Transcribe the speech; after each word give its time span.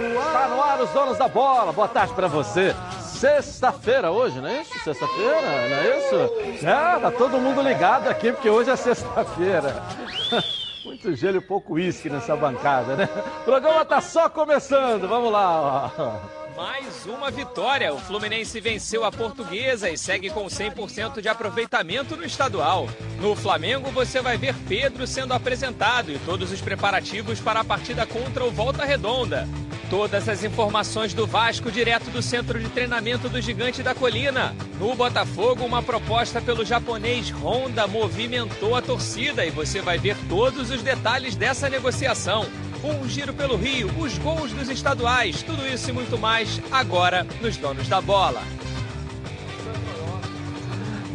no 0.00 0.20
ar. 0.20 0.32
Tá 0.32 0.48
no 0.48 0.62
ar 0.62 0.80
os 0.80 0.90
donos 0.90 1.18
da 1.18 1.28
bola. 1.28 1.72
Boa 1.72 1.88
tarde 1.88 2.12
pra 2.14 2.26
você. 2.26 2.74
Sexta-feira 3.00 4.10
hoje, 4.10 4.40
não 4.40 4.48
é 4.48 4.60
isso? 4.62 4.78
Sexta-feira, 4.84 5.40
não 5.40 5.76
é 5.76 5.98
isso? 5.98 6.66
É, 6.66 7.00
tá 7.00 7.10
todo 7.10 7.38
mundo 7.38 7.62
ligado 7.62 8.08
aqui 8.08 8.32
porque 8.32 8.50
hoje 8.50 8.70
é 8.70 8.76
sexta-feira. 8.76 9.82
Muito 10.84 11.14
gelo 11.16 11.38
e 11.38 11.40
pouco 11.40 11.74
uísque 11.74 12.10
nessa 12.10 12.36
bancada, 12.36 12.94
né? 12.94 13.08
O 13.40 13.44
programa 13.44 13.84
tá 13.84 14.00
só 14.02 14.28
começando. 14.28 15.08
Vamos 15.08 15.32
lá. 15.32 15.90
ó. 15.98 16.44
Mais 16.56 17.04
uma 17.06 17.30
vitória. 17.32 17.92
O 17.92 17.98
Fluminense 17.98 18.60
venceu 18.60 19.04
a 19.04 19.10
Portuguesa 19.10 19.90
e 19.90 19.98
segue 19.98 20.30
com 20.30 20.44
100% 20.46 21.20
de 21.20 21.28
aproveitamento 21.28 22.16
no 22.16 22.24
estadual. 22.24 22.86
No 23.20 23.34
Flamengo, 23.34 23.90
você 23.90 24.20
vai 24.20 24.36
ver 24.36 24.54
Pedro 24.68 25.04
sendo 25.06 25.32
apresentado 25.34 26.12
e 26.12 26.18
todos 26.20 26.52
os 26.52 26.60
preparativos 26.60 27.40
para 27.40 27.60
a 27.60 27.64
partida 27.64 28.06
contra 28.06 28.44
o 28.44 28.52
Volta 28.52 28.84
Redonda. 28.84 29.48
Todas 29.96 30.28
as 30.28 30.42
informações 30.42 31.14
do 31.14 31.24
Vasco 31.24 31.70
direto 31.70 32.10
do 32.10 32.20
centro 32.20 32.58
de 32.58 32.68
treinamento 32.68 33.28
do 33.28 33.40
Gigante 33.40 33.80
da 33.80 33.94
Colina. 33.94 34.52
No 34.80 34.92
Botafogo, 34.96 35.64
uma 35.64 35.84
proposta 35.84 36.40
pelo 36.40 36.64
japonês 36.64 37.30
Honda 37.30 37.86
movimentou 37.86 38.74
a 38.74 38.82
torcida 38.82 39.46
e 39.46 39.52
você 39.52 39.80
vai 39.80 39.96
ver 39.96 40.16
todos 40.28 40.72
os 40.72 40.82
detalhes 40.82 41.36
dessa 41.36 41.68
negociação. 41.68 42.44
Um 42.82 43.08
giro 43.08 43.32
pelo 43.32 43.56
Rio, 43.56 43.88
os 43.96 44.18
gols 44.18 44.52
dos 44.52 44.68
estaduais, 44.68 45.44
tudo 45.44 45.64
isso 45.64 45.90
e 45.90 45.92
muito 45.92 46.18
mais 46.18 46.60
agora 46.72 47.24
nos 47.40 47.56
Donos 47.56 47.86
da 47.86 48.00
Bola. 48.00 48.42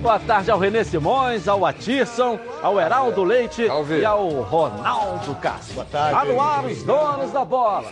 Boa 0.01 0.17
tarde 0.17 0.49
ao 0.49 0.57
Renê 0.57 0.85
Simões, 0.85 1.45
ao 1.45 1.65
Atisson, 1.65 2.39
ao 2.63 2.79
Heraldo 2.79 3.21
Leite 3.21 3.67
Salve. 3.67 3.99
e 3.99 4.05
ao 4.05 4.29
Ronaldo 4.43 5.35
Castro. 5.35 5.73
Boa 5.73 5.85
tarde. 5.85 6.15
Tá 6.15 6.23
no 6.23 6.41
ar 6.41 6.63
os 6.63 6.81
donos 6.83 7.31
da 7.33 7.43
bola. 7.43 7.91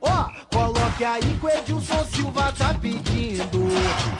ó, 0.00 0.30
coloque 0.52 1.04
aí 1.04 1.20
que 1.22 1.46
o 1.46 1.48
Edilson 1.48 2.04
Silva 2.04 2.52
tá 2.56 2.74
pedindo. 2.80 3.68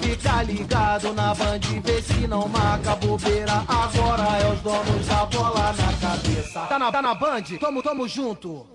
Fica 0.00 0.42
ligado 0.42 1.12
na 1.12 1.34
band, 1.34 1.60
vê 1.84 2.02
se 2.02 2.26
não 2.26 2.48
marca 2.48 2.96
bobeira. 2.96 3.64
Agora 3.68 4.38
é 4.38 4.52
os 4.52 4.60
donos 4.60 5.06
da 5.06 5.26
bola 5.26 5.72
na 5.72 6.08
cabeça. 6.08 6.60
Tá 6.60 6.78
na, 6.78 6.92
tá 6.92 7.02
na 7.02 7.14
band? 7.14 7.42
Tamo, 7.60 7.82
tamo 7.82 8.08
junto. 8.08 8.66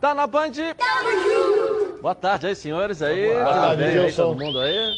Tá 0.00 0.14
na 0.14 0.28
Band? 0.28 0.52
Boa 2.00 2.14
tarde 2.14 2.46
aí, 2.46 2.54
senhores 2.54 3.02
aí. 3.02 3.32
Boa 3.32 3.44
tarde, 3.52 3.76
bem 3.82 3.86
aí, 3.88 4.00
Gilson. 4.02 4.22
todo 4.28 4.38
mundo 4.38 4.60
aí? 4.60 4.94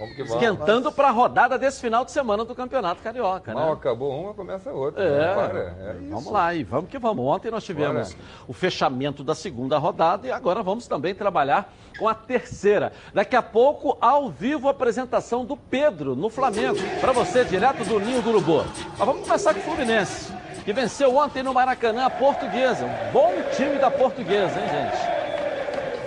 Vamos 0.00 0.16
que 0.16 0.22
vamos. 0.22 0.42
Esquentando 0.42 0.90
pra 0.90 1.10
rodada 1.10 1.58
desse 1.58 1.78
final 1.78 2.06
de 2.06 2.10
semana 2.10 2.42
do 2.42 2.54
Campeonato 2.54 3.02
Carioca, 3.02 3.52
Mal 3.52 3.66
né? 3.66 3.72
acabou 3.72 4.18
uma, 4.18 4.32
começa 4.32 4.72
outra. 4.72 5.04
É, 5.04 5.34
para. 5.34 5.58
É 5.58 5.96
isso. 6.00 6.10
vamos 6.10 6.32
lá 6.32 6.54
e 6.54 6.64
vamos 6.64 6.90
que 6.90 6.98
vamos. 6.98 7.22
Ontem 7.26 7.50
nós 7.50 7.62
tivemos 7.62 8.16
o 8.48 8.52
fechamento 8.54 9.22
da 9.22 9.34
segunda 9.34 9.76
rodada 9.76 10.26
e 10.26 10.32
agora 10.32 10.62
vamos 10.62 10.86
também 10.86 11.14
trabalhar 11.14 11.70
com 11.98 12.08
a 12.08 12.14
terceira. 12.14 12.92
Daqui 13.12 13.36
a 13.36 13.42
pouco, 13.42 13.98
ao 14.00 14.30
vivo, 14.30 14.68
a 14.68 14.70
apresentação 14.70 15.44
do 15.44 15.54
Pedro 15.56 16.16
no 16.16 16.30
Flamengo. 16.30 16.78
Para 16.98 17.12
você, 17.12 17.44
direto 17.44 17.84
do 17.84 18.00
Ninho 18.00 18.22
do 18.22 18.30
Urubu. 18.30 18.64
Mas 18.96 19.06
vamos 19.06 19.26
começar 19.26 19.52
com 19.52 19.60
o 19.60 19.62
Fluminense, 19.62 20.32
que 20.64 20.72
venceu 20.72 21.14
ontem 21.14 21.42
no 21.42 21.52
Maracanã 21.52 22.06
a 22.06 22.10
Portuguesa. 22.10 22.86
Um 22.86 23.12
bom 23.12 23.32
time 23.54 23.76
da 23.78 23.90
Portuguesa, 23.90 24.58
hein, 24.58 24.66
gente? 24.66 25.19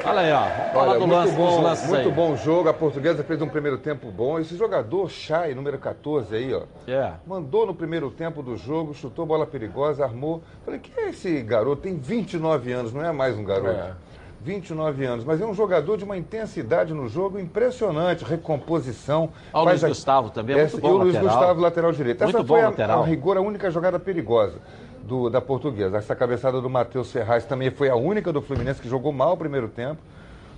Olha 0.05 0.19
aí, 0.19 0.31
ó. 0.33 0.77
Olha, 0.79 0.93
do 0.99 1.07
muito 1.07 1.13
lance, 1.13 1.33
bom, 1.35 1.61
lances 1.61 1.89
muito 1.89 2.09
aí. 2.09 2.13
bom 2.13 2.35
jogo. 2.35 2.67
A 2.67 2.73
portuguesa 2.73 3.23
fez 3.23 3.41
um 3.41 3.47
primeiro 3.47 3.77
tempo 3.77 4.11
bom. 4.11 4.37
Esse 4.37 4.57
jogador, 4.57 5.09
Chay, 5.09 5.55
número 5.55 5.77
14 5.77 6.35
aí, 6.35 6.53
ó. 6.53 6.63
É. 6.87 7.13
Mandou 7.25 7.65
no 7.65 7.73
primeiro 7.73 8.11
tempo 8.11 8.43
do 8.43 8.57
jogo, 8.57 8.93
chutou 8.93 9.25
bola 9.25 9.45
perigosa, 9.47 10.03
armou. 10.03 10.41
Falei, 10.65 10.79
que 10.79 10.91
é 10.99 11.09
esse 11.09 11.41
garoto? 11.41 11.83
Tem 11.83 11.95
29 11.95 12.71
anos, 12.73 12.93
não 12.93 13.03
é 13.03 13.11
mais 13.13 13.37
um 13.37 13.43
garoto. 13.45 13.69
É. 13.79 13.93
29 14.41 15.05
anos, 15.05 15.23
mas 15.23 15.39
é 15.39 15.45
um 15.45 15.53
jogador 15.53 15.95
de 15.95 16.03
uma 16.03 16.17
intensidade 16.17 16.93
no 16.93 17.07
jogo 17.07 17.39
impressionante, 17.39 18.25
recomposição. 18.25 19.29
Ó, 19.53 19.61
o 19.61 19.63
Luiz 19.63 19.81
Gustavo 19.81 20.29
também, 20.31 20.57
é 20.57 20.59
muito 20.59 20.67
Essa- 20.73 20.81
bom 20.81 20.89
E 20.89 20.91
o 20.91 20.97
Luiz 20.97 21.13
lateral. 21.13 21.37
Gustavo, 21.37 21.61
lateral 21.61 21.91
direito. 21.93 22.23
Muito 22.25 22.37
Essa 22.39 22.45
foi 22.45 22.61
a, 22.61 22.65
lateral. 22.69 23.03
a 23.03 23.05
rigor 23.05 23.37
a 23.37 23.41
única 23.41 23.71
jogada 23.71 23.97
perigosa 23.97 24.57
do, 25.03 25.29
da 25.29 25.41
portuguesa. 25.41 25.97
Essa 25.97 26.15
cabeçada 26.15 26.61
do 26.61 26.69
Matheus 26.69 27.11
Ferraz 27.11 27.45
também 27.45 27.69
foi 27.71 27.89
a 27.89 27.95
única 27.95 28.31
do 28.31 28.41
Fluminense 28.41 28.81
que 28.81 28.89
jogou 28.89 29.11
mal 29.11 29.33
o 29.33 29.37
primeiro 29.37 29.67
tempo, 29.67 30.01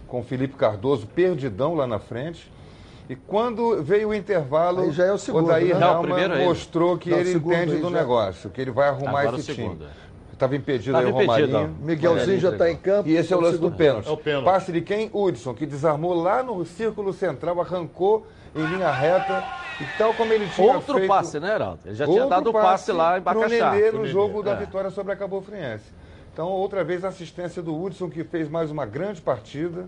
com 0.08 0.20
o 0.20 0.24
Felipe 0.24 0.56
Cardoso 0.56 1.08
perdidão 1.08 1.74
lá 1.74 1.88
na 1.88 2.00
frente. 2.00 2.52
E 3.08 3.16
quando 3.16 3.84
veio 3.84 4.10
o 4.10 4.14
intervalo, 4.16 4.82
Aí 4.82 4.92
já 4.92 5.06
é 5.06 5.12
o 5.12 5.18
segundo, 5.18 5.46
Odair 5.46 5.76
né? 5.76 5.80
Não, 5.80 6.00
o 6.00 6.04
primeiro 6.04 6.34
é 6.34 6.38
ele. 6.38 6.46
mostrou 6.48 6.98
que 6.98 7.10
Não, 7.12 7.18
o 7.18 7.22
ele 7.22 7.32
segundo 7.34 7.54
entende 7.54 7.78
do 7.78 7.90
já. 7.92 7.98
negócio, 8.00 8.50
que 8.50 8.60
ele 8.62 8.72
vai 8.72 8.90
arrumar 8.90 9.20
Agora 9.22 9.36
o 9.36 9.40
esse 9.40 9.54
segundo, 9.54 9.78
time. 9.78 9.90
Estava 10.36 10.54
impedido 10.54 10.92
Tava 10.92 11.08
aí 11.08 11.14
o 11.14 11.22
impedido, 11.22 11.54
Romarinho. 11.54 11.78
ó. 11.82 11.86
Miguelzinho 11.86 12.40
já 12.40 12.50
está 12.50 12.70
em 12.70 12.76
campo. 12.76 13.08
E 13.08 13.16
esse 13.16 13.34
é 13.34 13.38
o 13.38 13.40
lance 13.40 13.58
do 13.58 13.72
pênalti. 13.72 14.10
É 14.10 14.12
o 14.12 14.18
pênalti. 14.18 14.44
Passe 14.44 14.72
de 14.72 14.82
quem? 14.82 15.10
Hudson, 15.14 15.54
que 15.54 15.66
desarmou 15.66 16.14
lá 16.14 16.44
no 16.44 16.66
círculo 16.66 17.14
central, 17.14 17.62
arrancou 17.62 18.28
em 18.54 18.66
linha 18.66 18.92
reta. 18.92 19.44
E 19.80 19.98
tal 19.98 20.14
como 20.14 20.34
ele 20.34 20.48
tinha 20.50 20.74
Outro 20.74 20.96
feito... 20.96 21.08
passe, 21.08 21.40
né, 21.40 21.56
Heraldo? 21.56 21.80
Ele 21.86 21.96
já 21.96 22.06
tinha 22.06 22.26
dado 22.28 22.50
o 22.50 22.54
passe 22.54 22.92
lá 22.92 23.18
em 23.18 23.22
Bacaxá. 23.22 23.72
Nenê 23.72 23.92
no 23.92 24.00
Nenê, 24.00 24.10
jogo 24.10 24.44
da 24.44 24.52
é. 24.52 24.56
vitória 24.58 24.90
sobre 24.90 25.14
a 25.14 25.16
Cabo 25.16 25.42
Friense. 25.42 25.86
Então, 26.34 26.50
outra 26.50 26.84
vez, 26.84 27.06
a 27.06 27.08
assistência 27.08 27.62
do 27.62 27.74
Hudson, 27.82 28.10
que 28.10 28.26
fez 28.26 28.50
mais 28.50 28.70
uma 28.70 28.86
grande 28.86 29.22
partida. 29.22 29.88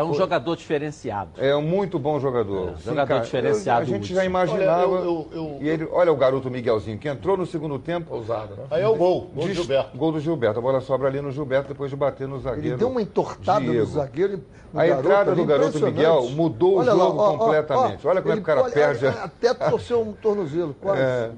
É 0.00 0.02
um 0.02 0.14
jogador 0.14 0.56
diferenciado. 0.56 1.30
É 1.36 1.54
um 1.54 1.60
muito 1.60 1.98
bom 1.98 2.18
jogador. 2.18 2.70
É, 2.78 2.82
jogador 2.82 3.20
diferenciado, 3.20 3.80
eu- 3.82 3.94
a 3.94 3.98
gente 3.98 4.14
já 4.14 4.24
imaginava. 4.24 4.88
Olha, 4.88 5.04
eu- 5.04 5.28
eu- 5.32 5.42
eu- 5.42 5.58
E 5.60 5.68
ele, 5.68 5.86
olha 5.92 6.10
o 6.10 6.16
garoto 6.16 6.50
Miguelzinho, 6.50 6.96
que 6.98 7.06
entrou 7.06 7.36
no 7.36 7.44
segundo 7.44 7.78
tempo. 7.78 8.14
Ousado, 8.14 8.54
né? 8.56 8.62
Aí 8.70 8.82
é 8.82 8.88
o 8.88 8.94
gol, 8.96 9.30
gol 9.34 9.46
do 9.46 9.52
Gilberto. 9.52 9.96
Gol 9.98 10.12
do 10.12 10.20
Gilberto. 10.20 10.58
A 10.58 10.62
bola 10.62 10.80
sobra 10.80 11.06
ali 11.08 11.20
no 11.20 11.30
Gilberto 11.30 11.68
depois 11.68 11.90
de 11.90 11.96
bater 11.96 12.26
no 12.26 12.40
zagueiro. 12.40 12.68
Ele 12.68 12.76
deu 12.76 12.88
uma 12.88 13.02
entortada 13.02 13.60
Diego. 13.60 13.78
no 13.80 13.86
zagueiro. 13.86 14.40
no 14.72 14.78
A 14.80 14.86
garoto 14.86 15.04
entrada 15.08 15.34
do 15.34 15.44
garoto. 15.44 15.80
Miguel 15.84 16.30
mudou 16.30 16.76
o 16.76 16.78
Olha 16.78 16.92
lá, 16.94 17.04
jogo 17.04 17.18
ó, 17.18 17.28
ó, 17.34 17.38
completamente. 17.38 18.06
ó, 18.06 18.10
Olha 18.10 18.22
como 18.22 18.32
é 18.32 18.36
que 18.36 18.42
o 18.42 18.44
cara 18.44 18.62
olha, 18.62 18.72
perde 18.72 19.06
a- 19.06 19.24
Até 19.24 19.52
torceu 19.52 20.00
um 20.00 20.12
tornozelo, 20.12 20.74
quase. 20.80 21.00
É, 21.02 21.30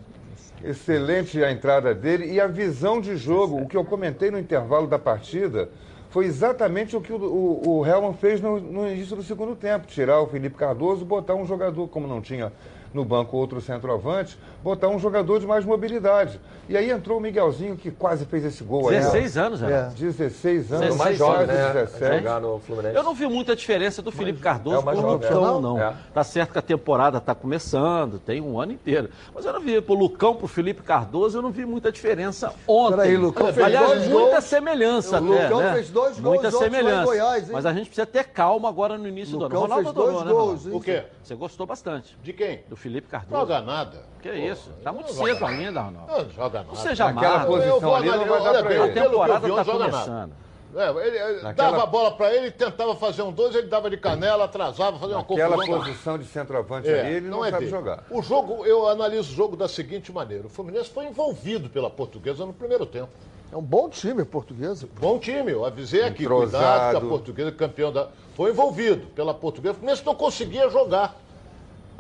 excelente 0.65 1.43
a 1.43 1.50
entrada 1.50 1.94
dele 1.94 2.31
e 2.31 2.41
a 2.41 2.47
visão 2.47 3.00
de 3.00 3.17
jogo. 3.17 3.61
O 3.62 3.67
que 3.67 3.77
eu 3.77 3.84
comentei 3.84 4.31
no 4.31 4.39
intervalo 4.39 4.87
da 4.87 4.99
partida 4.99 5.69
foi 6.12 6.27
exatamente 6.27 6.95
o 6.95 7.00
que 7.00 7.11
o, 7.11 7.17
o, 7.17 7.78
o 7.78 7.87
Helman 7.87 8.12
fez 8.12 8.39
no, 8.39 8.61
no 8.61 8.87
início 8.87 9.17
do 9.17 9.23
segundo 9.23 9.56
tempo. 9.56 9.87
Tirar 9.87 10.21
o 10.21 10.27
Felipe 10.27 10.55
Cardoso, 10.56 11.06
botar 11.06 11.34
um 11.34 11.47
jogador, 11.47 11.89
como 11.89 12.06
não 12.06 12.21
tinha 12.21 12.53
no 12.92 13.04
banco 13.04 13.36
outro 13.36 13.60
centroavante, 13.60 14.38
botar 14.62 14.88
um 14.88 14.98
jogador 14.98 15.41
de 15.41 15.47
mais 15.47 15.64
mobilidade. 15.64 16.41
E 16.69 16.76
aí 16.76 16.91
entrou 16.91 17.19
o 17.19 17.20
Miguelzinho, 17.20 17.76
que 17.76 17.91
quase 17.91 18.25
fez 18.26 18.44
esse 18.44 18.62
gol 18.62 18.88
aí. 18.88 18.97
16 18.97 19.36
anos, 19.38 19.62
Heraldo. 19.62 19.94
16 19.94 20.72
anos, 20.72 20.80
16 20.86 20.97
mais 20.97 21.19
jovem, 21.19 21.47
né? 21.47 21.72
17. 21.72 22.19
Jogar 22.19 22.41
no 22.41 22.58
Fluminense. 22.60 22.97
Eu 22.97 23.02
não 23.02 23.14
vi 23.14 23.26
muita 23.26 23.56
diferença 23.56 24.00
do 24.00 24.12
Felipe 24.12 24.41
Cardoso 24.41 24.76
é 24.76 24.78
o 24.78 24.84
mais 24.84 24.98
pro 24.98 25.08
jovem, 25.10 25.28
Lucão, 25.31 25.58
é. 25.58 25.60
não. 25.60 25.81
É. 25.81 25.94
Tá 26.14 26.22
certo 26.25 26.52
que 26.52 26.58
a 26.58 26.62
temporada 26.62 27.20
tá 27.20 27.34
começando, 27.34 28.19
tem 28.19 28.41
um 28.41 28.60
ano 28.60 28.72
inteiro. 28.72 29.10
Mas 29.34 29.44
eu 29.44 29.52
não 29.52 29.60
vi 29.60 29.81
pro 29.81 29.94
Lucão, 29.94 30.34
pro 30.36 30.47
Felipe 30.47 30.82
Cardoso, 30.82 31.38
eu 31.38 31.42
não 31.42 31.50
vi 31.50 31.64
muita 31.66 31.91
diferença 31.91 32.52
ontem. 32.66 32.97
Peraí, 32.97 33.16
Lucão 33.16 33.52
fez 33.52 33.66
Aliás, 33.66 33.88
dois 33.88 34.08
muita 34.08 34.31
gols. 34.32 34.44
semelhança 34.44 35.20
O 35.20 35.32
até, 35.32 35.42
Lucão 35.44 35.60
né? 35.60 35.75
fez 35.75 35.91
dois 35.91 36.20
gols 36.20 36.34
Muita 36.42 36.50
semelhança. 36.50 37.04
Goiás, 37.04 37.44
hein? 37.44 37.50
Mas 37.52 37.66
a 37.66 37.72
gente 37.72 37.86
precisa 37.86 38.06
ter 38.06 38.25
calma 38.25 38.69
agora 38.69 38.97
no 38.97 39.08
início 39.08 39.36
do 39.36 39.44
ano. 39.44 39.54
Lucão 39.54 39.62
Ronaldo 39.62 39.84
fez 39.84 39.94
dois 39.94 40.08
adorou, 40.08 40.25
né, 40.25 40.31
gols, 40.32 40.64
Ronaldo? 40.64 40.70
hein? 40.70 40.76
O 40.76 40.81
quê? 40.81 41.02
Você 41.22 41.34
gostou 41.34 41.67
bastante 41.67 42.17
De 42.22 42.32
quem? 42.32 42.62
do 42.69 42.76
Felipe 42.82 43.08
Cardoso. 43.08 43.40
Joga 43.43 43.61
nada. 43.61 44.02
Que 44.20 44.31
isso? 44.31 44.70
Tá 44.82 44.93
muito 44.93 45.08
Não 45.08 45.14
joga 45.14 45.34
cedo 45.34 45.46
ainda, 45.46 45.81
Ronaldo. 45.82 46.12
Não 46.12 46.31
joga 46.31 46.58
nada. 46.58 46.69
Não 46.69 46.75
seja 46.76 47.12
Naquela 47.12 47.44
posição 47.44 47.94
ali 47.94 48.08
não 48.08 48.19
vai 48.19 48.26
dar 48.29 48.34
olha 48.50 48.58
pra 48.61 48.69
bem, 48.69 48.79
A 48.81 48.87
ele. 48.87 48.99
eu 48.99 49.02
temporada 49.05 49.40
tá 49.40 49.49
nada. 49.56 49.73
começando. 49.73 50.32
É, 50.75 50.88
ele, 51.06 51.19
ele 51.19 51.43
Naquela- 51.43 51.70
dava 51.70 51.82
a 51.82 51.87
bola 51.87 52.11
pra 52.12 52.34
ele, 52.34 52.50
tentava 52.50 52.96
fazer 52.96 53.20
um 53.23 53.31
dois, 53.31 53.55
ele 53.55 53.67
dava 53.67 53.90
de 53.90 53.96
canela, 53.99 54.44
atrasava, 54.44 54.99
fazia 54.99 55.17
uma 55.17 55.23
Aquela 55.23 55.55
confusão. 55.56 55.79
posição 55.81 56.19
de 56.19 56.25
centroavante 56.25 56.88
É, 56.88 57.00
ali, 57.00 57.14
ele 57.17 57.29
não, 57.29 57.44
é 57.44 57.50
sabe 57.50 57.67
dele. 57.67 57.70
jogar. 57.76 58.05
O 58.11 58.23
jogo, 58.23 58.64
eu 58.64 58.88
analiso 58.88 59.31
o 59.32 59.34
jogo 59.37 59.55
da 59.55 59.69
seguinte 59.69 60.11
maneira: 60.11 60.46
o 60.46 60.50
Fluminense 60.50 60.88
foi 60.88 61.05
envolvido 61.06 61.69
pela 61.69 61.90
portuguesa 61.90 62.46
no 62.46 62.52
primeiro 62.55 62.87
tempo. 62.87 63.11
É 63.52 63.56
um 63.56 63.61
bom 63.62 63.87
time 63.90 64.25
português. 64.25 64.82
Bom 64.99 65.19
time, 65.19 65.52
eu 65.52 65.62
avisei 65.67 66.05
aqui, 66.05 66.23
Entrosado. 66.23 66.50
cuidado 66.64 66.90
que 67.00 67.06
a 67.06 67.08
portuguesa 67.08 67.52
campeão 67.52 67.93
da. 67.93 68.08
Foi 68.34 68.50
envolvido 68.50 69.08
pela 69.08 69.34
portuguesa. 69.34 69.73
O 69.75 69.76
Fluminense 69.76 70.06
não 70.06 70.14
conseguia 70.14 70.70
jogar. 70.70 71.14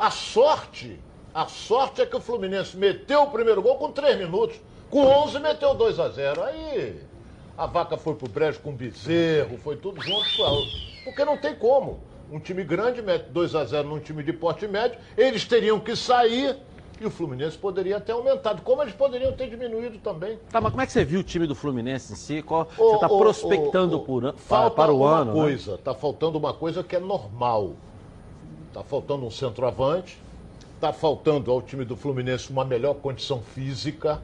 A 0.02 0.10
sorte, 0.10 0.98
a 1.32 1.46
sorte 1.46 2.02
é 2.02 2.06
que 2.06 2.16
o 2.16 2.20
Fluminense 2.20 2.76
meteu 2.76 3.22
o 3.22 3.30
primeiro 3.30 3.62
gol 3.62 3.76
com 3.76 3.92
3 3.92 4.18
minutos. 4.18 4.56
Com 4.90 5.06
11 5.06 5.38
meteu 5.38 5.76
2 5.76 6.00
a 6.00 6.08
0 6.08 6.42
Aí 6.42 7.00
a 7.56 7.66
vaca 7.66 7.96
foi 7.96 8.16
pro 8.16 8.28
brejo 8.28 8.58
com 8.58 8.72
bezerro, 8.72 9.56
foi 9.58 9.76
tudo 9.76 10.02
junto. 10.02 10.26
Porque 11.04 11.24
não 11.24 11.36
tem 11.36 11.54
como. 11.54 12.00
Um 12.32 12.40
time 12.40 12.64
grande 12.64 13.00
mete 13.00 13.26
2 13.26 13.54
a 13.54 13.64
0 13.64 13.86
num 13.86 14.00
time 14.00 14.24
de 14.24 14.32
porte 14.32 14.66
médio, 14.66 14.98
eles 15.16 15.44
teriam 15.44 15.78
que 15.78 15.94
sair 15.94 16.56
E 17.00 17.06
o 17.06 17.10
Fluminense 17.10 17.56
poderia 17.56 18.00
ter 18.00 18.10
aumentado, 18.10 18.60
como 18.62 18.82
eles 18.82 18.94
poderiam 18.94 19.32
ter 19.34 19.48
diminuído 19.48 19.98
também. 19.98 20.36
Tá, 20.50 20.60
mas 20.60 20.72
como 20.72 20.82
é 20.82 20.86
que 20.86 20.90
você 20.90 21.04
viu 21.04 21.20
o 21.20 21.22
time 21.22 21.46
do 21.46 21.54
Fluminense 21.54 22.12
em 22.12 22.16
si? 22.16 22.42
Qual, 22.42 22.68
Ô, 22.76 22.90
você 22.90 22.94
está 22.96 23.08
prospectando 23.08 23.98
ô, 23.98 24.00
ô, 24.00 24.04
por, 24.04 24.34
falta 24.36 24.74
para, 24.74 24.86
para 24.86 24.92
o 24.92 24.98
uma 25.02 25.18
ano, 25.18 25.32
né? 25.32 25.40
coisa, 25.40 25.78
tá 25.78 25.94
faltando 25.94 26.38
uma 26.38 26.52
coisa 26.52 26.82
que 26.82 26.96
é 26.96 27.00
normal. 27.00 27.76
Tá 28.72 28.82
faltando 28.82 29.26
um 29.26 29.30
centroavante, 29.30 30.18
tá 30.80 30.92
faltando 30.92 31.50
ao 31.50 31.60
time 31.60 31.84
do 31.84 31.94
Fluminense 31.96 32.50
uma 32.50 32.64
melhor 32.64 32.94
condição 32.94 33.40
física, 33.40 34.20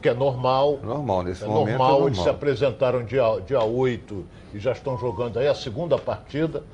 que 0.00 0.08
é 0.08 0.14
normal. 0.14 0.80
Normal, 0.82 1.22
nesse 1.22 1.44
É 1.44 1.46
momento 1.46 1.78
normal, 1.78 2.00
é 2.00 2.04
eles 2.06 2.16
se 2.16 2.24
normal. 2.24 2.34
apresentaram 2.34 3.04
dia, 3.04 3.22
dia 3.46 3.62
8 3.62 4.24
e 4.54 4.58
já 4.58 4.72
estão 4.72 4.98
jogando 4.98 5.38
aí 5.38 5.46
a 5.46 5.54
segunda 5.54 5.96
partida, 5.96 6.64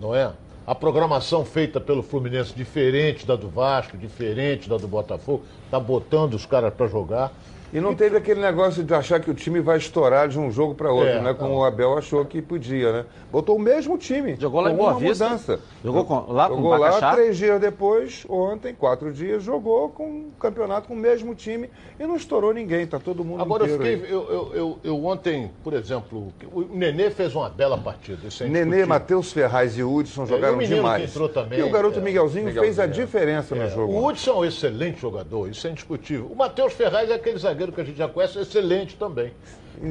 não 0.00 0.14
é? 0.14 0.30
A 0.64 0.74
programação 0.74 1.44
feita 1.44 1.80
pelo 1.80 2.02
Fluminense 2.02 2.52
diferente 2.54 3.26
da 3.26 3.34
do 3.36 3.48
Vasco, 3.48 3.96
diferente 3.96 4.68
da 4.68 4.76
do 4.76 4.86
Botafogo, 4.88 5.44
tá 5.70 5.78
botando 5.80 6.34
os 6.34 6.46
caras 6.46 6.72
para 6.72 6.86
jogar. 6.86 7.32
E 7.76 7.80
não 7.80 7.94
teve 7.94 8.16
aquele 8.16 8.40
negócio 8.40 8.82
de 8.82 8.94
achar 8.94 9.20
que 9.20 9.30
o 9.30 9.34
time 9.34 9.60
vai 9.60 9.76
estourar 9.76 10.28
de 10.28 10.38
um 10.38 10.50
jogo 10.50 10.74
para 10.74 10.90
outro, 10.90 11.10
É, 11.10 11.20
né? 11.20 11.34
Como 11.34 11.50
não. 11.50 11.58
o 11.58 11.64
Abel 11.66 11.98
achou 11.98 12.24
que 12.24 12.40
podia, 12.40 12.90
né? 12.90 13.04
Botou 13.30 13.54
o 13.54 13.58
mesmo 13.58 13.98
time. 13.98 14.34
Jogou 14.40 14.62
lá 14.62 14.70
com 14.70 14.74
em 14.74 14.78
Boa 14.78 14.94
Vista? 14.94 15.24
mudança. 15.28 15.60
Jogou 15.84 16.06
com- 16.06 16.32
lá 16.32 16.48
com 16.48 16.54
Jogou 16.56 16.70
o 16.70 16.76
lá 16.78 16.86
Bacaxá? 16.90 17.12
três 17.14 17.36
dias 17.36 17.60
depois, 17.60 18.24
ontem, 18.30 18.74
quatro 18.74 19.12
dias, 19.12 19.42
jogou 19.42 19.90
com 19.90 20.04
o 20.08 20.32
campeonato 20.40 20.88
com 20.88 20.94
o 20.94 20.96
mesmo 20.96 21.34
time 21.34 21.68
e 22.00 22.06
não 22.06 22.16
estourou 22.16 22.54
ninguém, 22.54 22.86
tá 22.86 22.98
todo 22.98 23.22
mundo 23.22 23.42
Agora, 23.42 23.66
eu, 23.66 23.76
fiquei, 23.76 23.94
eu, 24.08 24.22
eu, 24.30 24.50
eu, 24.54 24.78
eu 24.82 25.04
ontem, 25.04 25.50
por 25.62 25.74
exemplo, 25.74 26.32
o 26.54 26.62
Nenê 26.74 27.10
fez 27.10 27.34
uma 27.34 27.50
bela 27.50 27.76
partida. 27.76 28.26
Isso 28.26 28.42
é 28.42 28.48
Nenê. 28.48 28.86
Matheus 28.86 29.30
Ferraz 29.34 29.76
e 29.76 29.82
Hudson 29.82 30.24
e 30.24 30.26
jogaram 30.28 30.54
o 30.54 30.56
menino 30.56 30.76
demais. 30.76 31.02
que 31.04 31.10
entrou 31.10 31.28
também, 31.28 31.58
e 31.58 31.62
o 31.62 31.70
garoto 31.70 31.98
é, 31.98 32.02
Miguelzinho, 32.02 32.46
fez 32.54 32.78
a 32.78 32.84
Miguelzinho, 32.86 33.06
diferença 33.06 33.54
no 33.54 33.62
É, 33.64 33.68
jogo. 33.68 33.92
o 33.92 34.06
Hudson 34.06 34.30
é 34.30 34.34
um 34.34 34.44
excelente 34.46 34.98
jogador, 34.98 35.46
isso 35.50 35.66
é 35.66 35.70
indiscutível. 35.70 36.26
O 36.32 36.34
Matheus 36.34 36.72
Ferraz 36.72 37.10
é 37.10 37.14
aquele 37.14 37.36
zagueiro 37.36 37.65
que 37.72 37.80
a 37.80 37.84
gente 37.84 37.98
já 37.98 38.08
conhece, 38.08 38.38
excelente 38.38 38.96
também. 38.96 39.32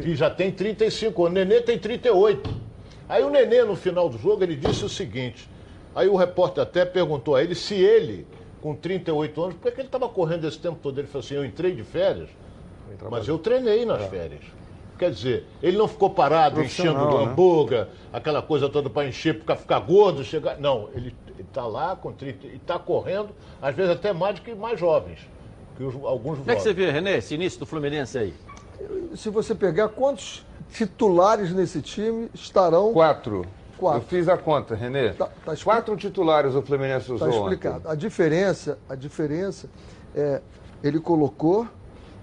Que 0.01 0.15
já 0.15 0.29
tem 0.29 0.51
35 0.51 1.25
anos. 1.25 1.31
O 1.31 1.45
Nenê 1.45 1.61
tem 1.61 1.77
38. 1.77 2.49
Aí 3.07 3.23
o 3.23 3.29
Nenê, 3.29 3.63
no 3.63 3.75
final 3.75 4.09
do 4.09 4.17
jogo, 4.17 4.43
ele 4.43 4.55
disse 4.55 4.83
o 4.83 4.89
seguinte. 4.89 5.49
Aí 5.93 6.07
o 6.07 6.15
repórter 6.15 6.63
até 6.63 6.83
perguntou 6.83 7.35
a 7.35 7.43
ele 7.43 7.55
se 7.55 7.75
ele, 7.75 8.27
com 8.61 8.75
38 8.75 9.43
anos, 9.43 9.55
por 9.55 9.71
que 9.71 9.79
ele 9.79 9.87
estava 9.87 10.09
correndo 10.09 10.47
esse 10.47 10.59
tempo 10.59 10.77
todo? 10.81 10.99
Ele 10.99 11.07
falou 11.07 11.23
assim, 11.23 11.35
eu 11.35 11.45
entrei 11.45 11.73
de 11.73 11.83
férias, 11.83 12.29
mas 13.09 13.27
eu 13.27 13.37
treinei 13.37 13.85
nas 13.85 14.05
férias. 14.07 14.41
Quer 14.97 15.11
dizer, 15.11 15.45
ele 15.61 15.77
não 15.77 15.87
ficou 15.87 16.09
parado 16.09 16.61
enchendo 16.61 16.97
o 16.99 17.17
né? 17.17 17.31
hambúrguer, 17.31 17.87
aquela 18.13 18.41
coisa 18.41 18.69
toda 18.69 18.89
para 18.89 19.07
encher, 19.07 19.41
para 19.43 19.55
ficar 19.55 19.79
gordo, 19.79 20.23
chegar. 20.23 20.57
Não, 20.57 20.89
ele 20.95 21.13
está 21.39 21.65
lá 21.65 21.95
com 21.95 22.13
30 22.13 22.47
e 22.47 22.55
está 22.55 22.79
correndo, 22.79 23.29
às 23.61 23.75
vezes 23.75 23.91
até 23.91 24.13
mais 24.13 24.35
do 24.35 24.41
que 24.41 24.55
mais 24.55 24.79
jovens. 24.79 25.19
Que 25.77 25.83
os- 25.83 25.95
alguns 26.05 26.39
Como 26.39 26.51
é 26.51 26.55
que 26.55 26.61
você 26.61 26.73
vê, 26.73 26.89
Renê, 26.91 27.17
esse 27.17 27.33
início 27.35 27.59
do 27.59 27.65
Fluminense 27.65 28.17
aí? 28.17 28.33
Se 29.15 29.29
você 29.29 29.53
pegar 29.55 29.89
quantos 29.89 30.45
titulares 30.71 31.51
nesse 31.53 31.81
time 31.81 32.29
estarão. 32.33 32.93
Quatro. 32.93 33.45
Quatro. 33.77 34.01
Eu 34.01 34.05
fiz 34.07 34.27
a 34.29 34.37
conta, 34.37 34.73
Renê. 34.75 35.09
Tá- 35.13 35.29
tá 35.45 35.53
expli- 35.53 35.65
Quatro 35.65 35.95
titulares 35.97 36.55
o 36.55 36.61
Fluminense 36.61 37.11
usou 37.11 37.27
Está 37.27 37.39
ontem. 37.41 37.53
explicado. 37.53 37.89
A 37.89 37.95
diferença, 37.95 38.77
a 38.87 38.95
diferença 38.95 39.69
é, 40.15 40.41
ele 40.83 40.99
colocou 40.99 41.67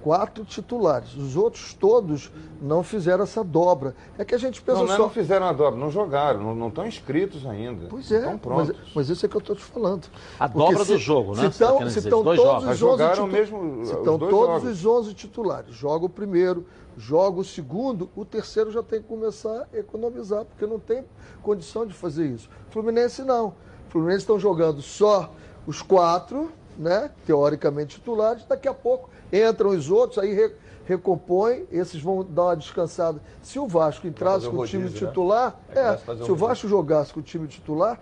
quatro 0.02 0.44
titulares. 0.44 1.14
Os 1.14 1.36
outros 1.36 1.72
todos 1.74 2.30
não 2.60 2.82
fizeram 2.82 3.22
essa 3.24 3.42
dobra. 3.44 3.94
É 4.18 4.24
que 4.24 4.34
a 4.34 4.38
gente 4.38 4.60
pensa 4.60 4.78
Não, 4.80 4.86
não, 4.86 4.92
é 4.94 4.96
só. 4.96 5.02
não 5.04 5.10
fizeram 5.10 5.46
a 5.46 5.52
dobra, 5.52 5.78
não 5.80 5.90
jogaram, 5.90 6.54
não, 6.54 6.68
estão 6.68 6.86
inscritos 6.86 7.46
ainda. 7.46 7.86
Pois 7.88 8.10
é, 8.10 8.16
estão 8.16 8.32
mas, 8.32 8.40
prontos. 8.68 8.92
mas 8.94 9.08
isso 9.08 9.24
é 9.24 9.28
que 9.28 9.36
eu 9.36 9.40
estou 9.40 9.56
te 9.56 9.62
falando. 9.62 10.06
A 10.38 10.48
Porque 10.48 10.72
dobra 10.72 10.84
do 10.84 10.98
jogo, 10.98 11.34
né? 11.36 11.50
Se 11.50 11.58
tá 11.58 11.72
estão 11.72 11.88
se 11.90 12.08
todos 12.10 12.36
jogos. 12.36 12.58
os 12.58 12.64
Mas 12.64 12.72
11 12.74 12.78
jogaram 12.80 13.24
titu- 13.24 13.26
mesmo, 13.36 13.86
se 13.86 13.94
os 13.94 14.02
todos 14.04 14.30
jogos. 14.30 14.64
os 14.64 14.86
11 14.86 15.14
titulares. 15.14 15.74
Joga 15.74 16.06
o 16.06 16.08
primeiro, 16.08 16.66
joga 16.96 17.40
o 17.40 17.44
segundo, 17.44 18.10
o 18.16 18.24
terceiro 18.24 18.70
já 18.70 18.82
tem 18.82 19.00
que 19.00 19.08
começar 19.08 19.68
a 19.72 19.78
economizar, 19.78 20.44
porque 20.44 20.66
não 20.66 20.78
tem 20.78 21.04
condição 21.42 21.86
de 21.86 21.94
fazer 21.94 22.26
isso. 22.26 22.48
Fluminense 22.70 23.22
não. 23.22 23.54
Fluminense 23.88 24.20
estão 24.20 24.38
jogando 24.38 24.82
só 24.82 25.30
os 25.66 25.80
quatro, 25.82 26.50
né? 26.76 27.10
Teoricamente 27.26 27.96
titulares, 27.96 28.44
daqui 28.46 28.66
a 28.66 28.74
pouco 28.74 29.10
entram 29.32 29.70
os 29.70 29.90
outros, 29.90 30.18
aí 30.18 30.32
re- 30.34 30.54
recompõe, 30.84 31.64
esses 31.70 32.00
vão 32.00 32.24
dar 32.24 32.42
uma 32.44 32.56
descansada. 32.56 33.20
Se 33.42 33.58
o 33.58 33.66
Vasco 33.66 34.06
entrasse 34.06 34.48
com 34.48 34.56
o 34.58 34.66
time 34.66 34.82
rodízio, 34.84 35.04
né? 35.06 35.10
titular, 35.10 35.60
é, 35.70 35.96
fazer 35.96 36.24
se 36.24 36.30
o 36.30 36.34
o 36.34 36.36
Vasco 36.36 36.68
jogasse 36.68 37.12
com 37.12 37.20
o 37.20 37.22
time 37.22 37.46
titular, 37.48 38.00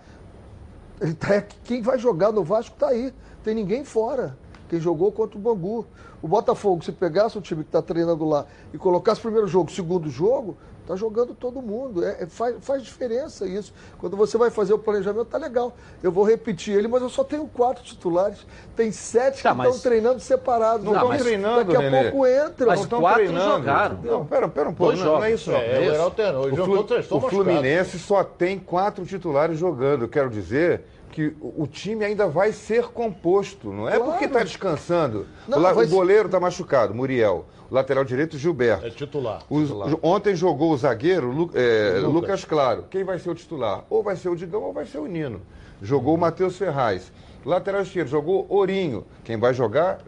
tá- 1.19 1.43
quem 1.65 1.82
vai 1.82 1.99
jogar 1.99 2.32
no 2.32 2.43
Vasco 2.43 2.75
está 2.75 2.88
aí. 2.88 3.12
Tem 3.44 3.55
ninguém 3.55 3.85
fora. 3.85 4.37
Quem 4.69 4.79
jogou 4.81 5.11
contra 5.11 5.37
o 5.38 5.41
Bangu. 5.41 5.87
O 6.23 6.29
Botafogo, 6.29 6.85
se 6.85 6.93
pegasse 6.93 7.38
o 7.38 7.41
time 7.41 7.62
que 7.62 7.69
está 7.69 7.81
treinando 7.81 8.27
lá 8.29 8.44
e 8.75 8.79
colocasse 8.79 9.21
primeiro 9.21 9.47
jogo, 9.49 9.71
segundo 9.71 10.11
jogo, 10.11 10.56
tá 10.91 10.97
jogando 10.97 11.35
todo 11.35 11.63
mundo. 11.63 12.05
É, 12.05 12.23
é- 12.23 12.27
faz, 12.27 12.57
faz 12.61 12.83
diferença 12.83 13.47
isso. 13.47 13.73
Quando 13.99 14.17
você 14.17 14.37
vai 14.37 14.51
fazer 14.51 14.73
o 14.73 14.79
planejamento, 14.79 15.27
tá 15.27 15.39
legal. 15.39 15.75
Eu 16.03 16.11
vou 16.11 16.25
repetir 16.25 16.75
ele, 16.77 16.89
mas 16.89 17.01
eu 17.03 17.09
só 17.09 17.23
tenho 17.23 17.47
quatro 17.47 17.83
titulares. 17.85 18.39
Tem 18.75 18.91
sete 18.91 19.43
Tá, 19.43 19.53
que 19.53 19.57
mas- 19.57 19.77
estão 19.77 19.91
treinando 19.91 20.21
separados. 20.21 20.85
Não 20.85 20.93
estão 20.95 21.09
mas 21.09 21.23
treinando, 21.23 21.65
Daqui 21.65 21.77
a 21.77 21.91
Nenê. 21.91 22.11
pouco 22.11 22.27
entram. 22.27 22.67
Mas 22.67 22.79
Não 22.79 22.85
estão 22.85 23.01
quatro 23.01 23.23
treinando. 23.23 23.51
jogaram. 23.59 23.99
Não, 24.03 24.27
pera, 24.27 24.49
pera 24.49 24.69
um 24.69 24.75
pouco. 24.75 24.93
Dois 24.93 25.05
Não, 25.05 25.13
não 25.17 25.25
é 25.25 25.33
isso. 25.33 25.51
não. 25.51 25.59
É, 25.59 25.87
isso. 25.87 25.95
o. 26.41 26.51
O, 26.51 27.21
machucados. 27.21 27.31
Fluminense 27.31 27.99
só 27.99 28.25
tem 28.25 28.59
quatro 28.59 29.05
titulares 29.07 29.59
jogando. 29.59 30.03
Eu 30.05 30.09
quero 30.09 30.29
dizer 30.31 30.83
que 31.11 31.35
o 31.41 31.67
time 31.67 32.05
ainda 32.05 32.27
vai 32.29 32.53
ser 32.53 32.85
composto. 32.89 33.73
Não 33.73 33.89
é 33.89 33.97
Claro. 33.97 34.11
porque 34.12 34.25
está 34.27 34.43
descansando. 34.43 35.27
Não, 35.49 35.59
o, 35.59 35.61
la- 35.61 35.73
vai 35.73 35.85
o 35.85 35.89
goleiro 35.89 36.27
está 36.27 36.39
machucado, 36.39 36.95
Muriel. 36.95 37.47
O 37.71 37.75
lateral 37.75 38.05
direito, 38.05 38.37
Gilberto. 38.39 38.87
É 38.87 38.91
titular. 38.91 39.43
Os- 39.51 39.71
ontem 40.03 40.35
jogou 40.35 40.73
o 40.73 40.77
zagueiro 40.77 41.31
Lu- 41.31 41.51
é, 41.55 41.95
Lucas. 42.01 42.12
Lucas. 42.12 42.45
Claro. 42.45 42.85
Quem 42.91 43.05
vai 43.05 43.19
ser 43.19 43.31
o 43.31 43.35
titular? 43.35 43.85
Ou 43.91 44.03
vai 44.03 44.17
ser 44.17 44.29
o 44.29 44.37
Digão 44.37 44.62
ou 44.62 44.73
vai 44.73 44.87
ser 44.87 44.99
o 44.99 45.07
Nino. 45.07 45.41
Jogou 45.83 46.15
o 46.15 46.19
Matheus 46.19 46.57
Ferraz. 46.57 47.13
Lateral 47.45 47.81
esquerdo, 47.83 48.09
jogou 48.09 48.45
Ourinho. 48.51 49.05
Quem 49.25 49.37
vai 49.39 49.55
jogar 49.55 49.99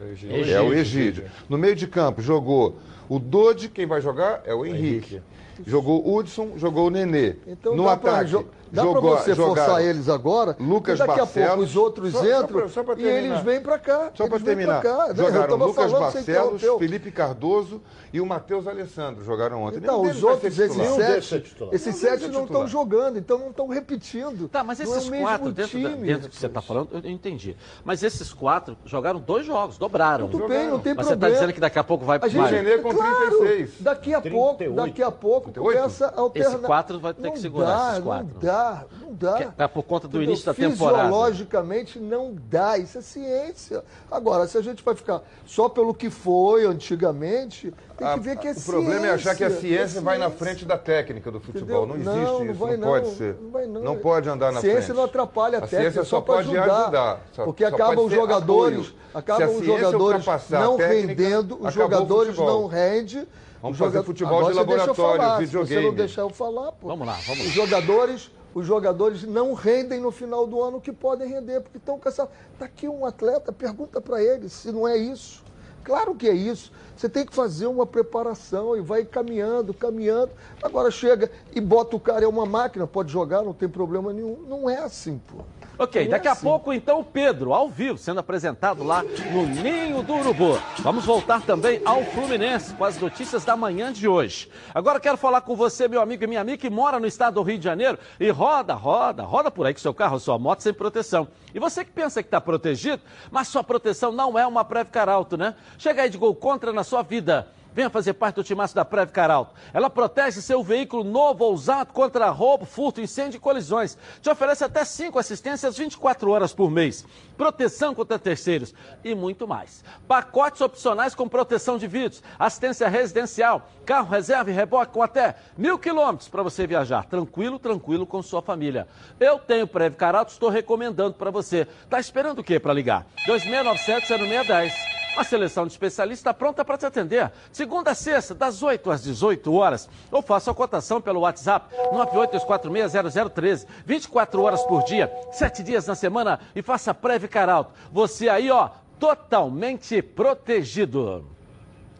é 0.50 0.60
o 0.60 0.72
Egídio. 0.74 1.24
No 1.48 1.56
meio 1.56 1.74
de 1.74 1.86
campo, 1.86 2.20
jogou 2.20 2.76
o 3.08 3.18
Dodi. 3.18 3.68
Quem 3.70 3.86
vai 3.86 4.00
jogar 4.02 4.42
é 4.44 4.54
o 4.54 4.66
Henrique. 4.66 5.22
Jogou 5.66 6.04
o 6.06 6.16
Hudson, 6.16 6.52
jogou 6.56 6.88
o 6.88 6.90
Nenê. 6.90 7.36
Então 7.46 7.74
no 7.76 7.84
pra 7.84 7.92
ataque, 7.92 8.30
jo- 8.30 8.46
dá 8.72 8.82
pra 8.82 8.92
jogou, 8.92 9.16
você 9.18 9.34
jogaram 9.34 9.54
forçar 9.66 9.84
eles 9.84 10.08
agora, 10.08 10.56
Lucas 10.58 10.94
e 10.96 10.98
daqui 10.98 11.12
a 11.12 11.16
Barcelos. 11.24 11.48
pouco 11.48 11.62
os 11.62 11.76
outros 11.76 12.12
Só- 12.12 12.18
só 12.18 12.24
entram 12.24 12.58
pra- 12.60 12.68
só 12.68 12.82
pra 12.82 12.94
e 12.98 13.04
eles 13.04 13.40
vêm 13.42 13.60
pra 13.60 13.78
cá. 13.78 14.10
Só 14.14 14.26
para 14.28 14.40
terminar, 14.40 14.80
pra 14.80 14.90
cá. 14.90 15.08
né? 15.08 15.14
Jogaram 15.16 15.48
tava 15.48 15.64
Lucas 15.66 15.90
você 15.90 16.00
Barcelos. 16.00 16.62
Felipe 16.78 17.10
Cardoso 17.10 17.80
e 18.12 18.20
o 18.20 18.26
Matheus 18.26 18.66
Alessandro. 18.66 19.24
Jogaram 19.24 19.62
ontem. 19.62 19.78
Então, 19.78 20.02
os 20.02 20.22
outros, 20.22 20.58
esses 20.58 20.76
sete, 20.94 21.56
esses 21.72 21.96
sete 21.96 22.28
não 22.28 22.44
estão 22.44 22.66
jogando, 22.66 23.18
então 23.18 23.38
não 23.38 23.50
estão 23.50 23.68
repetindo. 23.68 24.48
Tá, 24.48 24.64
mas 24.64 24.80
esses 24.80 25.10
é 25.10 25.16
o 25.16 25.20
quatro, 25.20 25.52
dentro, 25.52 25.70
time, 25.78 26.06
dentro 26.06 26.28
que 26.28 26.36
você 26.36 26.46
está 26.46 26.60
falando, 26.62 26.88
eu 26.92 27.10
entendi. 27.10 27.56
Mas 27.84 28.02
esses 28.02 28.32
quatro 28.32 28.76
jogaram 28.84 29.20
dois 29.20 29.44
jogos, 29.46 29.78
dobraram. 29.78 30.28
Tudo 30.28 30.48
bem, 30.48 30.66
não 30.68 30.78
tem 30.78 30.94
Mas 30.94 31.06
você 31.06 31.10
problema. 31.12 31.14
está 31.14 31.28
dizendo 31.40 31.52
que 31.54 31.60
daqui 31.60 31.78
a 31.78 31.84
pouco 31.84 32.04
vai 32.04 32.18
A 32.22 32.28
gente, 32.28 32.40
vai- 32.40 32.52
Nenê 32.52 32.78
com 32.78 32.94
claro, 32.94 33.16
36. 33.38 33.70
Daqui 33.80 34.14
a 34.14 34.20
pouco, 34.20 34.56
38. 34.58 34.74
daqui 34.86 35.02
a 35.02 35.10
pouco 35.10 35.50
38? 35.50 35.78
começa 35.78 36.06
a 36.06 36.20
alternar. 36.20 36.50
Esse 36.54 36.58
quatro 36.58 37.00
vai 37.00 37.14
ter 37.14 37.30
que 37.30 37.38
segurar, 37.38 37.92
esses 37.92 38.04
quatro. 38.04 38.28
Não 38.34 38.40
dá, 38.40 38.61
não 39.00 39.14
dá. 39.14 39.52
É 39.58 39.68
por 39.68 39.82
conta 39.82 40.06
do 40.06 40.16
Entendeu? 40.16 40.30
início 40.30 40.46
da 40.46 40.54
temporada. 40.54 41.04
Fisiologicamente 41.04 41.98
não 41.98 42.34
dá, 42.50 42.78
isso 42.78 42.98
é 42.98 43.00
ciência. 43.00 43.84
Agora, 44.10 44.46
se 44.46 44.56
a 44.58 44.62
gente 44.62 44.82
vai 44.82 44.94
ficar 44.94 45.22
só 45.46 45.68
pelo 45.68 45.94
que 45.94 46.10
foi 46.10 46.64
antigamente, 46.66 47.72
tem 48.02 48.12
que 48.22 48.28
A- 48.28 48.34
ver 48.34 48.38
que 48.38 48.46
é 48.48 48.50
o 48.50 48.54
ciência. 48.54 48.72
problema 48.72 49.06
é 49.06 49.10
achar 49.10 49.34
que 49.34 49.44
a 49.44 49.46
é 49.46 49.50
ciência 49.50 50.00
vai 50.00 50.18
na 50.18 50.26
ciência. 50.26 50.44
frente 50.44 50.64
da 50.64 50.76
técnica 50.78 51.30
do 51.30 51.40
futebol. 51.40 51.86
Não 51.86 51.94
Entendeu? 51.96 52.12
existe 52.12 52.26
não, 52.30 52.36
isso, 52.36 52.44
não, 52.44 52.54
vai, 52.54 52.76
não, 52.76 52.78
não 52.78 52.88
pode 53.00 53.14
ser. 53.16 53.36
Não, 53.40 53.50
vai, 53.50 53.66
não. 53.66 53.96
pode 53.96 54.28
andar 54.28 54.52
na 54.52 54.60
ciência 54.60 54.82
frente. 54.82 54.96
não 54.96 55.04
atrapalha 55.04 55.58
a, 55.58 55.64
A 55.64 55.66
técnica, 55.66 55.82
ciência 55.92 56.04
só 56.04 56.16
só 56.16 56.20
pode 56.20 56.48
ajudar. 56.56 56.82
ajudar, 56.82 57.20
só- 57.32 57.44
porque 57.44 57.68
só 57.68 57.74
acabam 57.74 58.04
os 58.06 58.12
jogadores, 58.12 58.78
apoio. 58.78 58.94
Acabam 59.14 59.48
os 59.48 59.64
ciência 59.64 59.84
jogadores 59.84 60.26
não 60.50 60.76
técnica, 60.76 61.06
rendendo, 61.22 61.54
os 61.60 61.66
o 61.66 61.70
jogadores 61.70 62.36
não 62.38 62.66
rendem. 62.66 63.26
Vamos 63.60 63.76
os 63.76 63.78
fazer 63.78 63.92
joga- 63.98 64.06
futebol 64.06 64.38
Agora 64.38 64.52
de 64.52 64.58
laboratório, 64.58 64.94
falar, 64.96 65.38
Se 65.38 65.46
você 65.46 65.46
videogame. 65.46 65.86
não 65.86 65.94
deixar 65.94 66.22
eu 66.22 66.30
falar, 66.30 66.72
pô. 66.72 66.88
Vamos 66.88 67.06
lá, 67.06 67.12
vamos 67.26 67.38
lá. 67.38 67.44
Os 67.44 67.52
jogadores, 67.52 68.30
os 68.52 68.66
jogadores 68.66 69.22
não 69.22 69.54
rendem 69.54 70.00
no 70.00 70.10
final 70.10 70.48
do 70.48 70.60
ano 70.60 70.78
o 70.78 70.80
que 70.80 70.92
podem 70.92 71.28
render, 71.28 71.60
porque 71.60 71.78
estão 71.78 71.96
cansados. 71.96 72.32
Está 72.54 72.64
aqui 72.64 72.88
um 72.88 73.06
atleta, 73.06 73.52
pergunta 73.52 74.00
para 74.00 74.20
ele 74.20 74.48
se 74.48 74.72
não 74.72 74.88
é 74.88 74.96
isso. 74.96 75.44
Claro 75.84 76.12
que 76.16 76.28
é 76.28 76.32
isso. 76.34 76.72
Você 76.96 77.08
tem 77.08 77.26
que 77.26 77.34
fazer 77.34 77.66
uma 77.66 77.86
preparação 77.86 78.76
e 78.76 78.80
vai 78.80 79.04
caminhando, 79.04 79.74
caminhando. 79.74 80.30
Agora 80.62 80.90
chega 80.90 81.30
e 81.54 81.60
bota 81.60 81.96
o 81.96 82.00
cara, 82.00 82.24
é 82.24 82.28
uma 82.28 82.46
máquina, 82.46 82.86
pode 82.86 83.12
jogar, 83.12 83.42
não 83.42 83.52
tem 83.52 83.68
problema 83.68 84.12
nenhum. 84.12 84.38
Não 84.48 84.68
é 84.68 84.78
assim, 84.78 85.20
pô. 85.28 85.42
Ok, 85.78 86.06
daqui 86.06 86.28
a 86.28 86.36
pouco 86.36 86.72
então 86.72 87.00
o 87.00 87.04
Pedro, 87.04 87.54
ao 87.54 87.68
vivo, 87.68 87.96
sendo 87.96 88.20
apresentado 88.20 88.84
lá 88.84 89.02
no 89.02 89.46
Ninho 89.46 90.02
do 90.02 90.14
Urubu. 90.14 90.58
Vamos 90.80 91.04
voltar 91.04 91.40
também 91.42 91.80
ao 91.84 92.04
Fluminense 92.04 92.74
com 92.74 92.84
as 92.84 92.98
notícias 92.98 93.44
da 93.44 93.56
manhã 93.56 93.90
de 93.90 94.06
hoje. 94.06 94.50
Agora 94.74 95.00
quero 95.00 95.16
falar 95.16 95.40
com 95.40 95.56
você, 95.56 95.88
meu 95.88 96.02
amigo 96.02 96.22
e 96.22 96.26
minha 96.26 96.42
amiga, 96.42 96.58
que 96.58 96.70
mora 96.70 97.00
no 97.00 97.06
estado 97.06 97.34
do 97.34 97.42
Rio 97.42 97.58
de 97.58 97.64
Janeiro 97.64 97.98
e 98.20 98.30
roda, 98.30 98.74
roda, 98.74 99.22
roda 99.22 99.50
por 99.50 99.66
aí 99.66 99.72
com 99.72 99.80
seu 99.80 99.94
carro, 99.94 100.20
sua 100.20 100.38
moto 100.38 100.60
sem 100.60 100.74
proteção. 100.74 101.26
E 101.54 101.58
você 101.58 101.84
que 101.84 101.90
pensa 101.90 102.22
que 102.22 102.28
está 102.28 102.40
protegido, 102.40 103.02
mas 103.30 103.48
sua 103.48 103.64
proteção 103.64 104.12
não 104.12 104.38
é 104.38 104.46
uma 104.46 104.64
Preve 104.64 104.90
Caralto, 104.90 105.36
né? 105.36 105.54
Chega 105.78 106.02
aí 106.02 106.10
de 106.10 106.18
gol 106.18 106.34
contra 106.34 106.72
na 106.72 106.84
sua 106.84 107.02
vida. 107.02 107.48
Venha 107.74 107.88
fazer 107.88 108.12
parte 108.14 108.36
do 108.36 108.44
timaço 108.44 108.74
da 108.74 108.84
Preve 108.84 109.12
Caralto. 109.12 109.54
Ela 109.72 109.88
protege 109.88 110.42
seu 110.42 110.62
veículo 110.62 111.04
novo 111.04 111.44
ou 111.44 111.54
usado 111.54 111.92
contra 111.92 112.28
roubo, 112.28 112.66
furto, 112.66 113.00
incêndio 113.00 113.38
e 113.38 113.40
colisões. 113.40 113.96
Te 114.20 114.28
oferece 114.28 114.62
até 114.62 114.84
5 114.84 115.18
assistências 115.18 115.78
24 115.78 116.30
horas 116.30 116.52
por 116.52 116.70
mês. 116.70 117.04
Proteção 117.36 117.94
contra 117.94 118.18
terceiros 118.18 118.74
e 119.02 119.14
muito 119.14 119.48
mais. 119.48 119.82
Pacotes 120.06 120.60
opcionais 120.60 121.14
com 121.14 121.28
proteção 121.28 121.78
de 121.78 121.86
vidros, 121.86 122.22
assistência 122.38 122.88
residencial, 122.88 123.68
carro 123.86 124.10
reserva 124.10 124.50
e 124.50 124.54
reboque 124.54 124.92
com 124.92 125.02
até 125.02 125.36
mil 125.56 125.78
quilômetros 125.78 126.28
para 126.28 126.42
você 126.42 126.66
viajar. 126.66 127.06
Tranquilo, 127.06 127.58
tranquilo 127.58 128.06
com 128.06 128.22
sua 128.22 128.42
família. 128.42 128.86
Eu 129.18 129.38
tenho 129.38 129.66
Preve 129.66 129.96
Caralto, 129.96 130.32
estou 130.32 130.50
recomendando 130.50 131.14
para 131.14 131.30
você. 131.30 131.66
Tá 131.88 131.98
esperando 131.98 132.40
o 132.40 132.44
quê 132.44 132.60
para 132.60 132.74
ligar? 132.74 133.06
2697-0610. 133.26 135.01
A 135.16 135.24
seleção 135.24 135.66
de 135.66 135.72
especialistas 135.72 136.20
está 136.20 136.32
pronta 136.32 136.64
para 136.64 136.78
te 136.78 136.86
atender. 136.86 137.30
Segunda 137.52 137.90
a 137.90 137.94
sexta, 137.94 138.34
das 138.34 138.62
8 138.62 138.90
às 138.90 139.02
18 139.02 139.52
horas. 139.52 139.88
Ou 140.10 140.22
faça 140.22 140.50
a 140.50 140.54
cotação 140.54 141.00
pelo 141.00 141.20
WhatsApp 141.20 141.74
982460013. 141.92 143.66
24 143.84 144.42
horas 144.42 144.62
por 144.62 144.82
dia, 144.84 145.12
7 145.32 145.62
dias 145.62 145.86
na 145.86 145.94
semana 145.94 146.40
e 146.54 146.62
faça 146.62 146.94
Preve 146.94 147.28
Caralto. 147.28 147.72
Você 147.92 148.28
aí, 148.28 148.50
ó, 148.50 148.70
totalmente 148.98 150.00
protegido. 150.00 151.26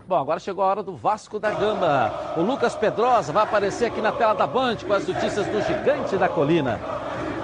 Bom, 0.06 0.16
agora 0.16 0.40
chegou 0.40 0.64
a 0.64 0.66
hora 0.68 0.82
do 0.82 0.96
Vasco 0.96 1.38
da 1.38 1.50
Gama. 1.50 2.12
O 2.36 2.40
Lucas 2.40 2.74
Pedrosa 2.74 3.32
vai 3.32 3.44
aparecer 3.44 3.86
aqui 3.86 4.00
na 4.00 4.12
tela 4.12 4.34
da 4.34 4.46
Band 4.46 4.76
com 4.86 4.92
as 4.92 5.06
notícias 5.06 5.46
do 5.46 5.60
Gigante 5.62 6.16
da 6.16 6.28
Colina. 6.28 6.80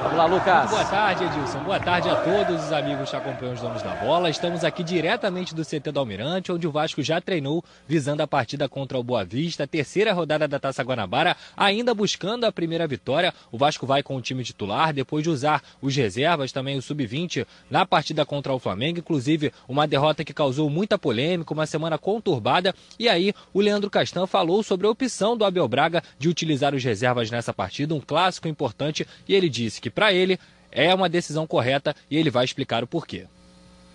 Vamos 0.00 0.16
lá, 0.16 0.26
Lucas. 0.26 0.58
Muito 0.58 0.70
boa 0.70 0.84
tarde, 0.84 1.24
Edilson. 1.24 1.64
Boa 1.64 1.80
tarde 1.80 2.08
a 2.08 2.14
todos 2.14 2.64
os 2.64 2.72
amigos 2.72 3.10
que 3.10 3.16
acompanham 3.16 3.54
os 3.54 3.60
donos 3.60 3.82
da 3.82 3.96
bola. 3.96 4.30
Estamos 4.30 4.62
aqui 4.62 4.84
diretamente 4.84 5.52
do 5.52 5.64
CT 5.64 5.90
do 5.90 5.98
Almirante, 5.98 6.52
onde 6.52 6.68
o 6.68 6.70
Vasco 6.70 7.02
já 7.02 7.20
treinou 7.20 7.64
visando 7.86 8.22
a 8.22 8.26
partida 8.26 8.68
contra 8.68 8.96
o 8.96 9.02
Boa 9.02 9.24
Vista, 9.24 9.66
terceira 9.66 10.12
rodada 10.12 10.46
da 10.46 10.60
Taça 10.60 10.84
Guanabara, 10.84 11.36
ainda 11.56 11.92
buscando 11.94 12.44
a 12.44 12.52
primeira 12.52 12.86
vitória. 12.86 13.34
O 13.50 13.58
Vasco 13.58 13.86
vai 13.86 14.00
com 14.00 14.14
o 14.14 14.22
time 14.22 14.44
titular, 14.44 14.92
depois 14.92 15.24
de 15.24 15.30
usar 15.30 15.62
os 15.82 15.94
reservas, 15.96 16.52
também 16.52 16.78
o 16.78 16.82
sub-20, 16.82 17.44
na 17.68 17.84
partida 17.84 18.24
contra 18.24 18.54
o 18.54 18.58
Flamengo. 18.60 19.00
Inclusive, 19.00 19.52
uma 19.66 19.86
derrota 19.86 20.24
que 20.24 20.32
causou 20.32 20.70
muita 20.70 20.96
polêmica, 20.96 21.52
uma 21.52 21.66
semana 21.66 21.98
conturbada. 21.98 22.72
E 23.00 23.08
aí, 23.08 23.34
o 23.52 23.60
Leandro 23.60 23.90
Castan 23.90 24.28
falou 24.28 24.62
sobre 24.62 24.86
a 24.86 24.90
opção 24.90 25.36
do 25.36 25.44
Abel 25.44 25.66
Braga 25.66 26.04
de 26.20 26.28
utilizar 26.28 26.72
os 26.72 26.84
reservas 26.84 27.32
nessa 27.32 27.52
partida, 27.52 27.96
um 27.96 28.00
clássico 28.00 28.46
importante, 28.46 29.04
e 29.28 29.34
ele 29.34 29.48
disse 29.48 29.80
que 29.80 29.87
que 29.88 29.94
para 29.94 30.12
ele 30.12 30.38
é 30.70 30.94
uma 30.94 31.08
decisão 31.08 31.46
correta 31.46 31.94
e 32.10 32.16
ele 32.16 32.30
vai 32.30 32.44
explicar 32.44 32.82
o 32.82 32.86
porquê. 32.86 33.26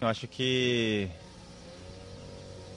Eu 0.02 0.08
acho 0.08 0.28
que. 0.28 1.08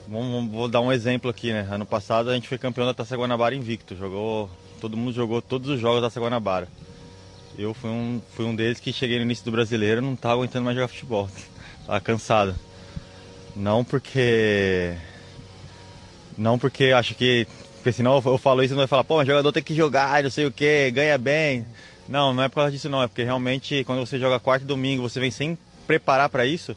Vou 0.07 0.69
dar 0.69 0.79
um 0.79 0.91
exemplo 0.91 1.29
aqui, 1.29 1.51
né? 1.51 1.67
Ano 1.69 1.85
passado 1.85 2.29
a 2.29 2.33
gente 2.33 2.47
foi 2.47 2.57
campeão 2.57 2.85
da 2.85 2.93
Taça 2.93 3.17
Guanabara 3.17 3.53
invicto. 3.53 3.95
Jogou, 3.95 4.49
todo 4.79 4.95
mundo 4.95 5.11
jogou 5.11 5.41
todos 5.41 5.69
os 5.69 5.79
jogos 5.79 6.01
da 6.01 6.07
Taça 6.07 6.21
Guanabara. 6.21 6.69
Eu 7.57 7.73
fui 7.73 7.89
um, 7.89 8.21
fui 8.33 8.45
um 8.45 8.55
deles 8.55 8.79
que 8.79 8.93
cheguei 8.93 9.17
no 9.17 9.23
início 9.23 9.43
do 9.43 9.51
brasileiro 9.51 10.01
não 10.01 10.13
estava 10.13 10.35
aguentando 10.35 10.63
mais 10.63 10.75
jogar 10.75 10.87
futebol. 10.87 11.29
Tava 11.85 11.99
cansado. 11.99 12.55
Não 13.55 13.83
porque. 13.83 14.95
Não 16.37 16.57
porque 16.57 16.85
acho 16.85 17.15
que. 17.15 17.47
Porque 17.75 17.91
senão 17.91 18.21
eu 18.23 18.37
falo 18.37 18.63
isso 18.63 18.73
e 18.73 18.75
não 18.75 18.81
vai 18.81 18.87
falar, 18.87 19.03
pô, 19.03 19.17
mas 19.17 19.27
jogador 19.27 19.51
tem 19.51 19.63
que 19.63 19.73
jogar, 19.73 20.23
não 20.23 20.29
sei 20.29 20.45
o 20.45 20.51
que, 20.51 20.91
ganha 20.91 21.17
bem. 21.17 21.65
Não, 22.07 22.33
não 22.33 22.43
é 22.43 22.49
por 22.49 22.55
causa 22.55 22.71
disso 22.71 22.89
não, 22.89 23.03
é 23.03 23.07
porque 23.07 23.23
realmente 23.23 23.83
quando 23.83 23.99
você 23.99 24.17
joga 24.17 24.39
quarto 24.39 24.63
e 24.63 24.65
domingo, 24.65 25.01
você 25.01 25.19
vem 25.19 25.31
sem 25.31 25.57
preparar 25.85 26.29
para 26.29 26.45
isso, 26.45 26.75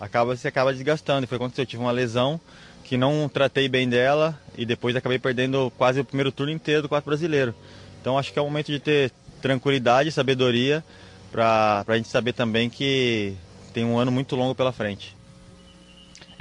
acaba 0.00 0.36
você 0.36 0.48
acaba 0.48 0.72
desgastando. 0.72 1.26
Foi 1.26 1.38
quando 1.38 1.52
eu 1.58 1.66
tive 1.66 1.82
uma 1.82 1.90
lesão 1.90 2.40
que 2.84 2.96
não 2.96 3.28
tratei 3.28 3.68
bem 3.68 3.88
dela 3.88 4.38
e 4.56 4.64
depois 4.64 4.96
acabei 4.96 5.18
perdendo 5.18 5.72
quase 5.76 6.00
o 6.00 6.04
primeiro 6.04 6.32
turno 6.32 6.52
inteiro 6.52 6.82
do 6.82 6.88
quarto 6.88 7.06
brasileiro. 7.06 7.54
Então 8.00 8.18
acho 8.18 8.32
que 8.32 8.38
é 8.38 8.42
o 8.42 8.44
momento 8.44 8.66
de 8.66 8.80
ter 8.80 9.12
tranquilidade, 9.40 10.12
sabedoria 10.12 10.84
para 11.30 11.84
a 11.86 11.96
gente 11.96 12.08
saber 12.08 12.32
também 12.32 12.68
que 12.68 13.34
tem 13.72 13.84
um 13.84 13.98
ano 13.98 14.10
muito 14.10 14.34
longo 14.34 14.54
pela 14.54 14.72
frente. 14.72 15.16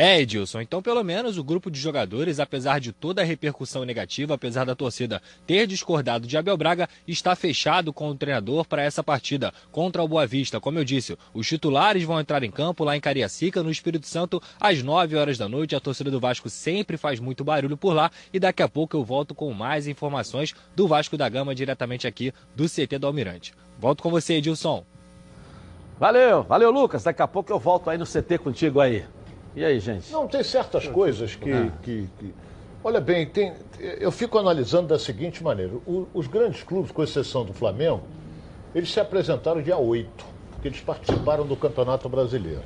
É, 0.02 0.22
Edilson, 0.22 0.62
então 0.62 0.82
pelo 0.82 1.04
menos 1.04 1.38
o 1.38 1.44
grupo 1.44 1.70
de 1.70 1.78
jogadores, 1.78 2.40
apesar 2.40 2.80
de 2.80 2.94
toda 2.94 3.22
a 3.22 3.26
repercussão 3.26 3.84
negativa, 3.84 4.34
apesar 4.34 4.64
da 4.64 4.74
torcida 4.74 5.22
ter 5.46 5.68
discordado 5.68 6.26
de 6.26 6.38
Abel 6.38 6.56
Braga, 6.56 6.88
está 7.06 7.36
fechado 7.36 7.92
com 7.92 8.08
o 8.10 8.16
treinador 8.16 8.66
para 8.66 8.82
essa 8.82 9.04
partida 9.04 9.54
contra 9.74 10.02
o 10.02 10.08
Boa 10.08 10.26
Vista. 10.26 10.58
Como 10.58 10.80
eu 10.80 10.86
disse, 10.86 11.18
os 11.34 11.46
titulares 11.46 12.06
vão 12.06 12.18
entrar 12.18 12.44
em 12.44 12.50
campo 12.50 12.86
lá 12.86 12.96
em 12.96 13.02
Cariacica, 13.02 13.62
no 13.62 13.70
Espírito 13.70 14.08
Santo, 14.08 14.42
às 14.58 14.82
9 14.82 15.18
horas 15.18 15.38
da 15.38 15.50
noite. 15.50 15.76
A 15.76 15.82
torcida 15.82 16.10
do 16.10 16.18
Vasco 16.18 16.50
sempre 16.50 16.96
faz 16.96 17.20
muito 17.20 17.44
barulho 17.44 17.76
por 17.76 17.92
lá 17.92 18.10
e 18.32 18.40
daqui 18.40 18.64
a 18.64 18.70
pouco 18.70 18.96
eu 18.96 19.04
volto 19.04 19.36
com 19.36 19.52
mais 19.54 19.86
informações 19.86 20.56
do 20.78 20.88
Vasco 20.88 21.18
da 21.18 21.28
Gama 21.28 21.54
diretamente 21.54 22.08
aqui 22.08 22.34
do 22.56 22.70
CT 22.70 23.00
do 23.00 23.08
Almirante. 23.08 23.54
Volto 23.78 24.02
com 24.02 24.10
você, 24.10 24.36
Edilson. 24.36 24.86
Valeu, 26.00 26.44
valeu, 26.44 26.72
Lucas. 26.72 27.04
Daqui 27.04 27.22
a 27.22 27.28
pouco 27.28 27.52
eu 27.52 27.60
volto 27.60 27.90
aí 27.90 27.98
no 27.98 28.06
CT 28.06 28.38
contigo 28.38 28.80
aí. 28.80 29.04
E 29.56 29.66
aí, 29.66 29.80
gente? 29.80 30.12
Não, 30.12 30.28
tem 30.28 30.44
certas 30.44 30.88
coisas 30.88 31.36
que. 31.36 31.52
Ah. 31.52 31.72
que, 31.82 32.08
que... 32.20 32.34
Olha 32.84 33.02
bem, 33.02 33.26
tem, 33.26 33.54
eu 33.80 34.12
fico 34.12 34.38
analisando 34.38 34.88
da 34.88 35.00
seguinte 35.00 35.44
maneira: 35.44 35.74
o, 35.86 36.08
os 36.14 36.28
grandes 36.28 36.64
clubes, 36.64 36.92
com 36.92 37.04
exceção 37.04 37.44
do 37.44 37.54
Flamengo, 37.54 38.02
eles 38.74 38.92
se 38.92 39.00
apresentaram 39.00 39.62
dia 39.62 39.78
8, 39.78 40.26
porque 40.52 40.68
eles 40.68 40.80
participaram 40.80 41.46
do 41.46 41.56
Campeonato 41.56 42.08
Brasileiro. 42.08 42.64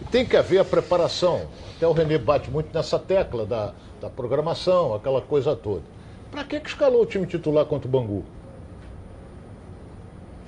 E 0.00 0.04
tem 0.04 0.24
que 0.24 0.36
haver 0.36 0.58
a 0.58 0.64
preparação. 0.64 1.48
Até 1.76 1.86
o 1.86 1.92
Renê 1.92 2.18
bate 2.18 2.50
muito 2.50 2.72
nessa 2.72 2.98
tecla 2.98 3.44
da, 3.44 3.72
da 4.00 4.08
programação, 4.10 4.94
aquela 4.94 5.20
coisa 5.20 5.56
toda. 5.56 5.82
Para 6.30 6.44
que, 6.44 6.60
que 6.60 6.68
escalou 6.68 7.02
o 7.02 7.06
time 7.06 7.26
titular 7.26 7.64
contra 7.64 7.88
o 7.88 7.90
Bangu? 7.90 8.24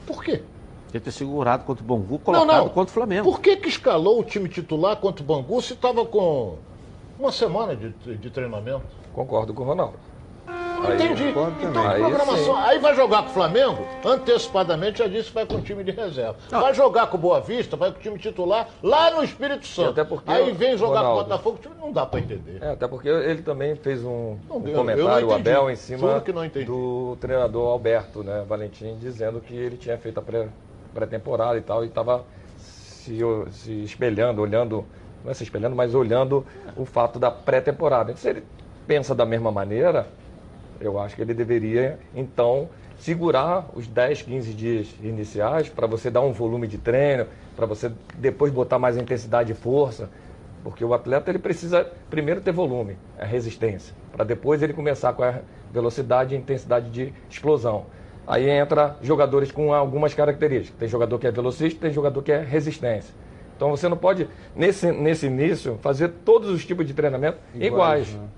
Por 0.06 0.22
quê? 0.22 0.42
Podia 0.92 1.00
ter 1.00 1.10
segurado 1.10 1.64
contra 1.64 1.82
o 1.82 1.86
Bangu, 1.86 2.18
colocado 2.18 2.46
não, 2.46 2.64
não. 2.64 2.68
contra 2.68 2.90
o 2.90 2.94
Flamengo. 2.94 3.24
Por 3.24 3.40
que, 3.40 3.56
que 3.56 3.66
escalou 3.66 4.20
o 4.20 4.22
time 4.22 4.46
titular 4.46 4.94
contra 4.96 5.22
o 5.22 5.26
Bangu 5.26 5.62
se 5.62 5.72
estava 5.72 6.04
com 6.04 6.58
uma 7.18 7.32
semana 7.32 7.74
de, 7.74 7.88
de 8.18 8.28
treinamento? 8.28 8.82
Concordo 9.14 9.54
com 9.54 9.62
o 9.62 9.66
Ronaldo. 9.66 9.94
Aí, 10.46 10.96
Entendi. 10.96 11.28
Então, 11.30 11.88
aí, 11.88 12.00
programação. 12.00 12.56
Aí 12.56 12.78
vai 12.78 12.94
jogar 12.94 13.22
com 13.22 13.30
o 13.30 13.32
Flamengo, 13.32 13.86
antecipadamente 14.04 14.98
já 14.98 15.06
disse 15.06 15.28
que 15.28 15.34
vai 15.34 15.46
com 15.46 15.54
o 15.54 15.62
time 15.62 15.82
de 15.82 15.92
reserva. 15.92 16.36
Não. 16.50 16.60
Vai 16.60 16.74
jogar 16.74 17.06
com 17.06 17.16
o 17.16 17.20
Boa 17.20 17.40
Vista, 17.40 17.74
vai 17.74 17.90
com 17.90 17.98
o 17.98 18.02
time 18.02 18.18
titular 18.18 18.68
lá 18.82 19.12
no 19.12 19.24
Espírito 19.24 19.66
Santo. 19.66 19.90
Até 19.90 20.04
porque 20.04 20.30
aí 20.30 20.52
vem 20.52 20.76
jogar 20.76 21.00
Ronaldo, 21.00 21.16
com 21.16 21.20
o 21.20 21.52
Botafogo, 21.52 21.76
não 21.80 21.92
dá 21.92 22.04
para 22.04 22.20
entender. 22.20 22.58
É, 22.60 22.72
até 22.72 22.86
porque 22.86 23.08
ele 23.08 23.40
também 23.40 23.76
fez 23.76 24.04
um, 24.04 24.36
um 24.50 24.60
comentário, 24.60 25.28
o 25.28 25.32
Abel, 25.32 25.70
em 25.70 25.76
cima 25.76 26.22
do 26.66 27.16
treinador 27.18 27.70
Alberto 27.70 28.22
né, 28.22 28.44
Valentim, 28.46 28.98
dizendo 29.00 29.40
que 29.40 29.54
ele 29.54 29.78
tinha 29.78 29.96
feito 29.96 30.18
a 30.18 30.22
pré 30.22 30.48
pré-temporada 30.92 31.58
e 31.58 31.62
tal, 31.62 31.84
e 31.84 31.88
estava 31.88 32.24
se, 32.58 33.18
se 33.50 33.72
espelhando, 33.84 34.40
olhando, 34.40 34.84
não 35.24 35.30
é 35.30 35.34
se 35.34 35.42
espelhando, 35.42 35.74
mas 35.74 35.94
olhando 35.94 36.46
o 36.76 36.84
fato 36.84 37.18
da 37.18 37.30
pré-temporada. 37.30 38.10
Então, 38.10 38.20
se 38.20 38.28
ele 38.28 38.44
pensa 38.86 39.14
da 39.14 39.24
mesma 39.26 39.50
maneira, 39.50 40.06
eu 40.80 40.98
acho 40.98 41.14
que 41.14 41.22
ele 41.22 41.34
deveria, 41.34 41.98
então, 42.14 42.68
segurar 42.98 43.68
os 43.74 43.86
10, 43.86 44.22
15 44.22 44.52
dias 44.52 44.94
iniciais 45.02 45.68
para 45.68 45.86
você 45.86 46.10
dar 46.10 46.20
um 46.20 46.32
volume 46.32 46.66
de 46.66 46.78
treino, 46.78 47.26
para 47.56 47.66
você 47.66 47.90
depois 48.16 48.52
botar 48.52 48.78
mais 48.78 48.96
intensidade 48.96 49.52
e 49.52 49.54
força, 49.54 50.08
porque 50.62 50.84
o 50.84 50.94
atleta 50.94 51.30
ele 51.30 51.38
precisa 51.38 51.90
primeiro 52.08 52.40
ter 52.40 52.52
volume, 52.52 52.96
a 53.18 53.24
resistência, 53.24 53.94
para 54.12 54.24
depois 54.24 54.62
ele 54.62 54.72
começar 54.72 55.12
com 55.12 55.24
a 55.24 55.40
velocidade 55.72 56.34
e 56.34 56.38
intensidade 56.38 56.90
de 56.90 57.12
explosão. 57.28 57.86
Aí 58.26 58.48
entra 58.48 58.96
jogadores 59.02 59.50
com 59.50 59.72
algumas 59.72 60.14
características. 60.14 60.78
Tem 60.78 60.88
jogador 60.88 61.18
que 61.18 61.26
é 61.26 61.30
velocista, 61.30 61.80
tem 61.80 61.92
jogador 61.92 62.22
que 62.22 62.32
é 62.32 62.40
resistência. 62.40 63.14
Então 63.56 63.70
você 63.70 63.88
não 63.88 63.96
pode, 63.96 64.28
nesse, 64.56 64.90
nesse 64.90 65.26
início, 65.26 65.78
fazer 65.82 66.08
todos 66.24 66.50
os 66.50 66.64
tipos 66.64 66.86
de 66.86 66.94
treinamento 66.94 67.38
iguais. 67.54 68.08
iguais. 68.08 68.12
Né? 68.14 68.28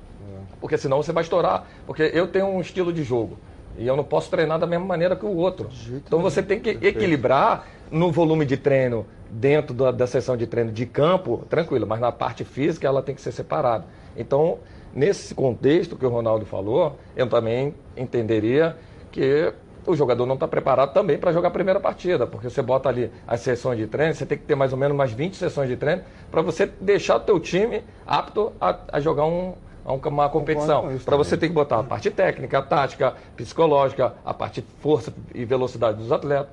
Porque 0.61 0.79
senão 0.79 1.03
você 1.03 1.13
vai 1.13 1.23
estourar. 1.23 1.67
Porque 1.87 2.11
eu 2.15 2.27
tenho 2.27 2.47
um 2.47 2.61
estilo 2.61 2.93
de 2.93 3.03
jogo. 3.03 3.39
E 3.77 3.87
eu 3.87 3.97
não 3.97 4.05
posso 4.05 4.31
treinar 4.31 4.59
da 4.59 4.67
mesma 4.67 4.87
maneira 4.87 5.17
que 5.17 5.27
o 5.27 5.37
outro. 5.37 5.69
Então 6.07 6.21
você 6.21 6.43
tem 6.43 6.61
que 6.61 6.71
equilibrar 6.71 7.67
no 7.91 8.11
volume 8.11 8.45
de 8.45 8.57
treino 8.57 9.07
dentro 9.31 9.75
da, 9.75 9.91
da 9.91 10.07
sessão 10.07 10.37
de 10.37 10.47
treino 10.47 10.71
de 10.71 10.87
campo, 10.87 11.45
tranquilo, 11.51 11.87
mas 11.87 12.01
na 12.01 12.13
parte 12.13 12.45
física 12.45 12.87
ela 12.87 13.03
tem 13.03 13.15
que 13.15 13.21
ser 13.21 13.33
separada. 13.33 13.85
Então, 14.17 14.59
nesse 14.95 15.35
contexto 15.35 15.97
que 15.97 16.07
o 16.07 16.09
Ronaldo 16.09 16.47
falou, 16.47 16.99
eu 17.17 17.29
também 17.29 17.75
entenderia 17.97 18.77
que 19.11 19.53
o 19.87 19.97
jogador 19.97 20.27
não 20.27 20.35
está 20.35 20.49
preparado 20.49 20.93
também 20.93 21.19
para 21.19 21.33
jogar 21.33 21.49
a 21.49 21.51
primeira 21.51 21.81
partida, 21.81 22.27
porque 22.27 22.49
você 22.49 22.63
bota 22.63 22.89
ali 22.89 23.11
as 23.27 23.41
sessões 23.41 23.79
de 23.79 23.87
treino, 23.87 24.15
você 24.15 24.27
tem 24.27 24.39
que 24.39 24.45
ter 24.45 24.55
mais 24.55 24.73
ou 24.73 24.79
menos 24.79 24.95
umas 24.95 25.13
20 25.13 25.37
sessões 25.37 25.69
de 25.69 25.77
treino 25.77 26.03
para 26.31 26.43
você 26.43 26.67
deixar 26.81 27.17
o 27.17 27.21
teu 27.21 27.39
time 27.39 27.83
apto 28.07 28.53
a, 28.61 28.77
a 28.93 29.01
jogar 29.01 29.25
um, 29.27 29.55
uma 29.85 30.29
competição. 30.29 30.89
Para 31.05 31.17
você 31.17 31.37
tem 31.37 31.49
que 31.49 31.55
botar 31.55 31.81
a 31.81 31.85
parte 31.85 32.11
técnica, 32.11 32.59
a 32.59 32.63
tática, 32.63 33.15
psicológica, 33.37 34.15
a 34.25 34.33
parte 34.33 34.63
de 34.63 34.67
força 34.81 35.13
e 35.35 35.45
velocidade 35.45 35.99
dos 35.99 36.11
atletas. 36.11 36.49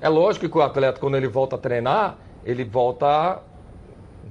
É 0.00 0.08
lógico 0.08 0.48
que 0.48 0.58
o 0.58 0.62
atleta, 0.62 0.98
quando 0.98 1.16
ele 1.16 1.28
volta 1.28 1.56
a 1.56 1.58
treinar, 1.58 2.16
ele 2.44 2.64
volta 2.64 3.40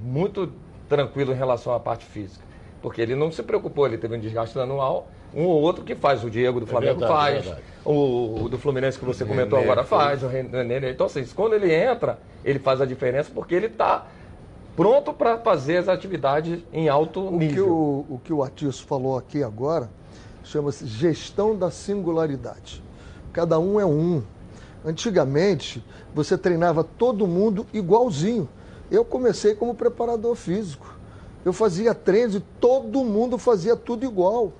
muito 0.00 0.52
tranquilo 0.88 1.32
em 1.32 1.36
relação 1.36 1.72
à 1.72 1.80
parte 1.80 2.04
física. 2.04 2.43
Porque 2.84 3.00
ele 3.00 3.14
não 3.14 3.32
se 3.32 3.42
preocupou, 3.42 3.86
ele 3.86 3.96
teve 3.96 4.14
um 4.14 4.20
desgaste 4.20 4.58
anual, 4.58 5.08
um 5.34 5.44
ou 5.44 5.62
outro 5.62 5.82
que 5.82 5.94
faz, 5.94 6.22
o 6.22 6.28
Diego 6.28 6.60
do 6.60 6.66
é 6.66 6.68
Flamengo 6.68 7.02
é 7.02 7.08
verdade, 7.08 7.42
faz, 7.42 7.46
é 7.46 7.62
o, 7.82 8.42
o, 8.42 8.48
do 8.50 8.58
Fluminense 8.58 8.98
que 8.98 9.06
você 9.06 9.24
comentou 9.24 9.58
Nenê, 9.58 9.70
agora 9.70 9.86
faz, 9.86 10.22
o 10.22 10.28
René. 10.28 10.90
Então, 10.90 11.06
assim, 11.06 11.24
quando 11.34 11.54
ele 11.54 11.74
entra, 11.74 12.18
ele 12.44 12.58
faz 12.58 12.82
a 12.82 12.84
diferença 12.84 13.30
porque 13.34 13.54
ele 13.54 13.68
está 13.68 14.06
pronto 14.76 15.14
para 15.14 15.38
fazer 15.38 15.78
as 15.78 15.88
atividades 15.88 16.62
em 16.70 16.90
alto 16.90 17.26
o 17.26 17.38
nível. 17.38 17.54
Que 17.54 17.60
o, 17.62 18.06
o 18.16 18.20
que 18.22 18.32
o 18.34 18.42
Atiço 18.42 18.84
falou 18.84 19.16
aqui 19.16 19.42
agora 19.42 19.88
chama-se 20.44 20.86
gestão 20.86 21.56
da 21.56 21.70
singularidade. 21.70 22.84
Cada 23.32 23.58
um 23.58 23.80
é 23.80 23.86
um. 23.86 24.22
Antigamente, 24.84 25.82
você 26.14 26.36
treinava 26.36 26.84
todo 26.84 27.26
mundo 27.26 27.66
igualzinho. 27.72 28.46
Eu 28.90 29.06
comecei 29.06 29.54
como 29.54 29.74
preparador 29.74 30.34
físico. 30.34 30.93
Eu 31.44 31.52
fazia 31.52 31.94
treinos 31.94 32.36
e 32.36 32.40
todo 32.60 33.04
mundo 33.04 33.36
fazia 33.38 33.76
tudo 33.76 34.04
igual. 34.04 34.52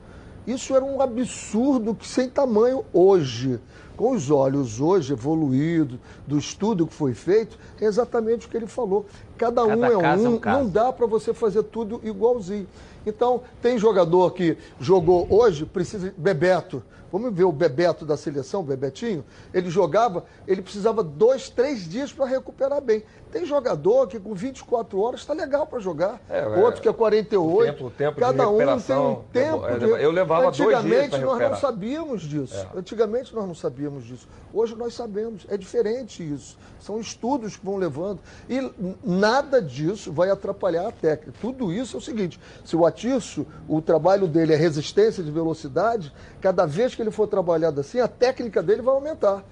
Isso 0.46 0.74
era 0.76 0.84
um 0.84 1.00
absurdo 1.00 1.94
que 1.94 2.06
sem 2.06 2.28
tamanho 2.28 2.84
hoje. 2.92 3.58
Com 3.96 4.10
os 4.10 4.30
olhos 4.30 4.80
hoje 4.80 5.12
evoluídos, 5.12 5.98
do 6.26 6.36
estudo 6.36 6.86
que 6.86 6.92
foi 6.92 7.14
feito, 7.14 7.56
é 7.80 7.84
exatamente 7.84 8.46
o 8.46 8.50
que 8.50 8.56
ele 8.56 8.66
falou. 8.66 9.06
Cada, 9.38 9.64
Cada 9.64 9.78
um 9.78 9.84
é 9.84 9.96
um, 9.96 10.04
é 10.04 10.28
um 10.28 10.40
não 10.40 10.68
dá 10.68 10.92
para 10.92 11.06
você 11.06 11.32
fazer 11.32 11.62
tudo 11.62 12.00
igualzinho. 12.02 12.66
Então, 13.06 13.42
tem 13.60 13.78
jogador 13.78 14.32
que 14.32 14.56
jogou 14.80 15.26
hoje, 15.30 15.64
precisa. 15.64 16.12
Bebeto. 16.16 16.82
Vamos 17.14 17.32
ver 17.32 17.44
o 17.44 17.52
Bebeto 17.52 18.04
da 18.04 18.16
seleção, 18.16 18.62
o 18.62 18.64
Bebetinho. 18.64 19.24
Ele 19.52 19.70
jogava, 19.70 20.24
ele 20.48 20.60
precisava 20.60 21.00
dois, 21.00 21.48
três 21.48 21.88
dias 21.88 22.12
para 22.12 22.26
recuperar 22.26 22.80
bem. 22.80 23.04
Tem 23.30 23.46
jogador 23.46 24.08
que 24.08 24.18
com 24.18 24.34
24 24.34 25.00
horas 25.00 25.20
está 25.20 25.32
legal 25.32 25.64
para 25.64 25.78
jogar. 25.78 26.20
É, 26.28 26.44
Outro 26.44 26.82
que 26.82 26.88
é 26.88 26.92
48. 26.92 27.40
O 27.40 27.64
tempo, 27.64 27.86
o 27.86 27.90
tempo 27.92 28.18
Cada 28.18 28.48
um 28.48 28.58
tem 28.58 28.96
um 28.96 29.22
tempo. 29.32 29.78
De... 29.78 30.02
Eu 30.02 30.10
levava 30.10 30.50
dois 30.50 30.56
dias 30.56 30.74
Antigamente 30.80 31.18
nós 31.18 31.40
não 31.40 31.56
sabíamos 31.56 32.22
disso. 32.22 32.68
É. 32.74 32.78
Antigamente 32.78 33.32
nós 33.32 33.46
não 33.46 33.54
sabíamos 33.54 34.04
disso. 34.04 34.28
Hoje 34.52 34.74
nós 34.74 34.92
sabemos. 34.94 35.46
É 35.48 35.56
diferente 35.56 36.20
isso. 36.20 36.58
São 36.84 37.00
estudos 37.00 37.56
que 37.56 37.64
vão 37.64 37.76
levando. 37.76 38.20
E 38.46 38.60
nada 39.02 39.62
disso 39.62 40.12
vai 40.12 40.28
atrapalhar 40.28 40.86
a 40.86 40.92
técnica. 40.92 41.32
Tudo 41.40 41.72
isso 41.72 41.96
é 41.96 41.98
o 41.98 42.02
seguinte: 42.02 42.38
se 42.62 42.76
o 42.76 42.84
Atiço, 42.84 43.46
o 43.66 43.80
trabalho 43.80 44.28
dele 44.28 44.52
é 44.52 44.56
resistência 44.56 45.24
de 45.24 45.30
velocidade, 45.30 46.12
cada 46.42 46.66
vez 46.66 46.94
que 46.94 47.00
ele 47.00 47.10
for 47.10 47.26
trabalhado 47.26 47.80
assim, 47.80 48.00
a 48.00 48.08
técnica 48.08 48.62
dele 48.62 48.82
vai 48.82 48.94
aumentar. 48.94 49.42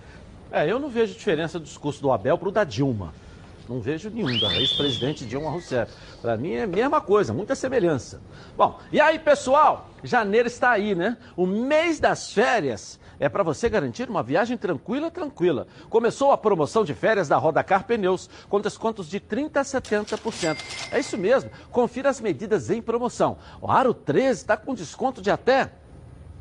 É, 0.50 0.70
eu 0.70 0.78
não 0.78 0.90
vejo 0.90 1.14
diferença 1.14 1.58
do 1.58 1.64
discurso 1.64 2.02
do 2.02 2.12
Abel 2.12 2.36
para 2.36 2.48
o 2.50 2.52
da 2.52 2.64
Dilma. 2.64 3.14
Não 3.66 3.80
vejo 3.80 4.10
nenhum 4.10 4.38
da 4.38 4.54
ex-presidente 4.54 5.24
Dilma 5.24 5.48
Rousseff. 5.48 5.90
Para 6.20 6.36
mim 6.36 6.52
é 6.52 6.64
a 6.64 6.66
mesma 6.66 7.00
coisa, 7.00 7.32
muita 7.32 7.54
semelhança. 7.54 8.20
Bom, 8.58 8.78
e 8.92 9.00
aí, 9.00 9.18
pessoal? 9.18 9.88
Janeiro 10.04 10.48
está 10.48 10.72
aí, 10.72 10.94
né? 10.94 11.16
O 11.34 11.46
mês 11.46 11.98
das 11.98 12.30
férias 12.30 13.00
é 13.22 13.28
para 13.28 13.44
você 13.44 13.68
garantir 13.68 14.10
uma 14.10 14.20
viagem 14.20 14.56
tranquila, 14.56 15.08
tranquila. 15.08 15.68
Começou 15.88 16.32
a 16.32 16.36
promoção 16.36 16.84
de 16.84 16.92
férias 16.92 17.28
da 17.28 17.36
Rodacar 17.36 17.84
Pneus, 17.84 18.28
com 18.48 18.60
descontos 18.60 19.08
de 19.08 19.20
30% 19.20 19.58
a 19.58 19.62
70%. 19.62 20.56
É 20.90 20.98
isso 20.98 21.16
mesmo, 21.16 21.48
confira 21.70 22.10
as 22.10 22.20
medidas 22.20 22.68
em 22.68 22.82
promoção. 22.82 23.38
O 23.60 23.70
Aro 23.70 23.94
13 23.94 24.40
está 24.40 24.56
com 24.56 24.74
desconto 24.74 25.22
de 25.22 25.30
até 25.30 25.70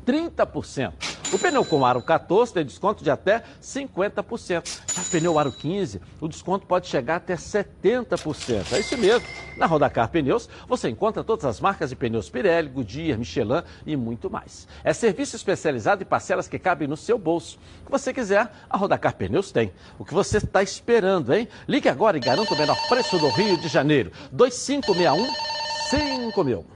30%. 0.06 0.92
O 1.32 1.38
pneu 1.38 1.64
com 1.64 1.86
aro 1.86 2.02
14 2.02 2.52
tem 2.52 2.64
desconto 2.64 3.02
de 3.02 3.10
até 3.10 3.42
50%. 3.62 4.80
Já 4.94 5.02
o 5.02 5.04
pneu 5.06 5.38
aro 5.38 5.50
15, 5.50 6.00
o 6.20 6.28
desconto 6.28 6.66
pode 6.66 6.86
chegar 6.88 7.16
até 7.16 7.34
70%. 7.34 8.72
É 8.72 8.80
isso 8.80 8.98
mesmo. 8.98 9.26
Na 9.56 9.64
Rodacar 9.64 10.08
Pneus, 10.10 10.48
você 10.68 10.90
encontra 10.90 11.24
todas 11.24 11.44
as 11.46 11.58
marcas 11.58 11.90
de 11.90 11.96
pneus 11.96 12.28
Pirelli, 12.28 12.68
Goodyear, 12.68 13.18
Michelin 13.18 13.62
e 13.86 13.96
muito 13.96 14.30
mais. 14.30 14.68
É 14.84 14.92
serviço 14.92 15.36
especializado 15.36 16.02
e 16.02 16.04
parcelas 16.04 16.48
que 16.48 16.58
cabem 16.58 16.86
no 16.86 16.96
seu 16.96 17.18
bolso. 17.18 17.58
O 17.82 17.86
que 17.86 17.90
você 17.90 18.12
quiser, 18.12 18.50
a 18.68 18.76
Rodacar 18.76 19.14
Pneus 19.16 19.50
tem. 19.50 19.72
O 19.98 20.04
que 20.04 20.12
você 20.12 20.36
está 20.36 20.62
esperando, 20.62 21.32
hein? 21.32 21.48
Ligue 21.66 21.88
agora 21.88 22.16
e 22.18 22.20
garanta 22.20 22.52
o 22.52 22.58
menor 22.58 22.76
preço 22.88 23.18
do 23.18 23.28
Rio 23.30 23.56
de 23.56 23.68
Janeiro. 23.68 24.12
2561 24.32 25.32
5000. 25.90 26.66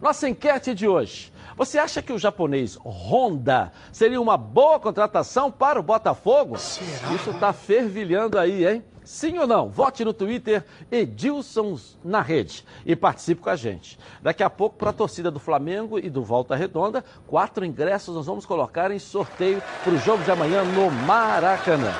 Nossa 0.00 0.28
enquete 0.28 0.74
de 0.74 0.88
hoje. 0.88 1.31
Você 1.62 1.78
acha 1.78 2.02
que 2.02 2.12
o 2.12 2.18
japonês 2.18 2.76
Honda 2.84 3.70
seria 3.92 4.20
uma 4.20 4.36
boa 4.36 4.80
contratação 4.80 5.48
para 5.48 5.78
o 5.78 5.82
Botafogo? 5.82 6.58
Será? 6.58 7.14
Isso 7.14 7.30
está 7.30 7.52
fervilhando 7.52 8.36
aí, 8.36 8.66
hein? 8.66 8.84
Sim 9.04 9.38
ou 9.38 9.46
não? 9.46 9.70
Vote 9.70 10.04
no 10.04 10.12
Twitter 10.12 10.64
Edilson 10.90 11.78
na 12.02 12.20
rede 12.20 12.64
e 12.84 12.96
participe 12.96 13.42
com 13.42 13.48
a 13.48 13.54
gente. 13.54 13.96
Daqui 14.20 14.42
a 14.42 14.50
pouco, 14.50 14.74
para 14.74 14.90
a 14.90 14.92
torcida 14.92 15.30
do 15.30 15.38
Flamengo 15.38 16.00
e 16.00 16.10
do 16.10 16.24
Volta 16.24 16.56
Redonda, 16.56 17.04
quatro 17.28 17.64
ingressos 17.64 18.12
nós 18.12 18.26
vamos 18.26 18.44
colocar 18.44 18.90
em 18.90 18.98
sorteio 18.98 19.62
para 19.84 19.92
o 19.92 19.98
jogo 19.98 20.24
de 20.24 20.32
amanhã 20.32 20.64
no 20.64 20.90
Maracanã. 20.90 21.94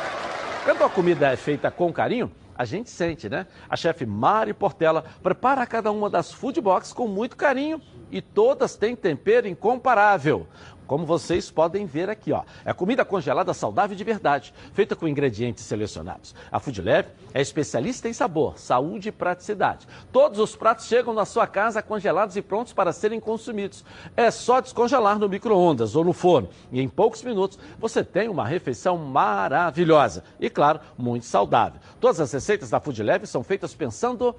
Quando 0.64 0.83
a 0.83 0.90
comida 0.90 1.31
é 1.31 1.37
feita 1.37 1.70
com 1.70 1.92
carinho, 1.92 2.33
a 2.62 2.64
gente 2.64 2.90
sente, 2.90 3.29
né? 3.29 3.44
A 3.68 3.77
chefe 3.77 4.07
Mari 4.07 4.55
Portela 4.55 5.05
prepara 5.20 5.66
cada 5.66 5.90
uma 5.90 6.09
das 6.09 6.33
food 6.33 6.61
box 6.61 6.92
com 6.92 7.09
muito 7.09 7.37
carinho 7.37 7.83
e 8.09 8.22
todas 8.22 8.77
têm 8.77 8.94
tempero 8.94 9.48
incomparável. 9.48 10.46
Como 10.87 11.07
vocês 11.07 11.51
podem 11.51 11.87
ver 11.87 12.11
aqui, 12.11 12.33
ó. 12.33 12.42
É 12.64 12.73
comida 12.73 13.05
congelada 13.05 13.55
saudável 13.55 13.97
de 13.97 14.05
verdade, 14.05 14.53
feita 14.73 14.95
com 14.95 15.09
ingredientes 15.09 15.64
selecionados. 15.64 16.35
A 16.51 16.59
Food 16.59 16.83
Leve 16.83 17.09
é 17.33 17.40
especialista 17.40 18.09
em 18.09 18.12
sabor, 18.12 18.59
saúde 18.59 19.09
e 19.09 19.12
praticidade. 19.12 19.87
Todos 20.12 20.38
os 20.38 20.57
pratos 20.57 20.87
chegam 20.87 21.14
na 21.14 21.25
sua 21.25 21.47
casa 21.47 21.83
congelados 21.83 22.37
e 22.37 22.42
prontos 22.42 22.73
para 22.73 22.92
serem 22.92 23.21
consumidos. 23.21 23.85
É 24.16 24.31
só 24.31 24.61
descongelar 24.61 25.18
no 25.18 25.29
micro-ondas 25.29 25.97
ou 25.97 26.05
no 26.05 26.12
forno 26.12 26.49
e 26.71 26.81
em 26.81 26.88
poucos 26.88 27.23
minutos 27.23 27.59
você 27.79 28.05
tem 28.05 28.29
uma 28.29 28.47
refeição 28.47 28.97
maravilhosa 28.97 30.25
e, 30.40 30.51
claro, 30.51 30.81
muito 30.97 31.27
saudável. 31.27 31.81
Todas 32.01 32.21
as 32.21 32.33
receitas 32.33 32.71
da 32.71 32.81
Food 32.81 33.03
Leve 33.03 33.27
são 33.27 33.42
feitas 33.42 33.75
pensando 33.75 34.35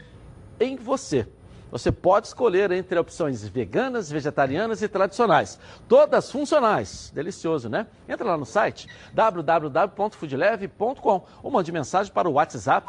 em 0.59 0.75
você. 0.75 1.27
Você 1.73 1.91
pode 1.91 2.27
escolher 2.27 2.71
entre 2.71 2.97
opções 2.99 3.47
veganas, 3.47 4.11
vegetarianas 4.11 4.83
e 4.83 4.87
tradicionais. 4.87 5.59
Todas 5.89 6.31
funcionais. 6.31 7.11
Delicioso, 7.15 7.67
né? 7.67 7.87
Entra 8.07 8.27
lá 8.27 8.37
no 8.37 8.45
site 8.45 8.87
www.foodleve.com 9.11 11.25
ou 11.41 11.49
mande 11.49 11.71
mensagem 11.71 12.13
para 12.13 12.29
o 12.29 12.33
WhatsApp. 12.33 12.85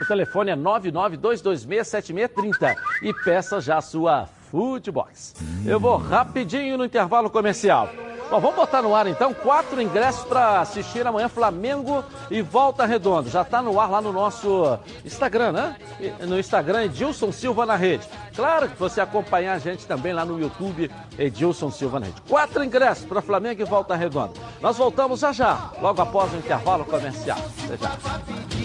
O 0.00 0.04
telefone 0.04 0.50
é 0.50 0.56
992267630 0.56 2.76
e 3.04 3.14
peça 3.22 3.60
já 3.60 3.78
a 3.78 3.80
sua 3.80 4.28
Food 4.52 4.90
Box. 4.90 5.34
Eu 5.64 5.80
vou 5.80 5.96
rapidinho 5.96 6.76
no 6.76 6.84
intervalo 6.84 7.30
comercial. 7.30 7.88
Bom, 8.30 8.38
vamos 8.38 8.56
botar 8.56 8.82
no 8.82 8.94
ar 8.94 9.06
então 9.06 9.32
quatro 9.32 9.80
ingressos 9.80 10.24
para 10.24 10.60
assistir 10.60 11.06
amanhã 11.06 11.26
Flamengo 11.26 12.04
e 12.30 12.42
Volta 12.42 12.84
Redonda. 12.84 13.30
Já 13.30 13.42
está 13.42 13.62
no 13.62 13.80
ar 13.80 13.90
lá 13.90 14.02
no 14.02 14.12
nosso 14.12 14.78
Instagram, 15.06 15.52
né? 15.52 15.76
No 16.28 16.38
Instagram, 16.38 16.84
Edilson 16.84 17.32
Silva 17.32 17.64
na 17.64 17.76
rede. 17.76 18.06
Claro 18.34 18.68
que 18.68 18.78
você 18.78 19.00
acompanhar 19.00 19.54
a 19.54 19.58
gente 19.58 19.86
também 19.86 20.12
lá 20.12 20.24
no 20.24 20.40
YouTube, 20.40 20.90
Edilson 21.18 21.70
Silva 21.70 22.00
na. 22.00 22.06
Quatro 22.28 22.64
ingressos 22.64 23.04
para 23.04 23.20
Flamengo 23.20 23.60
e 23.60 23.64
Volta 23.64 23.94
Redonda. 23.94 24.32
Nós 24.60 24.78
voltamos 24.78 25.20
já 25.20 25.32
já, 25.32 25.70
logo 25.80 26.00
após 26.00 26.32
o 26.32 26.36
intervalo 26.36 26.84
comercial. 26.84 27.38
Já. 27.78 27.98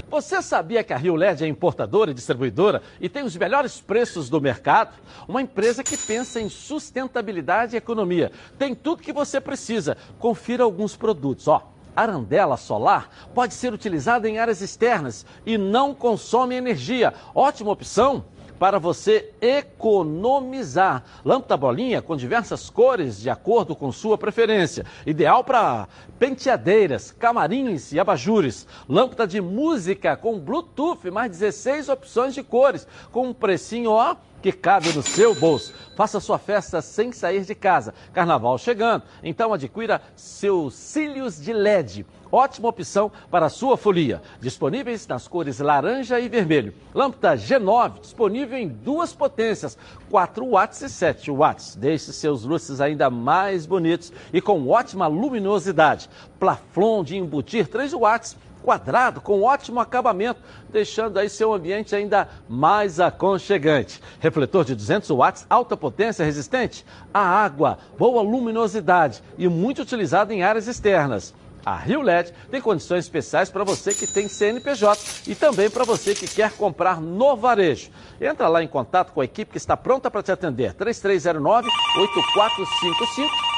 Você 0.09 0.41
sabia 0.41 0.85
que 0.85 0.93
a 0.93 0.97
Rio 0.97 1.15
LED 1.15 1.43
é 1.43 1.47
importadora 1.47 2.11
e 2.11 2.13
distribuidora 2.13 2.81
e 2.99 3.09
tem 3.09 3.23
os 3.23 3.35
melhores 3.35 3.81
preços 3.81 4.29
do 4.29 4.39
mercado? 4.39 4.93
Uma 5.27 5.41
empresa 5.41 5.83
que 5.83 5.97
pensa 5.97 6.39
em 6.39 6.47
sustentabilidade 6.47 7.75
e 7.75 7.77
economia. 7.77 8.31
Tem 8.57 8.73
tudo 8.73 9.03
que 9.03 9.11
você 9.11 9.41
precisa. 9.41 9.97
Confira 10.17 10.63
alguns 10.63 10.95
produtos, 10.95 11.47
ó. 11.47 11.73
Arandela 11.93 12.57
solar 12.57 13.09
pode 13.33 13.53
ser 13.53 13.73
utilizada 13.73 14.29
em 14.29 14.37
áreas 14.37 14.61
externas 14.61 15.25
e 15.45 15.57
não 15.57 15.93
consome 15.93 16.55
energia. 16.55 17.13
Ótima 17.35 17.71
opção 17.71 18.23
para 18.59 18.79
você 18.79 19.31
economizar. 19.41 21.03
Lâmpada 21.23 21.57
bolinha 21.57 22.01
com 22.01 22.15
diversas 22.15 22.69
cores 22.69 23.19
de 23.19 23.29
acordo 23.29 23.75
com 23.75 23.91
sua 23.91 24.17
preferência. 24.17 24.85
Ideal 25.05 25.43
para 25.43 25.87
penteadeiras, 26.19 27.11
camarins 27.11 27.91
e 27.91 27.99
abajures. 27.99 28.67
Lâmpada 28.87 29.27
de 29.27 29.39
música 29.41 30.15
com 30.15 30.39
Bluetooth, 30.39 31.09
mais 31.11 31.31
16 31.31 31.89
opções 31.89 32.33
de 32.33 32.43
cores, 32.43 32.87
com 33.11 33.27
um 33.27 33.33
precinho 33.33 33.91
ó 33.91 34.15
que 34.41 34.51
cabe 34.51 34.93
no 34.93 35.01
seu 35.01 35.33
bolso. 35.35 35.73
Faça 35.95 36.19
sua 36.19 36.37
festa 36.37 36.81
sem 36.81 37.11
sair 37.11 37.43
de 37.43 37.55
casa. 37.55 37.93
Carnaval 38.13 38.57
chegando, 38.57 39.03
então 39.23 39.53
adquira 39.53 40.01
seus 40.15 40.73
cílios 40.73 41.41
de 41.41 41.53
LED. 41.53 42.05
Ótima 42.31 42.69
opção 42.69 43.11
para 43.31 43.45
a 43.45 43.49
sua 43.49 43.77
folia. 43.77 44.21
Disponíveis 44.39 45.07
nas 45.07 45.27
cores 45.27 45.59
laranja 45.59 46.19
e 46.19 46.27
vermelho. 46.27 46.73
Lâmpada 46.93 47.37
G9, 47.37 48.01
disponível 48.01 48.57
em 48.57 48.67
duas 48.67 49.13
potências, 49.13 49.77
4 50.09 50.45
watts 50.45 50.81
e 50.81 50.89
7 50.89 51.31
watts. 51.31 51.75
Deixe 51.75 52.11
seus 52.11 52.43
luzes 52.43 52.81
ainda 52.81 53.09
mais 53.09 53.65
bonitos 53.65 54.11
e 54.33 54.41
com 54.41 54.67
ótima 54.67 55.07
luminosidade. 55.07 56.09
Plafon 56.39 57.03
de 57.03 57.17
embutir 57.17 57.67
3 57.67 57.93
watts 57.93 58.35
quadrado 58.67 59.21
com 59.21 59.43
ótimo 59.43 59.79
acabamento, 59.79 60.41
deixando 60.69 61.17
aí 61.17 61.29
seu 61.29 61.53
ambiente 61.53 61.95
ainda 61.95 62.27
mais 62.49 62.99
aconchegante. 62.99 64.01
Refletor 64.19 64.65
de 64.65 64.75
200 64.75 65.09
watts, 65.09 65.45
alta 65.49 65.77
potência 65.77 66.25
resistente 66.25 66.85
à 67.13 67.21
água, 67.21 67.77
boa 67.97 68.21
luminosidade 68.21 69.23
e 69.37 69.47
muito 69.47 69.83
utilizado 69.83 70.33
em 70.33 70.43
áreas 70.43 70.67
externas. 70.67 71.33
A 71.67 71.75
Rio 71.75 72.01
LED 72.01 72.33
tem 72.49 72.61
condições 72.61 73.03
especiais 73.03 73.49
para 73.49 73.65
você 73.65 73.93
que 73.93 74.07
tem 74.07 74.29
CNPJ 74.29 74.97
e 75.27 75.35
também 75.35 75.69
para 75.69 75.83
você 75.83 76.15
que 76.15 76.25
quer 76.25 76.53
comprar 76.53 77.01
no 77.01 77.35
varejo. 77.35 77.91
Entra 78.21 78.47
lá 78.47 78.63
em 78.63 78.69
contato 78.69 79.11
com 79.11 79.19
a 79.19 79.25
equipe 79.25 79.51
que 79.51 79.57
está 79.57 79.75
pronta 79.75 80.09
para 80.09 80.23
te 80.23 80.31
atender. 80.31 80.73
3309-8455 80.75 81.67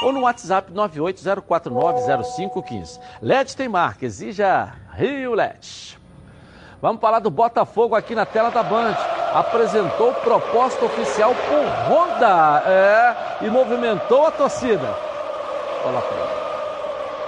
ou 0.02 0.12
no 0.12 0.22
WhatsApp 0.22 0.72
980490515. 0.72 2.98
LED 3.22 3.56
tem 3.56 3.68
marca, 3.68 4.04
exija 4.04 4.74
Rio 4.92 5.34
LED. 5.34 5.96
Vamos 6.82 7.00
falar 7.00 7.20
do 7.20 7.30
Botafogo 7.30 7.94
aqui 7.94 8.16
na 8.16 8.26
tela 8.26 8.50
da 8.50 8.64
Band. 8.64 8.96
Apresentou 9.34 10.12
proposta 10.14 10.84
oficial 10.84 11.32
por 11.32 11.64
Honda 11.88 12.64
é, 12.66 13.46
e 13.46 13.48
movimentou 13.48 14.26
a 14.26 14.32
torcida. 14.32 14.96
Olha 15.84 15.92
lá, 15.92 16.39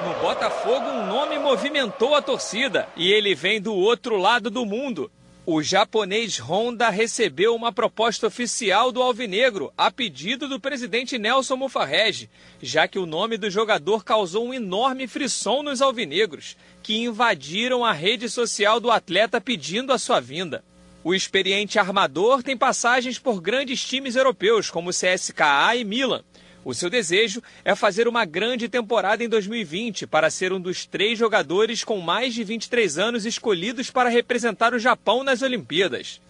no 0.02 0.14
Botafogo, 0.14 0.86
um 0.86 1.06
nome 1.06 1.38
movimentou 1.38 2.14
a 2.14 2.22
torcida 2.22 2.88
e 2.96 3.12
ele 3.12 3.34
vem 3.34 3.60
do 3.60 3.72
outro 3.74 4.16
lado 4.16 4.50
do 4.50 4.66
mundo. 4.66 5.10
O 5.46 5.62
japonês 5.62 6.38
Honda 6.38 6.88
recebeu 6.88 7.54
uma 7.54 7.72
proposta 7.72 8.26
oficial 8.26 8.90
do 8.90 9.00
Alvinegro 9.00 9.72
a 9.76 9.90
pedido 9.90 10.48
do 10.48 10.58
presidente 10.58 11.18
Nelson 11.18 11.56
Mufarrege, 11.56 12.28
já 12.60 12.88
que 12.88 12.98
o 12.98 13.06
nome 13.06 13.36
do 13.36 13.50
jogador 13.50 14.04
causou 14.04 14.46
um 14.46 14.54
enorme 14.54 15.06
frisson 15.06 15.62
nos 15.62 15.80
alvinegros, 15.80 16.56
que 16.82 16.96
invadiram 16.96 17.84
a 17.84 17.92
rede 17.92 18.28
social 18.28 18.80
do 18.80 18.90
atleta 18.90 19.40
pedindo 19.40 19.92
a 19.92 19.98
sua 19.98 20.20
vinda. 20.20 20.64
O 21.04 21.14
experiente 21.14 21.78
armador 21.78 22.42
tem 22.42 22.56
passagens 22.56 23.18
por 23.18 23.40
grandes 23.40 23.84
times 23.84 24.14
europeus 24.16 24.70
como 24.70 24.90
CSKA 24.90 25.76
e 25.76 25.84
Milan 25.84 26.22
o 26.64 26.72
seu 26.72 26.88
desejo 26.88 27.42
é 27.64 27.75
fazer 27.75 28.07
uma 28.07 28.25
grande 28.25 28.68
temporada 28.68 29.25
em 29.25 29.29
2020 29.29 30.07
para 30.07 30.31
ser 30.31 30.53
um 30.53 30.61
dos 30.61 30.87
três 30.87 31.18
jogadores 31.18 31.83
com 31.83 31.98
mais 32.01 32.35
de 32.35 32.44
23 32.44 32.98
anos 32.98 33.27
escolhidos 33.27 33.90
para 33.90 34.09
representar 34.09 34.72
o 34.72 34.79
Japão 34.79 35.25
nas 35.25 35.42
Olimpíadas. 35.42 36.20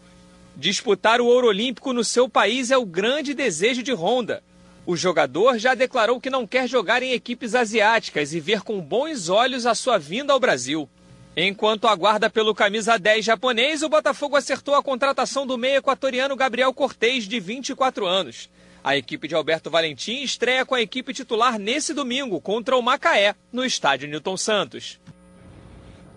Disputar 0.57 1.21
o 1.21 1.27
ouro 1.27 1.49
olímpico 1.49 1.93
no 1.93 2.03
seu 2.03 2.29
país 2.29 2.71
é 2.71 2.79
o 2.79 2.87
grande 2.87 3.35
desejo 3.35 3.83
de 3.83 3.93
Honda. 3.93 4.43
O 4.87 4.97
jogador 4.97 5.59
já 5.59 5.75
declarou 5.75 6.21
que 6.21 6.31
não 6.31 6.47
quer 6.47 6.67
jogar 6.67 7.03
em 7.03 7.13
equipes 7.13 7.55
asiáticas 7.55 8.33
e 8.33 8.41
ver 8.41 8.63
com 8.63 8.81
bons 8.81 9.29
olhos 9.29 9.67
a 9.67 9.75
sua 9.75 9.99
vinda 9.99 10.33
ao 10.33 10.41
Brasil. 10.41 10.89
Enquanto 11.37 11.87
aguarda 11.87 12.29
pelo 12.29 12.55
camisa 12.55 12.99
10 12.99 13.25
japonês, 13.25 13.83
o 13.83 13.89
Botafogo 13.89 14.37
acertou 14.37 14.75
a 14.75 14.83
contratação 14.83 15.47
do 15.47 15.57
meio 15.57 15.77
equatoriano 15.77 16.37
Gabriel 16.37 16.75
Cortez, 16.75 17.25
de 17.25 17.39
24 17.39 18.07
anos. 18.07 18.51
A 18.85 18.97
equipe 18.97 19.29
de 19.29 19.35
Alberto 19.35 19.71
Valentim 19.71 20.23
estreia 20.23 20.67
com 20.67 20.75
a 20.75 20.83
equipe 20.83 21.15
titular 21.15 21.57
nesse 21.57 21.95
domingo 21.95 22.41
contra 22.41 22.77
o 22.77 22.83
Macaé, 22.83 23.37
no 23.53 23.65
estádio 23.65 24.09
Newton 24.09 24.37
Santos. 24.37 25.01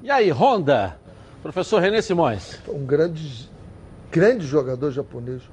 E 0.02 0.10
aí, 0.10 0.32
Honda? 0.32 1.00
Professor 1.44 1.80
René 1.80 2.02
Simões. 2.02 2.60
Um 2.68 2.84
grande, 2.84 3.48
grande 4.12 4.48
jogador 4.48 4.92
japonês. 4.92 5.44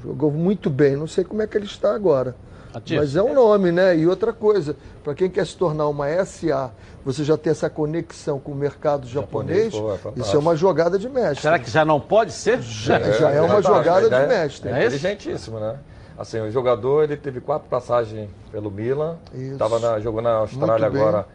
Jogou 0.00 0.30
muito 0.30 0.70
bem. 0.70 0.94
Não 0.94 1.08
sei 1.08 1.24
como 1.24 1.42
é 1.42 1.46
que 1.48 1.56
ele 1.56 1.66
está 1.66 1.92
agora. 1.92 2.36
Ativo. 2.72 3.00
Mas 3.00 3.16
é 3.16 3.22
um 3.22 3.34
nome, 3.34 3.72
né? 3.72 3.96
E 3.96 4.06
outra 4.06 4.32
coisa, 4.32 4.76
para 5.02 5.14
quem 5.14 5.28
quer 5.28 5.46
se 5.46 5.56
tornar 5.56 5.88
uma 5.88 6.06
SA, 6.24 6.72
você 7.04 7.24
já 7.24 7.36
ter 7.36 7.50
essa 7.50 7.68
conexão 7.68 8.38
com 8.38 8.52
o 8.52 8.54
mercado 8.54 9.08
japonês, 9.08 9.72
japonês 9.72 10.00
pô, 10.00 10.10
é 10.10 10.20
isso 10.20 10.36
é 10.36 10.38
uma 10.38 10.54
jogada 10.54 10.98
de 10.98 11.08
mestre. 11.08 11.42
Será 11.42 11.58
que 11.58 11.70
já 11.70 11.84
não 11.84 12.00
pode 12.00 12.32
ser? 12.32 12.60
Já 12.62 12.98
é, 12.98 13.12
já 13.18 13.30
é, 13.32 13.36
é 13.36 13.40
uma 13.40 13.62
jogada 13.62 14.08
de 14.08 14.26
mestre. 14.26 14.68
É, 14.68 14.72
é 14.72 14.86
inteligentíssimo, 14.86 15.58
né? 15.58 15.78
Assim, 16.16 16.40
o 16.40 16.50
jogador 16.50 17.04
ele 17.04 17.16
teve 17.16 17.40
quatro 17.40 17.68
passagens 17.68 18.30
pelo 18.52 18.70
Milan, 18.70 19.16
tava 19.58 19.78
na, 19.80 19.98
jogou 19.98 20.22
na 20.22 20.36
Austrália 20.36 20.86
agora 20.86 21.26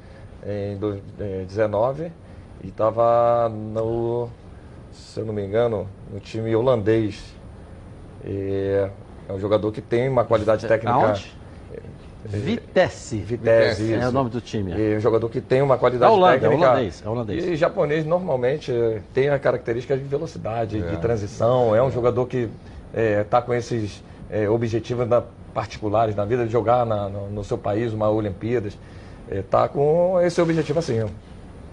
em 0.45 0.77
2019 0.77 2.11
e 2.63 2.67
estava 2.67 3.49
no, 3.49 4.29
se 4.91 5.19
eu 5.19 5.25
não 5.25 5.33
me 5.33 5.45
engano, 5.45 5.87
no 6.11 6.19
time 6.19 6.55
holandês. 6.55 7.35
E 8.23 8.87
é 9.27 9.33
um 9.33 9.39
jogador 9.39 9.71
que 9.71 9.81
tem 9.81 10.07
uma 10.07 10.23
qualidade 10.23 10.65
técnica. 10.65 10.93
Aonde? 10.93 11.39
Vitesse. 12.25 13.17
Vitesse, 13.17 13.83
Vitesse 13.83 13.93
é 13.93 14.07
o 14.07 14.11
nome 14.11 14.29
do 14.29 14.41
time. 14.41 14.73
E 14.73 14.97
um 14.97 14.99
jogador 14.99 15.29
que 15.29 15.39
tem 15.39 15.61
uma 15.61 15.77
qualidade 15.77 16.11
é 16.11 16.15
Holanda, 16.15 16.39
técnica. 16.39 16.65
É 16.65 16.67
holandês, 16.67 17.03
é 17.05 17.09
holandês. 17.09 17.45
E 17.45 17.55
japonês 17.55 18.05
normalmente 18.05 18.73
tem 19.13 19.29
a 19.29 19.39
característica 19.39 19.97
de 19.97 20.03
velocidade, 20.03 20.77
é. 20.77 20.89
de 20.89 20.97
transição. 20.97 21.73
É 21.75 21.81
um 21.81 21.89
jogador 21.89 22.25
que 22.27 22.49
está 22.91 23.01
é, 23.01 23.23
tá 23.23 23.41
com 23.41 23.53
esses 23.53 24.03
é, 24.29 24.49
objetivos 24.49 25.07
na, 25.07 25.23
particulares 25.53 26.15
na 26.15 26.25
vida, 26.25 26.45
de 26.45 26.51
jogar 26.51 26.85
na, 26.85 27.09
no, 27.09 27.29
no, 27.29 27.43
seu 27.43 27.57
país 27.57 27.93
uma 27.93 28.09
Olimpíadas. 28.09 28.77
Está 29.29 29.65
é, 29.65 29.67
com 29.67 30.19
esse 30.21 30.41
objetivo 30.41 30.79
assim. 30.79 31.05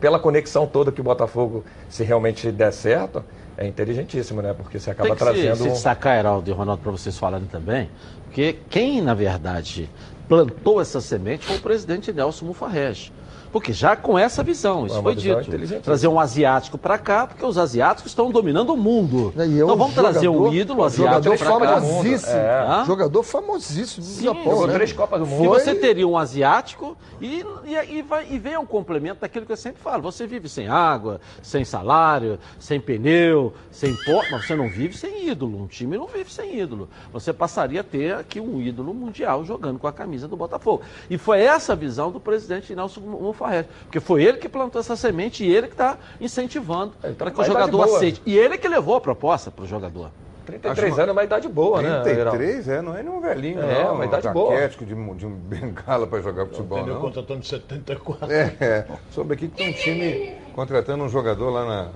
Pela 0.01 0.19
conexão 0.19 0.67
toda 0.67 0.93
que 0.93 1.01
o 1.01 1.05
Botafogo, 1.05 1.65
se 1.89 2.05
realmente 2.05 2.51
der 2.53 2.73
certo, 2.73 3.25
é 3.57 3.67
inteligentíssimo, 3.67 4.43
né? 4.43 4.53
Porque 4.53 4.79
você 4.79 4.91
acaba 4.91 5.09
Tem 5.09 5.17
que 5.17 5.25
trazendo. 5.25 5.57
Se, 5.57 5.63
se 5.63 5.69
destacar, 5.71 6.19
Heraldo 6.19 6.51
e 6.51 6.53
Ronaldo, 6.53 6.83
para 6.83 6.93
vocês 6.93 7.17
falarem 7.19 7.47
também, 7.47 7.89
porque 8.25 8.59
quem, 8.69 9.01
na 9.01 9.15
verdade, 9.15 9.89
plantou 10.29 10.81
essa 10.81 11.01
semente 11.01 11.47
foi 11.47 11.57
o 11.57 11.61
presidente 11.61 12.13
Nelson 12.13 12.47
Mufarrege. 12.47 13.13
Porque 13.53 13.73
já 13.73 13.97
com 13.97 14.19
essa 14.19 14.43
visão, 14.43 14.87
isso 14.87 14.99
é 14.99 15.03
foi 15.03 15.15
dito. 15.15 15.81
Trazer 15.83 16.09
um 16.09 16.19
asiático 16.19 16.77
para 16.77 16.99
cá, 16.99 17.27
porque 17.27 17.45
os 17.45 17.59
asiáticos 17.59 18.13
estão 18.13 18.31
dominando 18.31 18.71
o 18.71 18.77
mundo. 18.77 19.33
É 19.37 19.47
então 19.47 19.69
vamos 19.69 19.95
jogador, 19.95 20.13
trazer 20.13 20.29
um 20.29 20.53
ídolo 20.53 20.85
asiático 20.85 21.37
para 21.37 21.67
cá. 21.67 21.81
Famosíssimo. 21.81 22.33
É. 22.37 22.85
Jogador 22.87 23.23
famosíssimo 23.23 24.05
do 24.05 24.11
Sim, 24.11 24.25
Japão. 24.25 24.45
Jogou 24.45 24.67
né? 24.67 24.75
três 24.75 24.93
Copas 24.93 25.21
do 25.21 25.27
Mundo. 25.27 25.45
E 25.45 25.49
você 25.49 25.75
teria 25.75 26.07
um 26.07 26.17
asiático 26.17 26.97
e, 27.21 27.45
e, 27.65 27.97
e, 27.97 28.03
vai, 28.03 28.27
e 28.31 28.39
vem 28.39 28.57
um 28.57 28.67
complemento 28.67 29.21
daquilo 29.21 29.47
que 29.47 29.53
eu 29.53 29.57
sempre 29.57 29.81
falo. 29.81 30.03
Você 30.03 30.27
vive 30.27 30.49
sem 30.49 30.69
água, 30.69 31.21
sem 31.43 31.65
salário, 31.65 32.39
sem 32.59 32.81
pneu, 32.81 33.53
sem 33.71 33.95
porta, 34.05 34.31
mas 34.33 34.47
você 34.47 34.55
não 34.55 34.69
vive 34.69 34.97
sem 34.97 35.29
ídolo. 35.29 35.63
Um 35.63 35.67
time 35.67 35.97
não 35.97 36.07
vive 36.07 36.33
sem 36.33 36.59
ídolo. 36.59 36.89
Você 37.13 37.33
passaria 37.33 37.81
a 37.81 37.85
ter 37.85 38.15
aqui 38.15 38.41
um 38.41 38.61
ídolo 38.61 38.93
mundial 38.93 39.45
jogando 39.45 39.79
com 39.79 39.87
a 39.87 39.93
camisa 39.93 40.29
do 40.29 40.37
Botafogo. 40.37 40.83
E 41.09 41.19
foi 41.19 41.41
essa 41.41 41.73
a 41.73 41.77
visão 41.77 42.11
do 42.11 42.21
presidente 42.21 42.75
Nelson 42.75 43.01
Mufarrege. 43.37 43.69
Porque 43.85 44.01
foi 44.01 44.25
ele 44.25 44.39
que 44.39 44.49
plantou 44.49 44.81
essa 44.81 44.97
semente 44.97 45.45
e 45.45 45.55
ele 45.55 45.67
que 45.67 45.75
está 45.75 45.99
incentivando 46.21 46.95
então, 46.99 47.15
para 47.15 47.31
que 47.31 47.41
o 47.41 47.45
jogador 47.45 47.83
aceite. 47.83 48.23
E 48.25 48.37
ele 48.37 48.57
que 48.57 48.67
levou 48.67 48.97
a 48.97 49.01
proposta 49.01 49.51
para 49.51 49.65
o 49.65 49.67
jogador. 49.67 50.11
33 50.47 50.93
uma... 50.93 51.03
anos 51.03 51.09
é 51.09 51.13
uma 51.13 51.25
idade 51.25 51.49
boa, 51.49 51.81
33, 51.81 52.17
né? 52.17 52.31
33, 52.31 52.69
é, 52.69 52.83
não 52.83 52.97
é 52.97 53.03
nenhum 53.03 53.21
velhinho, 53.21 53.61
é, 53.61 53.83
não. 53.83 53.95
uma 53.95 54.05
idade 54.05 54.29
boa. 54.29 54.69
de, 54.69 54.87
de 54.87 55.27
um 55.27 55.31
bengala 55.35 56.07
para 56.07 56.21
jogar 56.23 56.47
futebol, 56.47 56.87
não. 56.87 57.01
contratando 57.01 57.41
de 57.41 57.49
74. 57.49 58.33
É, 58.33 58.55
é. 58.61 58.87
Soube 59.11 59.35
aqui 59.35 59.49
que 59.49 59.57
tem 59.57 59.71
um 59.71 59.73
time 59.73 60.37
contratando 60.55 61.03
um 61.03 61.09
jogador 61.09 61.51
lá 61.51 61.65
na... 61.65 61.89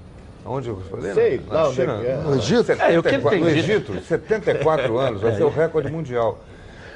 Onde 0.45 0.69
eu 0.69 0.81
falei? 0.91 1.13
Sei, 1.13 1.41
na, 1.49 1.65
na 1.65 1.73
China. 1.73 2.01
É. 2.03 2.17
No 2.17 2.35
Egito? 2.35 2.65
74, 2.65 2.83
é, 2.83 2.97
eu 2.97 3.03
que 3.03 3.37
no 3.39 3.49
Egito, 3.49 4.01
74 4.01 4.99
anos, 4.99 5.21
vai 5.21 5.37
ser 5.37 5.45
o 5.45 5.51
recorde 5.51 5.93
mundial. 5.93 6.39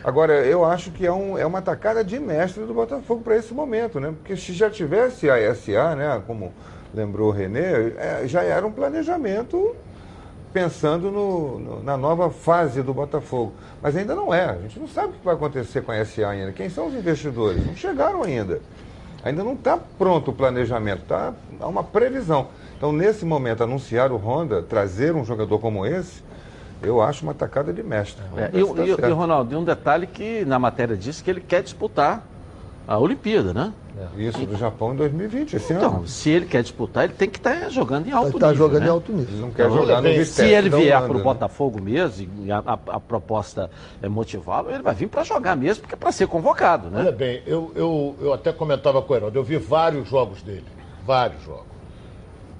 Agora, 0.04 0.44
eu 0.44 0.66
acho 0.66 0.90
que 0.90 1.06
é, 1.06 1.10
um, 1.10 1.38
é 1.38 1.46
uma 1.46 1.62
tacada 1.62 2.04
de 2.04 2.20
mestre 2.20 2.64
do 2.64 2.74
Botafogo 2.74 3.22
para 3.22 3.36
esse 3.36 3.54
momento, 3.54 3.98
né? 3.98 4.12
Porque 4.14 4.36
se 4.36 4.52
já 4.52 4.68
tivesse 4.68 5.30
a 5.30 5.54
SA, 5.54 5.96
né, 5.96 6.22
como 6.26 6.52
lembrou 6.92 7.28
o 7.28 7.30
Renê, 7.30 7.94
é, 7.96 8.22
já 8.26 8.42
era 8.42 8.66
um 8.66 8.70
planejamento 8.70 9.74
pensando 10.52 11.10
no, 11.10 11.58
no, 11.58 11.82
na 11.82 11.96
nova 11.96 12.28
fase 12.28 12.82
do 12.82 12.92
Botafogo. 12.92 13.54
Mas 13.82 13.96
ainda 13.96 14.14
não 14.14 14.32
é. 14.32 14.44
A 14.44 14.58
gente 14.58 14.78
não 14.78 14.86
sabe 14.86 15.08
o 15.08 15.12
que 15.12 15.24
vai 15.24 15.34
acontecer 15.34 15.80
com 15.80 15.90
a 15.90 16.04
SA 16.04 16.28
ainda. 16.28 16.52
Quem 16.52 16.68
são 16.68 16.86
os 16.88 16.94
investidores? 16.94 17.66
Não 17.66 17.74
chegaram 17.74 18.22
ainda. 18.22 18.60
Ainda 19.24 19.42
não 19.42 19.54
está 19.54 19.78
pronto 19.78 20.32
o 20.32 20.34
planejamento, 20.34 21.02
está 21.04 21.32
uma 21.60 21.82
previsão. 21.82 22.48
Então, 22.76 22.92
nesse 22.92 23.24
momento, 23.24 23.64
anunciar 23.64 24.12
o 24.12 24.16
Honda, 24.16 24.62
trazer 24.62 25.14
um 25.14 25.24
jogador 25.24 25.58
como 25.60 25.86
esse, 25.86 26.22
eu 26.82 27.00
acho 27.02 27.22
uma 27.22 27.34
tacada 27.34 27.72
de 27.72 27.82
mestre. 27.82 28.22
É, 28.36 28.50
e, 28.52 28.60
e, 28.60 28.96
tá 28.96 29.08
e, 29.08 29.12
Ronaldo, 29.12 29.54
e 29.54 29.56
um 29.56 29.64
detalhe 29.64 30.06
que 30.06 30.44
na 30.44 30.58
matéria 30.58 30.96
diz 30.96 31.20
que 31.20 31.30
ele 31.30 31.40
quer 31.40 31.62
disputar 31.62 32.24
a 32.86 32.98
Olimpíada, 32.98 33.54
né? 33.54 33.72
É. 33.96 34.22
Isso 34.22 34.44
do 34.44 34.56
Japão 34.56 34.92
em 34.92 34.96
2020, 34.96 35.54
esse 35.54 35.72
então, 35.72 35.98
ano. 35.98 36.08
se 36.08 36.28
ele 36.28 36.46
quer 36.46 36.62
disputar, 36.62 37.04
ele 37.04 37.12
tem 37.12 37.30
que 37.30 37.38
estar 37.38 37.60
tá 37.60 37.68
jogando 37.68 38.08
em 38.08 38.10
alto 38.10 38.26
nível. 38.26 38.38
Está 38.38 38.52
jogando 38.52 38.80
né? 38.80 38.86
em 38.86 38.90
alto 38.90 39.12
nível. 39.12 39.32
Ele 39.32 39.40
não 39.40 39.50
quer 39.52 39.66
então, 39.66 39.76
jogar 39.76 39.96
no 39.96 40.02
bem, 40.02 40.24
Se 40.24 40.44
ele 40.44 40.68
vier 40.68 41.00
para 41.00 41.12
o 41.12 41.18
né? 41.18 41.22
Botafogo 41.22 41.80
mesmo, 41.80 42.28
e 42.44 42.50
a, 42.50 42.58
a, 42.58 42.72
a 42.72 43.00
proposta 43.00 43.70
é 44.02 44.08
motivá-lo, 44.08 44.70
ele 44.70 44.82
vai 44.82 44.94
vir 44.94 45.06
para 45.06 45.22
jogar 45.22 45.54
mesmo, 45.54 45.82
porque 45.82 45.94
é 45.94 45.98
para 45.98 46.10
ser 46.10 46.26
convocado, 46.26 46.90
né? 46.90 47.00
Olha 47.00 47.12
bem, 47.12 47.42
eu, 47.46 47.70
eu, 47.76 48.16
eu 48.20 48.32
até 48.32 48.52
comentava 48.52 49.00
com 49.00 49.12
o 49.12 49.16
Heraldo, 49.16 49.38
eu 49.38 49.44
vi 49.44 49.58
vários 49.58 50.08
jogos 50.08 50.42
dele, 50.42 50.66
vários 51.06 51.42
jogos. 51.44 51.73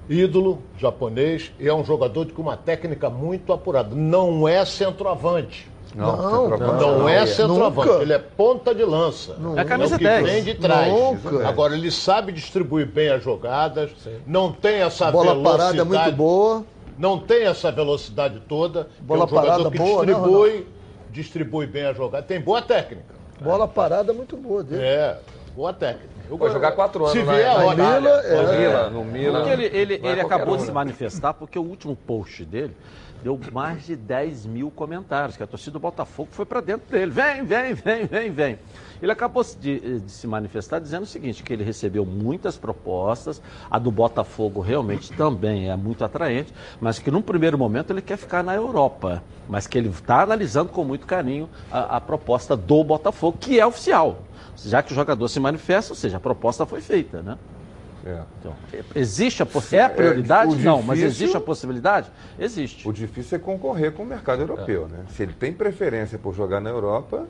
Ídolo 0.09 0.61
japonês 0.77 1.51
e 1.59 1.67
é 1.67 1.73
um 1.73 1.83
jogador 1.83 2.31
com 2.31 2.41
uma 2.41 2.57
técnica 2.57 3.09
muito 3.09 3.51
apurada. 3.51 3.95
Não 3.95 4.47
é 4.47 4.63
centroavante 4.65 5.67
não, 5.95 6.17
não, 6.17 6.57
não, 6.57 6.99
não 6.99 7.09
é 7.09 7.25
centroavante, 7.25 7.87
Nunca. 7.87 8.01
ele 8.03 8.13
é 8.13 8.19
ponta 8.19 8.75
de 8.75 8.83
lança. 8.83 9.37
É 9.55 9.61
a 9.61 9.65
camisa 9.65 9.93
é 9.93 9.95
o 9.95 9.99
que 9.99 10.03
10. 10.03 10.25
vem 10.25 10.43
de 10.43 10.53
trás. 10.55 10.91
Nunca. 10.91 11.47
Agora, 11.47 11.73
ele 11.73 11.89
sabe 11.89 12.33
distribuir 12.33 12.85
bem 12.85 13.09
as 13.09 13.23
jogadas, 13.23 13.91
Sim. 14.03 14.17
não 14.27 14.51
tem 14.51 14.81
essa 14.81 15.09
Bola 15.09 15.33
velocidade. 15.33 15.57
parada 15.57 15.81
é 15.81 15.83
muito 15.85 16.17
boa. 16.17 16.65
Não 16.97 17.17
tem 17.17 17.43
essa 17.43 17.71
velocidade 17.71 18.41
toda. 18.47 18.89
Bola 18.99 19.21
é 19.21 19.23
um 19.23 19.27
parada 19.27 19.71
que 19.71 19.77
boa, 19.77 20.05
distribui, 20.05 20.51
né, 20.51 20.63
distribui 21.11 21.65
bem 21.65 21.85
a 21.85 21.93
jogada. 21.93 22.25
Tem 22.25 22.41
boa 22.41 22.61
técnica. 22.61 23.15
Bola 23.41 23.67
parada 23.67 24.11
é 24.11 24.15
muito 24.15 24.35
boa 24.35 24.63
dele. 24.63 24.83
É, 24.83 25.17
boa 25.55 25.73
técnica. 25.73 26.14
Eu 26.29 26.37
vou 26.37 26.49
jogar 26.49 26.71
quatro 26.71 27.05
anos 27.05 27.17
se 27.17 27.23
vier 27.23 27.57
na, 27.57 27.75
na, 27.75 27.99
Mila, 27.99 28.21
é, 28.21 28.41
no 28.41 28.53
Mila, 28.53 28.89
no 28.89 29.05
Mila. 29.05 29.39
Porque 29.39 29.53
ele, 29.53 29.65
ele, 29.65 30.01
ele 30.03 30.21
acabou 30.21 30.57
de 30.57 30.63
se 30.63 30.71
manifestar 30.71 31.33
porque 31.33 31.57
o 31.59 31.63
último 31.63 31.95
post 31.95 32.43
dele 32.43 32.75
deu 33.23 33.39
mais 33.51 33.87
de 33.87 33.95
10 33.95 34.45
mil 34.45 34.69
comentários, 34.69 35.35
que 35.35 35.41
a 35.41 35.47
torcida 35.47 35.71
do 35.71 35.79
Botafogo 35.79 36.29
foi 36.31 36.45
para 36.45 36.61
dentro 36.61 36.91
dele. 36.91 37.09
Vem, 37.11 37.43
vem, 37.43 37.73
vem, 37.73 38.05
vem, 38.05 38.29
vem. 38.29 38.59
Ele 39.01 39.11
acabou 39.11 39.43
de, 39.59 39.99
de, 39.99 40.11
se 40.11 40.27
manifestar 40.27 40.79
dizendo 40.79 41.03
o 41.03 41.07
seguinte, 41.07 41.41
que 41.41 41.51
ele 41.51 41.63
recebeu 41.63 42.05
muitas 42.05 42.55
propostas, 42.55 43.41
a 43.69 43.79
do 43.79 43.89
Botafogo 43.89 44.61
realmente 44.61 45.11
também 45.13 45.71
é 45.71 45.75
muito 45.75 46.05
atraente, 46.05 46.53
mas 46.79 46.99
que 46.99 47.09
num 47.09 47.21
primeiro 47.21 47.57
momento 47.57 47.91
ele 47.91 48.01
quer 48.01 48.17
ficar 48.17 48.43
na 48.43 48.53
Europa, 48.53 49.23
mas 49.49 49.65
que 49.65 49.77
ele 49.77 49.89
está 49.89 50.21
analisando 50.21 50.69
com 50.69 50.83
muito 50.83 51.07
carinho 51.07 51.49
a, 51.71 51.97
a 51.97 52.01
proposta 52.01 52.55
do 52.55 52.83
Botafogo, 52.83 53.37
que 53.39 53.59
é 53.59 53.65
oficial. 53.65 54.19
Já 54.57 54.81
que 54.81 54.91
o 54.91 54.95
jogador 54.95 55.27
se 55.27 55.39
manifesta, 55.39 55.93
ou 55.93 55.95
seja, 55.95 56.17
a 56.17 56.19
proposta 56.19 56.65
foi 56.65 56.81
feita, 56.81 57.21
né? 57.21 57.37
É. 58.05 58.21
Então, 58.39 58.53
existe 58.93 59.41
a 59.41 59.47
é 59.71 59.81
a 59.81 59.89
prioridade? 59.89 60.53
É, 60.53 60.57
não, 60.57 60.83
mas 60.83 61.01
existe 61.01 61.35
a 61.35 61.41
possibilidade? 61.41 62.11
Existe. 62.37 62.87
O 62.87 62.93
difícil 62.93 63.37
é 63.37 63.39
concorrer 63.39 63.91
com 63.93 64.03
o 64.03 64.05
mercado 64.05 64.41
europeu, 64.41 64.85
é. 64.85 64.97
né? 64.97 65.05
Se 65.09 65.23
ele 65.23 65.33
tem 65.33 65.51
preferência 65.51 66.19
por 66.19 66.35
jogar 66.35 66.61
na 66.61 66.69
Europa, 66.69 67.25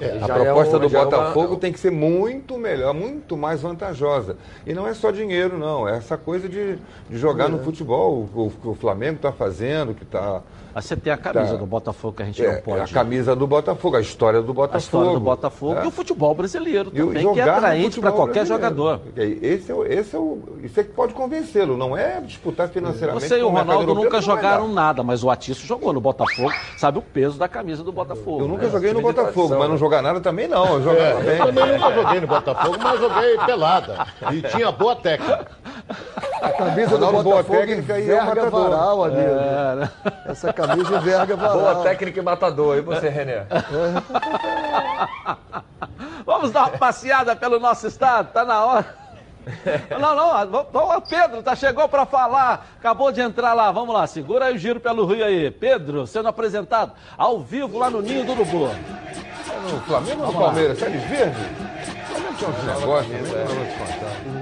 é, 0.00 0.18
a 0.20 0.26
proposta 0.26 0.76
é 0.76 0.78
do 0.80 0.88
Botafogo 0.88 1.54
uma... 1.54 1.60
tem 1.60 1.72
que 1.72 1.80
ser 1.80 1.90
muito 1.90 2.58
melhor, 2.58 2.92
muito 2.92 3.36
mais 3.36 3.62
vantajosa. 3.62 4.36
E 4.66 4.74
não 4.74 4.86
é 4.86 4.92
só 4.92 5.10
dinheiro, 5.10 5.56
não. 5.56 5.88
É 5.88 5.96
essa 5.96 6.16
coisa 6.16 6.48
de, 6.48 6.78
de 7.08 7.16
jogar 7.16 7.48
no 7.48 7.60
futebol, 7.60 8.28
o 8.34 8.50
que 8.50 8.68
o 8.68 8.74
Flamengo 8.74 9.16
está 9.16 9.32
fazendo, 9.32 9.94
que 9.94 10.02
está 10.02 10.42
você 10.82 10.94
tem 10.94 11.10
a 11.10 11.16
camisa 11.16 11.52
tá. 11.52 11.56
do 11.56 11.64
Botafogo 11.64 12.16
que 12.16 12.22
a 12.22 12.26
gente 12.26 12.44
é, 12.44 12.52
não 12.52 12.60
pode. 12.60 12.82
A 12.82 12.94
camisa 12.94 13.34
do 13.34 13.46
Botafogo, 13.46 13.96
a 13.96 14.00
história 14.00 14.42
do 14.42 14.52
Botafogo. 14.52 14.74
A 14.74 14.78
história 14.78 15.12
do 15.12 15.20
Botafogo 15.20 15.80
é. 15.80 15.84
e 15.84 15.86
o 15.88 15.90
futebol 15.90 16.34
brasileiro 16.34 16.90
também, 16.90 17.32
que 17.32 17.40
é 17.40 17.48
atraente 17.48 17.98
para 17.98 18.12
qualquer 18.12 18.44
brasileiro. 18.44 18.62
jogador. 18.62 19.00
Esse 19.16 19.72
é, 19.72 19.74
o, 19.74 19.86
esse 19.86 20.14
é 20.14 20.18
o, 20.18 20.38
isso 20.62 20.78
é 20.78 20.84
que 20.84 20.90
pode 20.90 21.14
convencê-lo, 21.14 21.78
não 21.78 21.96
é 21.96 22.20
disputar 22.20 22.68
financeiramente. 22.68 23.26
Você 23.26 23.38
e 23.38 23.42
o 23.42 23.48
Ronaldo 23.48 23.94
nunca 23.94 24.20
jogaram 24.20 24.68
nada, 24.68 25.02
mas 25.02 25.24
o 25.24 25.30
Atício 25.30 25.66
jogou 25.66 25.94
no 25.94 26.00
Botafogo, 26.00 26.52
sabe 26.76 26.98
o 26.98 27.02
peso 27.02 27.38
da 27.38 27.48
camisa 27.48 27.82
do 27.82 27.90
Botafogo. 27.90 28.42
Eu 28.42 28.48
nunca 28.48 28.66
né? 28.66 28.70
joguei 28.70 28.92
no 28.92 29.00
Botafogo, 29.00 29.56
mas 29.58 29.70
não 29.70 29.78
jogar 29.78 30.02
nada 30.02 30.20
também 30.20 30.46
não. 30.46 30.74
Eu, 30.74 30.82
jogava 30.82 31.24
é, 31.24 31.40
eu 31.40 31.46
também 31.46 31.72
nunca 31.72 31.94
joguei 31.94 32.20
no 32.20 32.26
Botafogo, 32.26 32.76
mas 32.82 33.00
joguei 33.00 33.38
pelada. 33.46 34.06
E 34.30 34.42
tinha 34.42 34.70
boa 34.70 34.94
técnica. 34.94 35.46
A 36.42 36.50
camisa 36.50 36.98
do 36.98 37.12
Botafogo 37.12 37.58
técnica 37.60 37.98
e 37.98 38.10
é 38.10 38.50
varal, 38.50 39.04
amigo. 39.04 39.20
É, 39.20 39.74
né? 39.76 39.90
Essa 40.26 40.52
camisa 40.52 40.65
enverga 40.74 41.36
varal. 41.36 41.58
Boa 41.58 41.82
técnica 41.82 42.20
e 42.20 42.22
matador. 42.22 42.76
E 42.76 42.80
você, 42.80 43.08
René? 43.08 43.46
Vamos 46.24 46.50
dar 46.50 46.68
uma 46.68 46.78
passeada 46.78 47.36
pelo 47.36 47.60
nosso 47.60 47.86
estado? 47.86 48.32
Tá 48.32 48.44
na 48.44 48.64
hora. 48.64 49.06
Não, 50.00 50.16
não, 50.72 51.00
Pedro, 51.00 51.40
tá, 51.40 51.54
chegou 51.54 51.88
para 51.88 52.04
falar, 52.04 52.66
acabou 52.78 53.12
de 53.12 53.20
entrar 53.20 53.54
lá, 53.54 53.70
vamos 53.70 53.94
lá, 53.94 54.04
segura 54.04 54.46
aí 54.46 54.56
o 54.56 54.58
giro 54.58 54.80
pelo 54.80 55.06
Rio 55.06 55.24
aí. 55.24 55.52
Pedro, 55.52 56.04
sendo 56.04 56.28
apresentado 56.28 56.92
ao 57.16 57.38
vivo 57.38 57.78
lá 57.78 57.88
no 57.88 58.02
Ninho 58.02 58.24
do 58.24 58.32
Urubu. 58.32 58.66
É 58.66 59.72
no 59.72 59.80
Flamengo 59.82 60.22
ou 60.22 60.32
no 60.32 60.38
Palmeiras? 60.38 60.78
De 60.78 60.84
verde? 60.84 61.36
Flamengo 62.08 62.34
tem 62.38 62.48
uns 62.48 62.64
negócios, 62.80 63.12
né? 63.12 64.35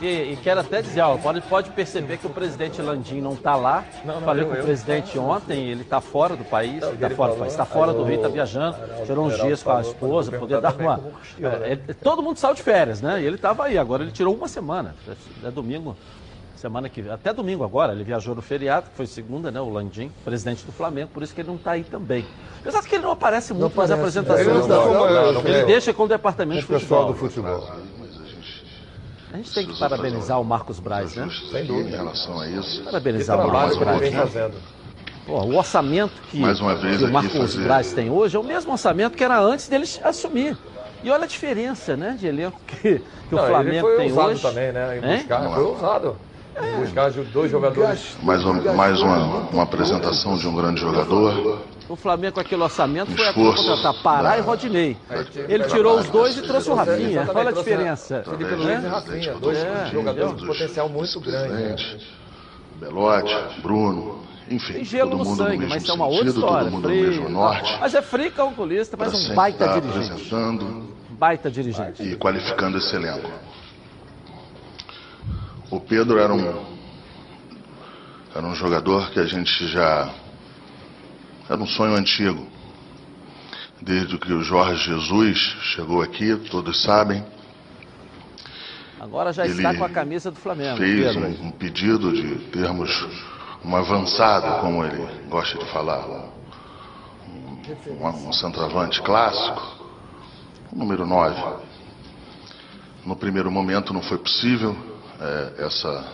E, 0.00 0.32
e, 0.32 0.38
quero 0.42 0.60
até 0.60 0.80
dizer, 0.80 1.02
ó, 1.02 1.16
pode, 1.18 1.42
pode 1.42 1.70
perceber 1.70 2.16
que 2.16 2.26
o 2.26 2.30
presidente 2.30 2.80
Landim 2.80 3.20
não 3.20 3.34
está 3.34 3.54
lá. 3.54 3.84
Não, 4.04 4.14
não, 4.14 4.22
Falei 4.22 4.44
eu, 4.44 4.48
com 4.48 4.54
eu. 4.54 4.62
o 4.62 4.64
presidente 4.64 5.18
ontem, 5.18 5.68
ele 5.68 5.82
está 5.82 6.00
fora 6.00 6.34
do 6.34 6.44
país, 6.44 6.82
está 6.82 7.10
fora 7.10 7.32
do 7.32 7.38
país, 7.38 7.52
está 7.52 7.64
fora 7.66 7.92
do 7.92 8.02
Rio, 8.04 8.16
está 8.16 8.28
viajando, 8.28 8.76
tirou 9.04 9.26
uns 9.26 9.38
dias 9.38 9.62
com 9.62 9.72
a 9.72 9.82
esposa, 9.82 10.32
poder 10.32 10.60
dar 10.60 10.74
uma. 10.74 11.00
É, 11.38 11.72
é, 11.72 11.94
todo 11.94 12.22
mundo 12.22 12.38
saiu 12.38 12.54
de 12.54 12.62
férias, 12.62 13.02
né? 13.02 13.20
E 13.20 13.26
ele 13.26 13.36
estava 13.36 13.64
aí, 13.64 13.76
agora 13.76 14.02
ele 14.02 14.12
tirou 14.12 14.34
uma 14.34 14.48
semana. 14.48 14.94
É, 15.06 15.48
é 15.48 15.50
domingo, 15.50 15.94
semana 16.56 16.88
que 16.88 17.08
até 17.10 17.32
domingo 17.34 17.62
agora, 17.62 17.92
ele 17.92 18.04
viajou 18.04 18.34
no 18.34 18.40
feriado, 18.40 18.88
que 18.90 18.96
foi 18.96 19.06
segunda, 19.06 19.50
né? 19.50 19.60
O 19.60 19.68
Landim, 19.68 20.10
presidente 20.24 20.64
do 20.64 20.72
Flamengo, 20.72 21.10
por 21.12 21.22
isso 21.22 21.34
que 21.34 21.42
ele 21.42 21.48
não 21.48 21.56
está 21.56 21.72
aí 21.72 21.84
também. 21.84 22.24
Apesar 22.60 22.82
que 22.82 22.94
ele 22.94 23.04
não 23.04 23.12
aparece 23.12 23.52
muito 23.52 23.74
não 23.74 23.82
nas 23.82 23.90
aparece, 23.90 24.18
apresentações. 24.18 24.64
Ele, 24.64 24.68
não, 24.68 25.40
ele 25.46 25.64
deixa 25.64 25.92
com 25.92 26.04
o 26.04 26.08
departamento 26.08 26.60
de 26.60 26.66
futebol. 26.66 27.06
do 27.06 27.14
futebol. 27.14 27.68
A 29.32 29.36
gente 29.36 29.54
tem 29.54 29.66
que 29.66 29.78
parabenizar 29.78 30.40
o 30.40 30.44
Marcos 30.44 30.80
Braz, 30.80 31.14
né? 31.14 31.28
Sem 31.50 31.64
dúvida. 31.64 31.88
Em 31.88 31.92
relação 31.92 32.40
a 32.40 32.48
isso. 32.48 32.82
Parabenizar 32.84 33.46
o 33.46 33.52
Marcos 33.52 33.78
Braz. 33.78 34.34
Né? 34.34 34.50
Pô, 35.26 35.42
o 35.42 35.56
orçamento 35.56 36.12
que, 36.30 36.38
que 36.38 37.04
o 37.04 37.12
Marcos 37.12 37.32
fazer... 37.32 37.62
Braz 37.62 37.92
tem 37.92 38.10
hoje 38.10 38.36
é 38.36 38.40
o 38.40 38.42
mesmo 38.44 38.72
orçamento 38.72 39.16
que 39.16 39.22
era 39.22 39.40
antes 39.40 39.68
dele 39.68 39.86
assumir. 40.02 40.56
E 41.02 41.10
olha 41.10 41.24
a 41.24 41.26
diferença, 41.26 41.96
né, 41.96 42.16
de 42.18 42.26
elenco 42.26 42.60
que, 42.66 42.98
que 42.98 43.34
Não, 43.34 43.42
o 43.42 43.46
Flamengo 43.46 43.88
ele 43.88 43.96
foi 43.96 43.96
tem 43.96 44.12
usado 44.12 44.28
hoje. 44.30 44.42
também, 44.42 44.72
né? 44.72 44.98
Em 44.98 45.18
buscar, 45.18 45.54
foi 45.54 45.64
usado. 45.64 46.16
É. 46.54 46.76
Buscar 46.76 47.10
dois 47.10 47.50
jogadores. 47.50 48.16
Mais, 48.22 48.44
um, 48.44 48.74
mais 48.74 49.00
uma, 49.00 49.48
uma 49.50 49.62
apresentação 49.62 50.36
de 50.36 50.46
um 50.46 50.54
grande 50.54 50.80
jogador. 50.80 51.62
O 51.88 51.96
Flamengo 51.96 52.34
com 52.34 52.40
aquele 52.40 52.62
orçamento 52.62 53.10
foi 53.10 53.26
a 53.26 53.32
contratar 53.32 53.94
Pará 54.02 54.38
e 54.38 54.40
Rodinei. 54.40 54.96
Ele 55.48 55.64
tirou 55.64 55.98
os 55.98 56.08
dois 56.08 56.36
e 56.36 56.42
trouxe 56.42 56.70
o 56.70 56.74
Rafinha. 56.74 57.28
Olha 57.34 57.48
a 57.48 57.52
diferença. 57.52 58.22
Felipe 58.24 58.54
Luiz 58.54 58.84
e 58.84 58.86
Rafinha, 58.86 59.34
dois 59.34 59.58
é. 59.58 59.90
jogadores 59.92 60.36
de 60.36 60.46
potencial 60.46 60.88
muito 60.88 61.20
grande. 61.20 61.52
Né? 61.52 61.76
Belote, 62.78 63.60
Bruno, 63.60 64.20
enfim, 64.50 64.72
Tem 64.72 64.84
gelo 64.84 65.16
no 65.16 65.24
sangue, 65.36 65.66
mas 65.66 65.88
é 65.88 65.92
uma 65.92 66.06
outra 66.06 66.28
história. 66.28 66.70
Frio, 66.70 67.28
norte, 67.28 67.78
mas 67.80 67.94
é 67.94 68.02
frio 68.02 68.32
calculista, 68.32 68.96
mas 68.96 69.14
um 69.14 69.34
baita 69.34 69.80
dirigente. 69.80 70.34
Baita 71.10 71.50
dirigente. 71.50 72.02
E 72.02 72.16
qualificando 72.16 72.78
esse 72.78 72.96
elenco. 72.96 73.30
O 75.70 75.78
Pedro 75.78 76.18
era 76.18 76.34
um, 76.34 76.66
era 78.34 78.44
um 78.44 78.54
jogador 78.56 79.10
que 79.12 79.20
a 79.20 79.24
gente 79.24 79.68
já 79.68 80.12
era 81.48 81.60
um 81.60 81.66
sonho 81.66 81.94
antigo. 81.94 82.44
Desde 83.80 84.18
que 84.18 84.32
o 84.32 84.42
Jorge 84.42 84.90
Jesus 84.90 85.38
chegou 85.74 86.02
aqui, 86.02 86.34
todos 86.50 86.82
sabem. 86.82 87.24
Agora 88.98 89.32
já 89.32 89.44
Ele 89.44 89.54
está 89.54 89.72
com 89.74 89.84
a 89.84 89.88
camisa 89.88 90.30
do 90.32 90.40
Flamengo. 90.40 90.76
Fez 90.76 91.14
um, 91.14 91.46
um, 91.46 91.50
pedido 91.52 92.12
de 92.12 92.34
termos 92.50 92.90
um 93.64 93.76
avançado, 93.76 94.60
como 94.60 94.84
ele 94.84 95.06
gosta 95.28 95.56
de 95.56 95.70
falar, 95.70 96.04
um, 97.28 98.28
um 98.28 98.32
centroavante 98.32 99.00
clássico, 99.02 99.62
número 100.72 101.06
9. 101.06 101.60
No 103.06 103.14
primeiro 103.14 103.50
momento 103.52 103.94
não 103.94 104.02
foi 104.02 104.18
possível 104.18 104.89
é, 105.20 105.64
essa 105.64 106.04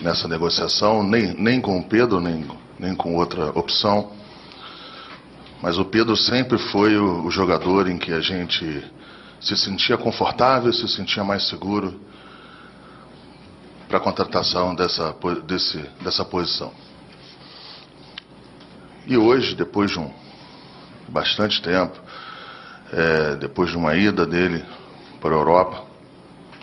nessa 0.00 0.26
negociação, 0.26 1.02
nem, 1.02 1.34
nem 1.34 1.60
com 1.60 1.78
o 1.78 1.84
Pedro, 1.84 2.20
nem 2.20 2.48
nem 2.80 2.94
com 2.94 3.14
outra 3.14 3.50
opção. 3.50 4.10
Mas 5.60 5.76
o 5.78 5.84
Pedro 5.84 6.16
sempre 6.16 6.58
foi 6.58 6.96
o, 6.96 7.26
o 7.26 7.30
jogador 7.30 7.86
em 7.88 7.98
que 7.98 8.12
a 8.12 8.20
gente 8.20 8.82
se 9.38 9.56
sentia 9.56 9.98
confortável, 9.98 10.72
se 10.72 10.88
sentia 10.88 11.22
mais 11.22 11.46
seguro 11.46 12.00
para 13.86 13.98
a 13.98 14.00
contratação 14.00 14.74
dessa, 14.74 15.14
desse, 15.46 15.78
dessa 16.00 16.24
posição. 16.24 16.72
E 19.06 19.16
hoje, 19.16 19.54
depois 19.54 19.90
de 19.90 19.98
um 19.98 20.10
bastante 21.08 21.60
tempo, 21.60 22.00
é, 22.92 23.36
depois 23.36 23.70
de 23.70 23.76
uma 23.76 23.94
ida 23.94 24.24
dele 24.24 24.64
para 25.20 25.30
a 25.30 25.38
Europa, 25.38 25.84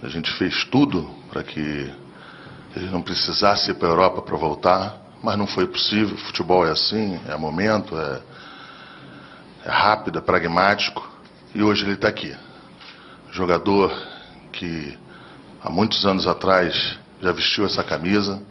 a 0.02 0.08
gente 0.08 0.32
fez 0.34 0.64
tudo 0.66 1.10
para 1.30 1.44
que 1.44 1.60
ele 2.76 2.90
não 2.92 3.02
precisasse 3.02 3.72
ir 3.72 3.74
para 3.76 3.88
a 3.88 3.92
Europa 3.92 4.22
para 4.22 4.38
voltar 4.38 5.08
mas 5.22 5.38
não 5.38 5.48
foi 5.48 5.68
possível. 5.68 6.18
Futebol 6.18 6.66
é 6.66 6.72
assim, 6.72 7.20
é 7.28 7.36
momento, 7.36 7.98
é, 7.98 8.22
é 9.66 9.70
rápido, 9.70 10.20
é 10.20 10.22
pragmático. 10.22 11.08
E 11.54 11.64
hoje 11.64 11.84
ele 11.84 11.94
está 11.94 12.08
aqui. 12.08 12.36
Jogador 13.32 13.92
que 14.52 14.98
há 15.62 15.70
muitos 15.70 16.06
anos 16.06 16.28
atrás 16.28 16.98
já 17.22 17.32
vestiu 17.32 17.66
essa 17.66 17.84
camisa, 17.84 18.42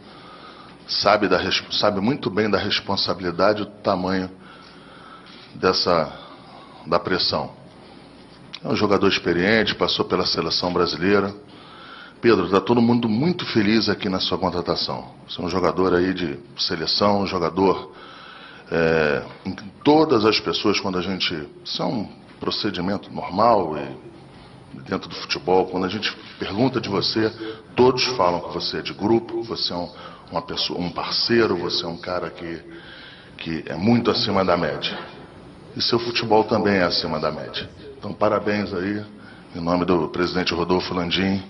sabe, 0.87 1.27
da, 1.27 1.39
sabe 1.71 1.99
muito 1.99 2.29
bem 2.29 2.49
da 2.49 2.57
responsabilidade 2.57 3.61
e 3.61 3.65
do 3.65 3.71
tamanho 3.71 4.29
dessa 5.55 6.11
da 6.85 6.99
pressão. 6.99 7.56
É 8.63 8.67
um 8.67 8.75
jogador 8.75 9.07
experiente, 9.07 9.75
passou 9.75 10.05
pela 10.05 10.25
seleção 10.25 10.73
brasileira. 10.73 11.33
Pedro, 12.19 12.45
está 12.45 12.59
todo 12.59 12.81
mundo 12.81 13.07
muito 13.07 13.45
feliz 13.45 13.87
aqui 13.87 14.09
na 14.09 14.19
sua 14.19 14.37
contratação. 14.37 15.11
Você 15.27 15.39
é 15.39 15.45
um 15.45 15.49
jogador 15.49 15.93
aí 15.93 16.13
de 16.13 16.39
seleção, 16.57 17.21
um 17.21 17.27
jogador. 17.27 17.93
É, 18.71 19.23
todas 19.83 20.25
as 20.25 20.39
pessoas, 20.39 20.79
quando 20.79 20.97
a 20.97 21.01
gente. 21.01 21.33
Isso 21.63 21.81
é 21.81 21.85
um 21.85 22.09
procedimento 22.39 23.13
normal 23.13 23.77
e 23.77 24.07
dentro 24.89 25.09
do 25.09 25.15
futebol, 25.15 25.67
quando 25.67 25.85
a 25.85 25.89
gente 25.89 26.15
pergunta 26.39 26.79
de 26.81 26.89
você, 26.89 27.31
todos 27.75 28.03
falam 28.15 28.41
que 28.41 28.53
você 28.53 28.77
é 28.77 28.81
de 28.81 28.93
grupo, 28.93 29.43
você 29.43 29.73
é 29.73 29.75
um, 29.75 29.89
uma 30.31 30.41
pessoa, 30.41 30.79
um 30.79 30.89
parceiro, 30.89 31.55
você 31.57 31.85
é 31.85 31.87
um 31.87 31.97
cara 31.97 32.29
que, 32.29 32.61
que 33.37 33.63
é 33.67 33.75
muito 33.75 34.11
acima 34.11 34.43
da 34.43 34.57
média. 34.57 34.97
E 35.75 35.81
seu 35.81 35.99
futebol 35.99 36.43
também 36.43 36.75
é 36.75 36.83
acima 36.83 37.19
da 37.19 37.31
média. 37.31 37.69
Então, 37.97 38.13
parabéns 38.13 38.71
aí, 38.73 39.03
em 39.55 39.59
nome 39.59 39.83
do 39.83 40.07
presidente 40.09 40.53
Rodolfo 40.53 40.93
Landim 40.93 41.41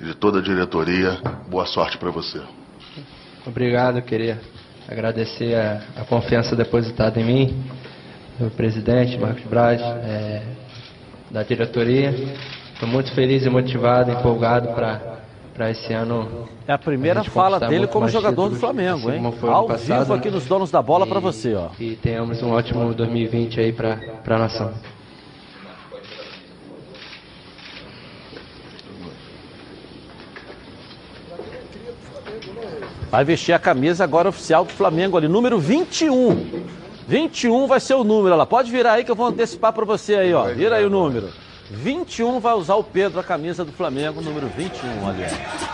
e 0.00 0.04
de 0.04 0.14
toda 0.14 0.38
a 0.38 0.42
diretoria. 0.42 1.18
Boa 1.48 1.66
sorte 1.66 1.98
para 1.98 2.10
você. 2.10 2.40
Obrigado, 3.44 4.00
queria 4.02 4.40
agradecer 4.88 5.56
a, 5.56 5.82
a, 6.00 6.04
confiança 6.04 6.54
depositada 6.54 7.20
em 7.20 7.24
mim, 7.24 7.64
do 8.38 8.50
presidente 8.50 9.18
Marcos 9.18 9.44
Braz, 9.44 9.80
é, 9.80 10.42
da 11.28 11.42
diretoria. 11.42 12.10
Estou 12.72 12.88
muito 12.88 13.12
feliz 13.12 13.44
e 13.44 13.50
motivado, 13.50 14.12
empolgado 14.12 14.68
para 14.68 15.16
para 15.52 15.70
esse 15.70 15.90
ano. 15.92 16.46
É 16.68 16.72
a 16.72 16.78
primeira 16.78 17.20
a 17.20 17.24
fala 17.24 17.58
dele 17.58 17.86
como 17.86 18.06
jogador 18.08 18.50
do 18.50 18.56
Flamengo, 18.56 19.10
hein? 19.10 19.22
Ao 19.48 19.66
passado, 19.66 20.00
vivo 20.00 20.14
aqui 20.14 20.30
nos 20.30 20.44
donos 20.44 20.70
da 20.70 20.82
bola 20.82 21.06
para 21.06 21.18
você, 21.18 21.54
ó. 21.54 21.70
E 21.80 21.96
tenhamos 21.96 22.42
um 22.42 22.50
ótimo 22.50 22.92
2020 22.92 23.58
aí 23.58 23.72
para 23.72 23.98
a 24.26 24.38
nação. 24.38 24.74
Vai 33.16 33.24
vestir 33.24 33.54
a 33.54 33.58
camisa 33.58 34.04
agora 34.04 34.28
oficial 34.28 34.62
do 34.62 34.74
Flamengo 34.74 35.16
ali, 35.16 35.26
número 35.26 35.58
21. 35.58 36.66
21 37.08 37.66
vai 37.66 37.80
ser 37.80 37.94
o 37.94 38.04
número, 38.04 38.34
ela 38.34 38.44
pode 38.44 38.70
virar 38.70 38.92
aí 38.92 39.04
que 39.04 39.10
eu 39.10 39.16
vou 39.16 39.24
antecipar 39.24 39.72
para 39.72 39.86
você 39.86 40.16
aí, 40.16 40.34
ó. 40.34 40.44
Vira 40.48 40.76
aí 40.76 40.84
o 40.84 40.90
número. 40.90 41.30
21 41.70 42.38
vai 42.40 42.52
usar 42.52 42.74
o 42.74 42.84
Pedro 42.84 43.18
a 43.18 43.22
camisa 43.22 43.64
do 43.64 43.72
Flamengo, 43.72 44.20
número 44.20 44.48
21 44.48 45.08
ali. 45.08 45.24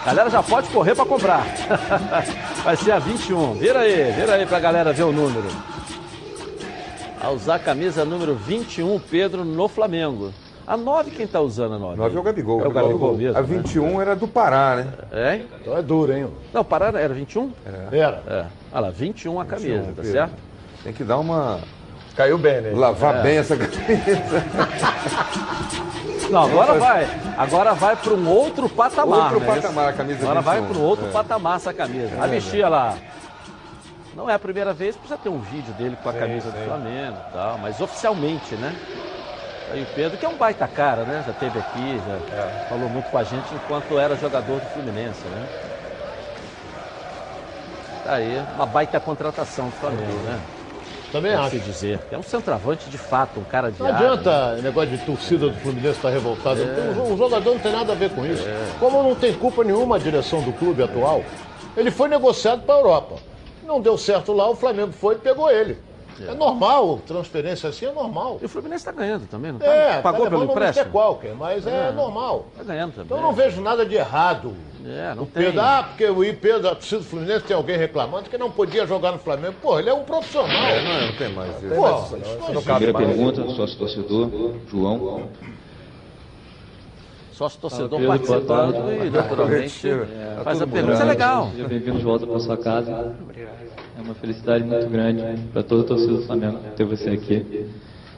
Galera 0.06 0.30
já 0.30 0.40
pode 0.40 0.68
correr 0.68 0.94
para 0.94 1.04
comprar. 1.04 1.44
vai 2.62 2.76
ser 2.76 2.92
a 2.92 3.00
21. 3.00 3.54
Vira 3.54 3.80
aí, 3.80 4.12
vira 4.12 4.34
aí 4.34 4.46
pra 4.46 4.60
galera 4.60 4.92
ver 4.92 5.02
o 5.02 5.10
número. 5.10 5.48
A 7.20 7.28
usar 7.30 7.56
a 7.56 7.58
camisa 7.58 8.04
número 8.04 8.36
21, 8.36 9.00
Pedro 9.00 9.44
no 9.44 9.66
Flamengo. 9.66 10.32
A 10.66 10.76
9, 10.76 11.10
quem 11.10 11.26
tá 11.26 11.40
usando 11.40 11.74
a 11.74 11.78
9? 11.78 11.96
9 11.96 12.16
é 12.16 12.20
o 12.20 12.22
Gabigol. 12.22 12.64
É 12.64 12.68
o 12.68 12.70
Gabigol 12.70 13.16
mesmo. 13.16 13.38
A 13.38 13.42
21 13.42 13.96
né? 13.96 14.02
era 14.02 14.16
do 14.16 14.28
Pará, 14.28 14.76
né? 14.76 14.92
É? 15.10 15.40
Então 15.60 15.76
é 15.76 15.82
duro, 15.82 16.12
hein? 16.12 16.28
Não, 16.52 16.60
o 16.60 16.64
Pará 16.64 16.86
era 16.86 17.12
21? 17.12 17.52
É. 17.66 17.98
Era. 17.98 18.22
É. 18.26 18.46
Olha 18.72 18.80
lá, 18.80 18.90
21 18.90 19.40
a 19.40 19.44
camisa, 19.44 19.78
21, 19.78 19.86
tá 19.86 19.92
Pedro. 19.96 20.12
certo? 20.12 20.34
Tem 20.84 20.92
que 20.92 21.04
dar 21.04 21.18
uma. 21.18 21.60
Caiu 22.16 22.38
bem, 22.38 22.60
né? 22.60 22.72
Lavar 22.74 23.16
é. 23.16 23.22
bem 23.22 23.38
essa 23.38 23.56
camisa. 23.56 23.80
Não, 26.30 26.44
agora 26.44 26.78
vai. 26.78 27.08
Agora 27.36 27.74
vai 27.74 27.96
para 27.96 28.14
um 28.14 28.28
outro 28.28 28.68
patamar. 28.68 29.34
Outro 29.34 29.40
né? 29.40 29.54
patamar 29.54 29.88
a 29.88 29.92
camisa 29.92 30.22
Agora 30.22 30.40
21. 30.40 30.52
vai 30.52 30.62
para 30.62 30.78
um 30.78 30.82
outro 30.82 31.06
é. 31.06 31.10
patamar 31.10 31.56
essa 31.56 31.74
camisa. 31.74 32.16
É, 32.16 32.20
a 32.20 32.26
mexia 32.26 32.68
lá. 32.68 32.96
Não 34.14 34.28
é 34.28 34.34
a 34.34 34.38
primeira 34.38 34.72
vez, 34.72 34.94
precisa 34.94 35.18
ter 35.18 35.28
um 35.28 35.38
vídeo 35.38 35.72
dele 35.74 35.96
com 36.02 36.08
a 36.08 36.12
sim, 36.12 36.18
camisa 36.18 36.50
sim. 36.50 36.58
do 36.58 36.64
Flamengo 36.64 37.16
e 37.28 37.32
tal, 37.32 37.58
mas 37.58 37.80
oficialmente, 37.80 38.54
né? 38.56 38.74
Aí 39.72 39.82
o 39.82 39.86
Pedro, 39.86 40.18
que 40.18 40.26
é 40.26 40.28
um 40.28 40.36
baita 40.36 40.68
cara, 40.68 41.04
né? 41.04 41.24
Já 41.26 41.32
teve 41.32 41.58
aqui, 41.58 42.00
já 42.06 42.36
é. 42.36 42.66
falou 42.68 42.90
muito 42.90 43.08
com 43.10 43.16
a 43.16 43.24
gente 43.24 43.54
enquanto 43.54 43.98
era 43.98 44.14
jogador 44.16 44.60
do 44.60 44.66
Fluminense, 44.66 45.24
né? 45.24 45.48
Tá 48.04 48.14
aí, 48.14 48.42
uma 48.54 48.66
baita 48.66 49.00
contratação 49.00 49.66
do 49.66 49.72
Flamengo, 49.72 50.18
né? 50.24 50.38
Também 51.10 51.32
acho. 51.32 51.58
dizer. 51.58 52.00
É 52.10 52.18
um 52.18 52.22
centroavante 52.22 52.90
de 52.90 52.98
fato, 52.98 53.40
um 53.40 53.44
cara 53.44 53.70
de 53.70 53.78
Não 53.78 53.86
adianta 53.86 54.56
né? 54.56 54.62
negócio 54.62 54.90
de 54.90 54.98
torcida 54.98 55.48
do 55.48 55.54
Fluminense 55.56 55.96
estar 55.96 56.08
tá 56.08 56.14
revoltado. 56.14 56.60
É. 56.60 57.10
O 57.10 57.16
jogador 57.16 57.52
não 57.52 57.58
tem 57.58 57.72
nada 57.72 57.92
a 57.92 57.96
ver 57.96 58.10
com 58.10 58.26
isso. 58.26 58.46
É. 58.46 58.72
Como 58.78 59.02
não 59.02 59.14
tem 59.14 59.32
culpa 59.32 59.64
nenhuma 59.64 59.96
a 59.96 59.98
direção 59.98 60.42
do 60.42 60.52
clube 60.52 60.82
atual, 60.82 61.22
ele 61.76 61.90
foi 61.90 62.08
negociado 62.08 62.62
para 62.62 62.74
a 62.74 62.78
Europa. 62.78 63.16
Não 63.64 63.80
deu 63.80 63.96
certo 63.96 64.32
lá, 64.32 64.50
o 64.50 64.54
Flamengo 64.54 64.92
foi 64.92 65.14
e 65.14 65.18
pegou 65.18 65.50
ele. 65.50 65.78
É. 66.20 66.30
é. 66.30 66.34
normal, 66.34 67.00
transferência 67.06 67.68
assim 67.68 67.86
é 67.86 67.92
normal. 67.92 68.38
E 68.40 68.44
o 68.44 68.48
Fluminense 68.48 68.82
está 68.82 68.92
ganhando 68.92 69.26
também, 69.26 69.52
não 69.52 69.58
tá? 69.58 69.66
É, 69.66 70.00
pagou 70.00 70.24
tá 70.24 70.30
pelo 70.30 70.44
empréstimo? 70.44 70.86
É 70.86 70.90
qualquer, 70.90 71.34
mas 71.34 71.66
é, 71.66 71.88
é 71.88 71.92
normal. 71.92 72.46
Está 72.52 72.64
ganhando 72.64 72.92
também. 72.92 73.06
Então 73.06 73.16
eu 73.18 73.22
não 73.22 73.32
vejo 73.32 73.60
nada 73.60 73.86
de 73.86 73.94
errado. 73.94 74.54
É, 74.84 75.14
não 75.14 75.22
o 75.22 75.26
tem. 75.26 75.44
Pedro, 75.44 75.60
ah, 75.60 75.84
porque 75.88 76.06
o 76.06 76.24
IP 76.24 76.58
da 76.58 76.74
torcida 76.74 77.00
do 77.00 77.06
Fluminense 77.06 77.44
tem 77.44 77.56
alguém 77.56 77.76
reclamando 77.76 78.28
que 78.28 78.36
não 78.36 78.50
podia 78.50 78.86
jogar 78.86 79.12
no 79.12 79.18
Flamengo. 79.18 79.54
Pô, 79.62 79.78
ele 79.78 79.88
é 79.88 79.94
um 79.94 80.02
profissional. 80.02 80.50
É, 80.50 80.84
não, 80.84 81.06
não 81.06 81.16
tem 81.16 81.32
mais. 81.32 81.54
Pô, 81.54 81.66
isso, 81.66 82.16
isso 82.16 82.52
não 82.52 82.62
Primeira 82.62 82.94
pergunta, 82.94 83.48
sócio 83.50 83.78
torcedor, 83.78 84.30
João. 84.68 85.28
Sócio 87.32 87.60
torcedor 87.60 88.00
ah, 88.02 88.06
participando 88.06 89.04
e 89.04 89.10
naturalmente 89.10 89.88
é, 89.88 90.40
faz 90.44 90.60
a 90.60 90.66
pergunta. 90.66 90.94
Isso 90.94 91.02
é 91.02 91.06
legal. 91.06 91.50
Seja 91.50 91.68
bem-vindo 91.68 91.98
de 91.98 92.04
volta 92.04 92.26
para 92.26 92.40
sua 92.40 92.56
casa. 92.56 93.16
É 94.02 94.04
uma 94.04 94.14
felicidade 94.14 94.64
muito 94.64 94.88
grande 94.88 95.22
para 95.52 95.62
toda 95.62 95.82
a 95.82 95.86
torcida 95.86 96.14
do 96.14 96.22
Flamengo 96.22 96.58
ter 96.76 96.84
você 96.84 97.10
aqui. 97.10 97.66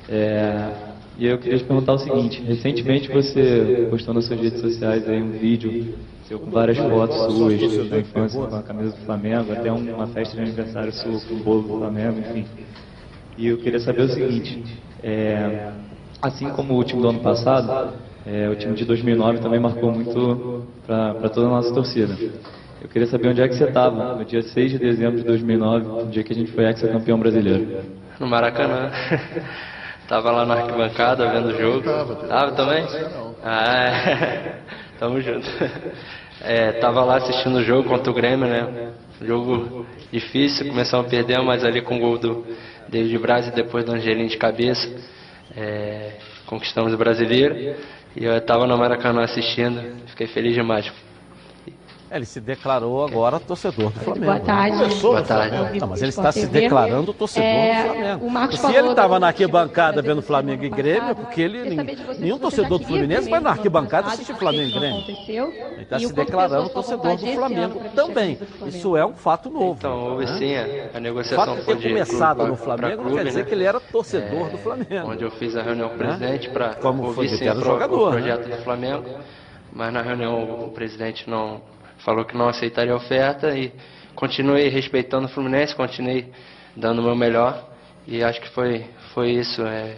É, 0.08 0.70
e 1.18 1.26
eu 1.26 1.36
queria 1.36 1.58
te 1.58 1.64
perguntar 1.64 1.92
o 1.92 1.98
seguinte: 1.98 2.42
recentemente 2.42 3.12
você 3.12 3.86
postou 3.90 4.14
nas 4.14 4.24
suas 4.24 4.40
redes 4.40 4.60
sociais 4.62 5.06
aí 5.06 5.22
um 5.22 5.32
vídeo 5.32 5.94
seu 6.26 6.40
com 6.40 6.50
várias 6.50 6.78
fotos 6.78 7.16
suas 7.34 7.90
da 7.90 7.98
infância 7.98 8.40
com 8.40 8.56
a 8.56 8.62
camisa 8.62 8.96
do 8.96 9.04
Flamengo, 9.04 9.52
até 9.52 9.70
uma 9.70 10.06
festa 10.06 10.34
de 10.34 10.42
aniversário 10.42 10.90
sua 10.90 11.20
com 11.20 11.34
o 11.34 11.38
bolo 11.38 11.62
do 11.62 11.78
Flamengo, 11.78 12.18
enfim. 12.18 12.46
E 13.36 13.48
eu 13.48 13.58
queria 13.58 13.80
saber 13.80 14.02
o 14.02 14.08
seguinte: 14.08 14.64
é, 15.02 15.70
assim 16.22 16.48
como 16.48 16.78
o 16.78 16.82
time 16.82 17.02
do 17.02 17.08
ano 17.08 17.20
passado, 17.20 17.92
é, 18.24 18.48
o 18.48 18.56
time 18.56 18.74
de 18.74 18.86
2009 18.86 19.38
também 19.40 19.60
marcou 19.60 19.92
muito 19.92 20.64
para 20.86 21.28
toda 21.28 21.46
a 21.46 21.50
nossa 21.50 21.74
torcida. 21.74 22.16
Eu 22.84 22.90
queria 22.90 23.08
saber 23.08 23.28
onde 23.28 23.40
é 23.40 23.48
que 23.48 23.54
você 23.54 23.64
estava 23.64 24.14
no 24.14 24.26
dia 24.26 24.42
6 24.42 24.72
de 24.72 24.78
dezembro 24.78 25.16
de 25.16 25.24
2009, 25.24 25.86
no 25.86 26.10
dia 26.10 26.22
que 26.22 26.34
a 26.34 26.36
gente 26.36 26.52
foi 26.52 26.66
ex-campeão 26.66 27.18
brasileiro. 27.18 27.82
No 28.20 28.26
Maracanã. 28.26 28.90
Tava 30.06 30.30
lá 30.30 30.44
na 30.44 30.56
arquibancada 30.56 31.26
vendo 31.30 31.46
o 31.46 31.58
jogo. 31.58 31.82
Tava 32.28 32.52
também? 32.52 32.84
Ah, 33.42 33.74
é. 33.74 34.58
Tamo 35.00 35.18
junto. 35.18 35.48
É, 36.42 36.72
tava 36.72 37.02
lá 37.04 37.16
assistindo 37.16 37.56
o 37.56 37.64
jogo 37.64 37.88
contra 37.88 38.10
o 38.10 38.14
Grêmio, 38.14 38.46
né? 38.46 38.92
Jogo 39.22 39.86
difícil, 40.12 40.68
começamos 40.68 41.06
a 41.06 41.08
perder, 41.08 41.40
mas 41.40 41.64
ali 41.64 41.80
com 41.80 41.96
o 41.96 42.00
gol 42.00 42.18
do 42.18 42.46
David 42.86 43.16
Braz 43.18 43.48
e 43.48 43.50
depois 43.50 43.82
do 43.86 43.92
Angelim 43.92 44.26
de 44.26 44.36
cabeça, 44.36 44.86
é, 45.56 46.18
conquistamos 46.44 46.92
o 46.92 46.98
brasileiro. 46.98 47.74
E 48.14 48.24
eu 48.26 48.36
estava 48.36 48.66
no 48.66 48.76
Maracanã 48.76 49.22
assistindo, 49.22 49.80
fiquei 50.08 50.26
feliz 50.26 50.52
demais. 50.52 50.92
Ele 52.14 52.24
se 52.24 52.40
declarou 52.40 53.04
agora 53.04 53.40
torcedor 53.40 53.90
do 53.90 53.98
Flamengo. 53.98 54.26
Boa 54.26 54.38
tarde. 54.38 54.94
Boa 55.00 55.22
tarde. 55.22 55.80
Não, 55.80 55.88
mas 55.88 56.00
ele 56.00 56.10
está 56.10 56.30
se 56.30 56.46
declarando 56.46 57.12
torcedor 57.12 57.48
é, 57.48 57.82
do 57.82 57.88
Flamengo. 57.88 58.26
O 58.26 58.30
Marcos 58.30 58.60
se 58.60 58.72
ele 58.72 58.88
estava 58.88 59.18
na 59.18 59.26
arquibancada 59.26 60.00
vendo 60.00 60.22
Flamengo 60.22 60.64
e 60.64 60.68
Grêmio, 60.68 61.10
é 61.10 61.14
porque 61.14 61.40
ele, 61.40 61.74
nenhum 62.20 62.38
torcedor 62.38 62.78
do 62.78 62.84
Fluminense 62.84 63.28
vai 63.28 63.40
na 63.40 63.50
arquibancada 63.50 64.06
assistir 64.06 64.32
Flamengo 64.36 64.76
e 64.76 64.78
Grêmio. 64.78 65.04
Ele 65.08 65.82
está 65.82 65.98
se 65.98 66.12
declarando 66.12 66.68
torcedor 66.68 67.16
do 67.16 67.26
Flamengo 67.26 67.80
também. 67.96 68.38
Isso 68.64 68.96
é 68.96 69.04
um 69.04 69.14
fato 69.14 69.50
novo. 69.50 69.74
Então, 69.76 70.10
houve 70.10 70.28
sim, 70.38 70.54
a 70.94 71.00
negociação 71.00 71.56
foi 71.64 71.74
de 71.74 71.88
começado 71.88 72.46
no 72.46 72.54
Flamengo 72.54 73.02
não 73.02 73.16
quer 73.16 73.24
dizer 73.24 73.40
né? 73.40 73.44
que 73.44 73.54
ele 73.54 73.64
era 73.64 73.80
torcedor 73.80 74.50
do 74.50 74.58
Flamengo. 74.58 75.10
Onde 75.10 75.24
eu 75.24 75.32
fiz 75.32 75.56
a 75.56 75.62
reunião 75.62 75.88
com 75.88 75.96
o 75.96 75.98
presidente 75.98 76.48
para 76.48 76.76
ouvir 76.84 77.28
sim 77.30 77.48
o 77.48 78.10
projeto 78.10 78.48
do 78.48 78.56
Flamengo. 78.62 79.04
Mas 79.72 79.92
na 79.92 80.02
reunião 80.02 80.64
o 80.66 80.70
presidente 80.70 81.28
não 81.28 81.60
falou 82.04 82.24
que 82.24 82.36
não 82.36 82.48
aceitaria 82.48 82.92
a 82.92 82.96
oferta 82.96 83.56
e 83.58 83.72
continuei 84.14 84.68
respeitando 84.68 85.26
o 85.26 85.28
Fluminense, 85.28 85.74
continuei 85.74 86.30
dando 86.76 87.00
o 87.00 87.04
meu 87.04 87.16
melhor 87.16 87.68
e 88.06 88.22
acho 88.22 88.40
que 88.40 88.48
foi, 88.50 88.84
foi 89.14 89.30
isso. 89.30 89.62
É, 89.62 89.96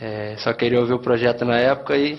é, 0.00 0.36
só 0.38 0.52
queria 0.52 0.80
ouvir 0.80 0.94
o 0.94 0.98
projeto 0.98 1.44
na 1.44 1.56
época 1.56 1.96
e 1.96 2.18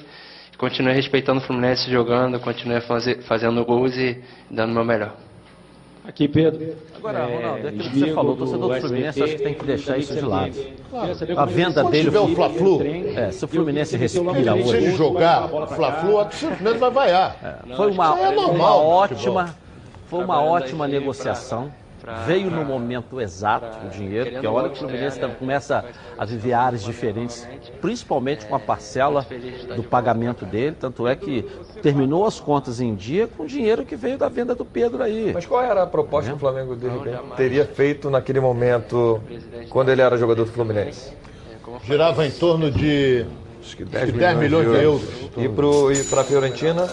continuei 0.58 0.96
respeitando 0.96 1.40
o 1.40 1.44
Fluminense 1.44 1.90
jogando, 1.90 2.40
continuei 2.40 2.82
fazendo 2.82 3.66
gols 3.66 3.96
e 3.98 4.22
dando 4.50 4.72
o 4.72 4.76
meu 4.76 4.86
melhor. 4.86 5.25
Aqui, 6.08 6.28
Pedro. 6.28 6.76
Agora, 6.98 7.20
é, 7.20 7.36
Ronaldo, 7.36 7.68
é 7.68 7.70
aquilo 7.70 7.90
que 7.90 8.00
você 8.00 8.14
falou, 8.14 8.34
o 8.34 8.38
torcedor 8.38 8.74
do 8.74 8.82
Fluminense, 8.82 9.24
acho 9.24 9.36
que 9.36 9.44
tem 9.44 9.54
que 9.54 9.66
deixar 9.66 9.98
isso 9.98 10.14
de 10.14 10.22
lado. 10.22 10.54
Claro. 10.90 11.14
A 11.38 11.46
venda 11.46 11.84
dele... 11.86 12.12
Se 12.12 12.18
o 12.18 12.28
Fla-Flu... 12.36 12.82
É, 13.16 13.32
se 13.32 13.46
o 13.46 13.48
Fluminense 13.48 13.98
respira 13.98 14.56
hoje... 14.56 14.70
Se 14.70 14.76
ele 14.76 14.92
jogar 14.92 15.48
Fla-Flu, 15.50 16.22
o 16.22 16.26
Fluminense 16.30 16.78
vai 16.78 16.92
vaiar. 16.92 17.64
É, 17.70 17.76
foi 17.76 17.92
uma, 17.92 18.20
é 18.20 18.32
normal, 18.32 18.56
uma 18.56 18.76
ótima... 18.76 19.56
Foi 20.08 20.24
uma 20.24 20.42
ótima 20.42 20.88
negociação 20.88 21.72
veio 22.26 22.50
no 22.50 22.64
momento 22.64 23.20
exato 23.20 23.86
o 23.86 23.90
dinheiro, 23.90 24.32
porque 24.32 24.46
a 24.46 24.52
hora 24.52 24.70
que 24.70 24.76
o 24.76 24.80
Fluminense 24.80 25.20
começa 25.40 25.86
a 26.18 26.26
viver 26.26 26.54
áreas 26.54 26.84
diferentes, 26.84 27.48
principalmente 27.82 28.46
com 28.46 28.56
a 28.56 28.60
parcela 28.60 29.26
do 29.76 29.84
pagamento 29.84 30.46
dele, 30.46 30.76
tanto 30.80 31.08
é 31.08 31.16
que 31.16 31.44
terminou 31.82 32.26
as 32.26 32.40
contas 32.40 32.80
em 32.80 32.96
dia 32.96 33.28
com 33.28 33.44
o 33.44 33.48
dinheiro 33.48 33.86
que 33.86 33.96
veio 33.96 34.18
da 34.18 34.30
venda 34.30 34.56
do 34.56 34.66
Pedro 34.66 35.04
aí. 35.04 35.32
Mas 35.34 35.46
qual 35.46 35.62
era 35.62 35.84
a 35.84 35.88
proposta 35.88 36.30
que 36.30 36.36
o 36.36 36.40
Flamengo 36.40 36.76
de 36.76 36.88
repente 36.88 37.20
teria 37.36 37.66
feito 37.66 38.10
naquele 38.10 38.40
momento, 38.40 39.22
quando 39.70 39.90
ele 39.90 40.02
era 40.02 40.18
jogador 40.18 40.46
do 40.46 40.52
Fluminense? 40.52 41.14
Girava 41.84 42.26
em 42.26 42.32
torno 42.32 42.72
de 42.72 43.26
Acho 43.66 43.78
que 43.78 43.84
10, 43.84 44.12
10 44.14 44.38
milhões, 44.38 44.68
de 44.70 44.84
euros. 44.84 45.04
E 45.38 46.04
para 46.04 46.22
a 46.22 46.24
Fiorentina? 46.24 46.88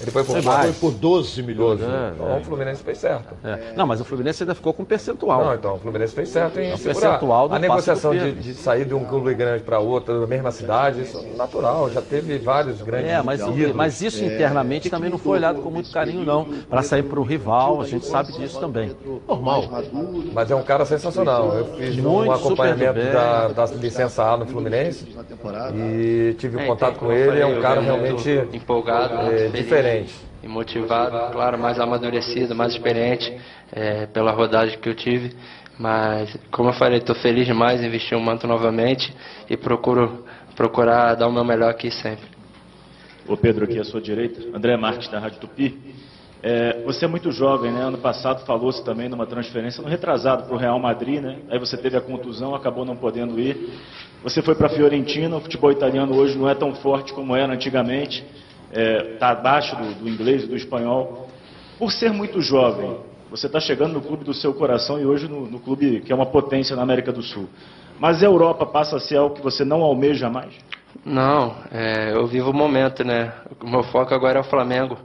Ele 0.00 0.10
foi 0.10 0.24
por, 0.24 0.42
foi 0.42 0.72
por 0.72 0.92
12 0.92 1.42
milhões. 1.42 1.80
É, 1.80 2.12
então 2.14 2.30
é. 2.30 2.38
o 2.38 2.44
Fluminense 2.44 2.82
fez 2.82 2.98
certo. 2.98 3.34
É. 3.42 3.72
Não, 3.74 3.86
mas 3.86 4.00
o 4.00 4.04
Fluminense 4.04 4.42
ainda 4.42 4.54
ficou 4.54 4.72
com 4.74 4.84
percentual. 4.84 5.44
Não, 5.44 5.54
então 5.54 5.74
o 5.74 5.78
Fluminense 5.78 6.14
fez 6.14 6.28
certo 6.28 6.60
em 6.60 6.72
é 6.72 6.76
percentual 6.76 7.52
A 7.52 7.58
negociação 7.58 8.14
de, 8.14 8.32
de, 8.32 8.54
sair 8.54 8.84
de 8.84 8.94
um 8.94 9.04
clube 9.04 9.32
grande 9.34 9.62
para 9.62 9.78
outro, 9.78 10.20
da 10.20 10.26
mesma 10.26 10.50
cidade, 10.50 11.02
isso 11.02 11.18
é 11.18 11.36
natural. 11.36 11.90
Já 11.90 12.02
teve 12.02 12.38
vários 12.38 12.82
grandes. 12.82 13.10
É, 13.10 13.22
mas, 13.22 13.40
mas 13.74 14.02
isso 14.02 14.22
é. 14.22 14.26
internamente 14.26 14.90
também 14.90 15.08
não 15.08 15.18
foi 15.18 15.38
olhado 15.38 15.62
com 15.62 15.70
muito 15.70 15.90
carinho, 15.90 16.24
não. 16.24 16.44
Para 16.68 16.82
sair 16.82 17.02
para 17.02 17.18
o 17.18 17.22
rival, 17.22 17.80
a 17.80 17.86
gente 17.86 18.04
sabe 18.04 18.32
disso 18.32 18.60
também. 18.60 18.94
Normal. 19.26 19.64
Mas 20.32 20.50
é 20.50 20.54
um 20.54 20.62
cara 20.62 20.84
sensacional. 20.84 21.54
Eu 21.54 21.64
fiz 21.76 21.96
muito, 21.96 22.28
um 22.28 22.32
acompanhamento 22.32 23.00
da, 23.12 23.48
da 23.48 23.64
licença 23.66 24.24
A 24.24 24.36
no 24.36 24.46
Fluminense 24.46 25.06
e 25.74 26.34
tive 26.38 26.62
um 26.62 26.66
contato 26.66 26.98
com 26.98 27.10
ele. 27.10 27.40
É 27.40 27.46
um 27.46 27.60
cara 27.62 27.80
realmente 27.80 28.46
empolgado, 28.52 29.14
é, 29.32 29.48
diferente 29.48 29.85
diferente. 29.86 30.14
E 30.42 30.48
motivado, 30.48 31.32
claro, 31.32 31.58
mais 31.58 31.78
amadurecido, 31.78 32.54
mais 32.54 32.72
experiente 32.72 33.32
é, 33.72 34.06
pela 34.06 34.32
rodagem 34.32 34.78
que 34.78 34.88
eu 34.88 34.94
tive. 34.94 35.34
Mas, 35.78 36.36
como 36.50 36.70
eu 36.70 36.72
falei, 36.72 36.98
estou 36.98 37.14
feliz 37.16 37.46
demais 37.46 37.82
em 37.82 37.90
vestir 37.90 38.16
o 38.16 38.20
manto 38.20 38.46
novamente 38.46 39.12
e 39.48 39.56
procuro 39.56 40.24
procurar 40.54 41.14
dar 41.14 41.28
o 41.28 41.32
meu 41.32 41.44
melhor 41.44 41.70
aqui 41.70 41.90
sempre. 41.90 42.24
Ô 43.28 43.36
Pedro, 43.36 43.64
aqui 43.64 43.78
à 43.78 43.84
sua 43.84 44.00
direita, 44.00 44.40
André 44.56 44.76
Marques 44.76 45.08
da 45.08 45.18
Rádio 45.18 45.40
Tupi. 45.40 45.96
É, 46.42 46.80
você 46.84 47.06
é 47.06 47.08
muito 47.08 47.32
jovem, 47.32 47.72
né? 47.72 47.82
Ano 47.82 47.98
passado 47.98 48.46
falou-se 48.46 48.82
também 48.84 49.08
numa 49.08 49.26
transferência 49.26 49.82
no 49.82 49.88
retrasado 49.88 50.44
para 50.44 50.54
o 50.54 50.56
Real 50.56 50.78
Madrid, 50.78 51.20
né? 51.20 51.38
Aí 51.50 51.58
você 51.58 51.76
teve 51.76 51.96
a 51.96 52.00
contusão, 52.00 52.54
acabou 52.54 52.84
não 52.84 52.96
podendo 52.96 53.38
ir. 53.40 53.68
Você 54.22 54.40
foi 54.42 54.54
para 54.54 54.68
a 54.68 54.70
Fiorentina, 54.70 55.36
o 55.36 55.40
futebol 55.40 55.72
italiano 55.72 56.14
hoje 56.16 56.38
não 56.38 56.48
é 56.48 56.54
tão 56.54 56.74
forte 56.76 57.12
como 57.12 57.34
era 57.34 57.52
antigamente 57.52 58.24
está 58.70 58.80
é, 58.80 59.16
tá 59.18 59.30
abaixo 59.30 59.76
do, 59.76 59.94
do 59.94 60.08
inglês 60.08 60.44
e 60.44 60.46
do 60.46 60.56
espanhol. 60.56 61.28
Por 61.78 61.92
ser 61.92 62.12
muito 62.12 62.40
jovem, 62.40 62.98
você 63.30 63.46
está 63.46 63.60
chegando 63.60 63.94
no 63.94 64.00
clube 64.00 64.24
do 64.24 64.32
seu 64.32 64.54
coração 64.54 65.00
e 65.00 65.06
hoje 65.06 65.28
no, 65.28 65.46
no, 65.46 65.58
clube 65.58 66.00
que 66.00 66.12
é 66.12 66.14
uma 66.14 66.26
potência 66.26 66.74
na 66.76 66.82
América 66.82 67.12
do 67.12 67.22
Sul. 67.22 67.48
Mas 67.98 68.22
a 68.22 68.26
Europa 68.26 68.66
passa 68.66 68.96
a 68.96 69.00
ser 69.00 69.16
algo 69.16 69.34
que 69.34 69.42
você 69.42 69.64
não 69.64 69.82
almeja 69.82 70.28
mais? 70.28 70.54
Não, 71.04 71.54
é, 71.70 72.12
eu 72.12 72.26
vivo 72.26 72.50
o 72.50 72.54
momento, 72.54 73.04
né? 73.04 73.32
O 73.62 73.68
meu 73.68 73.82
foco 73.84 74.14
agora 74.14 74.38
é 74.38 74.40
o 74.40 74.44
Flamengo. 74.44 74.98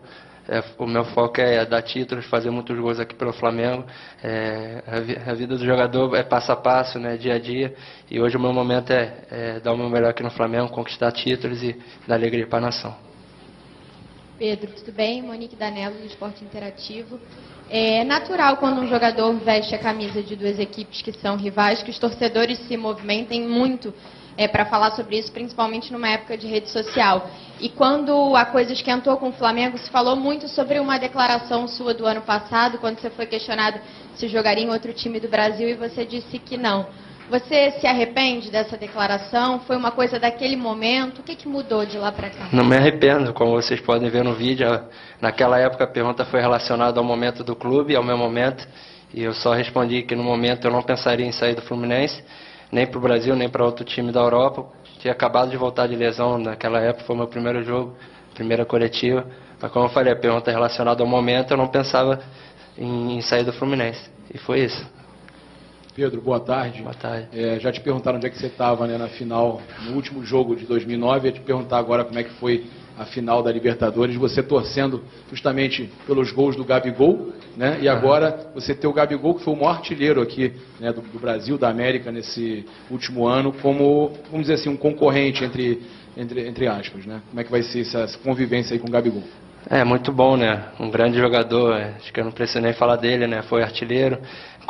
É, 0.47 0.64
o 0.78 0.86
meu 0.86 1.05
foco 1.05 1.39
é 1.39 1.66
dar 1.66 1.82
títulos, 1.82 2.26
fazer 2.26 2.49
muitos 2.49 2.78
gols 2.78 2.99
aqui 2.99 3.16
pelo 3.16 3.32
Flamengo. 3.32 3.86
É, 4.24 4.84
a, 4.88 5.32
a, 5.32 5.34
vida 5.34 5.55
do 5.55 5.66
jogador 5.66 6.16
é 6.16 6.24
passo 6.24 6.51
a 6.51 6.55
passo, 6.55 6.99
né, 6.99 7.18
dia 7.18 7.36
a 7.36 7.39
dia. 7.39 7.74
E 8.09 8.20
hoje 8.20 8.38
o 8.38 8.39
meu 8.39 8.51
momento 8.51 8.91
é, 8.91 9.14
é 9.30 9.59
dar 9.59 9.74
o 9.74 9.78
meu 9.78 9.89
melhor 9.89 10.09
aqui 10.09 10.24
no 10.24 10.32
Flamengo, 10.32 10.70
conquistar 10.70 11.12
títulos 11.12 11.62
e 11.64 11.80
dar 12.07 12.16
alegria 12.16 12.47
para 12.47 12.59
a 12.59 12.62
nação. 12.62 13.11
Pedro, 14.42 14.72
tudo 14.72 14.92
bem? 14.92 15.22
Monique 15.22 15.56
Danello, 15.56 16.00
do 16.00 16.06
Esporte 16.08 16.44
Interativo. 16.44 17.20
É 17.70 18.04
natural 18.04 18.58
quando 18.58 18.82
um 18.82 18.88
jogador 18.88 19.32
veste 19.34 19.76
a 19.76 19.78
camisa 19.78 20.24
de 20.24 20.36
duas 20.36 20.58
equipes 20.58 21.04
que 21.04 21.14
são 21.14 21.36
rivais, 21.36 21.84
que 21.84 21.92
os 21.92 22.00
torcedores 22.00 22.58
se 22.68 22.76
movimentem 22.76 23.48
muito 23.48 23.94
é, 24.36 24.48
para 24.48 24.66
falar 24.66 24.96
sobre 24.96 25.20
isso, 25.20 25.32
principalmente 25.32 25.94
numa 25.94 26.10
época 26.10 26.36
de 26.36 26.48
rede 26.48 26.72
social. 26.72 27.30
E 27.60 27.70
quando 27.70 28.36
a 28.36 28.44
coisa 28.44 28.74
esquentou 28.74 29.16
com 29.18 29.30
o 29.30 29.34
Flamengo, 29.34 29.78
se 29.78 29.92
falou 29.92 30.16
muito 30.16 30.48
sobre 30.48 30.80
uma 30.80 30.98
declaração 30.98 31.68
sua 31.68 31.94
do 31.94 32.08
ano 32.08 32.24
passado, 32.24 32.80
quando 32.80 32.98
você 32.98 33.12
foi 33.12 33.28
questionado 33.28 33.80
se 34.16 34.28
jogaria 34.28 34.64
em 34.64 34.72
outro 34.72 34.92
time 34.92 35.20
do 35.20 35.28
Brasil 35.28 35.70
e 35.70 35.76
você 35.76 36.04
disse 36.04 36.39
que 36.39 36.58
não. 36.58 36.88
Você 37.32 37.72
se 37.80 37.88
arrepende 37.88 38.52
dessa 38.52 38.76
declaração? 38.76 39.62
Foi 39.62 39.78
uma 39.78 39.90
coisa 39.90 40.20
daquele 40.20 40.58
momento? 40.58 41.20
O 41.20 41.24
que, 41.24 41.34
que 41.34 41.48
mudou 41.48 41.86
de 41.86 41.98
lá 41.98 42.12
para 42.12 42.30
cá? 42.30 42.50
Não 42.52 42.66
me 42.66 42.76
arrependo, 42.76 43.34
como 43.34 43.52
vocês 43.52 43.80
podem 43.80 44.10
ver 44.10 44.22
no 44.22 44.34
vídeo. 44.34 44.68
Naquela 45.22 45.58
época 45.58 45.86
a 45.86 45.88
pergunta 45.88 46.26
foi 46.26 46.42
relacionada 46.42 47.00
ao 47.00 47.06
momento 47.06 47.42
do 47.42 47.56
clube, 47.56 47.96
ao 47.96 48.04
meu 48.04 48.18
momento. 48.18 48.68
E 49.14 49.24
eu 49.24 49.34
só 49.34 49.54
respondi 49.54 50.02
que 50.02 50.14
no 50.14 50.22
momento 50.22 50.68
eu 50.68 50.72
não 50.72 50.84
pensaria 50.84 51.26
em 51.26 51.32
sair 51.32 51.56
do 51.56 51.62
Fluminense, 51.62 52.22
nem 52.70 52.86
para 52.86 52.98
o 52.98 53.02
Brasil, 53.02 53.34
nem 53.34 53.48
para 53.48 53.64
outro 53.64 53.86
time 53.86 54.12
da 54.12 54.20
Europa. 54.20 54.66
Tinha 55.00 55.14
acabado 55.14 55.52
de 55.52 55.56
voltar 55.56 55.88
de 55.88 55.96
lesão 55.96 56.38
naquela 56.38 56.82
época, 56.82 57.06
foi 57.06 57.16
meu 57.16 57.28
primeiro 57.28 57.64
jogo, 57.64 57.96
primeira 58.34 58.66
coletiva. 58.66 59.26
Mas 59.62 59.72
como 59.72 59.86
eu 59.86 59.90
falei, 59.90 60.12
a 60.12 60.18
pergunta 60.18 60.52
é 60.52 60.54
relacionada 60.54 61.02
ao 61.02 61.08
momento, 61.08 61.52
eu 61.52 61.58
não 61.58 61.70
pensava 61.70 62.20
em 62.78 63.22
sair 63.22 63.46
do 63.46 63.54
Fluminense. 63.54 64.10
E 64.34 64.38
foi 64.38 64.66
isso. 64.66 65.01
Pedro, 65.94 66.22
boa 66.22 66.39
tarde. 66.39 66.82
Boa 66.82 66.94
tarde. 66.94 67.28
É, 67.34 67.60
já 67.60 67.70
te 67.70 67.82
perguntaram 67.82 68.18
onde 68.18 68.26
é 68.26 68.30
que 68.30 68.38
você 68.38 68.48
estava 68.48 68.88
né, 68.88 68.98
na 68.98 69.10
final, 69.10 69.62
no 69.86 69.96
último 69.96 70.24
jogo 70.24 70.56
de 70.56 70.66
2009. 70.66 71.28
Ia 71.28 71.34
te 71.34 71.42
perguntar 71.42 71.80
agora 71.80 72.06
como 72.06 72.18
é 72.18 72.24
que 72.24 72.34
foi 72.36 72.66
a 72.98 73.04
final 73.06 73.44
da 73.44 73.52
Libertadores, 73.52 74.16
você 74.16 74.42
torcendo 74.42 75.04
justamente 75.30 75.89
pelos 76.06 76.32
gols 76.32 76.56
do 76.56 76.64
Gabigol, 76.64 77.34
né? 77.58 77.80
E 77.82 77.89
agora 77.89 78.52
você 78.54 78.74
ter 78.74 78.88
o 78.88 78.94
Gabigol, 78.94 79.36
que 79.36 79.44
foi 79.44 79.54
o 79.54 79.58
maior 79.58 79.78
artilheiro 79.78 80.22
aqui 80.22 80.54
né, 80.80 80.94
do, 80.94 81.02
do, 81.02 81.20
Brasil, 81.20 81.58
da 81.58 81.68
América, 81.68 82.12
nesse 82.12 82.66
último 82.89 83.28
ano, 83.28 83.52
como, 83.62 84.14
vamos 84.30 84.48
dizer 84.48 84.54
assim, 84.54 84.70
um 84.70 84.78
concorrente 84.78 85.44
entre, 85.44 85.82
entre, 86.16 86.48
entre 86.48 86.68
aspas, 86.68 87.06
né? 87.06 87.22
Como 87.30 87.42
é 87.42 87.44
que 87.44 87.52
vai 87.52 87.64
ser 87.64 87.82
essa 87.82 88.08
convivência 88.20 88.74
aí 88.74 88.80
com 88.80 88.88
o 88.88 88.92
Gabigol? 88.92 89.24
É, 89.70 89.84
muito 89.84 90.12
bom, 90.12 90.36
né? 90.36 90.66
Um 90.80 90.89
grande 90.89 91.18
jogador, 91.18 91.76
é, 91.76 91.94
acho 91.98 92.12
que 92.12 92.20
eu 92.20 92.26
não 92.26 92.32
preciso 92.32 92.62
nem 92.62 92.74
falar 92.74 92.96
dele, 92.96 93.28
né? 93.28 93.42
Foi 93.44 93.62
artilheiro, 93.62 94.18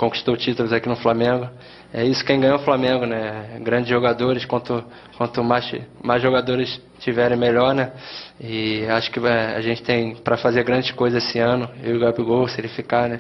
conquistou 0.01 0.35
títulos 0.35 0.73
aqui 0.73 0.89
no 0.89 0.95
Flamengo. 0.95 1.47
É 1.93 2.03
isso 2.03 2.25
quem 2.25 2.39
ganha 2.39 2.55
o 2.55 2.59
Flamengo, 2.59 3.05
né? 3.05 3.59
Grandes 3.61 3.87
jogadores, 3.87 4.43
quanto, 4.45 4.83
quanto 5.15 5.43
mais, 5.43 5.71
mais 6.03 6.23
jogadores 6.23 6.81
tiverem, 6.99 7.37
melhor, 7.37 7.75
né? 7.75 7.91
E 8.39 8.83
acho 8.87 9.11
que 9.11 9.19
a 9.19 9.61
gente 9.61 9.83
tem 9.83 10.15
para 10.15 10.37
fazer 10.37 10.63
grandes 10.63 10.89
coisas 10.89 11.23
esse 11.23 11.37
ano, 11.37 11.69
eu 11.83 11.93
e 11.93 11.97
o 11.97 11.99
Gabigol, 11.99 12.47
se 12.47 12.59
ele 12.59 12.67
ficar, 12.67 13.09
né? 13.09 13.19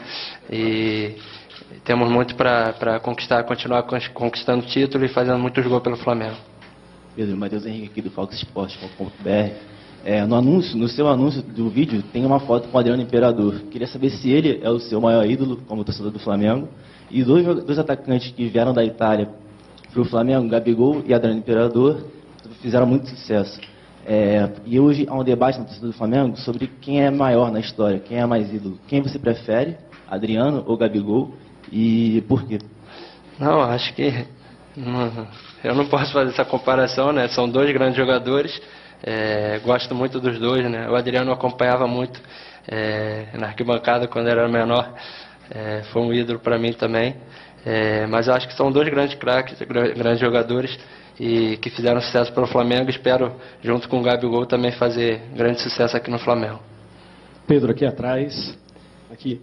E 0.51 1.17
temos 1.85 2.09
muito 2.09 2.33
para 2.33 2.99
conquistar, 2.99 3.43
continuar 3.43 3.83
conquistando 4.11 4.65
títulos 4.65 5.07
e 5.07 5.13
fazendo 5.13 5.37
muitos 5.37 5.63
gols 5.67 5.83
pelo 5.83 5.97
Flamengo. 5.97 6.37
Pedro, 7.15 7.37
Matheus 7.37 7.63
Henrique 7.67 7.91
aqui 7.91 8.01
do 8.01 8.09
FoxSports.com.br. 8.09 9.80
É, 10.03 10.25
no 10.25 10.35
anúncio, 10.35 10.75
no 10.77 10.87
seu 10.87 11.07
anúncio 11.07 11.43
do 11.43 11.69
vídeo, 11.69 12.03
tem 12.11 12.25
uma 12.25 12.39
foto 12.39 12.67
com 12.67 12.75
o 12.75 12.79
Adriano 12.79 13.03
Imperador. 13.03 13.61
Queria 13.69 13.87
saber 13.87 14.09
se 14.09 14.31
ele 14.31 14.59
é 14.63 14.69
o 14.69 14.79
seu 14.79 14.99
maior 14.99 15.29
ídolo 15.29 15.61
como 15.67 15.83
torcedor 15.83 16.11
do 16.11 16.17
Flamengo. 16.17 16.67
E 17.09 17.23
dois, 17.23 17.45
dois 17.45 17.77
atacantes 17.77 18.31
que 18.31 18.47
vieram 18.47 18.73
da 18.73 18.83
Itália 18.83 19.29
para 19.91 20.01
o 20.01 20.05
Flamengo, 20.05 20.47
Gabigol 20.47 21.03
e 21.05 21.13
Adriano 21.13 21.37
Imperador, 21.37 22.03
fizeram 22.61 22.87
muito 22.87 23.09
sucesso. 23.09 23.59
É, 24.03 24.49
e 24.65 24.79
hoje 24.79 25.05
há 25.07 25.13
um 25.13 25.23
debate 25.23 25.59
na 25.59 25.65
torcida 25.65 25.85
do 25.85 25.93
Flamengo 25.93 26.35
sobre 26.37 26.65
quem 26.81 27.03
é 27.03 27.11
maior 27.11 27.51
na 27.51 27.59
história, 27.59 27.99
quem 27.99 28.17
é 28.17 28.25
mais 28.25 28.51
ídolo. 28.51 28.79
Quem 28.87 29.01
você 29.01 29.19
prefere, 29.19 29.77
Adriano 30.09 30.63
ou 30.65 30.75
Gabigol? 30.77 31.35
E 31.71 32.23
por 32.27 32.43
quê? 32.47 32.57
Não, 33.37 33.61
acho 33.61 33.93
que. 33.93 34.25
eu 35.63 35.75
não 35.75 35.85
posso 35.85 36.11
fazer 36.11 36.31
essa 36.31 36.45
comparação, 36.45 37.11
né? 37.11 37.27
São 37.27 37.47
dois 37.47 37.71
grandes 37.71 37.97
jogadores 37.97 38.59
é, 39.03 39.59
gosto 39.63 39.95
muito 39.95 40.19
dos 40.19 40.39
dois, 40.39 40.69
né? 40.69 40.89
O 40.89 40.95
Adriano 40.95 41.31
acompanhava 41.31 41.87
muito 41.87 42.21
é, 42.67 43.27
na 43.33 43.47
arquibancada 43.47 44.07
quando 44.07 44.27
era 44.27 44.47
menor. 44.47 44.93
É, 45.49 45.83
foi 45.91 46.01
um 46.01 46.13
ídolo 46.13 46.39
para 46.39 46.57
mim 46.57 46.73
também. 46.73 47.15
É, 47.65 48.05
mas 48.07 48.27
eu 48.27 48.33
acho 48.33 48.47
que 48.47 48.55
são 48.55 48.71
dois 48.71 48.89
grandes 48.89 49.15
craques, 49.15 49.57
grandes 49.61 50.19
jogadores 50.19 50.77
e 51.19 51.57
que 51.57 51.69
fizeram 51.69 52.01
sucesso 52.01 52.31
para 52.33 52.43
o 52.43 52.47
Flamengo. 52.47 52.89
Espero, 52.89 53.33
junto 53.63 53.87
com 53.89 53.99
o 53.99 54.03
Gabigol, 54.03 54.45
também 54.45 54.71
fazer 54.71 55.21
grande 55.35 55.61
sucesso 55.61 55.95
aqui 55.95 56.09
no 56.09 56.19
Flamengo. 56.19 56.59
Pedro, 57.47 57.71
aqui 57.71 57.85
atrás, 57.85 58.57
aqui, 59.11 59.41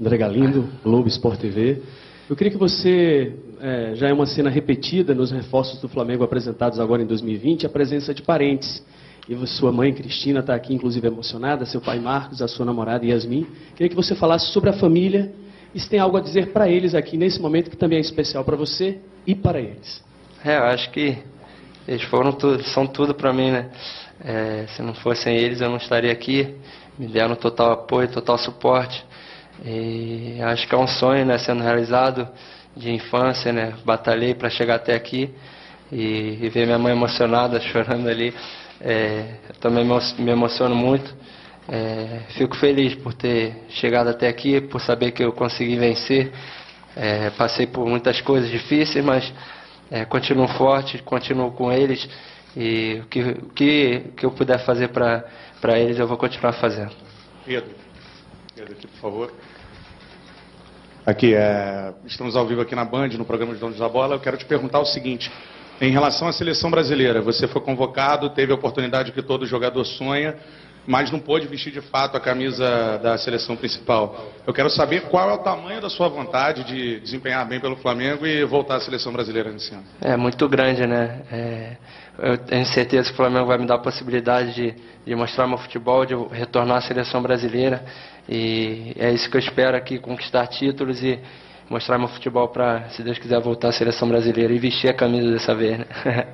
André 0.00 0.16
Galindo, 0.16 0.68
Globo 0.84 1.08
Sport 1.08 1.40
TV. 1.40 1.82
Eu 2.30 2.36
queria 2.36 2.52
que 2.52 2.56
você, 2.56 3.34
é, 3.60 3.96
já 3.96 4.08
é 4.08 4.12
uma 4.12 4.24
cena 4.24 4.48
repetida 4.48 5.12
nos 5.12 5.32
reforços 5.32 5.80
do 5.80 5.88
Flamengo 5.88 6.22
apresentados 6.22 6.78
agora 6.78 7.02
em 7.02 7.04
2020, 7.04 7.66
a 7.66 7.68
presença 7.68 8.14
de 8.14 8.22
parentes. 8.22 8.80
e 9.28 9.46
sua 9.48 9.72
mãe 9.72 9.92
Cristina 9.92 10.38
está 10.38 10.54
aqui, 10.54 10.72
inclusive, 10.72 11.08
emocionada, 11.08 11.66
seu 11.66 11.80
pai 11.80 11.98
Marcos, 11.98 12.40
a 12.40 12.46
sua 12.46 12.64
namorada 12.64 13.04
Yasmin. 13.04 13.48
Queria 13.74 13.88
que 13.88 13.96
você 13.96 14.14
falasse 14.14 14.52
sobre 14.52 14.70
a 14.70 14.72
família 14.74 15.32
e 15.74 15.80
se 15.80 15.90
tem 15.90 15.98
algo 15.98 16.16
a 16.16 16.20
dizer 16.20 16.52
para 16.52 16.68
eles 16.68 16.94
aqui 16.94 17.16
nesse 17.16 17.40
momento 17.42 17.68
que 17.68 17.76
também 17.76 17.98
é 17.98 18.00
especial 18.00 18.44
para 18.44 18.54
você 18.54 19.00
e 19.26 19.34
para 19.34 19.58
eles. 19.58 20.00
É, 20.44 20.56
eu 20.56 20.64
acho 20.66 20.88
que 20.92 21.18
eles 21.88 22.02
foram 22.04 22.30
tudo, 22.30 22.62
são 22.62 22.86
tudo 22.86 23.12
para 23.12 23.32
mim, 23.32 23.50
né? 23.50 23.70
É, 24.24 24.66
se 24.68 24.82
não 24.82 24.94
fossem 24.94 25.36
eles, 25.36 25.60
eu 25.60 25.68
não 25.68 25.78
estaria 25.78 26.12
aqui. 26.12 26.54
Me 26.96 27.08
deram 27.08 27.34
total 27.34 27.72
apoio, 27.72 28.06
total 28.06 28.38
suporte. 28.38 29.04
E 29.64 30.40
acho 30.42 30.66
que 30.66 30.74
é 30.74 30.78
um 30.78 30.86
sonho, 30.86 31.24
né, 31.24 31.38
sendo 31.38 31.62
realizado 31.62 32.28
de 32.76 32.90
infância, 32.90 33.52
né? 33.52 33.74
Batalhei 33.84 34.34
para 34.34 34.48
chegar 34.48 34.76
até 34.76 34.94
aqui 34.94 35.34
e, 35.92 36.38
e, 36.40 36.48
ver 36.48 36.66
minha 36.66 36.78
mãe 36.78 36.92
emocionada, 36.92 37.60
chorando 37.72 38.08
ali. 38.08 38.34
É, 38.80 39.34
também 39.60 39.84
me 40.18 40.30
emociono 40.30 40.74
muito. 40.74 41.14
É, 41.68 42.22
fico 42.30 42.56
feliz 42.56 42.94
por 42.96 43.12
ter 43.12 43.54
chegado 43.68 44.08
até 44.08 44.28
aqui, 44.28 44.60
por 44.60 44.80
saber 44.80 45.12
que 45.12 45.22
eu 45.22 45.32
consegui 45.32 45.76
vencer. 45.76 46.32
É, 46.96 47.30
passei 47.30 47.66
por 47.66 47.86
muitas 47.86 48.20
coisas 48.20 48.50
difíceis, 48.50 49.04
mas 49.04 49.32
é, 49.90 50.04
continuo 50.04 50.48
forte, 50.48 50.98
continuo 51.02 51.52
com 51.52 51.70
eles 51.70 52.08
e 52.56 53.00
o 53.02 53.06
que, 53.06 53.20
o 53.20 53.48
que, 53.50 54.00
que 54.16 54.26
eu 54.26 54.32
puder 54.32 54.58
fazer 54.64 54.88
para 54.88 55.78
eles 55.78 55.98
eu 55.98 56.06
vou 56.06 56.16
continuar 56.16 56.52
fazendo. 56.54 56.92
Pedro, 57.44 57.70
Pedro 58.54 58.72
aqui, 58.72 58.86
por 58.88 58.98
favor. 58.98 59.32
Aqui, 61.10 61.34
é, 61.34 61.92
estamos 62.06 62.36
ao 62.36 62.46
vivo 62.46 62.60
aqui 62.60 62.72
na 62.72 62.84
Band, 62.84 63.08
no 63.08 63.24
programa 63.24 63.52
de 63.52 63.58
Donos 63.58 63.80
da 63.80 63.88
Bola. 63.88 64.14
Eu 64.14 64.20
quero 64.20 64.36
te 64.36 64.44
perguntar 64.44 64.78
o 64.78 64.84
seguinte: 64.84 65.28
em 65.80 65.90
relação 65.90 66.28
à 66.28 66.32
seleção 66.32 66.70
brasileira, 66.70 67.20
você 67.20 67.48
foi 67.48 67.60
convocado, 67.62 68.30
teve 68.30 68.52
a 68.52 68.54
oportunidade 68.54 69.10
que 69.10 69.20
todo 69.20 69.44
jogador 69.44 69.84
sonha, 69.84 70.36
mas 70.86 71.10
não 71.10 71.18
pôde 71.18 71.48
vestir 71.48 71.72
de 71.72 71.80
fato 71.80 72.16
a 72.16 72.20
camisa 72.20 72.96
da 73.02 73.18
seleção 73.18 73.56
principal. 73.56 74.30
Eu 74.46 74.54
quero 74.54 74.70
saber 74.70 75.08
qual 75.08 75.28
é 75.28 75.32
o 75.32 75.38
tamanho 75.38 75.80
da 75.80 75.90
sua 75.90 76.08
vontade 76.08 76.62
de 76.62 77.00
desempenhar 77.00 77.44
bem 77.44 77.58
pelo 77.58 77.74
Flamengo 77.74 78.24
e 78.24 78.44
voltar 78.44 78.76
à 78.76 78.80
seleção 78.80 79.12
brasileira 79.12 79.50
nesse 79.50 79.74
ano. 79.74 79.82
É 80.00 80.16
muito 80.16 80.48
grande, 80.48 80.86
né? 80.86 81.22
É, 81.32 81.76
eu 82.20 82.38
tenho 82.38 82.66
certeza 82.66 83.08
que 83.08 83.14
o 83.14 83.16
Flamengo 83.16 83.46
vai 83.46 83.58
me 83.58 83.66
dar 83.66 83.74
a 83.74 83.78
possibilidade 83.78 84.54
de, 84.54 84.74
de 85.04 85.14
mostrar 85.16 85.48
meu 85.48 85.58
futebol, 85.58 86.06
de 86.06 86.14
retornar 86.30 86.76
à 86.76 86.80
seleção 86.80 87.20
brasileira. 87.20 87.84
E 88.28 88.94
é 88.98 89.12
isso 89.12 89.30
que 89.30 89.36
eu 89.36 89.40
espero 89.40 89.76
aqui, 89.76 89.98
conquistar 89.98 90.46
títulos 90.46 91.02
e 91.02 91.18
mostrar 91.68 91.98
meu 91.98 92.08
futebol 92.08 92.48
para, 92.48 92.88
se 92.90 93.02
Deus 93.02 93.18
quiser, 93.18 93.40
voltar 93.40 93.68
à 93.68 93.72
seleção 93.72 94.08
brasileira 94.08 94.52
e 94.52 94.58
vestir 94.58 94.90
a 94.90 94.94
camisa 94.94 95.30
dessa 95.30 95.54
vez. 95.54 95.78
Né? 95.78 95.86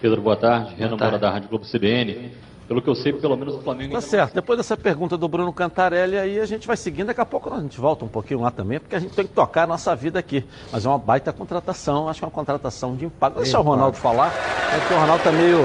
Pedro, 0.00 0.22
boa 0.22 0.36
tarde. 0.36 0.74
Renan 0.76 0.96
Mora 0.96 1.18
da 1.18 1.30
Rádio 1.30 1.48
Globo 1.48 1.64
CBN. 1.64 2.30
Pelo 2.68 2.82
que 2.82 2.88
eu 2.88 2.94
sei, 2.94 3.14
pelo 3.14 3.34
menos 3.34 3.54
o 3.54 3.62
Flamengo. 3.62 3.94
Tá 3.94 4.00
certo. 4.00 4.34
Depois 4.34 4.58
dessa 4.58 4.76
pergunta 4.76 5.16
do 5.16 5.26
Bruno 5.26 5.50
Cantarelli, 5.54 6.18
aí 6.18 6.38
a 6.38 6.44
gente 6.44 6.66
vai 6.66 6.76
seguindo. 6.76 7.06
Daqui 7.06 7.20
a 7.20 7.24
pouco 7.24 7.52
a 7.52 7.60
gente 7.60 7.80
volta 7.80 8.04
um 8.04 8.08
pouquinho 8.08 8.40
lá 8.40 8.50
também, 8.50 8.78
porque 8.78 8.94
a 8.94 8.98
gente 8.98 9.14
tem 9.14 9.26
que 9.26 9.32
tocar 9.32 9.62
a 9.62 9.66
nossa 9.66 9.96
vida 9.96 10.18
aqui. 10.18 10.44
Mas 10.70 10.84
é 10.84 10.88
uma 10.88 10.98
baita 10.98 11.32
contratação, 11.32 12.10
acho 12.10 12.20
que 12.20 12.24
é 12.24 12.28
uma 12.28 12.32
contratação 12.32 12.94
de 12.94 13.06
impacto. 13.06 13.36
Deixa 13.36 13.58
o 13.58 13.62
Ronaldo 13.62 13.96
falar, 13.96 14.30
porque 14.78 14.92
o 14.92 14.98
Ronaldo 14.98 15.24
tá 15.24 15.32
meio 15.32 15.60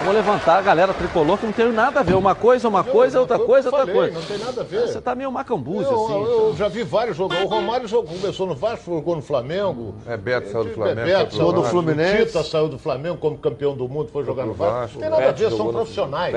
Vamos 0.00 0.14
levantar 0.14 0.56
a 0.56 0.62
galera 0.62 0.94
tricolor 0.94 1.36
que 1.36 1.44
não 1.44 1.52
tem 1.52 1.70
nada 1.70 2.00
a 2.00 2.02
ver. 2.02 2.14
Uma 2.14 2.34
coisa, 2.34 2.66
uma 2.66 2.82
coisa, 2.82 3.20
outra 3.20 3.38
coisa, 3.38 3.68
outra 3.68 3.84
falei, 3.86 3.94
coisa. 3.94 4.14
Não 4.14 4.22
tem 4.22 4.38
nada 4.38 4.62
a 4.62 4.64
ver. 4.64 4.88
Você 4.88 4.98
tá 4.98 5.14
meio 5.14 5.30
macambuzo, 5.30 5.90
eu, 5.90 6.04
assim. 6.04 6.14
Eu, 6.14 6.48
eu 6.48 6.56
já 6.56 6.68
vi 6.68 6.82
vários 6.82 7.18
jogos. 7.18 7.38
O 7.38 7.46
Romário 7.46 7.86
jogou, 7.86 8.16
começou 8.18 8.46
no 8.46 8.54
Vasco, 8.54 8.94
jogou 8.94 9.16
no 9.16 9.20
Flamengo. 9.20 9.94
É, 10.06 10.16
Beto 10.16 10.50
saiu 10.50 10.64
do 10.64 10.70
Flamengo. 10.70 11.06
Beto 11.06 11.36
saiu 11.36 11.52
do 11.52 11.64
Fluminense. 11.64 12.26
Tita 12.26 12.42
saiu 12.42 12.68
do 12.68 12.78
Flamengo 12.78 13.18
como 13.18 13.36
campeão 13.36 13.76
do 13.76 13.86
mundo, 13.86 14.08
foi 14.10 14.24
jogar 14.24 14.46
no 14.46 14.54
Vasco. 14.54 14.94
Não 14.94 15.02
tem 15.02 15.10
nada 15.10 15.28
a 15.28 15.32
ver, 15.32 15.50
são 15.50 15.70
profissionais. 15.70 16.34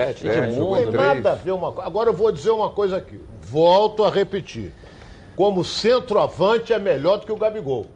Não 0.57 0.75
tem 0.75 0.91
nada 0.91 1.31
a 1.31 1.35
ver 1.35 1.51
uma 1.51 1.71
coisa. 1.71 1.87
Agora 1.87 2.09
eu 2.09 2.13
vou 2.13 2.33
dizer 2.33 2.51
uma 2.51 2.69
coisa 2.69 2.97
aqui. 2.97 3.21
Volto 3.43 4.03
a 4.03 4.09
repetir. 4.09 4.73
Como 5.37 5.63
centroavante 5.63 6.73
é 6.73 6.79
melhor 6.79 7.17
do 7.17 7.25
que 7.25 7.31
o 7.31 7.37
Gabigol. 7.37 7.87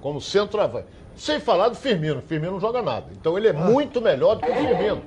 Como 0.00 0.20
centroavante. 0.20 0.97
Sem 1.18 1.40
falar 1.40 1.68
do 1.68 1.74
Firmino. 1.74 2.22
Firmino 2.22 2.52
não 2.52 2.60
joga 2.60 2.80
nada. 2.80 3.06
Então 3.12 3.36
ele 3.36 3.48
é 3.48 3.52
muito 3.52 4.00
melhor 4.00 4.36
do 4.36 4.42
que 4.42 4.50
o 4.50 4.54
Firmino. 4.54 5.02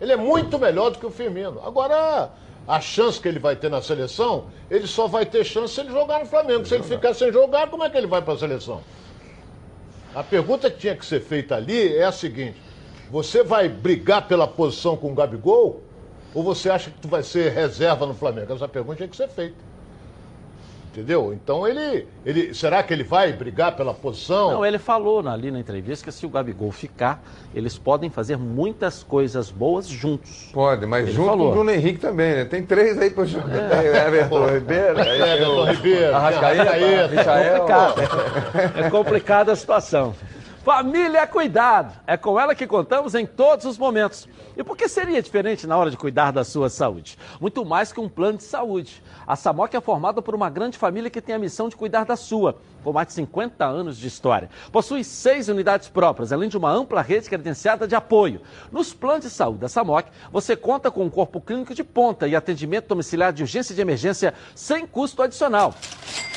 Ele 0.00 0.12
é 0.12 0.16
muito 0.16 0.58
melhor 0.58 0.90
do 0.90 0.98
que 0.98 1.06
o 1.06 1.10
Firmino. 1.10 1.60
Agora, 1.64 2.30
a 2.66 2.80
chance 2.80 3.20
que 3.20 3.26
ele 3.26 3.40
vai 3.40 3.56
ter 3.56 3.68
na 3.68 3.82
seleção, 3.82 4.46
ele 4.70 4.86
só 4.86 5.08
vai 5.08 5.26
ter 5.26 5.44
chance 5.44 5.74
se 5.74 5.80
ele 5.80 5.90
jogar 5.90 6.20
no 6.20 6.26
Flamengo. 6.26 6.64
Se 6.64 6.76
ele 6.76 6.84
ficar 6.84 7.14
sem 7.14 7.32
jogar, 7.32 7.68
como 7.68 7.82
é 7.82 7.90
que 7.90 7.98
ele 7.98 8.06
vai 8.06 8.22
para 8.22 8.34
a 8.34 8.38
seleção? 8.38 8.80
A 10.14 10.22
pergunta 10.22 10.70
que 10.70 10.78
tinha 10.78 10.94
que 10.94 11.04
ser 11.04 11.20
feita 11.20 11.56
ali 11.56 11.96
é 11.96 12.04
a 12.04 12.12
seguinte: 12.12 12.62
você 13.10 13.42
vai 13.42 13.68
brigar 13.68 14.28
pela 14.28 14.46
posição 14.46 14.96
com 14.96 15.10
o 15.10 15.14
Gabigol? 15.14 15.82
Ou 16.32 16.44
você 16.44 16.70
acha 16.70 16.90
que 16.90 17.00
tu 17.00 17.08
vai 17.08 17.22
ser 17.24 17.52
reserva 17.52 18.06
no 18.06 18.14
Flamengo? 18.14 18.52
Essa 18.52 18.68
pergunta 18.68 18.98
tinha 18.98 19.08
que 19.08 19.16
ser 19.16 19.28
feita. 19.28 19.67
Entendeu? 20.98 21.32
Então 21.32 21.64
ele, 21.66 22.08
ele. 22.26 22.52
Será 22.52 22.82
que 22.82 22.92
ele 22.92 23.04
vai 23.04 23.32
brigar 23.32 23.76
pela 23.76 23.94
posição? 23.94 24.50
Não, 24.50 24.66
ele 24.66 24.78
falou 24.78 25.26
ali 25.28 25.48
na 25.48 25.60
entrevista 25.60 26.04
que 26.04 26.10
se 26.10 26.26
o 26.26 26.28
Gabigol 26.28 26.72
ficar, 26.72 27.22
eles 27.54 27.78
podem 27.78 28.10
fazer 28.10 28.36
muitas 28.36 29.04
coisas 29.04 29.48
boas 29.48 29.86
juntos. 29.86 30.50
Pode, 30.52 30.86
mas 30.86 31.04
ele 31.06 31.12
junto 31.12 31.28
falou. 31.28 31.46
com 31.46 31.52
o 31.52 31.54
Bruno 31.54 31.70
Henrique 31.70 32.00
também, 32.00 32.34
né? 32.34 32.44
Tem 32.44 32.64
três 32.64 32.98
aí 32.98 33.10
para 33.10 33.24
jogar. 33.26 33.84
É, 33.84 34.08
Everton 34.08 34.46
Ribeiro. 34.48 34.98
É, 34.98 35.34
Everton 35.36 35.64
Ribeiro. 35.70 36.16
Arrascaeta, 36.16 36.62
É 36.74 37.58
complicado. 37.60 38.00
é 38.76 38.90
complicada 38.90 39.52
a 39.52 39.56
situação. 39.56 40.16
Família 40.68 41.20
é 41.20 41.26
cuidado. 41.26 41.98
É 42.06 42.14
com 42.14 42.38
ela 42.38 42.54
que 42.54 42.66
contamos 42.66 43.14
em 43.14 43.24
todos 43.24 43.64
os 43.64 43.78
momentos. 43.78 44.28
E 44.54 44.62
por 44.62 44.76
que 44.76 44.86
seria 44.86 45.22
diferente 45.22 45.66
na 45.66 45.74
hora 45.78 45.90
de 45.90 45.96
cuidar 45.96 46.30
da 46.30 46.44
sua 46.44 46.68
saúde? 46.68 47.16
Muito 47.40 47.64
mais 47.64 47.90
que 47.90 47.98
um 47.98 48.06
plano 48.06 48.36
de 48.36 48.44
saúde. 48.44 49.02
A 49.26 49.34
Samoc 49.34 49.72
é 49.72 49.80
formada 49.80 50.20
por 50.20 50.34
uma 50.34 50.50
grande 50.50 50.76
família 50.76 51.08
que 51.08 51.22
tem 51.22 51.34
a 51.34 51.38
missão 51.38 51.70
de 51.70 51.76
cuidar 51.76 52.04
da 52.04 52.16
sua, 52.16 52.58
com 52.82 52.92
mais 52.92 53.08
de 53.08 53.14
50 53.14 53.64
anos 53.64 53.98
de 53.98 54.06
história. 54.06 54.50
Possui 54.72 55.04
seis 55.04 55.48
unidades 55.48 55.88
próprias, 55.88 56.32
além 56.32 56.48
de 56.48 56.56
uma 56.56 56.70
ampla 56.70 57.02
rede 57.02 57.28
credenciada 57.28 57.86
de 57.86 57.94
apoio. 57.94 58.40
Nos 58.70 58.92
planos 58.92 59.24
de 59.24 59.30
saúde 59.30 59.60
da 59.60 59.68
Samoc, 59.68 60.08
você 60.32 60.56
conta 60.56 60.90
com 60.90 61.04
um 61.04 61.10
corpo 61.10 61.40
clínico 61.40 61.74
de 61.74 61.84
ponta 61.84 62.26
e 62.26 62.36
atendimento 62.36 62.88
domiciliar 62.88 63.32
de 63.32 63.42
urgência 63.42 63.72
e 63.72 63.76
de 63.76 63.82
emergência 63.82 64.34
sem 64.54 64.86
custo 64.86 65.22
adicional. 65.22 65.74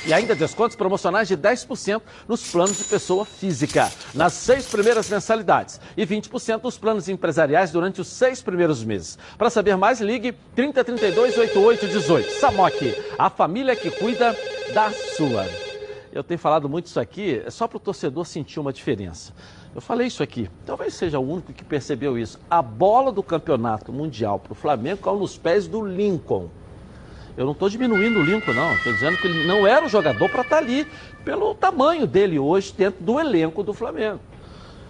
E 0.06 0.14
ainda 0.14 0.34
descontos 0.36 0.76
promocionais 0.76 1.28
de 1.28 1.38
10% 1.38 2.02
nos 2.28 2.50
planos 2.50 2.78
de 2.78 2.84
pessoa 2.86 3.24
física, 3.24 3.92
nas 4.16 4.34
seis 4.34 4.66
primeiras 4.66 5.10
mensalidades, 5.10 5.80
e 5.96 6.06
20% 6.06 6.64
nos 6.64 6.78
planos 6.78 7.08
empresariais 7.08 7.72
durante 7.72 8.02
os 8.02 8.08
seis 8.08 8.42
primeiros 8.42 8.84
meses. 8.84 9.18
Para 9.38 9.50
saber 9.50 9.78
mais, 9.78 10.02
ligue 10.02 10.34
3032 10.56 11.38
8818. 11.38 12.40
Samoc, 12.40 12.74
a 13.18 13.30
família 13.30 13.76
que 13.76 13.92
cuida 13.92 14.36
da 14.74 14.92
sua. 14.92 15.71
Eu 16.14 16.24
tenho 16.24 16.38
falado 16.38 16.68
muito 16.68 16.88
isso 16.88 17.00
aqui, 17.00 17.42
é 17.46 17.50
só 17.50 17.68
para 17.68 17.78
o 17.78 17.80
torcedor 17.80 18.26
sentir 18.26 18.60
uma 18.60 18.74
diferença. 18.74 19.34
Eu 19.74 19.80
falei 19.80 20.08
isso 20.08 20.22
aqui, 20.22 20.50
talvez 20.66 20.94
seja 20.94 21.18
o 21.18 21.22
único 21.22 21.54
que 21.54 21.64
percebeu 21.64 22.18
isso. 22.18 22.38
A 22.50 22.62
bola 22.62 23.14
do 23.14 23.24
campeonato 23.24 23.94
mundial 23.94 24.38
para 24.38 24.52
o 24.52 24.56
Flamengo 24.56 25.02
caiu 25.02 25.18
nos 25.18 25.38
pés 25.38 25.68
do 25.68 25.82
Lincoln. 25.82 26.50
Eu 27.38 27.46
não 27.46 27.54
estou 27.54 27.70
diminuindo 27.70 28.20
o 28.20 28.22
Lincoln, 28.22 28.54
não. 28.54 28.74
Estou 28.74 28.92
dizendo 28.92 29.18
que 29.18 29.28
ele 29.28 29.48
não 29.48 29.66
era 29.66 29.86
o 29.86 29.90
jogador 29.90 30.30
para 30.30 30.42
estar 30.42 30.58
ali, 30.58 30.86
pelo 31.24 31.56
tamanho 31.56 32.06
dele 32.06 32.38
hoje 32.38 32.74
dentro 32.78 33.02
do 33.02 33.18
elenco 33.18 33.64
do 33.64 33.74
Flamengo. 33.74 34.20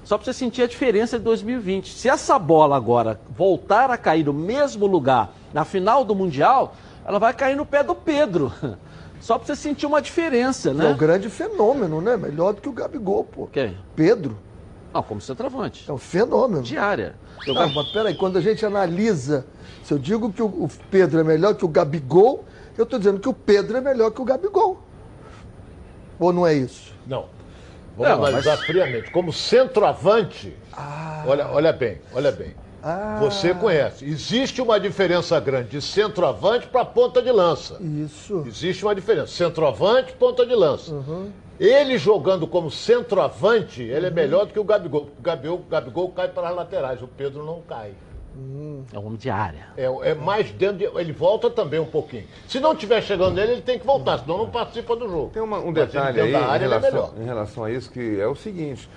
Só 0.03 0.17
para 0.17 0.25
você 0.25 0.33
sentir 0.33 0.63
a 0.63 0.67
diferença 0.67 1.19
de 1.19 1.23
2020. 1.23 1.93
Se 1.93 2.09
essa 2.09 2.39
bola 2.39 2.75
agora 2.75 3.19
voltar 3.29 3.91
a 3.91 3.97
cair 3.97 4.25
no 4.25 4.33
mesmo 4.33 4.87
lugar 4.87 5.31
na 5.53 5.63
final 5.63 6.03
do 6.03 6.15
Mundial, 6.15 6.75
ela 7.05 7.19
vai 7.19 7.31
cair 7.31 7.55
no 7.55 7.65
pé 7.65 7.83
do 7.83 7.93
Pedro. 7.93 8.51
Só 9.21 9.37
para 9.37 9.45
você 9.45 9.55
sentir 9.55 9.85
uma 9.85 10.01
diferença, 10.01 10.73
né? 10.73 10.85
É 10.85 10.89
um 10.89 10.97
grande 10.97 11.29
fenômeno, 11.29 12.01
né? 12.01 12.17
Melhor 12.17 12.53
do 12.53 12.61
que 12.61 12.67
o 12.67 12.71
Gabigol, 12.73 13.23
pô. 13.23 13.47
Quem? 13.47 13.77
Pedro. 13.95 14.37
Não, 14.91 15.03
como 15.03 15.21
centroavante. 15.21 15.89
É 15.89 15.93
um 15.93 15.97
fenômeno. 15.97 16.63
Diária. 16.63 17.15
Não, 17.47 17.69
mas 17.69 17.89
peraí, 17.89 18.15
quando 18.15 18.37
a 18.37 18.41
gente 18.41 18.65
analisa, 18.65 19.45
se 19.83 19.93
eu 19.93 19.99
digo 19.99 20.33
que 20.33 20.41
o 20.41 20.69
Pedro 20.89 21.19
é 21.19 21.23
melhor 21.23 21.55
que 21.55 21.63
o 21.63 21.67
Gabigol, 21.67 22.43
eu 22.77 22.83
estou 22.83 22.99
dizendo 22.99 23.19
que 23.19 23.29
o 23.29 23.33
Pedro 23.33 23.77
é 23.77 23.81
melhor 23.81 24.11
que 24.11 24.21
o 24.21 24.25
Gabigol. 24.25 24.81
Ou 26.19 26.33
não 26.33 26.45
é 26.45 26.53
isso? 26.53 26.93
Não. 27.05 27.25
Vamos 27.95 28.17
não, 28.17 28.25
analisar 28.25 28.57
mas... 28.57 28.65
friamente. 28.65 29.11
Como 29.11 29.31
centroavante, 29.31 30.55
ah. 30.73 31.23
olha, 31.27 31.47
olha 31.47 31.71
bem, 31.71 31.99
olha 32.13 32.31
bem. 32.31 32.55
Ah. 32.83 33.17
Você 33.19 33.53
conhece. 33.53 34.05
Existe 34.05 34.61
uma 34.61 34.79
diferença 34.79 35.39
grande 35.39 35.69
de 35.69 35.81
centroavante 35.81 36.67
para 36.67 36.83
ponta 36.83 37.21
de 37.21 37.31
lança. 37.31 37.77
Isso. 37.79 38.43
Existe 38.47 38.83
uma 38.83 38.95
diferença. 38.95 39.27
Centroavante, 39.27 40.13
ponta 40.13 40.45
de 40.45 40.55
lança. 40.55 40.91
Uhum. 40.91 41.31
Ele 41.59 41.97
jogando 41.97 42.47
como 42.47 42.71
centroavante, 42.71 43.83
ele 43.83 44.01
uhum. 44.01 44.07
é 44.07 44.09
melhor 44.09 44.45
do 44.45 44.53
que 44.53 44.59
o 44.59 44.63
Gabigol. 44.63 45.09
O 45.17 45.21
Gabigol, 45.21 45.57
o 45.59 45.69
Gabigol 45.69 46.09
cai 46.09 46.27
para 46.27 46.49
as 46.49 46.55
laterais, 46.55 47.01
o 47.01 47.07
Pedro 47.07 47.45
não 47.45 47.61
cai. 47.61 47.91
Hum. 48.35 48.83
É 48.93 48.97
um 48.97 49.05
homem 49.05 49.17
de 49.17 49.29
área. 49.29 49.67
É, 49.75 49.83
é 49.83 50.13
mais 50.15 50.49
dentro 50.51 50.77
de, 50.77 50.85
Ele 50.85 51.11
volta 51.11 51.49
também 51.49 51.79
um 51.79 51.85
pouquinho. 51.85 52.25
Se 52.47 52.59
não 52.59 52.73
estiver 52.73 53.01
chegando 53.03 53.35
nele, 53.35 53.53
ele 53.53 53.61
tem 53.61 53.77
que 53.77 53.85
voltar, 53.85 54.19
senão 54.19 54.37
não 54.37 54.49
participa 54.49 54.95
do 54.95 55.07
jogo. 55.09 55.31
Tem 55.33 55.41
uma, 55.41 55.59
um 55.59 55.73
detalhe 55.73 56.19
aí 56.19 56.33
área, 56.33 56.65
em, 56.65 56.67
é 56.67 56.69
relação, 56.69 57.13
é 57.17 57.21
em 57.21 57.25
relação 57.25 57.63
a 57.65 57.71
isso, 57.71 57.91
que 57.91 58.19
é 58.19 58.27
o 58.27 58.35
seguinte. 58.35 58.89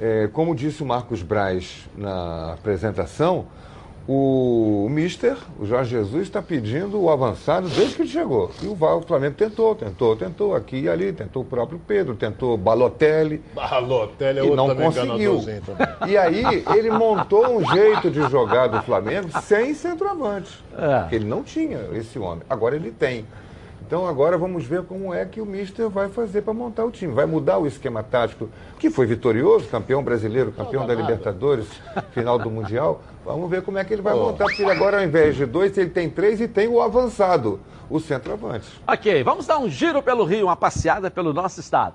É, 0.00 0.28
como 0.32 0.54
disse 0.54 0.82
o 0.82 0.86
Marcos 0.86 1.22
Braz 1.22 1.88
na 1.96 2.52
apresentação, 2.52 3.46
o, 4.08 4.86
o 4.86 4.88
Mister, 4.88 5.36
o 5.60 5.66
Jorge 5.66 5.90
Jesus, 5.90 6.22
está 6.22 6.40
pedindo 6.40 6.98
o 6.98 7.10
avançado 7.10 7.68
desde 7.68 7.94
que 7.94 8.02
ele 8.02 8.08
chegou. 8.08 8.50
E 8.62 8.66
o, 8.66 8.72
o 8.72 9.02
Flamengo 9.02 9.34
tentou, 9.34 9.74
tentou, 9.74 10.16
tentou, 10.16 10.54
aqui 10.54 10.80
e 10.80 10.88
ali, 10.88 11.12
tentou 11.12 11.42
o 11.42 11.44
próprio 11.44 11.78
Pedro, 11.86 12.14
tentou 12.14 12.56
Balotelli. 12.56 13.42
Balotelli 13.54 14.38
é 14.38 14.42
e 14.42 14.48
outro 14.48 14.56
não 14.56 14.68
também 14.68 14.86
conseguiu. 14.86 15.40
E 16.06 16.16
aí 16.16 16.42
ele 16.74 16.90
montou 16.90 17.58
um 17.58 17.70
jeito 17.70 18.10
de 18.10 18.22
jogar 18.30 18.68
do 18.68 18.80
Flamengo 18.80 19.28
sem 19.42 19.74
centroavante. 19.74 20.64
É. 20.74 21.14
Ele 21.14 21.26
não 21.26 21.42
tinha 21.42 21.78
esse 21.92 22.18
homem. 22.18 22.42
Agora 22.48 22.76
ele 22.76 22.90
tem. 22.90 23.26
Então 23.88 24.06
agora 24.06 24.36
vamos 24.36 24.66
ver 24.66 24.82
como 24.82 25.14
é 25.14 25.24
que 25.24 25.40
o 25.40 25.46
Mister 25.46 25.88
vai 25.88 26.10
fazer 26.10 26.42
para 26.42 26.52
montar 26.52 26.84
o 26.84 26.90
time. 26.90 27.14
Vai 27.14 27.24
mudar 27.24 27.56
o 27.56 27.66
esquema 27.66 28.02
tático, 28.02 28.50
que 28.78 28.90
foi 28.90 29.06
vitorioso, 29.06 29.66
campeão 29.66 30.02
brasileiro, 30.02 30.52
campeão 30.52 30.86
da 30.86 30.94
Libertadores, 30.94 31.66
final 32.12 32.38
do 32.38 32.50
Mundial. 32.50 33.00
Vamos 33.24 33.48
ver 33.48 33.62
como 33.62 33.78
é 33.78 33.84
que 33.84 33.94
ele 33.94 34.02
vai 34.02 34.12
Oh. 34.12 34.26
montar, 34.26 34.44
porque 34.44 34.62
agora, 34.64 34.98
ao 34.98 35.04
invés 35.04 35.36
de 35.36 35.46
dois, 35.46 35.76
ele 35.78 35.88
tem 35.88 36.10
três 36.10 36.38
e 36.38 36.46
tem 36.46 36.68
o 36.68 36.82
avançado, 36.82 37.60
o 37.88 37.98
centroavante. 37.98 38.68
Ok, 38.86 39.22
vamos 39.22 39.46
dar 39.46 39.58
um 39.58 39.70
giro 39.70 40.02
pelo 40.02 40.22
Rio, 40.24 40.48
uma 40.48 40.56
passeada 40.56 41.10
pelo 41.10 41.32
nosso 41.32 41.58
estado. 41.58 41.94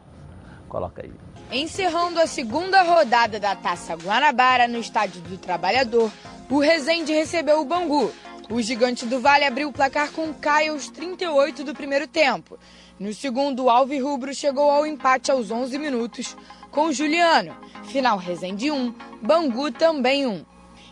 Coloca 0.67 1.03
aí. 1.03 1.11
Encerrando 1.51 2.19
a 2.19 2.25
segunda 2.25 2.81
rodada 2.81 3.39
da 3.39 3.55
Taça 3.55 3.93
Guanabara 3.93 4.67
no 4.67 4.79
Estádio 4.79 5.21
do 5.21 5.37
Trabalhador, 5.37 6.09
o 6.49 6.57
Resende 6.59 7.13
recebeu 7.13 7.61
o 7.61 7.65
Bangu. 7.65 8.11
O 8.49 8.61
gigante 8.61 9.05
do 9.05 9.19
Vale 9.19 9.45
abriu 9.45 9.69
o 9.69 9.73
placar 9.73 10.11
com 10.11 10.33
Caio 10.33 10.73
aos 10.73 10.89
38 10.89 11.63
do 11.63 11.73
primeiro 11.73 12.07
tempo. 12.07 12.59
No 12.99 13.13
segundo, 13.13 13.63
o 13.63 13.69
Alvi 13.69 13.99
Rubro 13.99 14.33
chegou 14.33 14.69
ao 14.69 14.85
empate 14.85 15.31
aos 15.31 15.49
11 15.49 15.77
minutos 15.79 16.35
com 16.69 16.87
o 16.87 16.93
Juliano. 16.93 17.55
Final 17.85 18.17
Resende 18.17 18.69
1, 18.69 18.93
Bangu 19.21 19.71
também 19.71 20.27
1. 20.27 20.45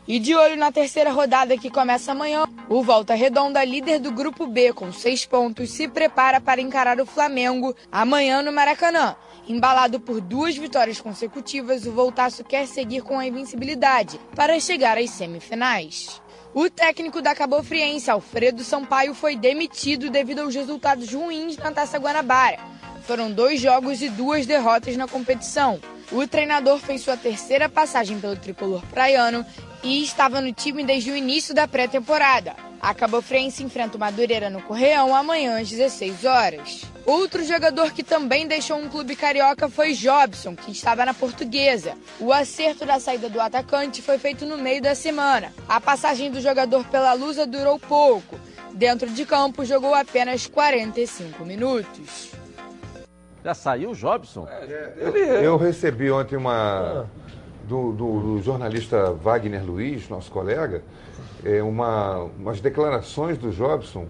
E 0.07 0.17
de 0.17 0.33
olho 0.33 0.57
na 0.57 0.71
terceira 0.71 1.11
rodada 1.11 1.57
que 1.57 1.69
começa 1.69 2.11
amanhã, 2.11 2.45
o 2.67 2.81
Volta 2.81 3.13
Redonda, 3.13 3.63
líder 3.63 3.99
do 3.99 4.11
Grupo 4.11 4.47
B 4.47 4.73
com 4.73 4.91
seis 4.91 5.25
pontos, 5.25 5.71
se 5.71 5.87
prepara 5.87 6.41
para 6.41 6.61
encarar 6.61 6.99
o 6.99 7.05
Flamengo 7.05 7.75
amanhã 7.91 8.41
no 8.41 8.51
Maracanã. 8.51 9.15
Embalado 9.47 9.99
por 9.99 10.19
duas 10.21 10.55
vitórias 10.57 10.99
consecutivas, 10.99 11.85
o 11.85 11.91
Voltaço 11.91 12.43
quer 12.43 12.65
seguir 12.67 13.01
com 13.01 13.19
a 13.19 13.27
invencibilidade 13.27 14.19
para 14.35 14.59
chegar 14.59 14.97
às 14.97 15.09
semifinais. 15.11 16.20
O 16.53 16.69
técnico 16.69 17.21
da 17.21 17.33
Cabofriense, 17.33 18.11
Alfredo 18.11 18.61
Sampaio, 18.61 19.13
foi 19.13 19.37
demitido 19.37 20.09
devido 20.09 20.39
aos 20.39 20.53
resultados 20.53 21.13
ruins 21.13 21.55
na 21.55 21.71
Taça 21.71 21.97
Guanabara. 21.97 22.59
Foram 23.03 23.31
dois 23.31 23.61
jogos 23.61 24.01
e 24.01 24.09
duas 24.09 24.45
derrotas 24.45 24.97
na 24.97 25.07
competição. 25.07 25.79
O 26.11 26.27
treinador 26.27 26.77
fez 26.77 27.01
sua 27.01 27.15
terceira 27.15 27.69
passagem 27.69 28.19
pelo 28.19 28.35
tricolor 28.35 28.85
praiano 28.87 29.45
e 29.81 30.03
estava 30.03 30.41
no 30.41 30.51
time 30.51 30.83
desde 30.83 31.11
o 31.11 31.15
início 31.15 31.55
da 31.55 31.69
pré-temporada. 31.69 32.53
A 32.81 32.93
Cabofrense 32.93 33.63
enfrenta 33.63 33.95
o 33.95 33.99
Madureira 33.99 34.49
no 34.49 34.61
Correão 34.61 35.15
amanhã 35.15 35.57
às 35.57 35.69
16 35.69 36.25
horas. 36.25 36.90
Outro 37.05 37.43
jogador 37.43 37.91
que 37.91 38.03
também 38.03 38.47
deixou 38.47 38.77
um 38.77 38.87
clube 38.87 39.15
carioca 39.15 39.67
foi 39.67 39.93
Jobson, 39.93 40.55
que 40.55 40.71
estava 40.71 41.03
na 41.05 41.13
Portuguesa. 41.13 41.93
O 42.19 42.31
acerto 42.31 42.85
da 42.85 42.99
saída 42.99 43.29
do 43.29 43.41
atacante 43.41 44.01
foi 44.01 44.17
feito 44.19 44.45
no 44.45 44.57
meio 44.57 44.81
da 44.81 44.93
semana. 44.93 45.51
A 45.67 45.81
passagem 45.81 46.29
do 46.31 46.39
jogador 46.39 46.85
pela 46.85 47.13
Lusa 47.13 47.45
durou 47.47 47.79
pouco. 47.79 48.39
Dentro 48.73 49.09
de 49.09 49.25
campo, 49.25 49.65
jogou 49.65 49.93
apenas 49.93 50.47
45 50.47 51.43
minutos. 51.43 52.31
Já 53.43 53.53
saiu 53.55 53.89
o 53.91 53.95
Jobson? 53.95 54.47
Eu, 54.97 55.15
eu 55.43 55.57
recebi 55.57 56.11
ontem 56.11 56.35
uma. 56.37 57.09
Do, 57.63 57.91
do- 57.93 58.19
do 58.37 58.41
jornalista 58.43 59.11
Wagner 59.13 59.63
Luiz, 59.63 60.09
nosso 60.09 60.29
colega, 60.31 60.83
é, 61.43 61.61
uma, 61.63 62.17
umas 62.37 62.59
declarações 62.59 63.37
do 63.37 63.51
Jobson, 63.51 64.07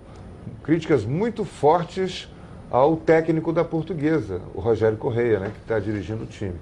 críticas 0.63 1.05
muito 1.05 1.45
fortes 1.45 2.27
ao 2.71 2.95
técnico 2.95 3.51
da 3.51 3.63
portuguesa, 3.65 4.39
o 4.55 4.61
Rogério 4.61 4.97
Correia, 4.97 5.39
né, 5.39 5.51
que 5.53 5.59
está 5.61 5.77
dirigindo 5.79 6.23
o 6.23 6.25
time. 6.27 6.55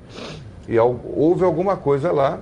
E 0.67 0.77
al- 0.77 0.99
houve 1.15 1.43
alguma 1.45 1.77
coisa 1.77 2.11
lá 2.11 2.39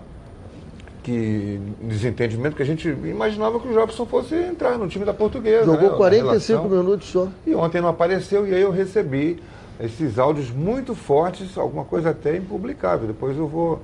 que 1.03 1.59
desentendimento 1.81 2.55
que 2.55 2.61
a 2.63 2.65
gente 2.65 2.87
imaginava 2.89 3.59
que 3.59 3.67
o 3.67 3.73
Jobson 3.73 4.05
fosse 4.05 4.35
entrar 4.35 4.77
no 4.77 4.87
time 4.87 5.05
da 5.05 5.13
portuguesa. 5.13 5.65
Jogou 5.65 5.89
né, 5.89 5.93
a 5.93 5.97
45 5.97 6.63
relação. 6.63 6.83
minutos 6.83 7.07
só. 7.09 7.27
E 7.45 7.55
ontem 7.55 7.79
não 7.81 7.87
apareceu 7.89 8.45
e 8.47 8.53
aí 8.53 8.61
eu 8.61 8.71
recebi 8.71 9.41
esses 9.79 10.17
áudios 10.19 10.49
muito 10.51 10.93
fortes, 10.95 11.57
alguma 11.57 11.85
coisa 11.85 12.09
até 12.09 12.35
impublicável. 12.35 13.07
Depois 13.07 13.37
eu 13.37 13.47
vou 13.47 13.79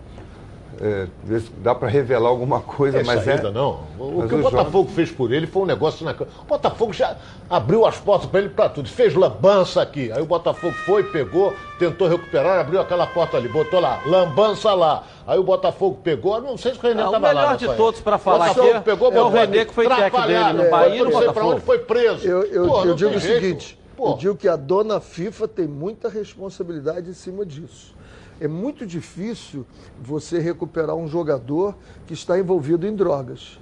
é, 0.82 1.08
ver 1.24 1.42
se 1.42 1.52
dá 1.58 1.74
para 1.76 1.88
revelar 1.88 2.30
alguma 2.30 2.60
coisa, 2.62 2.98
Tem 2.98 3.06
mas 3.06 3.24
saída, 3.24 3.50
é. 3.50 3.52
não. 3.52 3.82
O 4.00 4.18
mas 4.20 4.30
que 4.30 4.36
o 4.36 4.42
Botafogo 4.42 4.90
fez 4.90 5.12
por 5.12 5.32
ele 5.32 5.46
foi 5.48 5.62
um 5.62 5.66
negócio 5.66 6.04
na. 6.06 6.12
O 6.12 6.46
Botafogo 6.48 6.92
já 6.94 7.16
abriu 7.50 7.86
as 7.86 7.98
portas 7.98 8.30
para 8.30 8.40
ele 8.40 8.50
para 8.50 8.70
tudo. 8.70 8.90
Fez 8.90 9.14
lambança 9.14 9.82
aqui. 9.82 10.12
Aí 10.12 10.22
o 10.22 10.26
Botafogo 10.26 10.74
foi, 10.86 11.04
pegou, 11.04 11.54
tentou 11.80 12.08
recuperar, 12.08 12.60
abriu 12.60 12.80
aquela 12.82 13.06
porta 13.08 13.38
ali, 13.38 13.48
botou 13.48 13.80
lá, 13.80 14.02
lambança 14.06 14.74
lá. 14.74 15.04
Aí 15.26 15.40
o 15.40 15.44
Botafogo 15.44 16.00
pegou, 16.04 16.42
não 16.42 16.58
sei 16.58 16.74
se 16.74 16.80
o 16.80 16.82
René 16.82 17.04
o 17.04 17.06
estava 17.08 17.28
lá. 17.32 17.34
melhor 17.34 17.58
de 17.58 17.68
todos 17.76 18.02
pra 18.02 18.18
falar 18.18 18.50
Botafogo 18.50 18.72
aqui 18.76 18.84
pegou, 18.86 19.14
é 19.14 19.22
o 19.22 19.30
René, 19.30 19.66
que 19.66 19.74
foi 19.74 19.88
técnico 19.88 20.28
dele 20.28 20.54
no. 20.54 20.70
Bahia 20.70 20.96
e 20.96 21.00
no 21.00 21.06
não 21.06 21.12
sei 21.12 21.20
pra 21.22 21.28
Botafogo. 21.28 21.52
onde, 21.54 21.62
foi 21.62 21.80
preso. 21.80 22.28
Eu, 22.28 22.44
eu- 22.46 22.68
Pô, 22.68 22.84
eu 22.84 22.94
digo 22.96 23.12
o 23.16 23.20
jeito. 23.20 23.42
seguinte: 23.42 23.80
eu 23.98 24.18
digo 24.18 24.36
que 24.36 24.48
a 24.50 24.56
dona 24.56 25.00
FIFA 25.00 25.48
tem 25.48 25.68
muita 25.68 26.10
responsabilidade 26.10 27.10
em 27.10 27.14
cima 27.14 27.46
disso. 27.46 27.94
É 28.40 28.48
muito 28.48 28.86
difícil 28.86 29.66
você 30.02 30.40
recuperar 30.40 30.96
um 30.96 31.08
jogador 31.08 31.76
que 32.06 32.14
está 32.14 32.38
envolvido 32.38 32.88
em 32.88 32.96
drogas. 32.96 33.60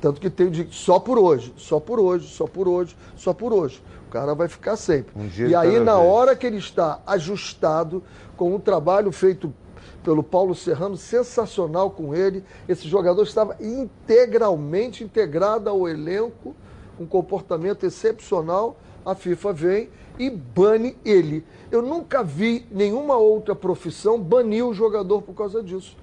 Tanto 0.00 0.20
que 0.20 0.28
tem 0.28 0.50
de 0.50 0.66
só 0.72 0.98
por 0.98 1.18
hoje, 1.18 1.54
só 1.56 1.78
por 1.78 2.00
hoje, 2.00 2.26
só 2.26 2.46
por 2.46 2.66
hoje, 2.66 2.96
só 3.16 3.32
por 3.32 3.52
hoje. 3.52 3.82
O 4.08 4.10
cara 4.10 4.34
vai 4.34 4.48
ficar 4.48 4.76
sempre. 4.76 5.12
dia 5.28 5.46
e 5.48 5.54
aí, 5.54 5.72
cada 5.74 5.84
na 5.84 5.96
vez. 5.96 6.06
hora 6.06 6.36
que 6.36 6.46
ele 6.46 6.56
está 6.56 7.00
ajustado, 7.06 8.02
com 8.36 8.54
um 8.54 8.58
trabalho 8.58 9.12
feito 9.12 9.54
pelo 10.02 10.22
Paulo 10.22 10.54
Serrano, 10.54 10.96
sensacional 10.96 11.90
com 11.90 12.14
ele, 12.14 12.44
esse 12.68 12.88
jogador 12.88 13.22
estava 13.22 13.56
integralmente 13.60 15.04
integrado 15.04 15.70
ao 15.70 15.88
elenco, 15.88 16.54
um 16.98 17.06
comportamento 17.06 17.86
excepcional. 17.86 18.76
A 19.04 19.14
FIFA 19.14 19.52
vem 19.52 19.90
e 20.18 20.28
bane 20.30 20.96
ele. 21.04 21.44
Eu 21.70 21.82
nunca 21.82 22.22
vi 22.22 22.66
nenhuma 22.70 23.16
outra 23.16 23.54
profissão 23.54 24.18
banir 24.20 24.64
o 24.66 24.74
jogador 24.74 25.22
por 25.22 25.34
causa 25.34 25.62
disso. 25.62 25.96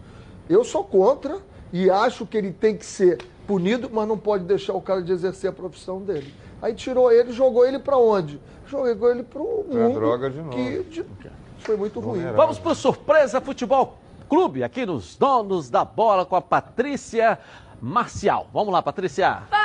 Eu 0.49 0.63
sou 0.63 0.83
contra 0.83 1.37
e 1.71 1.89
acho 1.89 2.25
que 2.25 2.37
ele 2.37 2.51
tem 2.51 2.75
que 2.75 2.85
ser 2.85 3.19
punido, 3.45 3.89
mas 3.91 4.07
não 4.07 4.17
pode 4.17 4.43
deixar 4.43 4.73
o 4.73 4.81
cara 4.81 5.01
de 5.01 5.11
exercer 5.11 5.49
a 5.49 5.53
profissão 5.53 5.99
dele. 6.01 6.33
Aí 6.61 6.73
tirou 6.73 7.11
ele, 7.11 7.31
jogou 7.31 7.65
ele 7.65 7.79
para 7.79 7.97
onde? 7.97 8.39
Jogou 8.67 9.09
ele 9.09 9.23
para 9.23 9.41
o 9.41 9.65
mundo 9.69 9.93
droga 9.93 10.29
de 10.29 10.37
novo. 10.37 10.49
que 10.51 10.83
de- 10.83 11.05
foi 11.59 11.75
muito 11.77 11.99
ruim. 11.99 12.21
Vamos 12.35 12.57
pro 12.59 12.73
Surpresa 12.75 13.39
Futebol 13.41 13.97
Clube, 14.29 14.63
aqui 14.63 14.85
nos 14.85 15.15
Donos 15.15 15.69
da 15.69 15.83
Bola 15.85 16.25
com 16.25 16.35
a 16.35 16.41
Patrícia 16.41 17.39
Marcial. 17.81 18.47
Vamos 18.53 18.71
lá, 18.73 18.81
Patrícia. 18.81 19.43
Fala, 19.49 19.58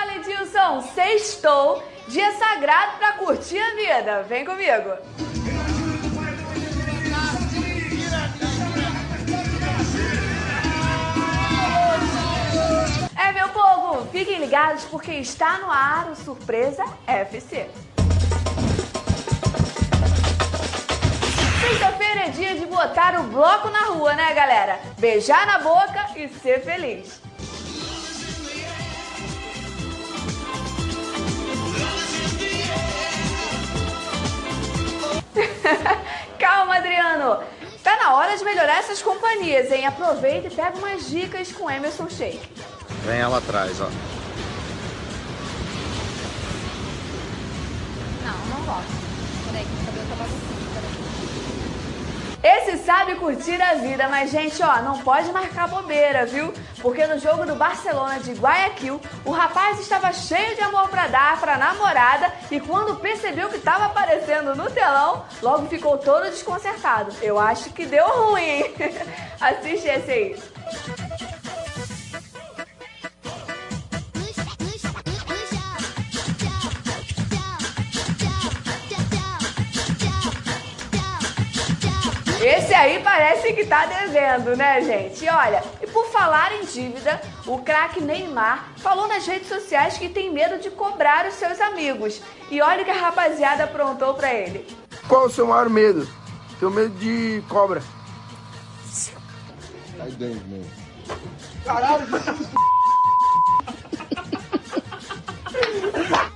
Edilson! 0.54 0.82
Sextou, 0.94 1.82
dia 2.06 2.32
sagrado 2.32 2.98
pra 2.98 3.12
curtir 3.14 3.58
a 3.58 3.74
vida. 3.74 4.22
Vem 4.22 4.44
comigo! 4.44 4.90
É, 13.16 13.32
meu 13.32 13.48
povo, 13.48 14.06
fiquem 14.12 14.38
ligados 14.38 14.84
porque 14.84 15.12
está 15.12 15.58
no 15.58 15.70
ar 15.70 16.10
o 16.10 16.16
Surpresa 16.16 16.84
FC. 17.06 17.68
Sexta-feira 21.60 22.26
é 22.26 22.28
dia 22.28 22.54
de 22.54 22.66
botar 22.66 23.18
o 23.18 23.24
bloco 23.24 23.68
na 23.70 23.86
rua, 23.86 24.14
né, 24.14 24.32
galera? 24.34 24.78
Beijar 24.98 25.46
na 25.46 25.58
boca 25.58 26.10
e 26.14 26.28
ser 26.28 26.62
feliz. 26.62 27.23
Calma, 36.38 36.76
Adriano. 36.76 37.42
Tá 37.82 37.96
na 37.96 38.14
hora 38.14 38.36
de 38.36 38.44
melhorar 38.44 38.78
essas 38.78 39.02
companhias, 39.02 39.70
hein? 39.70 39.86
Aproveita 39.86 40.48
e 40.48 40.50
pega 40.50 40.78
umas 40.78 41.08
dicas 41.08 41.52
com 41.52 41.70
Emerson 41.70 42.08
Shake. 42.08 42.48
Vem 43.04 43.20
ela 43.20 43.38
atrás, 43.38 43.80
ó. 43.80 43.88
Não, 48.24 48.46
não 48.56 48.64
gosto. 48.64 48.90
Peraí, 49.46 49.64
que 49.64 49.82
o 49.82 49.86
cabelo 49.86 50.06
tá 50.08 50.14
bagunçado. 50.16 50.64
Peraí. 50.74 52.33
Esse 52.44 52.76
sabe 52.76 53.14
curtir 53.14 53.58
a 53.62 53.76
vida, 53.76 54.06
mas 54.06 54.30
gente, 54.30 54.62
ó, 54.62 54.82
não 54.82 54.98
pode 54.98 55.32
marcar 55.32 55.66
bobeira, 55.66 56.26
viu? 56.26 56.52
Porque 56.82 57.06
no 57.06 57.18
jogo 57.18 57.46
do 57.46 57.54
Barcelona 57.54 58.20
de 58.20 58.32
Guayaquil, 58.34 59.00
o 59.24 59.30
rapaz 59.30 59.80
estava 59.80 60.12
cheio 60.12 60.54
de 60.54 60.60
amor 60.60 60.90
pra 60.90 61.06
dar 61.06 61.40
pra 61.40 61.56
namorada 61.56 62.30
e 62.50 62.60
quando 62.60 62.96
percebeu 62.96 63.48
que 63.48 63.56
estava 63.56 63.86
aparecendo 63.86 64.54
no 64.54 64.70
telão, 64.70 65.24
logo 65.40 65.68
ficou 65.68 65.96
todo 65.96 66.28
desconcertado. 66.28 67.16
Eu 67.22 67.38
acho 67.38 67.70
que 67.70 67.86
deu 67.86 68.06
ruim, 68.06 68.42
hein? 68.42 68.74
Assiste 69.40 69.88
esse 69.88 70.10
aí. 70.10 71.33
Esse 82.44 82.74
aí 82.74 83.02
parece 83.02 83.54
que 83.54 83.64
tá 83.64 83.86
devendo, 83.86 84.54
né, 84.54 84.78
gente? 84.82 85.24
E 85.24 85.28
olha, 85.30 85.64
e 85.80 85.86
por 85.86 86.04
falar 86.08 86.52
em 86.52 86.66
dívida, 86.66 87.18
o 87.46 87.56
craque 87.60 88.02
Neymar 88.02 88.68
falou 88.76 89.08
nas 89.08 89.26
redes 89.26 89.48
sociais 89.48 89.96
que 89.96 90.10
tem 90.10 90.30
medo 90.30 90.58
de 90.58 90.70
cobrar 90.70 91.26
os 91.26 91.32
seus 91.36 91.58
amigos. 91.58 92.20
E 92.50 92.60
olha 92.60 92.82
o 92.82 92.84
que 92.84 92.90
a 92.90 93.00
rapaziada 93.00 93.64
aprontou 93.64 94.12
pra 94.12 94.34
ele. 94.34 94.66
Qual 95.08 95.24
o 95.24 95.30
seu 95.30 95.46
maior 95.46 95.70
medo? 95.70 96.06
Tenho 96.60 96.70
medo 96.70 96.94
de 96.98 97.42
cobra. 97.48 97.82
Sai 98.92 100.10
dentro 100.10 100.46
mesmo. 100.46 100.70
Caralho, 101.64 102.06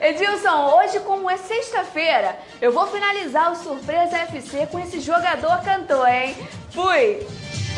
Edilson, 0.00 0.76
hoje 0.76 1.00
como 1.00 1.30
é 1.30 1.36
sexta-feira, 1.36 2.38
eu 2.60 2.72
vou 2.72 2.86
finalizar 2.86 3.52
o 3.52 3.56
Surpresa 3.56 4.18
FC 4.18 4.66
com 4.70 4.78
esse 4.78 5.00
jogador 5.00 5.62
cantor, 5.62 6.06
hein? 6.08 6.36
Fui! 6.70 7.26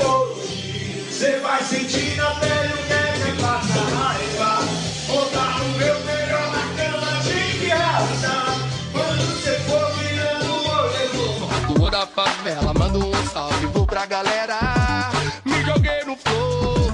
Hoje 0.01 1.07
você 1.11 1.39
vai 1.39 1.61
sentir 1.63 2.17
na 2.17 2.31
pele 2.37 2.75
o 2.75 2.87
que 2.87 2.93
é 2.93 3.33
que 3.33 3.43
passa 3.43 3.81
raiva. 3.81 4.89
Vou 5.09 5.25
dar 5.31 5.63
o 5.63 5.69
meu 5.79 5.99
melhor 6.01 6.53
na 6.53 6.65
cama 6.77 7.23
de 7.23 7.67
graça 7.67 8.45
Quando 8.93 9.23
você 9.27 9.59
for 9.61 9.91
virando 9.95 10.53
o 10.53 10.69
olho 10.69 11.79
Rua 11.79 11.91
da 11.91 12.07
favela, 12.07 12.75
manda 12.75 12.99
um 12.99 13.27
salve 13.29 13.67
vou 13.67 13.87
pra 13.87 14.05
galera. 14.07 15.11
Me 15.45 15.63
joguei 15.65 16.05
no 16.05 16.15
flow, 16.17 16.91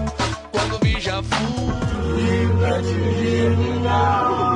quando 0.53 0.79
vi 0.81 1.01
já 1.01 1.23
fui. 1.23 1.65
Pra 2.61 2.81
te 2.81 4.54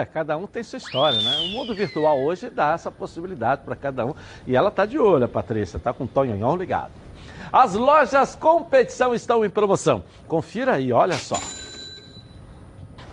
É, 0.00 0.04
cada 0.06 0.34
um 0.38 0.46
tem 0.46 0.62
sua 0.62 0.78
história, 0.78 1.20
né? 1.20 1.36
O 1.40 1.48
mundo 1.48 1.74
virtual 1.74 2.18
hoje 2.18 2.48
dá 2.48 2.72
essa 2.72 2.90
possibilidade 2.90 3.60
para 3.66 3.76
cada 3.76 4.06
um. 4.06 4.14
E 4.46 4.56
ela 4.56 4.70
tá 4.70 4.86
de 4.86 4.98
olho, 4.98 5.26
a 5.26 5.28
Patrícia, 5.28 5.78
tá 5.78 5.92
com 5.92 6.04
o 6.04 6.08
Tonhonhão 6.08 6.56
ligado. 6.56 6.92
As 7.52 7.74
lojas 7.74 8.34
competição 8.34 9.14
estão 9.14 9.44
em 9.44 9.50
promoção. 9.50 10.02
Confira 10.26 10.76
aí, 10.76 10.90
olha 10.90 11.18
só. 11.18 11.38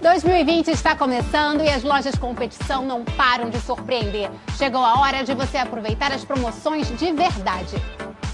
2020 0.02 0.70
está 0.70 0.96
começando 0.96 1.62
e 1.62 1.70
as 1.70 1.84
lojas 1.84 2.16
competição 2.16 2.86
não 2.86 3.04
param 3.04 3.50
de 3.50 3.60
surpreender. 3.60 4.30
Chegou 4.58 4.86
a 4.86 5.02
hora 5.02 5.24
de 5.24 5.34
você 5.34 5.58
aproveitar 5.58 6.14
as 6.14 6.24
promoções 6.24 6.88
de 6.98 7.12
verdade. 7.12 7.76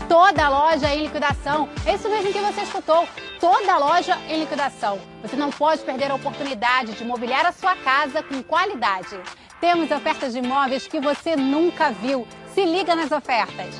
Toda 0.07 0.49
loja 0.49 0.93
em 0.93 1.03
liquidação. 1.03 1.69
É 1.85 1.95
isso 1.95 2.09
mesmo 2.09 2.31
que 2.31 2.39
você 2.39 2.61
escutou. 2.61 3.07
Toda 3.39 3.77
loja 3.77 4.17
em 4.29 4.39
liquidação. 4.39 4.99
Você 5.21 5.35
não 5.35 5.49
pode 5.49 5.81
perder 5.81 6.11
a 6.11 6.15
oportunidade 6.15 6.93
de 6.93 7.03
mobiliar 7.03 7.45
a 7.45 7.51
sua 7.51 7.75
casa 7.75 8.21
com 8.21 8.43
qualidade. 8.43 9.19
Temos 9.59 9.89
ofertas 9.91 10.33
de 10.33 10.39
imóveis 10.39 10.87
que 10.87 10.99
você 10.99 11.35
nunca 11.35 11.91
viu. 11.91 12.27
Se 12.53 12.65
liga 12.65 12.95
nas 12.95 13.11
ofertas. 13.11 13.75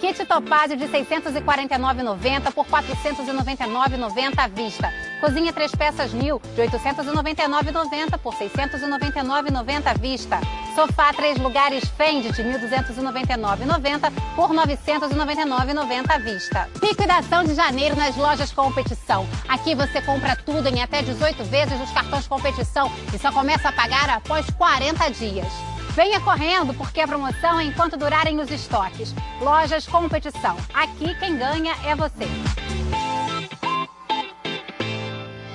Kit 0.00 0.24
Topázio 0.26 0.76
de 0.76 0.86
649,90 0.88 2.52
por 2.52 2.66
499,90 2.66 4.38
à 4.38 4.48
vista. 4.48 5.11
Cozinha 5.22 5.52
três 5.52 5.70
peças 5.70 6.12
mil 6.12 6.42
de 6.56 6.62
899,90 6.62 8.18
por 8.18 8.34
699,90 8.34 9.86
à 9.86 9.94
vista. 9.94 10.40
Sofá 10.74 11.12
três 11.12 11.38
lugares 11.38 11.88
Fendi 11.90 12.32
de 12.32 12.42
1.299,90 12.42 14.12
por 14.34 14.50
999,90 14.50 16.10
à 16.10 16.18
vista. 16.18 16.68
Liquidação 16.82 17.44
de 17.44 17.54
janeiro 17.54 17.94
nas 17.94 18.16
lojas 18.16 18.50
competição. 18.50 19.24
Aqui 19.48 19.76
você 19.76 20.02
compra 20.02 20.34
tudo 20.34 20.66
em 20.66 20.82
até 20.82 21.02
18 21.02 21.44
vezes 21.44 21.78
nos 21.78 21.92
cartões 21.92 22.26
competição 22.26 22.90
e 23.14 23.18
só 23.18 23.30
começa 23.30 23.68
a 23.68 23.72
pagar 23.72 24.10
após 24.10 24.44
40 24.50 25.08
dias. 25.10 25.52
Venha 25.90 26.18
correndo, 26.20 26.74
porque 26.74 27.00
a 27.00 27.06
promoção 27.06 27.60
é 27.60 27.64
enquanto 27.64 27.96
durarem 27.96 28.40
os 28.40 28.50
estoques. 28.50 29.14
Lojas 29.40 29.86
Competição. 29.86 30.56
Aqui 30.74 31.14
quem 31.20 31.36
ganha 31.36 31.76
é 31.84 31.94
você. 31.94 32.26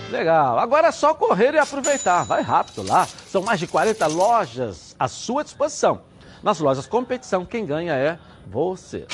Legal. 0.09 0.57
Agora 0.57 0.87
é 0.87 0.91
só 0.91 1.13
correr 1.13 1.53
e 1.53 1.59
aproveitar. 1.59 2.23
Vai 2.23 2.41
rápido 2.41 2.83
lá. 2.83 3.07
São 3.27 3.41
mais 3.41 3.59
de 3.59 3.67
40 3.67 4.07
lojas 4.07 4.95
à 4.97 5.07
sua 5.07 5.43
disposição. 5.43 6.01
Nas 6.41 6.59
lojas 6.59 6.87
competição, 6.87 7.45
quem 7.45 7.65
ganha 7.65 7.93
é 7.93 8.17
você. 8.45 9.05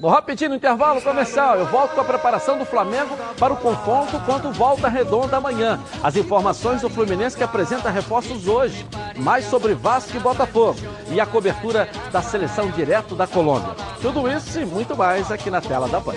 Vou 0.00 0.10
rapidinho 0.10 0.50
no 0.50 0.56
intervalo 0.56 1.02
comercial. 1.02 1.58
Eu 1.58 1.66
volto 1.66 1.94
com 1.94 2.00
a 2.00 2.04
preparação 2.04 2.56
do 2.56 2.64
Flamengo 2.64 3.14
para 3.38 3.52
o 3.52 3.56
confronto 3.56 4.18
contra 4.20 4.48
o 4.48 4.52
Volta 4.52 4.88
Redonda 4.88 5.36
amanhã. 5.36 5.78
As 6.02 6.16
informações 6.16 6.80
do 6.80 6.88
Fluminense 6.88 7.36
que 7.36 7.44
apresenta 7.44 7.90
reforços 7.90 8.48
hoje. 8.48 8.86
Mais 9.16 9.44
sobre 9.44 9.74
Vasco 9.74 10.16
e 10.16 10.20
Botafogo. 10.20 10.78
E 11.10 11.20
a 11.20 11.26
cobertura 11.26 11.90
da 12.10 12.22
seleção 12.22 12.70
direto 12.70 13.14
da 13.14 13.26
Colômbia. 13.26 13.74
Tudo 14.00 14.26
isso 14.26 14.58
e 14.58 14.64
muito 14.64 14.96
mais 14.96 15.30
aqui 15.30 15.50
na 15.50 15.60
tela 15.60 15.86
da 15.86 16.00
Band. 16.00 16.14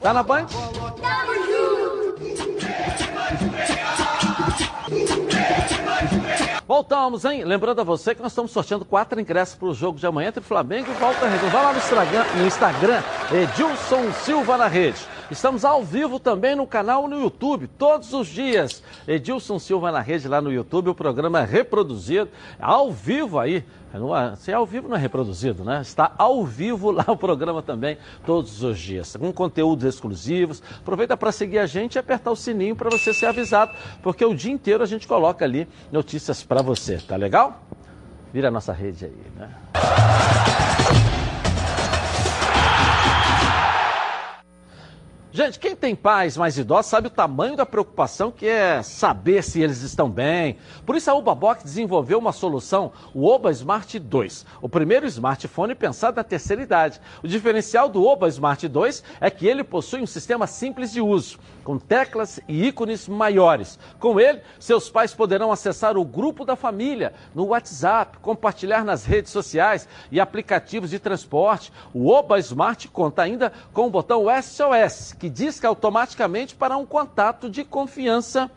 Tá 0.00 0.14
na 0.14 0.22
Band? 0.22 0.46
Tamo 0.46 1.44
junto! 3.74 4.03
Voltamos, 6.66 7.26
hein? 7.26 7.44
Lembrando 7.44 7.80
a 7.82 7.84
você 7.84 8.14
que 8.14 8.22
nós 8.22 8.32
estamos 8.32 8.50
sorteando 8.50 8.86
quatro 8.86 9.20
ingressos 9.20 9.54
para 9.54 9.68
o 9.68 9.74
jogo 9.74 9.98
de 9.98 10.06
amanhã 10.06 10.28
entre 10.28 10.42
Flamengo 10.42 10.90
e 10.90 10.94
Volta 10.94 11.28
Redonda. 11.28 11.50
Vai 11.50 11.62
lá 11.62 11.72
no 11.72 11.78
Instagram, 11.78 12.24
no 12.36 12.46
Instagram 12.46 13.02
Edilson 13.30 14.12
Silva 14.12 14.56
na 14.56 14.66
rede. 14.66 14.98
Estamos 15.30 15.64
ao 15.64 15.82
vivo 15.82 16.18
também 16.20 16.54
no 16.54 16.66
canal 16.66 17.08
no 17.08 17.20
YouTube, 17.20 17.66
todos 17.66 18.12
os 18.12 18.28
dias. 18.28 18.82
Edilson 19.06 19.58
Silva 19.58 19.90
na 19.90 20.00
rede 20.00 20.28
lá 20.28 20.40
no 20.40 20.52
YouTube, 20.52 20.90
o 20.90 20.94
programa 20.94 21.40
é 21.40 21.44
reproduzido 21.44 22.30
ao 22.60 22.92
vivo 22.92 23.38
aí 23.38 23.64
se 24.36 24.50
é 24.50 24.54
ao 24.54 24.66
vivo 24.66 24.88
não 24.88 24.96
é 24.96 24.98
reproduzido, 24.98 25.64
né? 25.64 25.80
Está 25.80 26.12
ao 26.18 26.44
vivo 26.44 26.90
lá 26.90 27.04
o 27.06 27.16
programa 27.16 27.62
também, 27.62 27.96
todos 28.26 28.60
os 28.62 28.76
dias, 28.76 29.16
com 29.16 29.32
conteúdos 29.32 29.84
exclusivos. 29.84 30.60
Aproveita 30.80 31.16
para 31.16 31.30
seguir 31.30 31.58
a 31.58 31.66
gente 31.66 31.94
e 31.94 31.98
apertar 31.98 32.32
o 32.32 32.36
sininho 32.36 32.74
para 32.74 32.90
você 32.90 33.14
ser 33.14 33.26
avisado, 33.26 33.72
porque 34.02 34.24
o 34.24 34.34
dia 34.34 34.52
inteiro 34.52 34.82
a 34.82 34.86
gente 34.86 35.06
coloca 35.06 35.44
ali 35.44 35.68
notícias 35.92 36.42
para 36.42 36.60
você, 36.60 36.98
tá 36.98 37.14
legal? 37.14 37.62
Vira 38.32 38.48
a 38.48 38.50
nossa 38.50 38.72
rede 38.72 39.04
aí, 39.04 39.26
né? 39.36 40.73
Gente, 45.36 45.58
quem 45.58 45.74
tem 45.74 45.96
pais 45.96 46.36
mais 46.36 46.56
idosos 46.56 46.86
sabe 46.86 47.08
o 47.08 47.10
tamanho 47.10 47.56
da 47.56 47.66
preocupação 47.66 48.30
que 48.30 48.46
é 48.46 48.80
saber 48.84 49.42
se 49.42 49.60
eles 49.60 49.82
estão 49.82 50.08
bem. 50.08 50.58
Por 50.86 50.94
isso 50.94 51.10
a 51.10 51.14
Ubabox 51.16 51.64
desenvolveu 51.64 52.20
uma 52.20 52.30
solução, 52.30 52.92
o 53.12 53.26
Oba 53.26 53.50
Smart 53.50 53.98
2, 53.98 54.46
o 54.62 54.68
primeiro 54.68 55.06
smartphone 55.06 55.74
pensado 55.74 56.18
na 56.18 56.22
terceira 56.22 56.62
idade. 56.62 57.00
O 57.20 57.26
diferencial 57.26 57.88
do 57.88 58.06
Oba 58.06 58.28
Smart 58.28 58.68
2 58.68 59.02
é 59.20 59.28
que 59.28 59.44
ele 59.44 59.64
possui 59.64 60.00
um 60.00 60.06
sistema 60.06 60.46
simples 60.46 60.92
de 60.92 61.00
uso, 61.00 61.40
com 61.64 61.80
teclas 61.80 62.38
e 62.46 62.68
ícones 62.68 63.08
maiores. 63.08 63.76
Com 63.98 64.20
ele, 64.20 64.40
seus 64.60 64.88
pais 64.88 65.14
poderão 65.14 65.50
acessar 65.50 65.96
o 65.96 66.04
grupo 66.04 66.44
da 66.44 66.54
família 66.54 67.12
no 67.34 67.46
WhatsApp, 67.46 68.18
compartilhar 68.18 68.84
nas 68.84 69.04
redes 69.04 69.32
sociais 69.32 69.88
e 70.12 70.20
aplicativos 70.20 70.90
de 70.90 71.00
transporte. 71.00 71.72
O 71.92 72.08
Oba 72.08 72.38
Smart 72.38 72.86
conta 72.86 73.22
ainda 73.22 73.52
com 73.72 73.88
o 73.88 73.90
botão 73.90 74.26
SOS, 74.40 75.12
que 75.24 75.30
disca 75.30 75.66
automaticamente 75.66 76.54
para 76.54 76.76
um 76.76 76.84
contato 76.84 77.48
de 77.48 77.64
confiança 77.64 78.50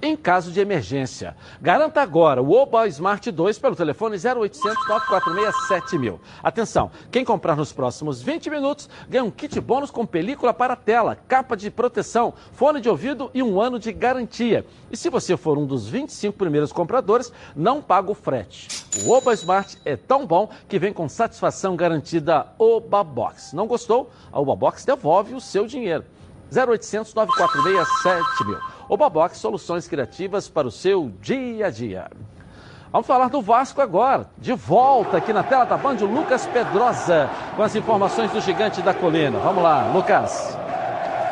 em 0.00 0.16
caso 0.16 0.50
de 0.50 0.60
emergência. 0.60 1.36
Garanta 1.60 2.00
agora 2.00 2.42
o 2.42 2.52
Oba 2.52 2.86
Smart 2.88 3.30
2 3.30 3.58
pelo 3.58 3.74
telefone 3.74 4.16
0800 4.16 4.88
946 4.88 5.68
7000. 5.68 6.20
Atenção, 6.42 6.90
quem 7.10 7.24
comprar 7.24 7.56
nos 7.56 7.72
próximos 7.72 8.22
20 8.22 8.50
minutos 8.50 8.88
ganha 9.08 9.24
um 9.24 9.30
kit 9.30 9.58
bônus 9.60 9.90
com 9.90 10.04
película 10.04 10.52
para 10.52 10.76
tela, 10.76 11.16
capa 11.28 11.56
de 11.56 11.70
proteção, 11.70 12.34
fone 12.52 12.80
de 12.80 12.88
ouvido 12.88 13.30
e 13.32 13.42
um 13.42 13.60
ano 13.60 13.78
de 13.78 13.92
garantia. 13.92 14.64
E 14.90 14.96
se 14.96 15.08
você 15.08 15.36
for 15.36 15.58
um 15.58 15.66
dos 15.66 15.88
25 15.88 16.36
primeiros 16.36 16.72
compradores, 16.72 17.32
não 17.54 17.80
paga 17.80 18.10
o 18.10 18.14
frete. 18.14 18.84
O 19.04 19.10
Oba 19.10 19.32
Smart 19.34 19.78
é 19.84 19.96
tão 19.96 20.26
bom 20.26 20.48
que 20.68 20.78
vem 20.78 20.92
com 20.92 21.08
satisfação 21.08 21.76
garantida 21.76 22.46
Oba 22.58 23.02
Box. 23.02 23.54
Não 23.54 23.66
gostou? 23.66 24.10
A 24.32 24.40
Oba 24.40 24.54
Box 24.54 24.84
devolve 24.84 25.34
o 25.34 25.40
seu 25.40 25.66
dinheiro. 25.66 26.04
0800 26.52 27.12
946 27.14 27.88
7000. 28.02 28.73
Obabox, 28.88 29.38
soluções 29.38 29.88
criativas 29.88 30.48
para 30.48 30.66
o 30.68 30.70
seu 30.70 31.10
dia 31.20 31.66
a 31.66 31.70
dia. 31.70 32.10
Vamos 32.92 33.06
falar 33.06 33.28
do 33.28 33.42
Vasco 33.42 33.80
agora. 33.80 34.30
De 34.38 34.52
volta 34.52 35.16
aqui 35.16 35.32
na 35.32 35.42
tela 35.42 35.64
da 35.64 35.76
Band, 35.76 35.96
o 35.96 36.06
Lucas 36.06 36.46
Pedrosa, 36.46 37.28
com 37.56 37.62
as 37.62 37.74
informações 37.74 38.30
do 38.30 38.40
Gigante 38.40 38.80
da 38.82 38.94
Colina. 38.94 39.38
Vamos 39.40 39.62
lá, 39.62 39.90
Lucas. 39.92 40.63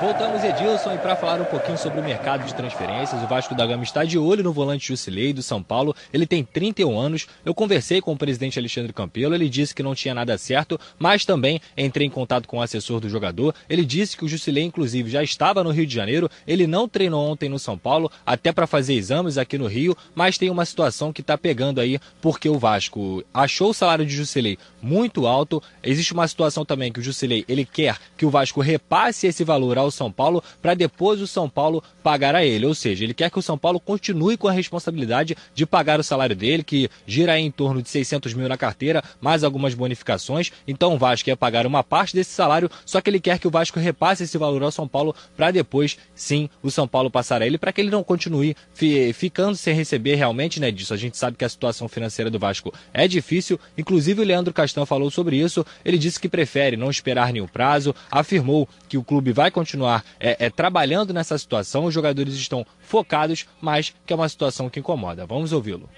Voltamos, 0.03 0.43
Edilson, 0.43 0.95
e 0.95 0.99
para 0.99 1.15
falar 1.15 1.41
um 1.41 1.45
pouquinho 1.45 1.79
sobre 1.79 2.01
o 2.01 2.03
mercado 2.03 2.45
de 2.45 2.53
transferências, 2.53 3.23
o 3.23 3.27
Vasco 3.29 3.55
da 3.55 3.65
Gama 3.65 3.85
está 3.85 4.03
de 4.03 4.19
olho 4.19 4.43
no 4.43 4.53
volante 4.53 4.89
Jusilei 4.89 5.33
do 5.33 5.45
São 5.45 5.63
Paulo. 5.63 5.95
Ele 6.13 6.27
tem 6.27 6.43
31 6.43 6.99
anos. 6.99 7.29
Eu 7.45 7.55
conversei 7.55 8.01
com 8.01 8.13
o 8.13 8.17
presidente 8.17 8.59
Alexandre 8.59 8.93
Campelo, 8.93 9.33
ele 9.33 9.49
disse 9.49 9.73
que 9.73 9.81
não 9.81 9.95
tinha 9.95 10.13
nada 10.13 10.37
certo, 10.37 10.77
mas 10.99 11.25
também 11.25 11.61
entrei 11.79 12.05
em 12.05 12.11
contato 12.11 12.49
com 12.49 12.59
o 12.59 12.61
assessor 12.61 12.99
do 12.99 13.09
jogador. 13.09 13.55
Ele 13.71 13.85
disse 13.85 14.17
que 14.17 14.25
o 14.25 14.29
Jusilei, 14.29 14.65
inclusive, 14.65 15.09
já 15.09 15.23
estava 15.23 15.63
no 15.63 15.71
Rio 15.71 15.87
de 15.87 15.95
Janeiro. 15.95 16.29
Ele 16.49 16.67
não 16.67 16.89
treinou 16.89 17.25
ontem 17.25 17.49
no 17.49 17.61
São 17.61 17.79
Paulo, 17.79 18.11
até 18.27 18.51
para 18.51 18.67
fazer 18.67 18.95
exames 18.95 19.39
aqui 19.39 19.57
no 19.57 19.69
Rio, 19.69 19.97
mas 20.17 20.37
tem 20.37 20.51
uma 20.51 20.67
situação 20.67 21.13
que 21.13 21.21
está 21.21 21.39
pegando 21.39 21.81
aí, 21.81 22.01
porque 22.21 22.49
o 22.49 22.59
Vasco 22.59 23.23
achou 23.33 23.71
o 23.71 23.75
salário 23.75 24.05
de 24.05 24.17
Jusilei 24.17 24.59
muito 24.83 25.29
alto. 25.29 25.63
Existe 25.81 26.13
uma 26.13 26.27
situação 26.27 26.65
também 26.65 26.91
que 26.91 26.99
o 26.99 27.03
Jusilei 27.05 27.45
ele 27.49 27.65
quer 27.65 27.99
que 28.17 28.27
o 28.27 28.31
Vasco 28.31 28.61
repasse 28.61 29.29
esse 29.29 29.45
valor 29.45 29.79
ao 29.79 29.92
São 29.93 30.11
Paulo 30.11 30.43
para 30.61 30.75
depois 30.75 31.21
o 31.21 31.27
São 31.27 31.49
Paulo 31.49 31.83
pagar 32.03 32.35
a 32.35 32.45
ele. 32.45 32.67
Ou 32.67 32.75
seja, 32.75 33.05
ele 33.05 33.15
quer 33.15 33.31
que 33.31 33.39
o 33.39 33.43
São 33.43 33.57
Paulo 33.57 33.79
continue 33.79 34.37
com 34.37 34.49
a 34.49 34.53
responsabilidade 34.53 35.37
de 35.55 35.67
pagar 35.67 36.01
o 36.01 36.03
salário 36.03 36.35
dele, 36.35 36.63
que 36.63 36.91
gira 37.07 37.39
em 37.39 37.51
torno 37.51 37.83
de 37.83 37.89
600 37.89 38.35
mil 38.35 38.49
na 38.49 38.57
carteira, 38.57 39.03
mais 39.21 39.45
algumas 39.45 39.75
bonificações. 39.75 40.51
Então 40.67 40.95
o 40.95 40.99
Vasco 40.99 41.29
ia 41.29 41.37
pagar 41.37 41.67
uma 41.67 41.85
parte 41.85 42.15
desse 42.15 42.31
salário, 42.31 42.71
só 42.85 43.01
que 43.01 43.11
ele 43.11 43.21
quer 43.21 43.39
que 43.39 43.47
o 43.47 43.51
Vasco 43.51 43.79
repasse 43.79 44.25
esse 44.25 44.39
valor 44.39 44.63
ao 44.63 44.73
São 44.73 44.89
Paulo 44.89 45.15
para 45.37 45.51
depois, 45.51 45.99
sim, 46.15 46.49
o 46.63 46.71
São 46.71 46.89
Paulo 46.89 47.11
passar 47.11 47.43
a 47.43 47.47
ele, 47.47 47.59
para 47.59 47.73
que 47.73 47.81
ele 47.81 47.91
não 47.91 48.03
continue 48.03 48.57
fi 48.75 49.13
ficando 49.13 49.57
sem 49.57 49.75
receber 49.75 50.15
realmente, 50.15 50.61
né, 50.61 50.71
disso. 50.71 50.95
A 50.95 50.97
gente 50.97 51.17
sabe 51.17 51.37
que 51.37 51.45
a 51.45 51.49
situação 51.49 51.89
financeira 51.89 52.31
do 52.31 52.39
Vasco 52.39 52.73
é 52.93 53.07
difícil. 53.07 53.59
Inclusive 53.77 54.23
o 54.23 54.25
Leandro 54.25 54.53
Castan 54.53 54.87
falou 54.87 55.11
sobre 55.11 55.37
isso. 55.37 55.65
Ele 55.85 55.99
disse 55.99 56.19
que 56.19 56.29
prefere 56.29 56.77
não 56.77 56.91
esperar 56.91 57.33
nenhum 57.33 57.47
prazo, 57.47 57.95
afirmou 58.11 58.69
que 58.89 58.97
o 58.97 59.05
clube 59.05 59.33
vai 59.33 59.51
continuar 59.51 59.72
é, 60.19 60.47
é, 60.47 60.51
trabalhando 60.51 61.13
nessa 61.13 61.37
situação, 61.39 61.85
os 61.85 61.95
jogadores 61.95 62.35
estão 62.35 62.67
focados, 62.81 63.47
mas 63.61 63.95
que 64.07 64.13
é 64.13 64.17
uma 64.17 64.29
situação 64.29 64.69
que 64.69 64.81
incomoda. 64.81 65.27
Vamos 65.27 65.53
ouvi-lo. 65.53 65.89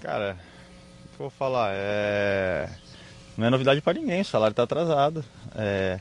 Cara, 0.00 0.36
vou 1.18 1.30
falar? 1.30 1.70
É... 1.74 2.68
Não 3.36 3.46
é 3.46 3.50
novidade 3.50 3.80
para 3.80 3.98
ninguém, 3.98 4.22
o 4.22 4.24
salário 4.24 4.52
está 4.52 4.62
atrasado. 4.62 5.24
É... 5.54 6.00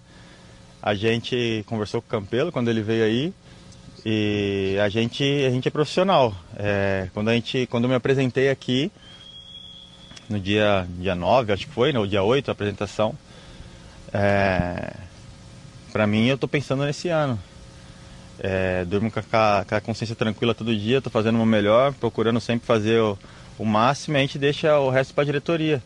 A 0.82 0.96
gente 0.96 1.64
conversou 1.68 2.02
com 2.02 2.08
o 2.08 2.10
Campelo 2.10 2.52
quando 2.52 2.70
ele 2.70 2.82
veio 2.82 3.04
aí 3.04 3.34
e 4.06 4.78
a 4.82 4.88
gente, 4.88 5.24
a 5.46 5.50
gente 5.50 5.68
é 5.68 5.72
profissional. 5.72 6.34
É... 6.56 7.10
Quando, 7.14 7.30
a 7.30 7.34
gente, 7.34 7.68
quando 7.68 7.84
eu 7.84 7.90
me 7.90 7.96
apresentei 7.96 8.50
aqui, 8.50 8.90
no 10.30 10.40
dia, 10.40 10.88
dia 10.98 11.16
9, 11.16 11.52
acho 11.52 11.68
que 11.68 11.74
foi, 11.74 11.92
no 11.92 12.08
dia 12.08 12.24
8, 12.24 12.50
a 12.50 12.52
apresentação, 12.54 13.14
é... 14.14 14.94
para 15.92 16.08
mim 16.08 16.28
eu 16.28 16.36
estou 16.36 16.48
pensando 16.48 16.86
nesse 16.86 17.10
ano. 17.10 17.40
É, 18.42 18.86
durmo 18.86 19.12
com 19.12 19.20
a, 19.20 19.66
com 19.68 19.76
a, 19.76 19.82
consciência 19.82 20.16
tranquila 20.16 20.56
todo 20.56 20.74
dia, 20.76 21.00
estou 21.00 21.12
fazendo 21.12 21.36
o 21.36 21.40
meu 21.40 21.46
melhor, 21.46 21.94
procurando 21.94 22.40
sempre 22.40 22.66
fazer 22.66 23.02
o, 23.02 23.18
o 23.58 23.66
máximo 23.66 24.16
e 24.16 24.20
a 24.20 24.22
gente 24.22 24.40
deixa 24.40 24.80
o 24.80 24.90
resto 24.90 25.14
para 25.14 25.24
a 25.24 25.26
diretoria. 25.26 25.84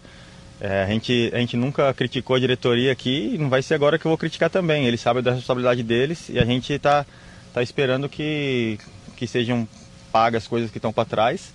É, 0.62 0.84
a, 0.84 0.88
gente, 0.88 1.32
a 1.34 1.40
gente 1.40 1.58
nunca 1.58 1.92
criticou 1.94 2.36
a 2.36 2.40
diretoria 2.40 2.92
aqui 2.92 3.32
e 3.34 3.38
não 3.38 3.50
vai 3.50 3.62
ser 3.62 3.74
agora 3.74 3.98
que 3.98 4.06
eu 4.06 4.10
vou 4.10 4.18
criticar 4.18 4.50
também. 4.50 4.86
Eles 4.86 5.02
sabem 5.02 5.24
da 5.24 5.32
responsabilidade 5.32 5.82
deles 5.82 6.30
e 6.30 6.38
a 6.38 6.46
gente 6.46 6.72
está 6.72 7.06
tá 7.54 7.64
esperando 7.64 8.08
que, 8.08 8.78
que 9.18 9.26
sejam 9.26 9.68
pagas 10.12 10.44
as 10.44 10.48
coisas 10.48 10.70
que 10.70 10.78
estão 10.78 10.94
para 10.94 11.06
trás, 11.06 11.54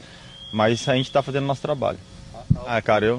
mas 0.52 0.88
a 0.88 0.94
gente 0.94 1.06
está 1.06 1.22
fazendo 1.22 1.44
o 1.44 1.46
nosso 1.46 1.62
trabalho. 1.62 1.98
Ah, 2.66 2.82
cara, 2.82 3.06
eu 3.06 3.16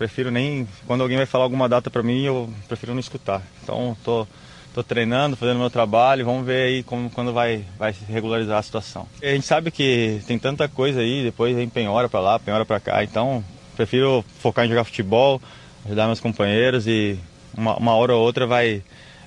prefiro 0.00 0.30
nem. 0.30 0.66
Quando 0.86 1.02
alguém 1.02 1.18
vai 1.18 1.26
falar 1.26 1.44
alguma 1.44 1.68
data 1.68 1.90
para 1.90 2.02
mim, 2.02 2.22
eu 2.22 2.48
prefiro 2.66 2.94
não 2.94 3.00
escutar. 3.00 3.42
Então, 3.62 3.94
tô 4.02 4.26
Estou 4.70 4.84
treinando, 4.84 5.36
fazendo 5.36 5.58
meu 5.58 5.68
trabalho, 5.68 6.24
vamos 6.24 6.46
ver 6.46 6.68
aí 6.68 6.82
como, 6.84 7.10
quando 7.10 7.32
vai, 7.32 7.64
vai 7.76 7.92
regularizar 8.08 8.56
a 8.56 8.62
situação. 8.62 9.04
A 9.20 9.26
gente 9.26 9.44
sabe 9.44 9.68
que 9.72 10.20
tem 10.28 10.38
tanta 10.38 10.68
coisa 10.68 11.00
aí, 11.00 11.24
depois 11.24 11.56
vem 11.56 11.68
penhora 11.68 12.08
para 12.08 12.20
lá, 12.20 12.38
penhora 12.38 12.64
para 12.64 12.78
cá, 12.78 13.02
então 13.02 13.44
prefiro 13.74 14.24
focar 14.38 14.64
em 14.64 14.68
jogar 14.68 14.84
futebol, 14.84 15.42
ajudar 15.86 16.06
meus 16.06 16.20
companheiros 16.20 16.86
e 16.86 17.18
uma, 17.52 17.76
uma 17.78 17.94
hora 17.96 18.14
ou 18.14 18.22
outra 18.22 18.46
vai, 18.46 18.80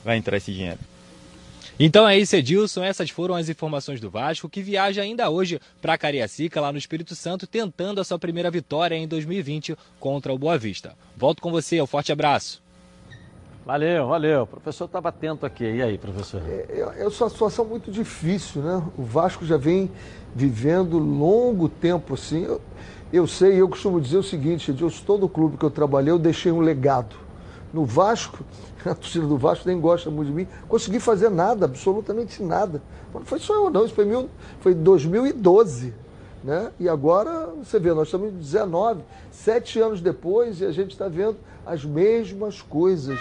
vai 0.05 0.15
entrar 0.15 0.37
esse 0.37 0.53
dinheiro. 0.53 0.79
Então 1.79 2.07
é 2.07 2.17
isso, 2.17 2.35
Edilson. 2.35 2.83
Essas 2.83 3.09
foram 3.09 3.33
as 3.33 3.49
informações 3.49 3.99
do 3.99 4.09
Vasco, 4.09 4.47
que 4.47 4.61
viaja 4.61 5.01
ainda 5.01 5.29
hoje 5.29 5.59
para 5.81 5.97
Cariacica, 5.97 6.61
lá 6.61 6.71
no 6.71 6.77
Espírito 6.77 7.15
Santo, 7.15 7.47
tentando 7.47 7.99
a 7.99 8.03
sua 8.03 8.19
primeira 8.19 8.51
vitória 8.51 8.95
em 8.95 9.07
2020 9.07 9.75
contra 9.99 10.31
o 10.31 10.37
Boa 10.37 10.57
Vista. 10.57 10.95
Volto 11.17 11.41
com 11.41 11.51
você, 11.51 11.81
um 11.81 11.87
forte 11.87 12.11
abraço. 12.11 12.61
Valeu, 13.65 14.07
valeu. 14.07 14.43
O 14.43 14.47
professor 14.47 14.85
estava 14.85 15.09
atento 15.09 15.45
aqui. 15.45 15.63
E 15.63 15.81
aí, 15.81 15.97
professor? 15.97 16.41
É, 16.47 16.95
é, 16.99 17.07
uma 17.07 17.29
situação 17.29 17.65
muito 17.65 17.91
difícil, 17.91 18.61
né? 18.61 18.83
O 18.97 19.03
Vasco 19.03 19.45
já 19.45 19.57
vem 19.57 19.89
vivendo 20.35 20.99
longo 20.99 21.67
tempo 21.67 22.13
assim. 22.13 22.43
Eu, 22.43 22.61
eu 23.11 23.25
sei, 23.25 23.59
eu 23.59 23.69
costumo 23.69 24.01
dizer 24.01 24.17
o 24.17 24.23
seguinte, 24.23 24.69
Edilson, 24.69 25.03
todo 25.05 25.29
clube 25.29 25.57
que 25.57 25.63
eu 25.63 25.71
trabalhei, 25.71 26.11
eu 26.11 26.19
deixei 26.19 26.51
um 26.51 26.59
legado. 26.59 27.22
No 27.73 27.85
Vasco, 27.85 28.45
a 28.85 28.93
torcida 28.93 29.25
do 29.25 29.37
Vasco 29.37 29.67
nem 29.67 29.79
gosta 29.81 30.11
muito 30.11 30.27
de 30.27 30.33
mim, 30.33 30.47
consegui 30.69 30.99
fazer 30.99 31.29
nada, 31.29 31.65
absolutamente 31.65 32.41
nada. 32.43 32.81
Não 33.13 33.25
foi 33.25 33.39
só 33.39 33.55
eu 33.55 33.69
não, 33.69 33.83
isso 33.85 33.95
foi, 33.95 34.05
mil, 34.05 34.29
foi 34.59 34.73
2012. 34.73 35.93
Né? 36.43 36.71
E 36.79 36.89
agora, 36.89 37.49
você 37.63 37.79
vê, 37.79 37.93
nós 37.93 38.07
estamos 38.07 38.29
em 38.29 38.37
19, 38.37 39.01
sete 39.31 39.79
anos 39.79 40.01
depois, 40.01 40.59
e 40.59 40.65
a 40.65 40.71
gente 40.71 40.91
está 40.91 41.07
vendo 41.07 41.37
as 41.65 41.83
mesmas 41.85 42.61
coisas. 42.61 43.17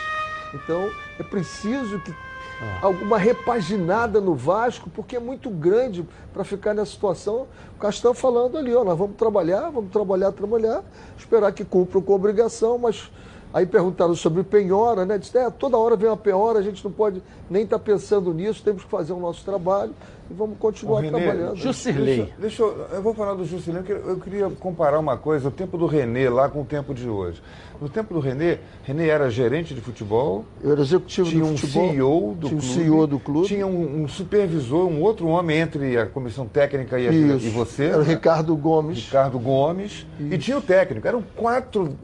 Então 0.52 0.90
é 1.18 1.22
preciso 1.22 2.00
que 2.00 2.10
ah. 2.10 2.78
alguma 2.82 3.18
repaginada 3.18 4.20
no 4.20 4.34
Vasco, 4.34 4.90
porque 4.90 5.16
é 5.16 5.20
muito 5.20 5.50
grande 5.50 6.06
para 6.32 6.44
ficar 6.44 6.74
nessa 6.74 6.92
situação. 6.92 7.46
O 7.76 7.78
Castão 7.78 8.12
falando 8.12 8.58
ali, 8.58 8.74
ó, 8.74 8.84
nós 8.84 8.98
vamos 8.98 9.16
trabalhar, 9.16 9.70
vamos 9.70 9.90
trabalhar, 9.90 10.32
trabalhar, 10.32 10.84
esperar 11.16 11.52
que 11.52 11.64
cumpram 11.64 12.02
com 12.02 12.12
a 12.12 12.16
obrigação, 12.16 12.76
mas 12.76 13.10
aí 13.52 13.66
perguntaram 13.66 14.14
sobre 14.14 14.42
penhora, 14.42 15.04
né? 15.04 15.18
Disse, 15.18 15.36
é, 15.36 15.50
toda 15.50 15.76
hora 15.76 15.96
vem 15.96 16.08
uma 16.08 16.16
penhora, 16.16 16.58
a 16.58 16.62
gente 16.62 16.82
não 16.84 16.90
pode 16.90 17.22
nem 17.50 17.64
estar 17.64 17.78
tá 17.78 17.84
pensando 17.84 18.32
nisso, 18.32 18.62
temos 18.62 18.84
que 18.84 18.90
fazer 18.90 19.12
o 19.12 19.20
nosso 19.20 19.44
trabalho 19.44 19.92
e 20.30 20.34
vamos 20.34 20.56
continuar 20.58 21.00
Renê, 21.00 21.18
trabalhando. 21.18 21.56
Jusilei. 21.56 22.16
Deixa, 22.16 22.32
deixa 22.38 22.62
eu, 22.62 22.86
eu, 22.92 23.02
vou 23.02 23.14
falar 23.14 23.34
do 23.34 23.44
Jusilei, 23.44 23.82
eu 23.88 24.16
queria 24.18 24.48
comparar 24.50 24.98
uma 24.98 25.16
coisa, 25.16 25.48
o 25.48 25.50
tempo 25.50 25.76
do 25.76 25.86
Renê 25.86 26.28
lá 26.28 26.48
com 26.48 26.62
o 26.62 26.64
tempo 26.64 26.94
de 26.94 27.08
hoje. 27.08 27.42
No 27.82 27.88
tempo 27.88 28.14
do 28.14 28.20
Renê, 28.20 28.58
Renê 28.84 29.08
era 29.08 29.28
gerente 29.28 29.74
de 29.74 29.80
futebol. 29.80 30.44
Eu 30.62 30.70
era 30.70 30.82
executivo 30.82 31.28
tinha 31.28 31.44
um 31.44 31.56
futebol, 31.56 31.90
CEO 31.90 32.36
do 32.38 32.48
tinha 32.48 32.60
clube. 32.60 32.64
um 32.64 32.84
CEO 32.84 33.06
do 33.08 33.18
clube. 33.18 33.48
Tinha 33.48 33.66
um, 33.66 34.02
um, 34.04 34.08
supervisor, 34.08 34.86
um 34.86 35.02
outro 35.02 35.26
homem 35.26 35.58
entre 35.58 35.98
a 35.98 36.06
comissão 36.06 36.46
técnica 36.46 36.96
e, 37.00 37.08
a, 37.08 37.12
e 37.12 37.50
você. 37.50 37.86
Era 37.86 37.98
o 37.98 38.04
né? 38.04 38.14
Ricardo 38.14 38.54
Gomes. 38.54 38.98
Ricardo 38.98 39.36
Gomes. 39.36 40.06
Isso. 40.20 40.32
E 40.32 40.38
tinha 40.38 40.58
o 40.58 40.62
técnico. 40.62 41.08
Eram 41.08 41.24
quatro 41.34 41.98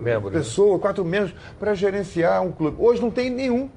membros, 0.00 0.32
pessoas, 0.32 0.80
quatro 0.80 1.04
membros 1.04 1.34
para 1.58 1.74
gerenciar 1.74 2.42
um 2.42 2.52
clube. 2.52 2.76
Hoje 2.80 3.00
não 3.00 3.10
tem 3.10 3.30
nenhum. 3.30 3.68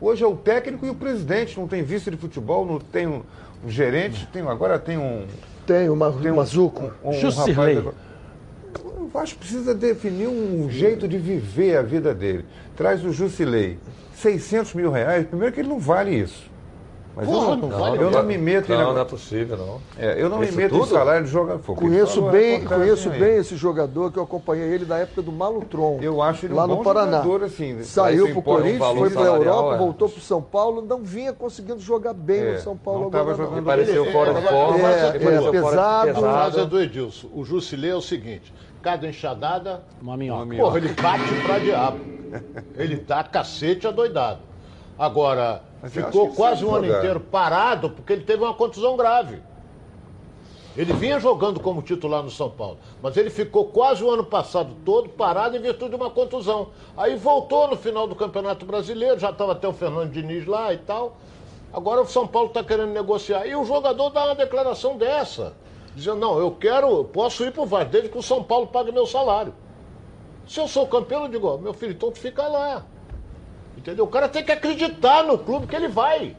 Hoje 0.00 0.24
é 0.24 0.26
o 0.26 0.36
técnico 0.36 0.84
e 0.84 0.90
o 0.90 0.94
presidente. 0.94 1.58
Não 1.58 1.68
tem 1.68 1.82
vice 1.82 2.10
de 2.10 2.16
futebol, 2.16 2.66
não 2.66 2.78
tem 2.78 3.06
um, 3.06 3.22
um 3.64 3.70
gerente. 3.70 4.26
Tem, 4.32 4.42
agora 4.42 4.78
tem 4.78 4.98
um. 4.98 5.26
Tem, 5.66 5.88
uma, 5.88 6.12
tem 6.12 6.32
um 6.32 6.36
Mazuco. 6.36 6.92
Um, 7.04 7.10
um 7.10 7.30
rapaz, 7.30 7.94
o 8.84 9.06
Vasco 9.06 9.38
precisa 9.38 9.74
definir 9.74 10.28
um 10.28 10.70
jeito 10.70 11.06
de 11.06 11.18
viver 11.18 11.76
a 11.76 11.82
vida 11.82 12.14
dele. 12.14 12.44
Traz 12.76 13.04
o 13.04 13.12
Jusilei. 13.12 13.78
600 14.14 14.74
mil 14.74 14.90
reais, 14.90 15.26
primeiro 15.26 15.52
que 15.52 15.60
ele 15.60 15.68
não 15.68 15.80
vale 15.80 16.14
isso. 16.14 16.51
Mas 17.14 17.26
Porra, 17.26 17.50
eu, 17.50 17.56
não, 17.56 17.68
não, 17.68 17.78
vale 17.78 18.02
eu 18.02 18.10
não 18.10 18.22
me 18.22 18.38
meto 18.38 18.68
não, 18.70 18.90
em. 18.90 18.94
Não, 18.94 19.00
é 19.00 19.04
possível, 19.04 19.56
não. 19.56 19.80
É, 19.98 20.22
eu 20.22 20.30
não 20.30 20.42
Isso 20.42 20.52
me 20.52 20.62
meto 20.62 20.70
tudo? 20.72 20.86
em 20.86 20.88
salário 20.88 21.24
de 21.24 21.30
jogador. 21.30 21.74
Conheço 21.74 22.22
bem, 22.22 22.64
conheço 22.64 23.10
bem 23.10 23.36
esse 23.36 23.54
jogador 23.56 24.10
que 24.10 24.18
eu 24.18 24.22
acompanhei 24.22 24.68
ele 24.72 24.86
na 24.86 24.98
época 24.98 25.20
do 25.20 25.30
Malutron. 25.30 25.98
Eu 26.00 26.22
acho 26.22 26.46
ele 26.46 26.54
lá 26.54 26.64
um 26.64 26.68
no 26.68 26.82
Paraná. 26.82 27.22
Jogador, 27.22 27.44
assim, 27.44 27.82
Saiu 27.82 28.30
para 28.30 28.38
o 28.38 28.42
Corinthians, 28.42 28.82
um 28.82 28.96
foi 28.96 29.10
para 29.10 29.22
a 29.22 29.26
Europa, 29.26 29.74
é. 29.74 29.78
voltou 29.78 30.08
para 30.08 30.18
o 30.18 30.22
São 30.22 30.40
Paulo, 30.40 30.82
não 30.82 31.02
vinha 31.02 31.34
conseguindo 31.34 31.80
jogar 31.80 32.14
bem 32.14 32.40
é, 32.40 32.52
no 32.52 32.60
São 32.60 32.76
Paulo 32.76 33.10
não 33.10 33.20
agora. 33.20 33.36
Jogando 33.36 33.64
pareceu 33.64 34.10
fora 34.10 34.32
de 34.32 34.48
forma. 34.48 34.90
É, 34.90 35.08
é, 35.08 35.50
pesado. 35.50 36.22
Mas 36.22 36.56
é 36.56 36.64
do 36.64 36.80
Edilson. 36.80 37.28
O 37.34 37.44
Jusilei 37.44 37.90
é 37.90 37.94
o 37.94 38.00
seguinte: 38.00 38.54
cada 38.80 39.06
enxadada. 39.06 39.82
Uma 40.00 40.16
minhoca. 40.16 40.56
Porra, 40.56 40.78
ele 40.78 40.94
bate 40.94 41.34
pra 41.44 41.58
diabo. 41.58 42.00
Ele 42.78 42.96
tá 42.96 43.22
cacete 43.22 43.86
adoidado. 43.86 44.40
Agora, 44.98 45.62
Mas 45.82 45.92
ficou 45.92 46.32
quase 46.32 46.64
um 46.64 46.74
ano 46.74 46.86
jogar. 46.86 46.98
inteiro 46.98 47.20
parado 47.20 47.90
porque 47.90 48.12
ele 48.12 48.22
teve 48.22 48.42
uma 48.42 48.54
contusão 48.54 48.96
grave. 48.96 49.42
Ele 50.74 50.92
vinha 50.94 51.20
jogando 51.20 51.60
como 51.60 51.82
titular 51.82 52.22
no 52.22 52.30
São 52.30 52.48
Paulo, 52.48 52.78
mas 53.02 53.14
ele 53.18 53.28
ficou 53.28 53.66
quase 53.66 54.02
o 54.02 54.10
ano 54.10 54.24
passado 54.24 54.74
todo 54.86 55.10
parado 55.10 55.54
em 55.54 55.60
virtude 55.60 55.90
de 55.90 55.96
uma 55.96 56.08
contusão. 56.08 56.68
Aí 56.96 57.14
voltou 57.14 57.68
no 57.68 57.76
final 57.76 58.06
do 58.06 58.14
Campeonato 58.14 58.64
Brasileiro, 58.64 59.18
já 59.18 59.30
estava 59.30 59.52
até 59.52 59.68
o 59.68 59.72
Fernando 59.72 60.10
Diniz 60.10 60.46
lá 60.46 60.72
e 60.72 60.78
tal. 60.78 61.18
Agora 61.72 62.00
o 62.00 62.06
São 62.06 62.26
Paulo 62.26 62.48
está 62.48 62.64
querendo 62.64 62.92
negociar. 62.92 63.46
E 63.46 63.54
o 63.54 63.64
jogador 63.64 64.08
dá 64.10 64.24
uma 64.24 64.34
declaração 64.34 64.96
dessa 64.96 65.54
dizendo, 65.94 66.16
não, 66.16 66.38
eu 66.38 66.50
quero, 66.52 67.04
posso 67.04 67.44
ir 67.44 67.52
para 67.52 67.62
o 67.62 67.66
Vasco, 67.66 67.90
desde 67.90 68.08
que 68.08 68.18
o 68.18 68.22
São 68.22 68.42
Paulo 68.42 68.66
pague 68.66 68.90
meu 68.92 69.06
salário. 69.06 69.54
Se 70.46 70.58
eu 70.58 70.66
sou 70.66 70.86
campeão, 70.86 71.24
eu 71.24 71.28
digo, 71.28 71.58
meu 71.58 71.72
filho, 71.72 71.92
então 71.92 72.10
tu 72.10 72.18
fica 72.18 72.46
lá. 72.46 72.84
Entendeu? 73.82 74.04
O 74.04 74.08
cara 74.08 74.28
tem 74.28 74.44
que 74.44 74.52
acreditar 74.52 75.24
no 75.24 75.36
clube 75.36 75.66
que 75.66 75.74
ele 75.74 75.88
vai. 75.88 76.36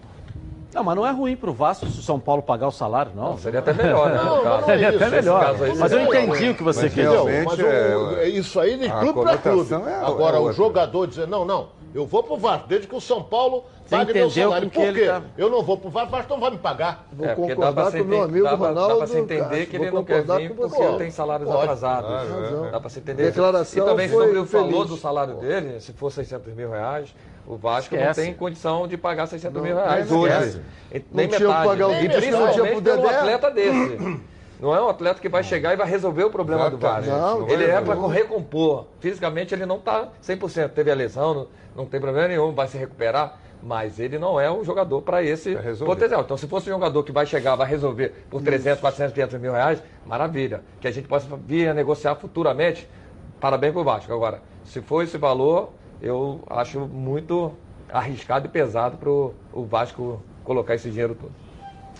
Não, 0.73 0.81
mas 0.83 0.95
não 0.95 1.05
é 1.05 1.11
ruim 1.11 1.35
pro 1.35 1.51
Vasco 1.53 1.85
se 1.87 1.99
o 1.99 2.01
São 2.01 2.19
Paulo 2.19 2.41
pagar 2.41 2.67
o 2.67 2.71
salário, 2.71 3.11
não. 3.13 3.31
não 3.31 3.37
seria 3.37 3.59
até 3.59 3.73
melhor, 3.73 4.09
né? 4.09 4.15
Não, 4.23 4.43
não, 4.43 4.63
seria 4.65 4.89
isso, 4.89 4.97
até 5.03 5.09
melhor. 5.09 5.45
Aí, 5.61 5.77
mas 5.77 5.91
eu 5.91 6.01
entendi 6.01 6.49
o 6.49 6.55
que 6.55 6.63
você 6.63 6.89
quis 6.89 7.07
dizer. 7.07 7.43
Mas 7.45 7.59
o, 7.59 8.15
é, 8.17 8.27
isso 8.29 8.59
aí 8.59 8.77
de 8.77 8.89
clube 8.89 9.21
para 9.21 9.37
clube. 9.37 9.71
É 9.73 9.93
Agora, 10.05 10.39
o 10.39 10.51
jogador 10.53 11.05
dizer, 11.05 11.27
não, 11.27 11.45
não, 11.45 11.67
eu 11.93 12.07
vou 12.07 12.23
pro 12.23 12.37
Vasco, 12.37 12.67
desde 12.67 12.87
que 12.87 12.95
o 12.95 13.01
São 13.01 13.21
Paulo 13.21 13.65
pague 13.87 14.13
meu 14.13 14.31
salário. 14.31 14.67
que 14.67 14.79
Por 14.79 14.87
ele 14.87 15.01
quê? 15.01 15.05
tá- 15.05 15.21
Eu 15.37 15.47
não 15.51 15.61
vou 15.61 15.77
pro 15.77 15.91
Vasco, 15.91 16.07
o 16.07 16.11
Vasco 16.11 16.33
não 16.33 16.39
vai 16.39 16.49
me 16.49 16.57
pagar. 16.57 17.05
Vou 17.13 17.27
É, 17.27 17.35
porque 17.35 17.49
dá 17.49 17.55
concordar 17.55 17.73
pra 17.73 17.83
com 17.91 17.97
se 17.97 18.01
o 18.01 18.05
meu 18.05 18.23
amigo 18.23 18.43
dá 18.45 18.57
pra- 18.57 18.67
Ronaldo. 18.69 18.89
Dá 18.93 18.97
pra 18.97 19.07
se 19.07 19.17
entender 19.19 19.65
que 19.67 19.75
ele 19.75 19.91
não 19.91 20.03
quer 20.03 20.23
vir 20.23 20.55
porque 20.55 20.75
você. 20.75 20.97
tem 20.97 21.11
salários 21.11 21.47
Pode. 21.49 21.61
atrasados. 21.61 22.09
Razão. 22.09 22.71
Dá 22.71 22.79
pra 22.79 22.89
se 22.89 22.97
entender. 22.97 23.23
Declaração 23.25 23.83
e 23.85 23.89
também, 23.91 24.09
sobre 24.09 24.39
o 24.39 24.45
falou 24.47 24.71
feliz. 24.71 24.87
do 24.87 24.97
salário 24.97 25.35
dele, 25.35 25.79
se 25.79 25.93
for 25.93 26.11
600 26.11 26.51
mil 26.55 26.71
reais, 26.71 27.13
o 27.45 27.57
Vasco 27.57 27.93
não 27.95 28.01
Esquece. 28.01 28.21
tem 28.21 28.33
condição 28.33 28.87
de 28.87 28.97
pagar 28.97 29.27
600 29.27 29.61
mil 29.61 29.75
Não, 29.75 29.81
reais. 29.83 30.09
nem 30.09 30.21
Esquece. 30.23 30.45
metade. 30.45 31.05
Nem 31.11 31.27
Não 31.27 31.37
tinha 31.37 31.47
metade. 31.47 31.61
que 31.61 31.67
pagar 31.67 31.87
o 31.87 31.93
e 31.93 32.09
principalmente 32.09 32.55
pro 32.55 32.65
pelo 32.65 32.81
Dedé. 32.81 33.15
atleta 33.15 33.51
desse. 33.51 34.19
Não 34.59 34.73
é 34.73 34.81
um 34.81 34.87
atleta 34.87 35.19
que 35.19 35.27
vai 35.27 35.43
chegar 35.43 35.73
e 35.73 35.75
vai 35.75 35.87
resolver 35.87 36.23
o 36.23 36.29
problema 36.29 36.69
do 36.69 36.77
Vasco. 36.77 37.09
Não, 37.11 37.39
não 37.41 37.49
ele 37.49 37.67
vai 37.67 37.75
é 37.75 37.81
para 37.81 38.07
recompor. 38.07 38.85
Fisicamente 38.99 39.53
ele 39.53 39.65
não 39.65 39.75
está 39.75 40.07
100%. 40.25 40.69
Teve 40.69 40.89
a 40.89 40.95
lesão, 40.95 41.33
não, 41.33 41.47
não 41.75 41.85
tem 41.85 41.99
problema 41.99 42.29
nenhum, 42.29 42.53
vai 42.53 42.67
se 42.67 42.77
recuperar. 42.77 43.39
Mas 43.61 43.97
ele 43.99 44.17
não 44.19 44.39
é 44.39 44.51
um 44.51 44.63
jogador 44.63 45.01
para 45.01 45.23
esse 45.23 45.55
potencial. 45.85 46.21
Então, 46.21 46.35
se 46.37 46.47
fosse 46.47 46.69
um 46.69 46.73
jogador 46.73 47.01
que 47.03 47.13
vai 47.13 47.25
chegar, 47.25 47.55
vai 47.55 47.67
resolver 47.67 48.13
por 48.29 48.41
300, 48.41 48.79
400, 48.81 49.13
500 49.13 49.39
mil 49.39 49.53
reais, 49.53 49.81
maravilha. 50.05 50.61
Que 50.81 50.87
a 50.87 50.91
gente 50.91 51.07
possa 51.07 51.27
vir 51.45 51.69
a 51.69 51.73
negociar 51.73 52.15
futuramente, 52.15 52.87
parabéns 53.39 53.71
para 53.71 53.81
o 53.81 53.83
Vasco. 53.85 54.13
Agora, 54.13 54.41
se 54.65 54.81
for 54.81 55.01
esse 55.01 55.17
valor, 55.17 55.71
eu 56.03 56.43
acho 56.49 56.81
muito 56.81 57.53
arriscado 57.89 58.47
e 58.47 58.49
pesado 58.49 58.97
para 58.97 59.09
o 59.09 59.65
Vasco 59.65 60.21
colocar 60.43 60.75
esse 60.75 60.89
dinheiro 60.89 61.15
todo. 61.15 61.31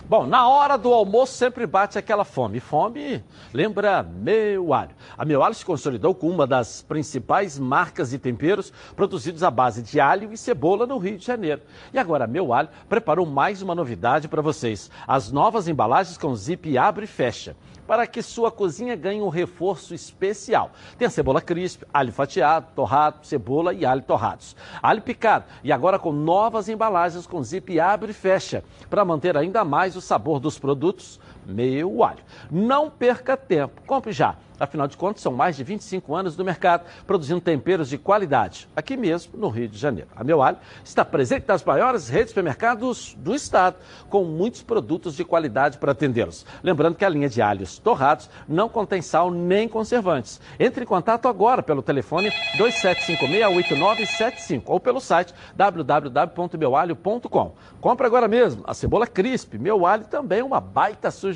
Bom, 0.06 0.26
na 0.26 0.46
hora 0.46 0.76
do 0.76 0.92
almoço 0.92 1.32
sempre 1.32 1.66
bate 1.66 1.96
aquela 1.96 2.24
fome. 2.24 2.60
Fome 2.60 3.24
lembra 3.54 4.02
Meu 4.02 4.74
Alho. 4.74 4.90
A 5.16 5.24
Meu 5.24 5.42
Alho 5.42 5.54
se 5.54 5.64
consolidou 5.64 6.14
com 6.14 6.28
uma 6.28 6.46
das 6.46 6.82
principais 6.82 7.58
marcas 7.58 8.10
de 8.10 8.18
temperos 8.18 8.70
produzidos 8.94 9.42
à 9.42 9.50
base 9.50 9.82
de 9.82 9.98
alho 9.98 10.30
e 10.30 10.36
cebola 10.36 10.86
no 10.86 10.98
Rio 10.98 11.16
de 11.16 11.24
Janeiro. 11.24 11.62
E 11.90 11.98
agora 11.98 12.24
a 12.24 12.28
Meu 12.28 12.52
Alho 12.52 12.68
preparou 12.86 13.24
mais 13.24 13.62
uma 13.62 13.74
novidade 13.74 14.28
para 14.28 14.42
vocês: 14.42 14.90
as 15.06 15.32
novas 15.32 15.66
embalagens 15.66 16.18
com 16.18 16.34
zip 16.34 16.76
abre 16.76 17.04
e 17.04 17.08
fecha. 17.08 17.56
Para 17.86 18.06
que 18.06 18.22
sua 18.22 18.50
cozinha 18.50 18.96
ganhe 18.96 19.20
um 19.20 19.28
reforço 19.28 19.94
especial. 19.94 20.70
Tem 20.98 21.06
a 21.06 21.10
cebola 21.10 21.40
crisp, 21.40 21.82
alho 21.92 22.12
fatiado, 22.12 22.68
torrado, 22.74 23.26
cebola 23.26 23.74
e 23.74 23.84
alho 23.84 24.02
torrados. 24.02 24.56
Alho 24.82 25.02
picado 25.02 25.44
e 25.62 25.70
agora 25.72 25.98
com 25.98 26.12
novas 26.12 26.68
embalagens 26.68 27.26
com 27.26 27.42
zip 27.42 27.78
abre 27.78 28.10
e 28.10 28.14
fecha. 28.14 28.64
Para 28.88 29.04
manter 29.04 29.36
ainda 29.36 29.64
mais 29.64 29.96
o 29.96 30.00
sabor 30.00 30.40
dos 30.40 30.58
produtos, 30.58 31.20
meu 31.46 32.02
alho. 32.02 32.24
Não 32.50 32.90
perca 32.90 33.36
tempo, 33.36 33.82
compre 33.86 34.12
já. 34.12 34.36
Afinal 34.58 34.86
de 34.86 34.96
contas, 34.96 35.20
são 35.20 35.32
mais 35.32 35.56
de 35.56 35.64
25 35.64 36.14
anos 36.14 36.36
no 36.36 36.44
mercado 36.44 36.84
produzindo 37.06 37.40
temperos 37.40 37.88
de 37.88 37.98
qualidade, 37.98 38.68
aqui 38.76 38.96
mesmo 38.96 39.36
no 39.36 39.48
Rio 39.48 39.68
de 39.68 39.76
Janeiro. 39.76 40.08
A 40.14 40.22
Meu 40.22 40.40
Alho 40.40 40.58
está 40.84 41.04
presente 41.04 41.44
nas 41.48 41.64
maiores 41.64 42.08
redes 42.08 42.26
de 42.26 42.30
supermercados 42.30 43.16
do 43.18 43.34
estado, 43.34 43.76
com 44.08 44.22
muitos 44.24 44.62
produtos 44.62 45.16
de 45.16 45.24
qualidade 45.24 45.78
para 45.78 45.90
atendê-los. 45.90 46.46
Lembrando 46.62 46.94
que 46.94 47.04
a 47.04 47.08
linha 47.08 47.28
de 47.28 47.42
alhos 47.42 47.78
torrados 47.78 48.30
não 48.48 48.68
contém 48.68 49.02
sal 49.02 49.28
nem 49.28 49.68
conservantes. 49.68 50.40
Entre 50.58 50.84
em 50.84 50.86
contato 50.86 51.26
agora 51.26 51.60
pelo 51.60 51.82
telefone 51.82 52.30
2756-8975 52.56 54.62
ou 54.66 54.78
pelo 54.78 55.00
site 55.00 55.34
www.meualho.com. 55.56 57.54
Compre 57.80 58.06
agora 58.06 58.28
mesmo 58.28 58.62
a 58.66 58.72
cebola 58.72 59.06
crisp. 59.06 59.58
Meu 59.58 59.84
Alho 59.84 60.04
também 60.04 60.38
é 60.38 60.44
uma 60.44 60.60
baita 60.60 61.10
sugestão, 61.10 61.33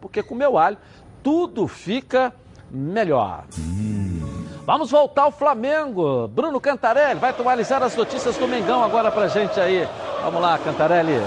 porque 0.00 0.22
com 0.22 0.34
Meu 0.34 0.56
Alho 0.56 0.78
tudo 1.22 1.66
fica 1.68 2.32
melhor. 2.70 3.44
Vamos 4.64 4.90
voltar 4.90 5.22
ao 5.22 5.32
Flamengo. 5.32 6.28
Bruno 6.28 6.60
Cantarelli 6.60 7.18
vai 7.18 7.30
atualizar 7.30 7.82
as 7.82 7.96
notícias 7.96 8.36
do 8.36 8.46
Mengão 8.46 8.84
agora 8.84 9.10
pra 9.10 9.26
gente 9.26 9.58
aí. 9.58 9.88
Vamos 10.22 10.40
lá, 10.40 10.58
Cantarelli. 10.58 11.20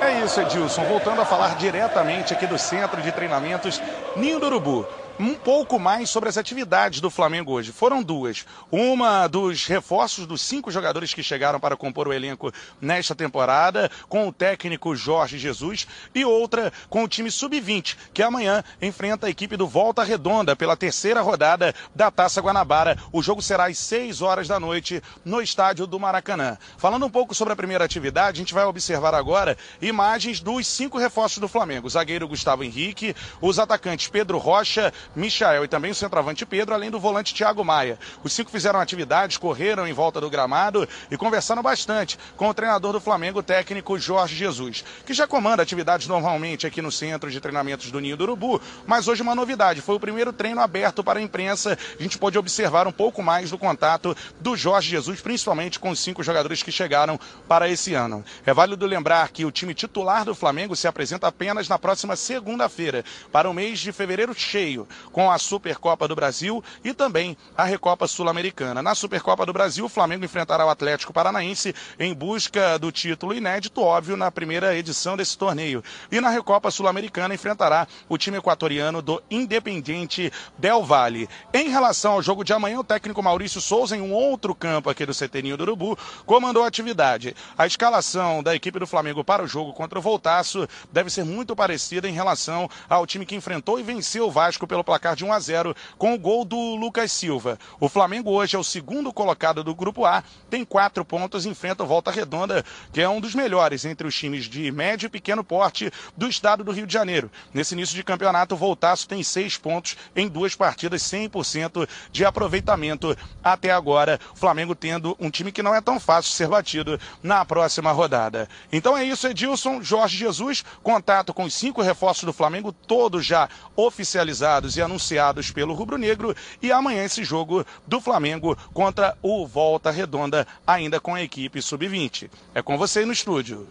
É 0.00 0.22
isso, 0.22 0.40
Edilson. 0.40 0.82
Voltando 0.84 1.22
a 1.22 1.24
falar 1.24 1.56
diretamente 1.56 2.34
aqui 2.34 2.46
do 2.46 2.58
Centro 2.58 3.00
de 3.00 3.10
Treinamentos 3.10 3.80
Ninho 4.16 4.38
do 4.38 4.46
Urubu. 4.46 4.86
Um 5.18 5.34
pouco 5.36 5.78
mais 5.78 6.10
sobre 6.10 6.28
as 6.28 6.36
atividades 6.36 7.00
do 7.00 7.08
Flamengo 7.08 7.52
hoje. 7.52 7.70
Foram 7.70 8.02
duas. 8.02 8.44
Uma 8.68 9.28
dos 9.28 9.64
reforços 9.64 10.26
dos 10.26 10.40
cinco 10.40 10.72
jogadores 10.72 11.14
que 11.14 11.22
chegaram 11.22 11.60
para 11.60 11.76
compor 11.76 12.08
o 12.08 12.12
elenco 12.12 12.52
nesta 12.80 13.14
temporada, 13.14 13.88
com 14.08 14.26
o 14.26 14.32
técnico 14.32 14.96
Jorge 14.96 15.38
Jesus, 15.38 15.86
e 16.12 16.24
outra 16.24 16.72
com 16.90 17.04
o 17.04 17.08
time 17.08 17.30
sub-20, 17.30 17.96
que 18.12 18.24
amanhã 18.24 18.64
enfrenta 18.82 19.28
a 19.28 19.30
equipe 19.30 19.56
do 19.56 19.68
Volta 19.68 20.02
Redonda 20.02 20.56
pela 20.56 20.76
terceira 20.76 21.20
rodada 21.20 21.72
da 21.94 22.10
Taça 22.10 22.40
Guanabara. 22.40 22.98
O 23.12 23.22
jogo 23.22 23.40
será 23.40 23.66
às 23.66 23.78
6 23.78 24.20
horas 24.20 24.48
da 24.48 24.58
noite 24.58 25.00
no 25.24 25.40
estádio 25.40 25.86
do 25.86 26.00
Maracanã. 26.00 26.58
Falando 26.76 27.06
um 27.06 27.10
pouco 27.10 27.36
sobre 27.36 27.52
a 27.52 27.56
primeira 27.56 27.84
atividade, 27.84 28.38
a 28.38 28.42
gente 28.42 28.54
vai 28.54 28.64
observar 28.64 29.14
agora 29.14 29.56
imagens 29.80 30.40
dos 30.40 30.66
cinco 30.66 30.98
reforços 30.98 31.38
do 31.38 31.46
Flamengo. 31.46 31.86
O 31.86 31.90
zagueiro 31.90 32.26
Gustavo 32.26 32.64
Henrique, 32.64 33.14
os 33.40 33.60
atacantes 33.60 34.08
Pedro 34.08 34.38
Rocha, 34.38 34.92
Michael 35.14 35.64
e 35.64 35.68
também 35.68 35.90
o 35.90 35.94
centroavante 35.94 36.46
Pedro, 36.46 36.74
além 36.74 36.90
do 36.90 37.00
volante 37.00 37.34
Thiago 37.34 37.64
Maia. 37.64 37.98
Os 38.22 38.32
cinco 38.32 38.50
fizeram 38.50 38.80
atividades, 38.80 39.36
correram 39.36 39.86
em 39.86 39.92
volta 39.92 40.20
do 40.20 40.30
gramado 40.30 40.88
e 41.10 41.16
conversaram 41.16 41.62
bastante 41.62 42.18
com 42.36 42.48
o 42.48 42.54
treinador 42.54 42.92
do 42.92 43.00
Flamengo, 43.00 43.40
o 43.40 43.42
técnico 43.42 43.98
Jorge 43.98 44.36
Jesus, 44.36 44.84
que 45.06 45.14
já 45.14 45.26
comanda 45.26 45.62
atividades 45.62 46.06
normalmente 46.06 46.66
aqui 46.66 46.82
no 46.82 46.92
centro 46.92 47.30
de 47.30 47.40
treinamentos 47.40 47.90
do 47.90 48.00
Ninho 48.00 48.16
do 48.16 48.24
Urubu, 48.24 48.60
mas 48.86 49.08
hoje 49.08 49.22
uma 49.22 49.34
novidade, 49.34 49.80
foi 49.80 49.96
o 49.96 50.00
primeiro 50.00 50.32
treino 50.32 50.60
aberto 50.60 51.02
para 51.02 51.18
a 51.18 51.22
imprensa. 51.22 51.78
A 51.98 52.02
gente 52.02 52.18
pôde 52.18 52.38
observar 52.38 52.86
um 52.86 52.92
pouco 52.92 53.22
mais 53.22 53.50
do 53.50 53.58
contato 53.58 54.16
do 54.40 54.56
Jorge 54.56 54.90
Jesus, 54.90 55.20
principalmente 55.20 55.78
com 55.78 55.90
os 55.90 56.00
cinco 56.00 56.22
jogadores 56.22 56.62
que 56.62 56.72
chegaram 56.72 57.18
para 57.48 57.68
esse 57.68 57.94
ano. 57.94 58.24
É 58.44 58.52
válido 58.52 58.86
lembrar 58.86 59.28
que 59.30 59.44
o 59.44 59.50
time 59.50 59.74
titular 59.74 60.24
do 60.24 60.34
Flamengo 60.34 60.76
se 60.76 60.86
apresenta 60.86 61.26
apenas 61.26 61.68
na 61.68 61.78
próxima 61.78 62.16
segunda-feira, 62.16 63.04
para 63.32 63.48
o 63.48 63.54
mês 63.54 63.78
de 63.78 63.92
fevereiro 63.92 64.34
cheio, 64.34 64.86
com 65.12 65.30
a 65.30 65.38
Supercopa 65.38 66.08
do 66.08 66.16
Brasil 66.16 66.62
e 66.82 66.92
também 66.92 67.36
a 67.56 67.64
Recopa 67.64 68.06
Sul-Americana. 68.06 68.82
Na 68.82 68.94
Supercopa 68.94 69.46
do 69.46 69.52
Brasil, 69.52 69.84
o 69.84 69.88
Flamengo 69.88 70.24
enfrentará 70.24 70.66
o 70.66 70.70
Atlético 70.70 71.12
Paranaense 71.12 71.74
em 71.98 72.14
busca 72.14 72.78
do 72.78 72.90
título 72.90 73.34
inédito, 73.34 73.80
óbvio, 73.80 74.16
na 74.16 74.30
primeira 74.30 74.76
edição 74.76 75.16
desse 75.16 75.36
torneio. 75.36 75.82
E 76.10 76.20
na 76.20 76.30
Recopa 76.30 76.70
Sul-Americana 76.70 77.34
enfrentará 77.34 77.86
o 78.08 78.18
time 78.18 78.38
equatoriano 78.38 79.02
do 79.02 79.22
Independiente 79.30 80.32
Del 80.58 80.82
Valle. 80.82 81.28
Em 81.52 81.68
relação 81.68 82.12
ao 82.12 82.22
jogo 82.22 82.44
de 82.44 82.52
amanhã, 82.52 82.78
o 82.78 82.84
técnico 82.84 83.22
Maurício 83.22 83.60
Souza, 83.60 83.96
em 83.96 84.00
um 84.00 84.12
outro 84.12 84.54
campo 84.54 84.90
aqui 84.90 85.04
do 85.04 85.12
CT 85.12 85.42
do 85.56 85.62
Urubu, 85.62 85.98
comandou 86.24 86.62
a 86.62 86.68
atividade. 86.68 87.34
A 87.58 87.66
escalação 87.66 88.42
da 88.42 88.54
equipe 88.54 88.78
do 88.78 88.86
Flamengo 88.86 89.24
para 89.24 89.42
o 89.42 89.46
jogo 89.46 89.72
contra 89.72 89.98
o 89.98 90.02
Voltaço 90.02 90.68
deve 90.92 91.10
ser 91.10 91.24
muito 91.24 91.56
parecida 91.56 92.08
em 92.08 92.12
relação 92.12 92.68
ao 92.88 93.06
time 93.06 93.26
que 93.26 93.34
enfrentou 93.34 93.78
e 93.78 93.82
venceu 93.82 94.26
o 94.26 94.30
Vasco 94.30 94.66
pelo 94.66 94.83
placar 94.84 95.16
de 95.16 95.24
1 95.24 95.32
a 95.32 95.40
0 95.40 95.74
com 95.98 96.14
o 96.14 96.18
gol 96.18 96.44
do 96.44 96.76
Lucas 96.76 97.10
Silva. 97.10 97.58
O 97.80 97.88
Flamengo 97.88 98.30
hoje 98.30 98.54
é 98.54 98.58
o 98.58 98.64
segundo 98.64 99.12
colocado 99.12 99.64
do 99.64 99.74
Grupo 99.74 100.04
A, 100.04 100.22
tem 100.50 100.64
quatro 100.64 101.04
pontos 101.04 101.46
enfrenta 101.46 101.82
o 101.82 101.86
Volta 101.86 102.10
Redonda, 102.10 102.64
que 102.92 103.00
é 103.00 103.08
um 103.08 103.20
dos 103.20 103.34
melhores 103.34 103.84
entre 103.84 104.06
os 104.06 104.14
times 104.14 104.44
de 104.44 104.70
médio 104.70 105.06
e 105.06 105.10
pequeno 105.10 105.42
porte 105.42 105.90
do 106.16 106.28
estado 106.28 106.62
do 106.62 106.72
Rio 106.72 106.86
de 106.86 106.92
Janeiro. 106.92 107.30
Nesse 107.52 107.74
início 107.74 107.94
de 107.94 108.04
campeonato, 108.04 108.54
o 108.54 108.58
Voltaço 108.58 109.08
tem 109.08 109.22
seis 109.22 109.56
pontos 109.56 109.96
em 110.14 110.28
duas 110.28 110.54
partidas, 110.54 111.02
100% 111.02 111.88
de 112.12 112.24
aproveitamento 112.24 113.16
até 113.42 113.70
agora. 113.70 114.20
O 114.32 114.36
Flamengo 114.36 114.74
tendo 114.74 115.16
um 115.18 115.30
time 115.30 115.50
que 115.50 115.62
não 115.62 115.74
é 115.74 115.80
tão 115.80 115.98
fácil 115.98 116.32
ser 116.32 116.48
batido 116.48 117.00
na 117.22 117.44
próxima 117.44 117.92
rodada. 117.92 118.48
Então 118.72 118.96
é 118.96 119.04
isso, 119.04 119.26
Edilson, 119.26 119.82
Jorge 119.82 120.16
Jesus, 120.16 120.64
contato 120.82 121.32
com 121.32 121.44
os 121.44 121.54
cinco 121.54 121.82
reforços 121.82 122.24
do 122.24 122.32
Flamengo, 122.32 122.72
todos 122.72 123.24
já 123.24 123.48
oficializados 123.76 124.73
e 124.76 124.82
anunciados 124.82 125.50
pelo 125.50 125.74
Rubro 125.74 125.96
Negro. 125.96 126.34
E 126.62 126.72
amanhã 126.72 127.04
esse 127.04 127.24
jogo 127.24 127.64
do 127.86 128.00
Flamengo 128.00 128.56
contra 128.72 129.16
o 129.22 129.46
Volta 129.46 129.90
Redonda, 129.90 130.46
ainda 130.66 131.00
com 131.00 131.14
a 131.14 131.22
equipe 131.22 131.60
sub-20. 131.60 132.30
É 132.54 132.62
com 132.62 132.76
você 132.78 133.04
no 133.04 133.12
estúdio. 133.12 133.66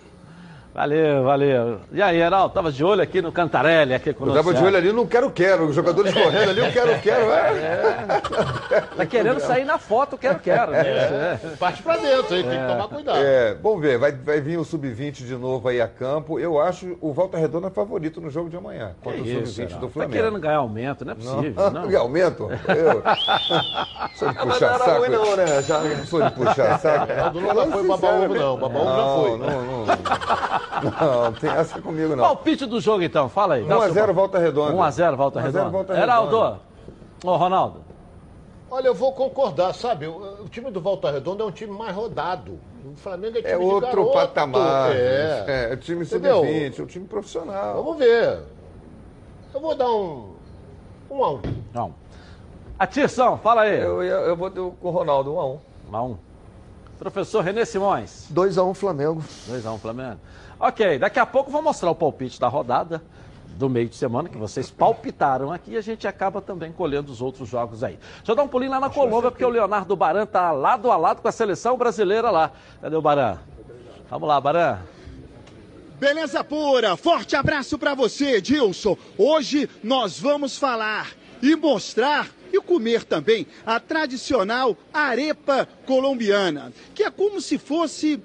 Valeu, 0.74 1.24
valeu. 1.24 1.80
E 1.92 2.02
aí, 2.02 2.20
Heraldo, 2.20 2.52
tava 2.52 2.72
de 2.72 2.84
olho 2.84 3.00
aqui 3.04 3.22
no 3.22 3.32
Cantarelli, 3.32 3.94
aqui 3.94 4.12
com 4.12 4.26
Eu 4.26 4.34
tava 4.34 4.56
de 4.56 4.64
olho 4.64 4.76
ali 4.76 4.92
no 4.92 5.06
quero-quero, 5.06 5.66
os 5.68 5.76
jogadores 5.76 6.12
correndo 6.12 6.50
ali, 6.50 6.62
o 6.62 6.72
quero-quero. 6.74 7.32
É. 7.32 8.82
Tá 8.98 9.06
querendo 9.06 9.40
sair 9.40 9.66
na 9.66 9.78
foto, 9.78 10.18
quero, 10.18 10.40
quero. 10.40 10.72
né? 10.72 10.82
É. 10.82 11.40
Parte 11.60 11.84
pra 11.84 11.96
dentro, 11.98 12.36
hein? 12.36 12.44
Tem 12.44 12.60
que 12.60 12.68
tomar 12.68 12.88
cuidado. 12.88 13.20
É, 13.20 13.54
vamos 13.62 13.82
ver, 13.82 14.00
vai, 14.00 14.12
vai 14.14 14.42
vir 14.42 14.58
o 14.58 14.66
Sub-20 14.66 15.12
de 15.28 15.36
novo 15.36 15.68
aí 15.68 15.80
a 15.80 15.88
campo. 15.88 16.40
Eu 16.40 16.60
acho 16.60 16.98
o 17.00 17.14
Volta 17.14 17.38
Redonda 17.38 17.70
favorito 17.70 18.20
no 18.20 18.32
jogo 18.32 18.50
de 18.50 18.58
amanhã, 18.58 18.94
contra 19.04 19.22
o 19.22 19.24
Que 19.24 19.30
isso, 19.30 19.54
Sub-20 19.54 19.60
Heraldo. 19.68 19.80
do 19.80 19.88
Tá 19.88 19.94
Flamengo. 19.94 20.14
querendo 20.14 20.40
ganhar 20.40 20.58
aumento, 20.58 21.06
não 21.06 21.12
é 21.12 21.16
possível, 21.16 21.70
não. 21.72 21.88
Ganhar 21.88 22.00
aumento? 22.02 22.50
Eu. 22.68 23.04
Sou 24.16 24.28
de 24.30 24.36
puxar 24.40 24.68
não 24.70 24.76
era 24.76 24.86
saco. 24.86 25.00
ruim 25.00 25.10
não, 25.10 25.36
né? 25.36 25.62
Já- 25.62 25.80
Não 25.82 26.06
sou 26.06 26.22
de 26.22 26.32
puxar 26.32 26.80
saco. 26.82 27.08
Nunca 27.34 27.68
foi 27.68 27.84
não. 27.84 27.98
Já 27.98 29.06
foi. 29.16 29.38
Não, 29.38 29.62
não, 29.62 29.86
não. 30.82 31.24
Não, 31.24 31.34
tem 31.34 31.50
essa 31.50 31.82
comigo 31.82 32.16
não. 32.16 32.24
Palpite 32.24 32.66
do 32.66 32.80
jogo, 32.82 33.04
então, 33.04 33.30
fala 33.30 33.56
aí. 33.56 33.66
Dá 33.66 33.78
o 33.78 33.82
seu 33.82 33.90
1x0 33.92 33.96
palpite. 33.96 34.14
Volta 34.16 34.40
Redonda. 34.40 34.74
1x0 34.74 35.16
Volta 35.16 35.40
1 35.40 35.42
a 35.42 35.44
0 35.44 35.46
Redonda. 35.46 35.70
Volta 35.70 35.94
Heraldo, 35.98 36.36
Redonda. 36.42 36.60
ô 37.26 37.36
Ronaldo. 37.38 37.84
Olha, 38.72 38.88
eu 38.88 38.96
vou 38.96 39.14
concordar, 39.14 39.74
sabe? 39.74 40.08
O, 40.08 40.44
o 40.46 40.50
time 40.50 40.72
do 40.72 40.82
Volta 40.82 41.12
Redonda 41.12 41.44
é 41.44 41.46
um 41.46 41.52
time 41.52 41.72
mais 41.78 41.96
rodado. 41.96 42.60
O 42.84 42.96
Flamengo 42.96 43.38
é 43.38 43.42
time 43.42 43.54
É 43.54 43.58
de 43.58 43.64
outro 43.64 43.88
garoto. 43.90 44.14
patamar. 44.14 44.92
É, 44.92 45.46
É, 45.48 45.74
é 45.74 45.76
time 45.78 46.04
Entendeu? 46.04 46.38
sub-20, 46.40 46.80
é 46.80 46.84
um 46.84 46.86
time 46.88 47.06
profissional. 47.08 47.76
Vamos 47.84 47.98
ver. 47.98 48.40
Eu 49.54 49.62
vou 49.62 49.76
dar 49.76 49.90
um. 49.92 50.34
Um 51.10 51.24
a 51.24 51.32
um. 51.34 51.42
Não. 51.74 51.94
Atição, 52.80 53.38
fala 53.38 53.62
aí. 53.62 53.80
Eu, 53.80 54.02
eu, 54.04 54.20
eu 54.22 54.36
vou 54.36 54.50
com 54.50 54.88
o 54.88 54.92
Ronaldo, 54.92 55.36
1 55.36 55.40
a 55.40 55.46
1 55.46 55.60
1 55.92 55.96
a 55.96 56.04
1 56.04 56.18
Professor 56.98 57.42
Renê 57.44 57.66
Simões. 57.66 58.28
2x1 58.34 58.74
Flamengo. 58.74 59.22
2x1 59.50 59.78
Flamengo. 59.78 60.18
Ok, 60.66 60.98
daqui 60.98 61.20
a 61.20 61.26
pouco 61.26 61.50
eu 61.50 61.52
vou 61.52 61.62
mostrar 61.62 61.92
o 61.92 61.96
palpite 61.96 62.40
da 62.40 62.48
rodada 62.48 63.04
do 63.58 63.70
meio 63.70 63.90
de 63.90 63.98
semana, 63.98 64.30
que 64.30 64.38
vocês 64.38 64.72
palpitaram 64.72 65.52
aqui, 65.52 65.72
e 65.72 65.78
a 65.78 65.82
gente 65.82 66.08
acaba 66.08 66.40
também 66.40 66.72
colhendo 66.72 67.12
os 67.12 67.22
outros 67.22 67.50
jogos 67.50 67.84
aí. 67.84 68.00
Deixa 68.20 68.32
eu 68.32 68.36
dar 68.36 68.44
um 68.44 68.48
pulinho 68.48 68.72
lá 68.72 68.80
na 68.80 68.90
Colômbia, 68.90 69.30
porque 69.30 69.44
o 69.44 69.50
Leonardo 69.50 69.94
Baran 69.94 70.26
tá 70.26 70.54
lado 70.54 70.90
a 70.90 70.96
lado 70.96 71.22
com 71.22 71.28
a 71.28 71.34
seleção 71.34 71.76
brasileira 71.76 72.32
lá. 72.32 72.50
Cadê 72.82 72.96
o 72.96 73.02
Baran? 73.02 73.40
Vamos 74.10 74.26
lá, 74.26 74.40
Baran. 74.40 74.80
Beleza 76.00 76.42
pura, 76.46 76.96
forte 76.96 77.36
abraço 77.36 77.78
pra 77.78 77.94
você, 77.94 78.40
Dilson. 78.40 78.96
Hoje 79.18 79.70
nós 79.84 80.18
vamos 80.18 80.58
falar 80.58 81.10
e 81.42 81.58
mostrar 81.58 82.30
e 82.54 82.62
comer 82.62 83.04
também 83.04 83.46
a 83.66 83.82
tradicional 83.82 84.78
arepa 84.94 85.68
colombiana, 85.86 86.72
que 86.96 87.04
é 87.04 87.12
como 87.12 87.42
se 87.42 87.58
fosse 87.58 88.24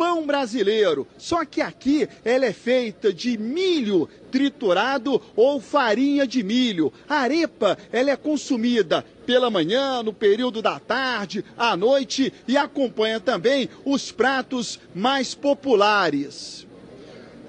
pão 0.00 0.26
brasileiro, 0.26 1.06
só 1.18 1.44
que 1.44 1.60
aqui 1.60 2.08
ela 2.24 2.46
é 2.46 2.54
feita 2.54 3.12
de 3.12 3.36
milho 3.36 4.08
triturado 4.30 5.20
ou 5.36 5.60
farinha 5.60 6.26
de 6.26 6.42
milho. 6.42 6.90
A 7.06 7.16
arepa, 7.16 7.76
ela 7.92 8.10
é 8.10 8.16
consumida 8.16 9.04
pela 9.26 9.50
manhã, 9.50 10.02
no 10.02 10.14
período 10.14 10.62
da 10.62 10.80
tarde, 10.80 11.44
à 11.54 11.76
noite 11.76 12.32
e 12.48 12.56
acompanha 12.56 13.20
também 13.20 13.68
os 13.84 14.10
pratos 14.10 14.80
mais 14.94 15.34
populares. 15.34 16.66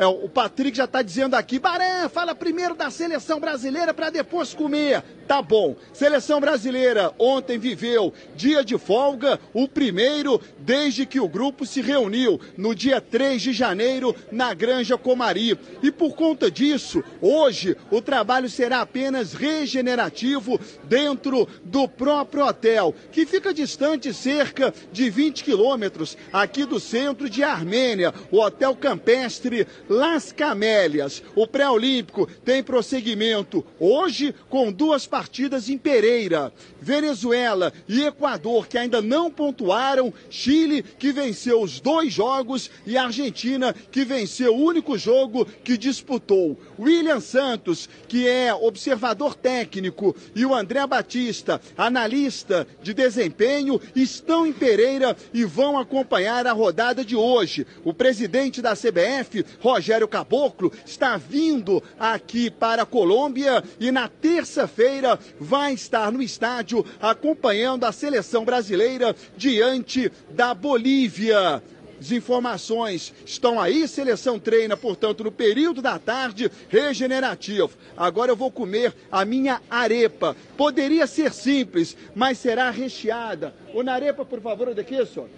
É, 0.02 0.08
o 0.08 0.28
Patrick 0.28 0.76
já 0.76 0.86
está 0.86 1.04
dizendo 1.04 1.36
aqui, 1.36 1.60
Baran, 1.60 2.10
fala 2.10 2.34
primeiro 2.34 2.74
da 2.74 2.90
seleção 2.90 3.40
brasileira 3.40 3.94
para 3.94 4.10
depois 4.10 4.52
comer. 4.52 5.04
Tá 5.28 5.44
bom. 5.44 5.76
Seleção 5.94 6.42
brasileira 6.42 7.14
ontem 7.20 7.60
viveu 7.60 8.12
dia 8.36 8.66
de 8.66 8.80
folga, 8.80 9.40
o 9.54 9.68
primeiro 9.68 10.42
desde 10.58 11.06
que 11.06 11.20
o 11.20 11.28
grupo 11.30 11.68
se 11.68 11.82
reuniu 11.82 12.42
no 12.58 12.74
dia 12.74 13.00
3 13.00 13.44
de 13.44 13.54
janeiro 13.54 14.16
na 14.32 14.56
Granja 14.56 14.98
Comari. 14.98 15.58
E 15.84 15.92
por 15.92 16.16
conta 16.16 16.50
disso, 16.50 17.04
hoje 17.22 17.78
o 17.92 18.02
trabalho 18.02 18.50
será 18.50 18.82
apenas 18.82 19.34
regenerativo 19.34 20.60
dentro 20.86 21.48
do 21.64 21.88
próprio 21.88 22.44
hotel, 22.44 22.96
que 23.12 23.24
fica 23.24 23.54
distante 23.54 24.12
cerca 24.16 24.74
de 24.92 25.12
20 25.12 25.44
quilômetros 25.44 26.18
aqui 26.34 26.66
do 26.66 26.80
centro 26.80 27.30
de 27.30 27.44
Armênia, 27.44 28.12
o 28.32 28.40
Hotel 28.40 28.76
Campestre 28.76 29.68
Las 29.92 30.32
Camélias. 30.32 31.22
O 31.36 31.46
pré-olímpico 31.46 32.26
tem 32.46 32.64
prosseguimento 32.64 33.66
hoje 33.78 34.34
com 34.50 34.72
duas 34.72 35.06
partidas 35.06 35.68
em 35.68 35.78
Pereira. 35.78 36.54
Venezuela 36.80 37.74
e 37.90 38.02
Equador 38.02 38.68
que 38.68 38.78
ainda 38.78 39.02
não 39.02 39.30
pontuaram, 39.30 40.14
Chile 40.30 40.82
que 40.82 41.12
venceu 41.12 41.62
os 41.62 41.82
dois 41.82 42.14
jogos 42.14 42.72
e 42.88 42.98
Argentina 42.98 43.76
que 43.92 44.06
venceu 44.06 44.56
o 44.56 44.64
único 44.64 44.98
jogo 44.98 45.46
que 45.62 45.78
disputou. 45.78 46.58
William 46.80 47.20
Santos, 47.20 47.90
que 48.08 48.26
é 48.26 48.54
observador 48.54 49.36
técnico, 49.36 50.16
e 50.34 50.46
o 50.46 50.56
André 50.56 50.88
Batista, 50.88 51.60
analista 51.78 52.66
de 52.82 52.94
desempenho, 52.94 53.80
estão 53.94 54.48
em 54.48 54.54
Pereira 54.54 55.18
e 55.34 55.44
vão 55.44 55.78
acompanhar 55.78 56.48
a 56.48 56.54
rodada 56.54 57.04
de 57.04 57.16
hoje. 57.16 57.68
O 57.84 57.94
presidente 57.94 58.62
da 58.62 58.74
CBF, 58.74 59.46
Rogério 59.60 59.81
Caboclo, 60.08 60.72
está 60.86 61.18
vindo 61.18 61.82
aqui 62.00 62.50
para 62.50 62.84
a 62.84 62.86
Colômbia 62.86 63.64
e 63.80 63.92
na 63.92 64.08
terça-feira 64.08 65.20
vai 65.40 65.74
estar 65.74 66.12
no 66.12 66.22
estádio 66.22 66.86
acompanhando 67.00 67.86
a 67.86 67.92
seleção 67.92 68.46
brasileira 68.46 69.16
diante 69.36 70.12
da 70.30 70.54
Bolívia. 70.54 71.62
As 72.00 72.12
informações 72.12 73.14
estão 73.24 73.60
aí, 73.60 73.88
seleção 73.88 74.40
treina, 74.40 74.76
portanto, 74.76 75.24
no 75.24 75.32
período 75.32 75.84
da 75.84 76.00
tarde, 76.00 76.52
regenerativo. 76.68 77.70
Agora 77.96 78.32
eu 78.32 78.36
vou 78.36 78.50
comer 78.50 78.96
a 79.12 79.24
minha 79.24 79.62
arepa. 79.70 80.36
Poderia 80.58 81.06
ser 81.06 81.32
simples, 81.32 81.96
mas 82.16 82.40
será 82.40 82.72
recheada. 82.72 83.54
Uma 83.72 83.92
arepa, 83.92 84.26
por 84.26 84.42
favor, 84.42 84.74
daqui, 84.74 85.06
senhor. 85.06 85.30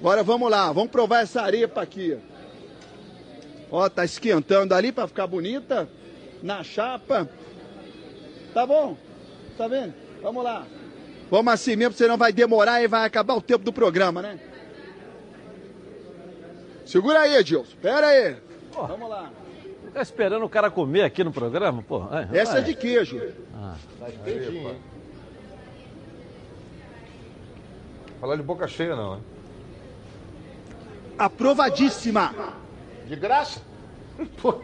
Agora 0.00 0.24
vamos 0.24 0.50
lá, 0.50 0.72
vamos 0.72 0.90
provar 0.90 1.22
essa 1.22 1.40
arepa 1.40 1.82
aqui. 1.82 2.16
Ó, 3.70 3.88
tá 3.88 4.04
esquentando 4.04 4.74
ali 4.74 4.92
para 4.92 5.06
ficar 5.06 5.26
bonita. 5.26 5.88
Na 6.42 6.62
chapa. 6.62 7.28
Tá 8.54 8.66
bom? 8.66 8.96
Tá 9.56 9.68
vendo? 9.68 9.94
Vamos 10.22 10.42
lá. 10.42 10.66
Vamos 11.30 11.52
assim 11.52 11.76
mesmo, 11.76 11.94
senão 11.94 12.16
vai 12.16 12.32
demorar 12.32 12.82
e 12.82 12.88
vai 12.88 13.04
acabar 13.04 13.34
o 13.34 13.40
tempo 13.42 13.64
do 13.64 13.72
programa, 13.72 14.22
né? 14.22 14.38
Segura 16.86 17.20
aí, 17.20 17.36
Edilson. 17.36 17.76
Pera 17.82 18.06
aí. 18.06 18.36
Vamos 18.72 19.10
lá. 19.10 19.30
Fica 19.84 20.00
esperando 20.00 20.44
o 20.44 20.48
cara 20.48 20.70
comer 20.70 21.02
aqui 21.02 21.22
no 21.22 21.32
programa, 21.32 21.82
pô. 21.82 22.00
Vai, 22.00 22.28
Essa 22.32 22.52
vai. 22.52 22.60
é 22.62 22.64
de 22.64 22.74
queijo. 22.74 23.20
Ah. 23.54 23.74
Falar 28.20 28.36
de 28.36 28.42
boca 28.42 28.66
cheia 28.66 28.96
não, 28.96 29.16
né? 29.16 29.22
Aprovadíssima. 31.18 32.34
De 33.08 33.16
graça? 33.16 33.67
Pô. 34.42 34.54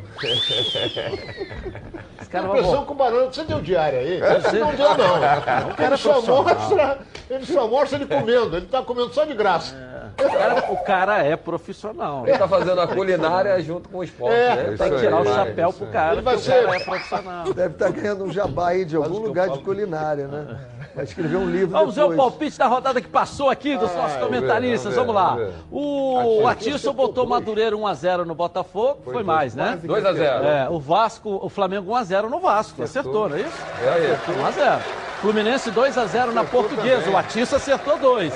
Esse 2.21 2.31
cara 2.31 2.47
impressão 2.49 2.85
que 2.85 2.93
o 2.93 2.95
Barão, 2.95 3.27
você 3.27 3.45
deu 3.45 3.61
diária 3.61 3.99
aí? 4.01 4.21
É, 4.21 4.41
Você 4.41 4.51
sim. 4.51 4.59
não 4.59 4.75
deu, 4.75 4.97
não. 4.97 5.17
É 5.25 5.65
um 5.67 5.75
cara 5.75 5.87
ele, 5.95 5.97
só 5.97 6.21
mostra, 6.23 6.99
ele 7.31 7.47
só 7.47 7.69
mostra 7.69 7.99
ele 7.99 8.07
comendo. 8.07 8.57
Ele 8.57 8.67
tá 8.67 8.83
comendo 8.83 9.13
só 9.13 9.25
de 9.25 9.35
graça. 9.35 9.75
O 10.17 10.31
cara, 10.31 10.73
o 10.73 10.77
cara 10.85 11.25
é 11.25 11.37
profissional. 11.37 12.27
Ele 12.27 12.39
tá 12.39 12.47
fazendo 12.47 12.81
a 12.81 12.87
culinária 12.87 13.61
junto 13.63 13.89
com 13.89 13.99
o 13.99 14.05
esporte, 14.05 14.35
É, 14.35 14.55
né? 14.71 14.77
Tem 14.77 14.91
que 14.91 14.99
tirar 14.99 15.21
o 15.21 15.25
chapéu 15.25 15.73
pro 15.73 15.87
cara, 15.89 16.13
Ele 16.15 16.23
vai 16.23 16.35
porque 16.37 16.49
o 16.51 16.53
ser- 16.55 16.65
cara 16.65 16.77
é 16.77 16.85
profissional. 16.85 17.53
Deve 17.53 17.75
estar 17.75 17.91
ganhando 17.91 18.25
um 18.25 18.33
jabá 18.33 18.69
aí 18.69 18.85
de 18.85 18.95
algum 18.97 19.19
lugar 19.19 19.49
de 19.51 19.59
culinária, 19.61 20.29
né? 20.29 20.57
Vai 20.95 21.05
escrever 21.05 21.37
um 21.37 21.51
livro 21.51 21.71
Vamos 21.71 21.97
ver 21.97 22.03
depois. 22.03 22.19
o 22.19 22.23
palpite 22.23 22.57
da 22.59 22.67
rodada 22.69 23.01
que 23.01 23.09
passou 23.09 23.51
aqui 23.51 23.77
dos 23.77 23.93
nossos 23.93 24.13
vamos 24.13 24.31
ver, 24.31 24.37
comentaristas. 24.37 24.95
vamos 24.95 25.13
Vamos, 25.15 25.37
ver, 25.37 25.43
lá. 25.43 25.49
vamos 25.49 25.55
ver. 25.55 25.63
O 25.73 26.47
Atirson 26.47 26.71
Atisson 26.75 26.93
botou 26.93 27.27
Madureira 27.27 27.75
1x0 27.77 28.25
no 28.25 28.35
Botafogo. 28.37 29.01
Foi, 29.03 29.15
dois, 29.15 29.27
mais, 29.27 29.44
né? 29.55 29.79
quase 29.85 29.87
2 29.87 30.07
a 30.07 30.13
0. 30.13 30.45
É, 30.45 30.69
o 30.71 30.79
Vasco, 30.79 31.41
o 31.43 31.49
Flamengo 31.49 31.93
1x0 31.93 32.29
no 32.29 32.41
Vasco. 32.41 32.83
Acertou, 32.83 33.29
não 33.29 33.37
é 33.37 33.41
isso? 33.41 33.63
É 33.83 33.89
aí. 33.89 34.17
1x0. 34.17 34.81
Fluminense 35.21 35.71
2x0 35.71 36.33
na 36.33 36.45
Portuguesa. 36.45 37.03
também. 37.03 37.15
O 37.15 37.17
Atisson 37.17 37.57
acertou 37.57 37.99
2. 37.99 38.33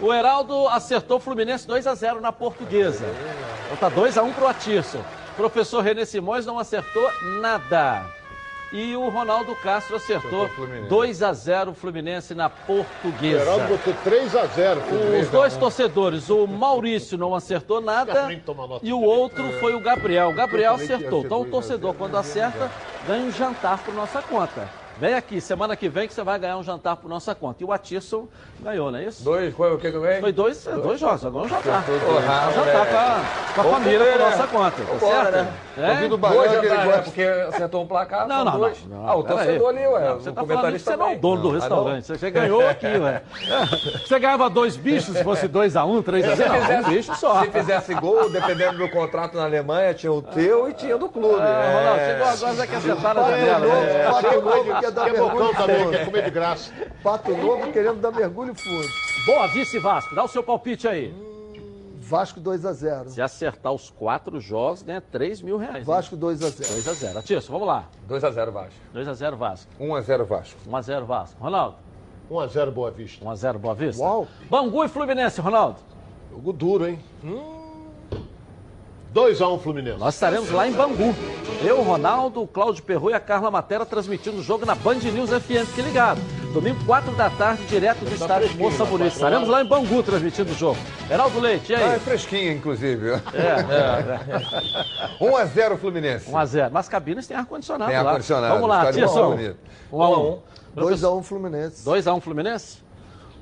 O 0.00 0.12
Heraldo 0.12 0.68
acertou 0.68 1.18
o 1.18 1.20
Fluminense 1.20 1.66
2x0 1.68 2.20
na 2.20 2.32
Portuguesa. 2.32 3.04
Então 3.66 3.76
tá 3.76 3.94
2x1 3.94 4.32
pro 4.34 4.48
Atisson. 4.48 5.00
Professor 5.36 5.82
René 5.82 6.04
Simões 6.04 6.44
não 6.44 6.58
acertou 6.58 7.10
nada. 7.40 8.04
E 8.72 8.96
o 8.96 9.10
Ronaldo 9.10 9.54
Castro 9.56 9.96
acertou 9.96 10.48
2x0 10.88 11.74
Fluminense 11.74 12.34
na 12.34 12.46
O 12.46 12.50
Portuguesa. 12.84 13.42
Heraldo 13.42 13.68
botou 13.68 13.94
3x0. 14.04 15.20
Os 15.20 15.28
dois 15.28 15.56
torcedores, 15.56 16.30
o 16.30 16.46
Maurício 16.46 17.18
não 17.18 17.34
acertou 17.34 17.82
nada 17.82 18.28
e 18.82 18.92
o 18.92 19.00
outro 19.00 19.44
foi 19.60 19.74
o 19.74 19.80
Gabriel. 19.80 20.30
O 20.30 20.34
Gabriel 20.34 20.74
acertou. 20.74 21.22
Então 21.22 21.42
o 21.42 21.44
2 21.44 21.48
a 21.48 21.50
torcedor, 21.50 21.92
0, 21.92 21.98
quando 21.98 22.12
né? 22.14 22.18
acerta, 22.20 22.70
ganha 23.06 23.24
um 23.24 23.30
jantar 23.30 23.78
por 23.84 23.94
nossa 23.94 24.22
conta. 24.22 24.81
Vem 24.98 25.14
aqui, 25.14 25.40
semana 25.40 25.74
que 25.74 25.88
vem 25.88 26.06
que 26.06 26.14
você 26.14 26.22
vai 26.22 26.38
ganhar 26.38 26.56
um 26.58 26.62
jantar 26.62 26.94
por 26.96 27.08
nossa 27.08 27.34
conta. 27.34 27.60
E 27.62 27.66
o 27.66 27.72
Atirson 27.72 28.28
ganhou, 28.60 28.90
não 28.92 28.98
é 29.00 29.04
isso? 29.04 29.24
Dois, 29.24 29.52
qual, 29.54 29.72
o 29.74 29.78
que 29.78 29.90
que 29.90 29.96
eu 29.96 30.00
ganhei? 30.02 30.20
Foi 30.20 30.32
dois, 30.32 30.64
é, 30.66 30.72
dois 30.76 31.00
jogos, 31.00 31.26
agora 31.26 31.46
um 31.46 31.48
jantar. 31.48 31.82
Porra, 31.84 32.48
um 32.48 32.52
jantar 32.54 32.86
com 32.86 32.96
a, 32.96 33.54
com 33.54 33.60
a 33.60 33.64
família 33.74 33.98
por 33.98 34.18
né? 34.18 34.30
nossa 34.30 34.46
conta. 34.46 34.76
Tá 34.82 34.98
certo? 35.00 35.32
né? 35.32 35.52
É? 35.78 35.90
Ouvindo 35.90 36.14
o 36.14 36.18
Baiano 36.18 36.38
Dois 36.46 36.50
que 36.60 36.66
ele 36.66 36.76
gosta. 36.76 36.90
é 36.92 37.02
porque 37.02 37.22
acertou 37.22 37.82
um 37.82 37.86
placar, 37.86 38.28
Não, 38.28 38.44
não, 38.44 38.58
dois. 38.58 38.86
não. 38.86 39.08
Ah, 39.08 39.16
o 39.16 39.22
torcedor 39.24 39.70
aí. 39.70 39.78
ali, 39.78 39.86
ué. 39.88 40.08
Não, 40.08 40.14
Você 40.20 40.32
tá 40.32 40.44
falando 40.44 40.72
que 40.72 40.78
você 40.78 40.96
não 40.96 41.06
é 41.10 41.14
o 41.16 41.18
dono 41.18 41.42
do 41.42 41.48
Ah, 41.48 41.52
não? 41.52 41.58
restaurante. 41.58 42.06
Você 42.06 42.30
ganhou 42.30 42.68
aqui, 42.68 42.86
ué. 42.86 43.22
Você 44.06 44.18
ganhava 44.20 44.50
dois 44.50 44.76
bichos 44.76 45.16
se 45.16 45.24
fosse 45.24 45.48
2x1, 45.48 45.86
um, 45.88 46.02
3x0. 46.02 46.36
Se 46.36 46.44
Não, 46.48 46.78
um 46.80 46.82
bicho 46.94 47.14
só. 47.16 47.40
se 47.42 47.50
fizesse 47.50 47.94
gol, 47.94 48.28
dependendo 48.30 48.78
do 48.78 48.88
contrato 48.90 49.36
na 49.36 49.44
Alemanha, 49.44 49.94
tinha 49.94 50.12
o 50.12 50.20
teu 50.22 50.68
e 50.68 50.74
tinha 50.74 50.94
o 50.94 50.98
do 50.98 51.08
clube. 51.08 51.40
Ah, 51.40 51.72
Ronaldo, 51.80 52.00
É. 52.00 52.10
chegou 52.12 52.26
agora, 52.28 52.54
já 52.56 52.66
quer 52.66 52.80
sentar 52.80 53.14
na 53.14 53.22
Pato 53.22 53.30
janela. 53.36 53.66
É. 54.82 54.86
Quer 54.86 54.90
dar 54.90 55.04
que 55.04 55.12
mergulho 55.12 55.52
também, 55.52 55.78
fundo. 55.78 55.90
quer 55.90 56.04
comer 56.04 56.24
de 56.24 56.30
graça. 56.30 56.72
Pato 57.02 57.36
Novo 57.36 57.72
querendo 57.72 58.00
dar 58.00 58.10
mergulho 58.10 58.54
fundo. 58.54 58.88
Boa, 59.26 59.46
vice 59.48 59.78
Vasco. 59.78 60.14
Dá 60.14 60.24
o 60.24 60.28
seu 60.28 60.42
palpite 60.42 60.88
aí. 60.88 61.14
Vasco 62.00 62.40
2 62.40 62.66
a 62.66 62.72
0 62.72 63.10
Se 63.10 63.22
acertar 63.22 63.72
os 63.72 63.88
quatro 63.88 64.40
jogos, 64.40 64.82
ganha 64.82 65.00
3 65.00 65.40
mil 65.40 65.56
reais. 65.56 65.86
Vasco 65.86 66.16
2 66.16 66.42
a 66.42 66.50
0 66.50 66.72
2 66.72 66.88
a 66.88 66.92
0 66.92 67.18
Atirson, 67.20 67.52
vamos 67.52 67.68
lá. 67.68 67.88
2x0 68.08 68.50
Vasco. 68.50 68.74
2 68.92 69.08
a 69.08 69.14
0 69.14 69.36
Vasco. 69.36 69.70
1 69.78 69.94
a 69.94 70.00
0 70.00 70.24
Vasco. 70.26 70.60
1 70.66 70.76
a 70.76 70.82
0 70.82 71.06
Vasco. 71.06 71.42
Ronaldo. 71.42 71.76
1x0 72.30 72.70
Boa 72.70 72.90
Vista. 72.90 73.24
1 73.24 73.30
a 73.30 73.36
0 73.36 73.58
Boa 73.58 73.74
Vista. 73.74 74.02
Uau. 74.02 74.26
Bangu 74.50 74.84
e 74.84 74.88
Fluminense, 74.88 75.40
Ronaldo. 75.40 75.78
Jogo 76.30 76.52
duro, 76.52 76.88
hein? 76.88 76.98
Hum. 77.22 77.61
2x1 79.12 79.60
Fluminense. 79.60 79.98
Nós 79.98 80.14
estaremos 80.14 80.50
lá 80.50 80.66
em 80.66 80.72
Bangu. 80.72 81.14
Eu, 81.62 81.82
Ronaldo, 81.82 82.42
o 82.42 82.46
Cláudio 82.46 82.82
Perro 82.82 83.10
e 83.10 83.14
a 83.14 83.20
Carla 83.20 83.50
Matera 83.50 83.84
transmitindo 83.84 84.38
o 84.38 84.42
jogo 84.42 84.64
na 84.64 84.74
Band 84.74 84.94
News 84.96 85.30
FM. 85.30 85.66
Fique 85.68 85.82
ligado. 85.82 86.20
Domingo, 86.52 86.84
4 86.84 87.12
da 87.12 87.30
tarde, 87.30 87.62
direto 87.66 88.00
do 88.00 88.06
Tá 88.10 88.14
estádio 88.14 88.48
fresquinho, 88.48 88.70
Moça? 88.70 88.84
Bonita. 88.84 89.08
Estaremos 89.14 89.48
lá 89.48 89.62
em 89.62 89.66
Bangu 89.66 90.02
transmitindo 90.02 90.50
o 90.52 90.54
jogo. 90.54 90.78
Heraldo 91.10 91.40
Leite, 91.40 91.72
e 91.72 91.74
Ah, 91.74 91.80
é 91.80 91.94
aí? 91.94 92.00
fresquinho, 92.00 92.52
inclusive. 92.52 93.10
É, 93.10 93.18
é, 95.20 95.24
1 95.24 95.36
a 95.36 95.44
0 95.46 95.76
Fluminense. 95.78 96.30
1 96.30 96.36
a 96.36 96.44
0 96.44 96.70
Mas 96.72 96.88
cabinas 96.88 97.26
tem 97.26 97.36
ar-condicionado 97.36 97.90
Tem 97.90 98.02
lá. 98.02 98.08
ar-condicionado, 98.10 98.54
Vamos 98.54 98.68
lá, 98.68 98.92
Tirson. 98.92 99.30
bonito. 99.30 99.56
1 99.92 100.02
a 100.02 100.18
1 100.18 100.38
2 100.74 101.04
a 101.04 101.10
1 101.10 101.22
Fluminense. 101.22 101.84
2 101.84 102.06
a 102.06 102.14
1 102.14 102.20
Fluminense? 102.20 102.78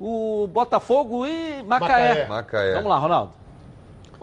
O 0.00 0.48
Botafogo 0.52 1.26
e 1.26 1.62
Macaé. 1.64 2.26
Macaé. 2.26 2.28
Macaé. 2.28 2.74
Vamos 2.74 2.88
lá, 2.90 2.98
Ronaldo. 2.98 3.32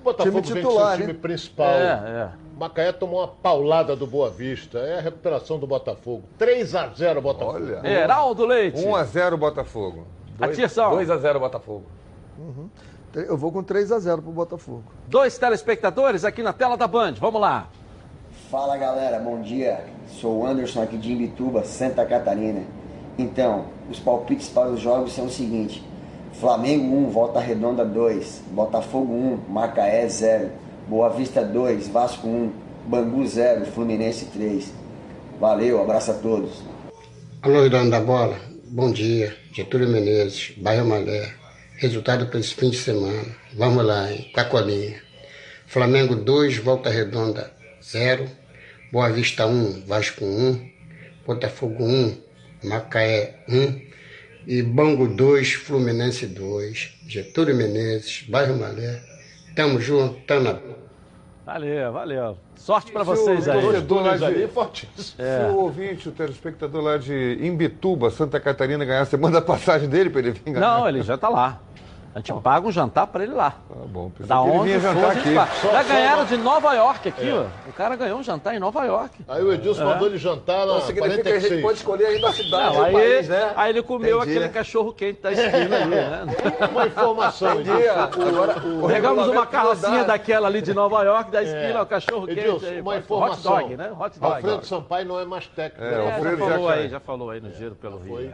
O 0.08 0.14
Botafogo 0.14 0.42
Time 0.42 0.54
vem 0.54 0.64
titular, 0.64 0.92
com 0.92 0.98
seu 0.98 1.08
time 1.08 1.14
principal. 1.14 1.70
É, 1.70 1.84
é. 1.84 2.30
Macaé 2.58 2.92
tomou 2.94 3.20
uma 3.20 3.28
paulada 3.28 3.94
do 3.94 4.08
Boa 4.08 4.30
Vista. 4.30 4.80
É 4.80 5.00
a 5.00 5.02
recuperação 5.02 5.60
do 5.60 5.68
Botafogo. 5.68 6.24
3x0 6.40 7.20
Botafogo. 7.20 7.56
Olha. 7.56 7.86
Heraldo 7.86 8.46
Leite. 8.46 8.86
1 8.86 8.96
a 8.96 9.04
0 9.04 9.38
Botafogo. 9.38 10.08
Atirson. 10.40 10.92
2x0 10.92 11.40
Botafogo. 11.40 11.84
Eu 13.14 13.36
vou 13.36 13.52
com 13.52 13.62
3 13.62 13.92
a 13.92 14.00
0 14.00 14.22
pro 14.22 14.32
Botafogo. 14.32 14.84
Dois 15.08 15.38
telespectadores 15.38 16.24
aqui 16.24 16.42
na 16.42 16.54
tela 16.54 16.78
da 16.78 16.88
Band. 16.88 17.16
Vamos 17.20 17.42
lá. 17.42 17.68
Fala 18.50 18.78
galera, 18.78 19.20
bom 19.20 19.42
dia. 19.42 19.84
Sou 20.08 20.40
o 20.40 20.48
Anderson 20.48 20.84
aqui 20.84 20.98
de 20.98 21.12
Imbituba, 21.12 21.66
Santa 21.66 22.06
Catarina. 22.06 22.64
Então, 23.18 23.66
os 23.90 24.00
palpites 24.00 24.48
para 24.48 24.70
os 24.70 24.80
jogos 24.80 25.12
são 25.14 25.26
o 25.26 25.30
seguinte: 25.30 25.84
Flamengo 26.40 26.96
1, 27.08 27.10
Volta 27.10 27.40
Redonda 27.40 27.84
2, 27.84 28.44
Botafogo 28.52 29.12
1, 29.12 29.50
Macaé 29.50 30.08
0, 30.08 30.52
Boa 30.88 31.10
Vista 31.10 31.44
2, 31.44 31.88
Vasco 31.88 32.28
1, 32.28 32.52
Bangu 32.86 33.26
0, 33.26 33.66
Fluminense 33.66 34.26
3. 34.26 34.72
Valeu, 35.40 35.82
abraço 35.82 36.12
a 36.12 36.14
todos. 36.14 36.62
Alô, 37.42 37.68
dono 37.68 37.90
da 37.90 38.00
bola. 38.00 38.38
Bom 38.66 38.92
dia. 38.92 39.36
Getúlio 39.52 39.90
Menezes, 39.90 40.54
bairro 40.58 40.86
Malé. 40.86 41.28
Resultado 41.78 42.28
para 42.28 42.40
esse 42.40 42.54
fim 42.54 42.70
de 42.70 42.78
semana. 42.78 43.36
Vamos 43.56 43.84
lá, 43.84 44.12
hein? 44.12 44.30
Cacolinha. 44.36 45.02
Flamengo 45.66 46.16
2, 46.16 46.58
Volta 46.58 46.92
Redonda 46.92 47.52
0. 47.82 48.28
Boa 48.92 49.10
Vista 49.10 49.48
1, 49.48 49.86
Vasco 49.88 50.24
1. 50.24 50.70
Botafogo 51.26 51.84
1, 51.84 52.16
Macaé 52.64 53.40
1. 53.50 53.87
E 54.48 54.64
Bangu 54.64 55.08
2, 55.08 55.54
Fluminense 55.54 56.26
2. 56.26 56.94
Getúlio 57.06 57.54
Menezes, 57.54 58.26
bairro 58.30 58.58
Malé. 58.58 59.02
Tamo 59.54 59.80
junto, 59.82 60.22
tamo 60.26 60.42
na 60.42 60.58
Valeu, 61.46 61.94
valeu. 61.94 62.38
Sorte 62.56 62.92
o 62.96 63.04
vocês 63.06 63.48
aí. 63.48 63.62
torcedor 63.62 64.04
lá 64.04 64.18
de- 64.18 64.26
ali, 64.26 64.48
fortíssimo. 64.48 65.22
É. 65.22 65.46
Se 65.48 65.52
o 65.54 65.58
ouvinte, 65.60 66.10
o 66.10 66.12
telespectador 66.12 66.82
lá 66.84 66.98
de 66.98 67.38
Imbituba, 67.42 68.10
Santa 68.10 68.38
Catarina, 68.40 68.84
ganhar, 68.84 69.06
você 69.06 69.16
manda 69.16 69.38
a 69.38 69.42
passagem 69.42 69.88
dele 69.88 70.10
para 70.10 70.20
ele 70.20 70.32
vir 70.32 70.42
ganhar? 70.54 70.60
Não, 70.60 70.88
ele 70.90 71.02
já 71.04 71.18
tá 71.18 71.30
lá. 71.30 71.62
A 72.18 72.20
gente 72.20 72.34
paga 72.42 72.68
um 72.68 72.72
jantar 72.72 73.06
pra 73.06 73.24
ele 73.24 73.36
lá. 73.36 73.52
Tá 73.52 73.76
bom, 73.86 74.12
Da 74.22 74.42
ele 74.42 74.50
onde 74.52 74.78
vinha 74.80 74.92
for, 74.92 75.06
aqui. 75.12 75.36
Só- 75.62 75.72
Já 75.72 75.84
só 75.84 75.94
ganharam 75.94 76.18
uma- 76.22 76.26
de 76.26 76.38
Nova 76.38 76.74
York 76.74 77.10
aqui, 77.10 77.30
É. 77.30 77.34
ó. 77.34 77.46
O 77.70 77.74
cara 77.74 77.96
ganhou 77.96 78.18
um 78.18 78.24
jantar 78.24 78.56
em 78.56 78.60
Nova 78.60 78.84
York. 78.86 79.24
Aí 79.28 79.44
o 79.44 79.54
Edilson 79.54 79.84
É. 79.84 79.86
mandou 79.86 80.08
ele 80.08 80.18
jantar 80.18 80.66
na 80.66 80.78
Então 80.78 80.82
significa 80.82 81.22
que 81.22 81.30
a 81.30 81.34
gente 81.34 81.62
46. 81.62 81.62
pode 81.62 81.78
escolher 81.78 82.06
ainda 82.08 82.28
a 82.30 82.34
cidade 82.34 82.76
Não, 82.76 82.84
aí, 82.86 82.92
país, 82.94 83.30
né? 83.30 83.54
aí 83.56 83.70
ele 83.70 83.84
comeu 83.84 84.18
Entendi. 84.18 84.32
aquele 84.38 84.50
cachorro 84.52 84.94
quente 84.94 85.22
da 85.22 85.32
esquina 85.32 85.76
ali, 85.78 85.86
né? 85.96 86.26
Uma 86.72 86.88
informação. 86.88 87.60
Edilson. 87.60 88.84
O 88.84 88.88
Pegamos 88.88 89.28
uma 89.28 89.46
carrocinha 89.46 90.04
daquela 90.04 90.48
ali 90.48 90.60
de 90.64 90.74
Nova 90.74 91.04
York, 91.04 91.30
da 91.30 91.44
esquina, 91.44 91.80
É. 91.80 91.82
o 91.84 91.86
cachorro 91.86 92.26
quente 92.26 92.40
Edilson, 92.40 92.66
aí. 92.66 92.82
uma 92.82 92.94
hot 92.96 93.00
informação. 93.04 93.54
dog, 93.60 93.78
né? 93.78 93.92
Hot 94.00 94.20
dog. 94.20 94.34
Alfredo 94.34 94.66
Sampaio 94.66 95.06
não 95.08 95.20
é 95.20 95.26
mais 95.26 95.46
técnico. 95.46 95.86
É, 95.86 95.92
né? 95.92 95.98
É, 96.02 96.08
já 96.10 96.16
Alfredo 96.16 96.38
já 96.40 96.50
falou 96.50 96.70
aí, 96.70 96.90
já 96.90 97.00
falou 97.00 97.30
aí 97.30 97.42
no 97.42 97.52
giro 97.54 97.76
pelo 97.76 98.00
Rio. 98.00 98.34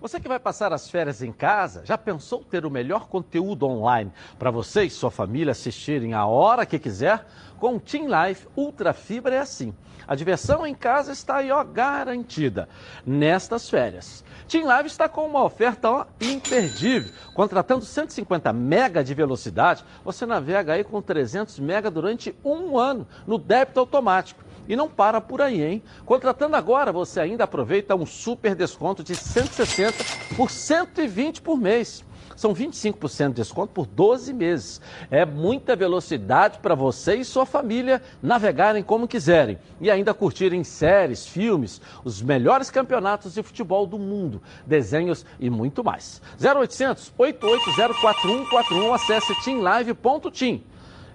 Você 0.00 0.20
que 0.20 0.28
vai 0.28 0.38
passar 0.38 0.72
as 0.72 0.88
férias 0.88 1.22
em 1.22 1.32
casa, 1.32 1.82
já 1.84 1.98
pensou 1.98 2.44
ter 2.44 2.64
o 2.64 2.70
melhor 2.70 3.08
conteúdo 3.08 3.66
online 3.66 4.12
para 4.38 4.50
você 4.50 4.84
e 4.84 4.90
sua 4.90 5.10
família 5.10 5.50
assistirem 5.50 6.14
a 6.14 6.24
hora 6.24 6.64
que 6.64 6.78
quiser? 6.78 7.26
Com 7.58 7.74
o 7.76 7.80
Team 7.80 8.06
Life 8.06 8.46
Ultra 8.56 8.92
Fibra 8.92 9.34
é 9.34 9.38
assim. 9.38 9.74
A 10.06 10.14
diversão 10.14 10.64
em 10.64 10.74
casa 10.74 11.12
está 11.12 11.38
aí, 11.38 11.50
ó, 11.50 11.62
garantida 11.64 12.68
nestas 13.04 13.68
férias. 13.68 14.24
Team 14.48 14.64
Live 14.64 14.88
está 14.88 15.08
com 15.08 15.26
uma 15.26 15.44
oferta 15.44 15.90
ó, 15.90 16.06
imperdível. 16.20 17.12
Contratando 17.34 17.84
150 17.84 18.52
mega 18.52 19.02
de 19.02 19.12
velocidade, 19.12 19.84
você 20.04 20.24
navega 20.24 20.74
aí 20.74 20.84
com 20.84 21.02
300 21.02 21.58
mega 21.58 21.90
durante 21.90 22.34
um 22.44 22.78
ano 22.78 23.06
no 23.26 23.36
débito 23.36 23.80
automático. 23.80 24.47
E 24.68 24.76
não 24.76 24.88
para 24.88 25.20
por 25.20 25.40
aí, 25.40 25.62
hein? 25.62 25.82
Contratando 26.04 26.54
agora, 26.54 26.92
você 26.92 27.20
ainda 27.20 27.44
aproveita 27.44 27.96
um 27.96 28.04
super 28.04 28.54
desconto 28.54 29.02
de 29.02 29.16
160 29.16 30.04
por 30.36 30.50
120 30.50 31.40
por 31.40 31.56
mês. 31.56 32.04
São 32.36 32.54
25% 32.54 33.28
de 33.30 33.34
desconto 33.34 33.72
por 33.72 33.84
12 33.84 34.32
meses. 34.32 34.80
É 35.10 35.24
muita 35.24 35.74
velocidade 35.74 36.58
para 36.60 36.74
você 36.74 37.16
e 37.16 37.24
sua 37.24 37.44
família 37.44 38.00
navegarem 38.22 38.80
como 38.80 39.08
quiserem 39.08 39.58
e 39.80 39.90
ainda 39.90 40.14
curtirem 40.14 40.62
séries, 40.62 41.26
filmes, 41.26 41.80
os 42.04 42.22
melhores 42.22 42.70
campeonatos 42.70 43.34
de 43.34 43.42
futebol 43.42 43.88
do 43.88 43.98
mundo, 43.98 44.40
desenhos 44.64 45.26
e 45.40 45.50
muito 45.50 45.82
mais. 45.82 46.22
0800 46.40 47.12
880 47.18 48.00
4141 48.00 48.94
acesse 48.94 49.34
teamlive.team. 49.42 50.60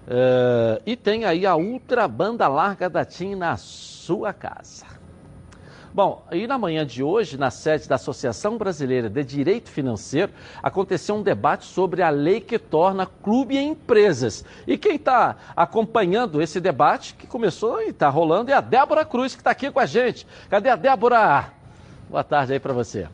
Uh, 0.05 0.81
e 0.85 0.95
tem 0.95 1.23
aí 1.23 1.45
a 1.45 1.55
ultra 1.55 2.07
banda 2.07 2.47
larga 2.47 2.89
da 2.89 3.05
TIM 3.05 3.35
na 3.35 3.55
sua 3.55 4.33
casa. 4.33 4.85
Bom, 5.93 6.25
e 6.31 6.47
na 6.47 6.57
manhã 6.57 6.83
de 6.85 7.03
hoje, 7.03 7.37
na 7.37 7.51
sede 7.51 7.87
da 7.87 7.95
Associação 7.95 8.57
Brasileira 8.57 9.07
de 9.07 9.23
Direito 9.23 9.69
Financeiro, 9.69 10.33
aconteceu 10.61 11.15
um 11.15 11.21
debate 11.21 11.65
sobre 11.65 12.01
a 12.01 12.09
lei 12.09 12.41
que 12.41 12.57
torna 12.57 13.05
clube 13.05 13.55
em 13.55 13.69
empresas. 13.69 14.43
E 14.65 14.75
quem 14.75 14.95
está 14.95 15.35
acompanhando 15.55 16.41
esse 16.41 16.59
debate, 16.59 17.13
que 17.13 17.27
começou 17.27 17.79
e 17.79 17.89
está 17.89 18.09
rolando, 18.09 18.49
é 18.49 18.55
a 18.55 18.61
Débora 18.61 19.05
Cruz, 19.05 19.35
que 19.35 19.41
está 19.41 19.51
aqui 19.51 19.69
com 19.69 19.79
a 19.79 19.85
gente. 19.85 20.25
Cadê 20.49 20.69
a 20.69 20.75
Débora? 20.75 21.53
Boa 22.09 22.23
tarde 22.23 22.53
aí 22.53 22.59
para 22.59 22.73
você. 22.73 23.07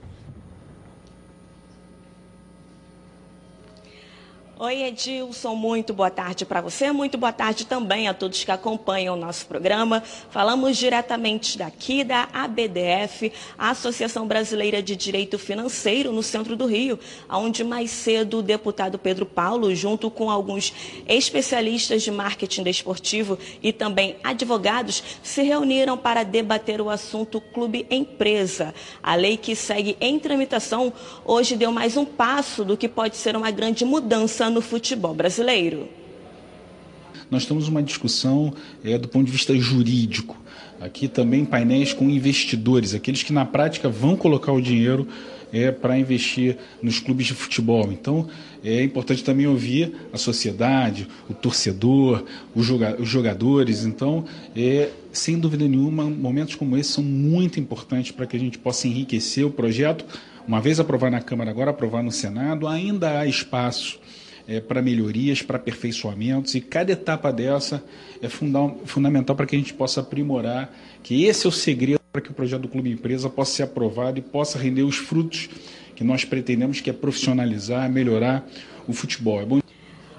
Oi, 4.62 4.84
Edilson, 4.84 5.56
muito 5.56 5.94
boa 5.94 6.10
tarde 6.10 6.46
para 6.46 6.60
você, 6.60 6.92
muito 6.92 7.18
boa 7.18 7.32
tarde 7.32 7.66
também 7.66 8.10
a 8.10 8.14
todos 8.14 8.44
que 8.44 8.52
acompanham 8.52 9.16
o 9.16 9.18
nosso 9.18 9.46
programa. 9.46 10.04
Falamos 10.32 10.76
diretamente 10.76 11.58
daqui 11.58 12.04
da 12.04 12.28
ABDF, 12.34 13.32
a 13.58 13.70
Associação 13.70 14.28
Brasileira 14.28 14.84
de 14.84 14.98
Direito 14.98 15.40
Financeiro, 15.40 16.12
no 16.12 16.22
centro 16.22 16.58
do 16.58 16.66
Rio, 16.66 17.00
onde 17.30 17.64
mais 17.64 17.90
cedo 17.90 18.40
o 18.40 18.44
deputado 18.44 19.00
Pedro 19.00 19.26
Paulo, 19.26 19.74
junto 19.74 20.12
com 20.12 20.30
alguns 20.30 20.74
especialistas 21.08 22.04
de 22.04 22.12
marketing 22.12 22.64
desportivo 22.64 23.40
e 23.64 23.72
também 23.72 24.18
advogados, 24.22 25.02
se 25.24 25.42
reuniram 25.42 25.98
para 25.98 26.24
debater 26.24 26.82
o 26.82 26.90
assunto 26.90 27.40
Clube 27.40 27.88
Empresa. 27.90 28.76
A 29.02 29.16
lei 29.16 29.38
que 29.38 29.56
segue 29.56 29.96
em 30.02 30.20
tramitação 30.20 30.92
hoje 31.24 31.56
deu 31.56 31.72
mais 31.72 31.96
um 31.96 32.04
passo 32.04 32.66
do 32.66 32.76
que 32.76 32.90
pode 32.90 33.16
ser 33.16 33.38
uma 33.38 33.52
grande 33.52 33.86
mudança 33.86 34.49
no 34.50 34.62
futebol 34.62 35.14
brasileiro. 35.14 35.88
Nós 37.30 37.46
temos 37.46 37.68
uma 37.68 37.84
discussão 37.84 38.54
é, 38.84 38.98
do 38.98 39.08
ponto 39.08 39.26
de 39.26 39.32
vista 39.32 39.56
jurídico. 39.56 40.38
Aqui 40.80 41.08
também 41.08 41.46
painéis 41.46 41.94
com 41.94 42.10
investidores, 42.10 42.94
aqueles 42.94 43.22
que 43.22 43.34
na 43.34 43.46
prática 43.46 43.90
vão 43.90 44.16
colocar 44.16 44.52
o 44.52 44.62
dinheiro 44.62 45.08
é, 45.52 45.72
para 45.72 45.98
investir 45.98 46.58
nos 46.82 47.00
clubes 47.00 47.28
de 47.28 47.34
futebol. 47.34 47.92
Então, 47.92 48.28
é 48.64 48.84
importante 48.84 49.24
também 49.24 49.46
ouvir 49.46 49.94
a 50.12 50.18
sociedade, 50.18 51.08
o 51.30 51.34
torcedor, 51.34 52.24
os 52.56 52.66
jogadores. 53.08 53.84
Então, 53.84 54.26
é, 54.56 54.90
sem 55.12 55.38
dúvida 55.38 55.68
nenhuma, 55.68 56.06
momentos 56.06 56.56
como 56.56 56.78
esse 56.78 56.92
são 56.92 57.04
muito 57.04 57.60
importantes 57.60 58.12
para 58.12 58.26
que 58.26 58.38
a 58.38 58.40
gente 58.40 58.58
possa 58.58 58.88
enriquecer 58.88 59.46
o 59.46 59.52
projeto. 59.52 60.06
Uma 60.48 60.62
vez 60.62 60.80
aprovado 60.80 61.12
na 61.12 61.22
Câmara, 61.22 61.52
agora 61.52 61.72
aprovado 61.72 62.06
no 62.06 62.12
Senado, 62.12 62.68
ainda 62.68 63.20
há 63.20 63.28
espaço 63.28 63.99
é, 64.50 64.60
para 64.60 64.82
melhorias, 64.82 65.44
para 65.44 65.58
aperfeiçoamentos, 65.58 66.56
e 66.56 66.62
cada 66.62 66.92
etapa 66.92 67.32
dessa 67.32 67.84
é 68.20 68.28
funda 68.28 68.74
fundamental 68.86 69.36
para 69.36 69.46
que 69.46 69.56
a 69.56 69.60
gente 69.60 69.76
possa 69.76 70.02
aprimorar, 70.02 70.76
que 71.04 71.26
esse 71.26 71.46
é 71.46 71.50
o 71.50 71.52
segredo 71.52 72.00
para 72.12 72.20
que 72.20 72.32
o 72.32 72.34
projeto 72.34 72.64
do 72.64 72.68
Clube 72.68 72.92
Empresa 72.92 73.30
possa 73.30 73.52
ser 73.58 73.64
aprovado 73.64 74.18
e 74.18 74.22
possa 74.24 74.58
render 74.58 74.82
os 74.82 74.98
frutos 74.98 75.48
que 75.96 76.04
nós 76.04 76.26
pretendemos, 76.26 76.82
que 76.82 76.90
é 76.90 76.94
profissionalizar, 76.94 77.88
melhorar 77.92 78.50
o 78.88 78.94
futebol. 78.94 79.40
É 79.40 79.46
bom... 79.46 79.60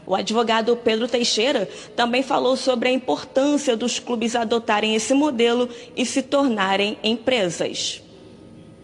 O 0.07 0.15
advogado 0.15 0.77
Pedro 0.77 1.09
Teixeira 1.09 1.69
também 1.97 2.23
falou 2.23 2.57
sobre 2.57 2.89
a 2.89 2.93
importância 2.93 3.77
dos 3.77 3.99
clubes 3.99 4.37
adotarem 4.37 4.95
esse 4.95 5.13
modelo 5.13 5.69
e 5.97 6.07
se 6.07 6.23
tornarem 6.23 6.97
empresas. 7.03 8.03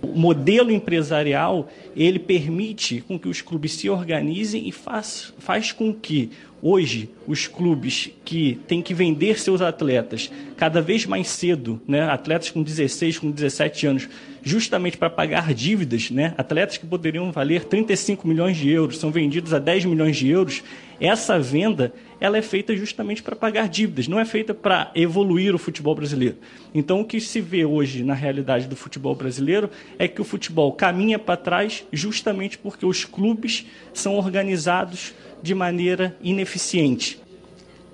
O 0.02 0.18
modelo 0.18 0.70
empresarial 0.70 1.68
ele 1.96 2.18
permite 2.18 3.02
com 3.06 3.18
que 3.18 3.28
os 3.28 3.40
clubes 3.40 3.72
se 3.72 3.88
organizem 3.88 4.68
e 4.68 4.72
faz, 4.72 5.32
faz 5.38 5.72
com 5.72 5.92
que 5.92 6.30
hoje 6.62 7.08
os 7.26 7.46
clubes 7.46 8.10
que 8.24 8.58
têm 8.66 8.82
que 8.82 8.94
vender 8.94 9.38
seus 9.38 9.60
atletas 9.60 10.30
cada 10.56 10.80
vez 10.80 11.06
mais 11.06 11.28
cedo, 11.28 11.80
né, 11.86 12.02
atletas 12.02 12.50
com 12.50 12.62
16, 12.62 13.18
com 13.18 13.30
17 13.30 13.86
anos, 13.86 14.08
justamente 14.42 14.96
para 14.96 15.10
pagar 15.10 15.52
dívidas, 15.52 16.10
né, 16.10 16.34
atletas 16.36 16.76
que 16.76 16.86
poderiam 16.86 17.30
valer 17.30 17.64
35 17.64 18.26
milhões 18.26 18.56
de 18.56 18.70
euros, 18.70 18.98
são 18.98 19.10
vendidos 19.10 19.52
a 19.52 19.58
10 19.58 19.84
milhões 19.84 20.16
de 20.16 20.28
euros, 20.28 20.62
essa 21.00 21.38
venda 21.38 21.92
ela 22.20 22.38
é 22.38 22.42
feita 22.42 22.74
justamente 22.74 23.22
para 23.22 23.36
pagar 23.36 23.68
dívidas, 23.68 24.08
não 24.08 24.18
é 24.18 24.24
feita 24.24 24.54
para 24.54 24.90
evoluir 24.94 25.54
o 25.54 25.58
futebol 25.58 25.94
brasileiro. 25.94 26.36
Então, 26.74 27.00
o 27.00 27.04
que 27.04 27.20
se 27.20 27.40
vê 27.40 27.64
hoje 27.64 28.02
na 28.02 28.14
realidade 28.14 28.66
do 28.66 28.76
futebol 28.76 29.14
brasileiro 29.14 29.70
é 29.98 30.08
que 30.08 30.20
o 30.20 30.24
futebol 30.24 30.72
caminha 30.72 31.18
para 31.18 31.36
trás 31.36 31.84
justamente 31.92 32.56
porque 32.56 32.86
os 32.86 33.04
clubes 33.04 33.66
são 33.92 34.16
organizados 34.16 35.14
de 35.42 35.54
maneira 35.54 36.16
ineficiente. 36.22 37.20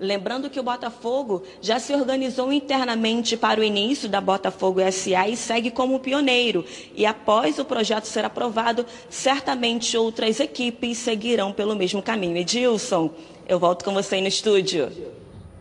Lembrando 0.03 0.51
que 0.51 0.59
o 0.59 0.65
Botafogo 0.65 1.45
já 1.61 1.79
se 1.79 1.95
organizou 1.95 2.53
internamente 2.53 3.37
para 3.37 3.61
o 3.61 3.63
início 3.63 4.09
da 4.09 4.21
Botafogo 4.21 4.81
SA 4.91 5.29
e 5.29 5.37
segue 5.37 5.71
como 5.71 6.01
pioneiro. 6.01 6.65
E 6.93 7.07
após 7.07 7.61
o 7.61 7.65
projeto 7.65 8.07
ser 8.07 8.25
aprovado, 8.25 8.85
certamente 9.09 9.97
outras 9.97 10.41
equipes 10.41 10.99
seguirão 10.99 11.53
pelo 11.53 11.77
mesmo 11.77 12.03
caminho. 12.03 12.37
Edilson, 12.37 13.11
eu 13.47 13.61
volto 13.61 13.85
com 13.85 13.95
você 13.95 14.17
aí 14.17 14.21
no 14.21 14.27
estúdio. 14.27 14.91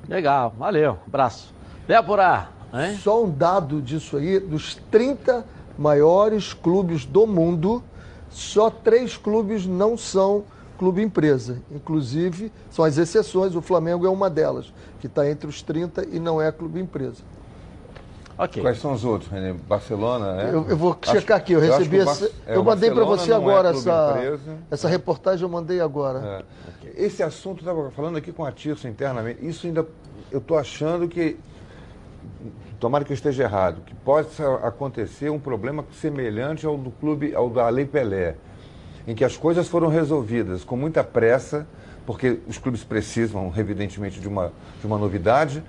Legal, 0.09 0.51
valeu, 0.57 0.97
abraço. 1.05 1.53
Débora, 1.87 2.49
hein? 2.73 2.97
Só 2.97 3.23
um 3.23 3.29
dado 3.29 3.79
disso 3.79 4.17
aí, 4.17 4.39
dos 4.39 4.73
30 4.89 5.45
maiores 5.77 6.51
clubes 6.51 7.05
do 7.05 7.27
mundo, 7.27 7.83
só 8.31 8.71
três 8.71 9.15
clubes 9.15 9.67
não 9.67 9.95
são 9.95 10.45
clube 10.81 10.99
empresa. 10.99 11.61
Inclusive, 11.69 12.51
são 12.71 12.83
as 12.83 12.97
exceções, 12.97 13.55
o 13.55 13.61
Flamengo 13.61 14.03
é 14.03 14.09
uma 14.09 14.31
delas, 14.31 14.73
que 14.99 15.05
está 15.05 15.29
entre 15.29 15.47
os 15.47 15.61
30 15.61 16.07
e 16.11 16.19
não 16.19 16.41
é 16.41 16.51
clube 16.51 16.79
empresa. 16.79 17.21
Okay. 18.35 18.63
Quais 18.63 18.79
são 18.79 18.91
os 18.93 19.05
outros, 19.05 19.29
René? 19.29 19.53
Barcelona, 19.53 20.41
é? 20.41 20.49
Eu, 20.49 20.67
eu 20.67 20.75
vou 20.75 20.97
acho, 20.99 21.11
checar 21.11 21.37
aqui, 21.37 21.53
eu 21.53 21.59
recebi 21.59 21.97
eu 21.97 22.09
essa. 22.09 22.31
É, 22.47 22.55
eu 22.55 22.63
mandei 22.63 22.89
para 22.89 23.03
você 23.03 23.31
agora 23.31 23.69
é 23.69 23.71
essa, 23.73 24.39
essa 24.71 24.87
reportagem, 24.87 25.43
eu 25.43 25.49
mandei 25.49 25.79
agora. 25.79 26.43
É. 26.83 27.05
Esse 27.05 27.21
assunto, 27.21 27.59
estava 27.59 27.91
falando 27.91 28.17
aqui 28.17 28.31
com 28.31 28.43
a 28.43 28.51
Tirso 28.51 28.87
internamente, 28.87 29.45
isso 29.45 29.67
ainda. 29.67 29.85
Eu 30.31 30.39
estou 30.39 30.57
achando 30.57 31.07
que. 31.07 31.37
Tomara 32.79 33.05
que 33.05 33.11
eu 33.11 33.15
esteja 33.15 33.43
errado, 33.43 33.83
que 33.85 33.93
pode 33.93 34.29
acontecer 34.63 35.29
um 35.29 35.39
problema 35.39 35.85
semelhante 35.91 36.65
ao 36.65 36.75
do 36.75 36.89
clube, 36.89 37.35
ao 37.35 37.47
da 37.51 37.69
Lei 37.69 37.85
Pelé 37.85 38.35
em 39.07 39.15
que 39.15 39.23
as 39.23 39.37
coisas 39.37 39.67
foram 39.67 39.87
resolvidas 39.87 40.63
com 40.63 40.75
muita 40.75 41.03
pressa, 41.03 41.67
porque 42.05 42.39
os 42.47 42.57
clubes 42.57 42.83
precisam, 42.83 43.51
evidentemente, 43.55 44.19
de 44.19 44.27
uma, 44.27 44.51
de 44.79 44.87
uma 44.87 44.97
novidade, 44.97 45.63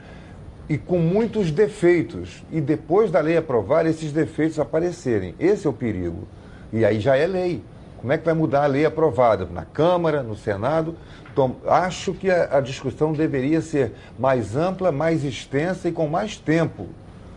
e 0.69 0.79
com 0.79 0.99
muitos 0.99 1.51
defeitos. 1.51 2.43
E 2.51 2.61
depois 2.61 3.11
da 3.11 3.21
lei 3.21 3.37
aprovar, 3.37 3.87
esses 3.87 4.13
defeitos 4.13 4.59
aparecerem. 4.59 5.35
Esse 5.39 5.67
é 5.67 5.71
o 5.71 5.73
perigo. 5.73 6.27
E 6.73 6.85
aí 6.85 7.01
já 7.01 7.17
é 7.17 7.27
lei. 7.27 7.63
Como 7.99 8.13
é 8.13 8.19
que 8.19 8.25
vai 8.25 8.35
mudar 8.35 8.65
a 8.65 8.67
lei 8.67 8.85
aprovada? 8.85 9.47
Na 9.47 9.65
Câmara, 9.65 10.23
no 10.23 10.35
Senado? 10.35 10.97
Então, 11.33 11.57
acho 11.67 12.13
que 12.13 12.31
a, 12.31 12.59
a 12.59 12.61
discussão 12.61 13.13
deveria 13.13 13.61
ser 13.61 13.93
mais 14.19 14.57
ampla, 14.57 14.91
mais 14.91 15.25
extensa 15.25 15.89
e 15.89 15.93
com 15.93 16.09
mais 16.09 16.37
tempo. 16.37 16.89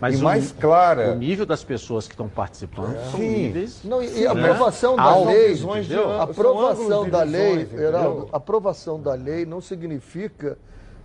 Mas 0.06 0.20
e 0.20 0.22
o, 0.22 0.24
mais 0.24 0.52
clara. 0.52 1.14
O 1.14 1.16
nível 1.16 1.46
das 1.46 1.64
pessoas 1.64 2.08
que 2.08 2.14
estão 2.14 2.30
participando 2.30 2.96
é. 2.96 3.10
são 3.10 3.20
Sim. 3.20 3.30
níveis. 3.30 3.80
Não, 3.84 4.04
e, 4.04 4.20
e 4.20 4.28
a 4.28 4.32
aprovação 4.32 4.96
né? 4.96 5.04
da 5.04 5.24
lei. 5.26 5.56
A 6.20 6.24
aprovação 6.24 7.10
da 7.10 7.24
lei, 7.24 7.70
Heraldo, 7.74 8.30
aprovação 8.32 9.02
da 9.02 9.14
lei 9.14 9.46
não 9.46 9.60
significa 9.60 10.58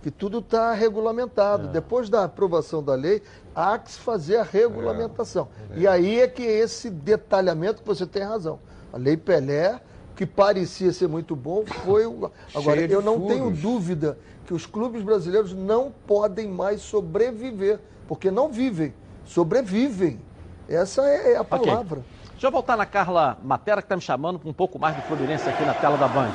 que 0.03 0.11
tudo 0.11 0.39
está 0.39 0.71
regulamentado. 0.73 1.67
É. 1.67 1.71
Depois 1.71 2.09
da 2.09 2.25
aprovação 2.25 2.83
da 2.83 2.93
lei, 2.93 3.23
há 3.55 3.77
que 3.79 3.91
se 3.91 3.99
fazer 3.99 4.37
a 4.37 4.43
regulamentação. 4.43 5.47
É. 5.75 5.79
E 5.79 5.87
aí 5.87 6.19
é 6.19 6.27
que 6.27 6.43
esse 6.43 6.89
detalhamento 6.89 7.81
que 7.81 7.87
você 7.87 8.05
tem 8.05 8.23
razão. 8.23 8.59
A 8.93 8.97
lei 8.97 9.17
Pelé, 9.17 9.79
que 10.15 10.25
parecia 10.27 10.91
ser 10.93 11.07
muito 11.07 11.35
bom, 11.35 11.63
foi. 11.65 12.03
Agora, 12.53 12.81
eu 12.81 13.01
não 13.01 13.17
furos. 13.17 13.33
tenho 13.33 13.51
dúvida 13.51 14.17
que 14.45 14.53
os 14.53 14.67
clubes 14.67 15.01
brasileiros 15.01 15.53
não 15.53 15.91
podem 16.05 16.47
mais 16.47 16.81
sobreviver 16.81 17.79
porque 18.11 18.29
não 18.29 18.49
vivem, 18.49 18.93
sobrevivem. 19.23 20.19
Essa 20.67 21.01
é, 21.01 21.31
é 21.31 21.37
a 21.37 21.45
palavra. 21.45 21.99
Okay. 21.99 22.31
Deixa 22.31 22.47
eu 22.47 22.51
voltar 22.51 22.75
na 22.75 22.85
Carla 22.85 23.37
Matera, 23.41 23.81
que 23.81 23.85
está 23.85 23.95
me 23.95 24.01
chamando 24.01 24.37
para 24.37 24.49
um 24.49 24.53
pouco 24.53 24.77
mais 24.77 24.97
do 24.97 25.01
Fluminense 25.03 25.47
aqui 25.47 25.63
na 25.63 25.73
tela 25.73 25.95
da 25.95 26.09
Band. 26.09 26.33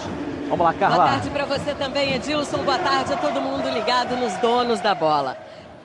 Vamos 0.49 0.65
lá, 0.65 0.73
Carla. 0.73 0.97
Boa 0.97 1.09
tarde 1.09 1.29
para 1.29 1.45
você 1.45 1.75
também, 1.75 2.15
Edilson. 2.15 2.65
Boa 2.65 2.79
tarde 2.79 3.13
a 3.13 3.19
todo 3.19 3.43
mundo 3.43 3.69
ligado 3.69 4.17
nos 4.17 4.33
donos 4.39 4.81
da 4.81 4.95
bola. 4.95 5.37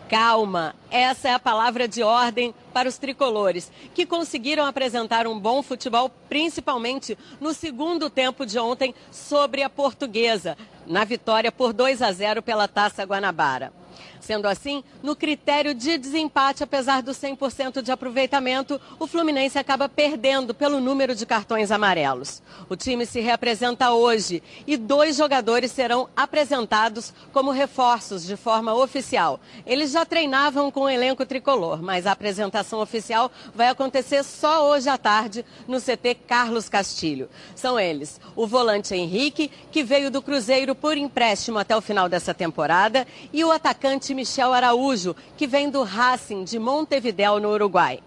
Calma, 0.08 0.74
essa 0.90 1.28
é 1.28 1.34
a 1.34 1.40
palavra 1.40 1.90
de 1.90 2.02
ordem 2.02 2.56
para 2.74 2.88
os 2.88 2.98
tricolores, 2.98 3.70
que 3.94 4.06
conseguiram 4.06 4.66
apresentar 4.66 5.28
um 5.28 5.38
bom 5.38 5.62
futebol, 5.62 6.10
principalmente 6.30 7.18
no 7.42 7.54
segundo 7.54 8.10
tempo 8.10 8.46
de 8.46 8.58
ontem, 8.58 8.96
sobre 9.12 9.62
a 9.62 9.70
portuguesa, 9.70 10.58
na 10.88 11.04
vitória 11.04 11.52
por 11.52 11.74
2 11.74 12.02
a 12.02 12.14
0 12.14 12.42
pela 12.42 12.66
Taça 12.66 13.04
Guanabara. 13.04 13.74
Sendo 14.22 14.48
assim, 14.48 14.84
no 15.02 15.16
critério 15.16 15.74
de 15.74 15.98
desempate, 15.98 16.64
apesar 16.64 17.02
do 17.02 17.12
100% 17.12 17.82
de 17.82 17.92
aproveitamento, 17.92 18.80
o 19.00 19.08
Fluminense 19.08 19.58
acaba 19.58 19.90
perdendo 19.90 20.54
pelo 20.54 20.80
número 20.80 21.16
de 21.16 21.26
cartões 21.26 21.72
amarelos. 21.72 22.42
O 22.70 22.76
time 22.76 23.06
se 23.06 23.20
reapresenta 23.20 23.92
hoje 23.92 24.42
e 24.66 24.78
dois 24.78 25.16
jogadores 25.18 25.72
serão 25.72 26.08
apresentados 26.16 27.14
como 27.34 27.52
reforços 27.52 28.24
de 28.26 28.38
forma 28.38 28.74
oficial. 28.74 29.40
Eles 29.66 29.92
já 29.92 30.06
treinavam 30.06 30.70
com 30.70 30.82
o 30.82 30.90
elenco 30.90 31.26
tricolor, 31.26 31.82
mas 31.82 32.06
a 32.06 32.12
apresentação 32.12 32.80
oficial 32.80 33.32
vai 33.56 33.70
acontecer 33.70 34.24
só 34.24 34.70
hoje 34.70 34.88
à 34.88 34.98
tarde 34.98 35.44
no 35.68 35.82
CT 35.82 36.16
Carlos 36.28 36.70
Castilho. 36.70 37.28
São 37.56 37.80
eles 37.80 38.22
o 38.36 38.46
volante 38.46 38.94
Henrique, 38.94 39.50
que 39.72 39.84
veio 39.84 40.12
do 40.12 40.22
Cruzeiro 40.22 40.76
por 40.76 40.96
empréstimo 40.96 41.58
até 41.58 41.76
o 41.76 41.82
final 41.82 42.08
dessa 42.08 42.34
temporada, 42.34 43.08
e 43.34 43.44
o 43.44 43.52
atacante 43.52 44.11
Michel 44.14 44.54
Araújo, 44.54 45.16
que 45.38 45.48
vem 45.48 45.70
do 45.70 45.84
Racing 45.84 46.44
de 46.44 46.60
Montevidéu, 46.60 47.40
no 47.40 47.50
Uruguai. 47.50 48.00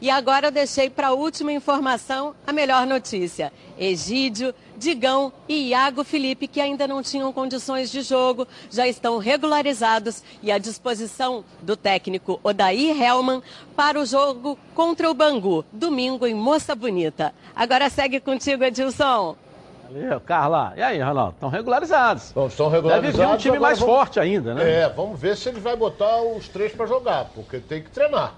E 0.00 0.10
agora 0.10 0.46
eu 0.46 0.52
deixei 0.52 0.88
para 0.88 1.08
a 1.08 1.12
última 1.12 1.52
informação 1.52 2.32
a 2.46 2.52
melhor 2.52 2.86
notícia. 2.86 3.52
Egídio, 3.76 4.54
Digão 4.76 5.32
e 5.48 5.70
Iago 5.70 6.04
Felipe, 6.04 6.46
que 6.46 6.60
ainda 6.60 6.86
não 6.86 7.02
tinham 7.02 7.32
condições 7.32 7.90
de 7.90 8.02
jogo, 8.02 8.46
já 8.70 8.86
estão 8.86 9.18
regularizados 9.18 10.22
e 10.40 10.52
à 10.52 10.58
disposição 10.58 11.44
do 11.62 11.76
técnico 11.76 12.38
Odair 12.44 13.00
Helman 13.02 13.42
para 13.74 14.00
o 14.00 14.06
jogo 14.06 14.56
contra 14.72 15.10
o 15.10 15.14
Bangu, 15.14 15.64
domingo 15.72 16.28
em 16.28 16.34
Moça 16.34 16.76
Bonita. 16.76 17.34
Agora 17.56 17.90
segue 17.90 18.20
contigo, 18.20 18.62
Edilson. 18.62 19.36
Valeu, 19.90 20.20
Carla. 20.20 20.74
E 20.76 20.82
aí, 20.82 21.00
Ronaldo? 21.00 21.32
Estão 21.32 21.48
regularizados. 21.48 22.30
Então, 22.30 22.46
estão 22.46 22.68
regularizados. 22.68 23.16
Deve 23.16 23.26
vir 23.26 23.34
um 23.34 23.36
time 23.38 23.58
mais 23.58 23.78
vamos... 23.78 23.94
forte 23.94 24.20
ainda, 24.20 24.54
né? 24.54 24.82
É, 24.82 24.88
vamos 24.88 25.18
ver 25.18 25.36
se 25.36 25.48
ele 25.48 25.60
vai 25.60 25.76
botar 25.76 26.20
os 26.20 26.48
três 26.48 26.72
para 26.72 26.86
jogar, 26.86 27.26
porque 27.34 27.58
tem 27.58 27.82
que 27.82 27.90
treinar 27.90 28.34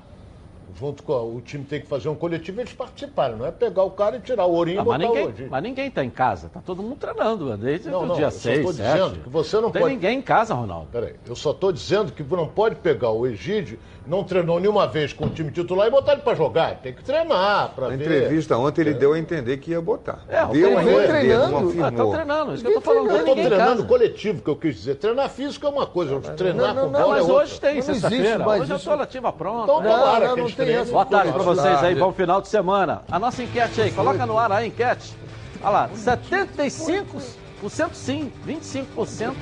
junto 0.78 1.02
com 1.02 1.36
o 1.36 1.40
time 1.40 1.64
tem 1.64 1.80
que 1.80 1.86
fazer 1.86 2.08
um 2.08 2.14
coletivo, 2.14 2.60
eles 2.60 2.72
participaram, 2.72 3.36
não 3.36 3.46
é 3.46 3.50
pegar 3.50 3.82
o 3.82 3.90
cara 3.90 4.16
e 4.16 4.20
tirar 4.20 4.46
o 4.46 4.52
ourinho 4.52 4.80
ah, 4.80 4.82
e 4.82 4.84
botar 4.84 4.98
ninguém, 4.98 5.26
hoje. 5.26 5.48
Mas 5.50 5.62
ninguém 5.62 5.88
está 5.88 6.04
em 6.04 6.10
casa, 6.10 6.46
está 6.46 6.60
todo 6.60 6.82
mundo 6.82 6.96
treinando 6.96 7.56
desde 7.56 7.90
não, 7.90 8.02
o 8.02 8.06
não, 8.06 8.14
dia 8.14 8.30
6, 8.30 8.58
estou 8.58 8.72
dizendo 8.72 9.22
que 9.22 9.28
você 9.28 9.56
não, 9.56 9.62
não 9.64 9.70
pode... 9.70 9.84
tem 9.84 9.94
ninguém 9.94 10.18
em 10.18 10.22
casa, 10.22 10.54
Ronaldo. 10.54 10.88
Peraí, 10.90 11.14
eu 11.26 11.36
só 11.36 11.50
estou 11.50 11.72
dizendo 11.72 12.12
que 12.12 12.22
não 12.22 12.48
pode 12.48 12.76
pegar 12.76 13.10
o 13.10 13.26
Egídio, 13.26 13.78
não 14.06 14.24
treinou 14.24 14.58
nenhuma 14.58 14.86
vez 14.86 15.12
com 15.12 15.26
o 15.26 15.30
time 15.30 15.50
titular 15.50 15.86
e 15.86 15.90
botar 15.90 16.12
ele 16.12 16.22
para 16.22 16.34
jogar. 16.34 16.76
Tem 16.76 16.92
que 16.92 17.02
treinar 17.02 17.70
para 17.74 17.88
ver. 17.88 17.96
Na 17.96 18.04
entrevista 18.04 18.56
ontem 18.56 18.80
ele 18.82 18.90
é. 18.90 18.94
deu 18.94 19.12
a 19.12 19.18
entender 19.18 19.56
que 19.58 19.72
ia 19.72 19.80
botar. 19.80 20.20
É, 20.28 20.44
deu 20.46 20.78
a 20.78 20.82
entender, 20.82 21.06
treinando. 21.06 21.70
Estão 21.70 22.08
ah, 22.08 22.14
treinando, 22.14 22.54
isso 22.54 22.64
que 22.64 22.70
eu 22.70 22.78
estou 22.78 22.94
falando. 22.94 23.10
Eu 23.10 23.18
estou 23.18 23.34
treinando 23.34 23.86
coletivo, 23.86 24.42
que 24.42 24.48
eu 24.50 24.56
quis 24.56 24.76
dizer. 24.76 24.94
Treinar 24.96 25.28
físico 25.30 25.66
é 25.66 25.68
uma 25.68 25.86
coisa, 25.86 26.20
treinar 26.20 26.74
não, 26.74 26.82
não, 26.82 26.92
com 26.92 26.98
bola 26.98 27.08
mas 27.08 27.18
é 27.18 27.22
outra. 27.22 27.36
hoje 27.36 27.60
tem, 27.60 27.82
sexta-feira. 27.82 28.48
Hoje 28.48 28.70
eu 28.70 28.76
estou 28.76 28.94
lativa 28.96 29.32
pronta. 29.32 29.64
Então, 29.64 29.82
tomara 29.82 30.34
que 30.34 30.40
eles 30.40 30.54
treinem. 30.54 30.84
Boa 30.86 31.04
tarde 31.04 31.32
para 31.32 31.42
vocês 31.42 31.84
aí, 31.84 31.94
bom 31.94 32.12
final 32.12 32.40
de 32.40 32.48
semana. 32.48 33.02
A 33.10 33.18
nossa 33.18 33.42
enquete 33.42 33.80
aí, 33.80 33.90
coloca 33.92 34.24
no 34.26 34.38
ar 34.38 34.50
a 34.52 34.64
enquete. 34.64 35.14
Olha 35.62 35.70
lá, 35.70 35.90
75% 35.94 37.92
sim, 37.92 38.32
25% 38.46 39.34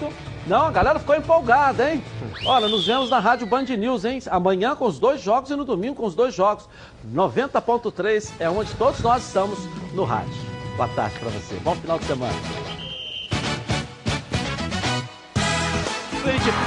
não. 0.46 0.66
A 0.66 0.70
galera 0.70 0.98
ficou 0.98 1.14
empolgada, 1.14 1.90
hein? 1.90 2.02
Olha, 2.44 2.68
nos 2.68 2.86
vemos 2.86 3.10
na 3.10 3.18
Rádio 3.18 3.46
Band 3.46 3.64
News, 3.64 4.04
hein? 4.04 4.20
Amanhã 4.30 4.74
com 4.74 4.86
os 4.86 4.98
dois 4.98 5.20
jogos 5.20 5.50
e 5.50 5.56
no 5.56 5.64
domingo 5.64 5.96
com 5.96 6.06
os 6.06 6.14
dois 6.14 6.34
jogos. 6.34 6.68
90.3 7.12 8.32
é 8.38 8.48
onde 8.48 8.72
todos 8.74 9.00
nós 9.00 9.26
estamos 9.26 9.58
no 9.92 10.04
rádio. 10.04 10.34
Boa 10.76 10.88
tarde 10.90 11.18
para 11.18 11.30
você. 11.30 11.54
Bom 11.56 11.74
final 11.74 11.98
de 11.98 12.04
semana. 12.04 12.34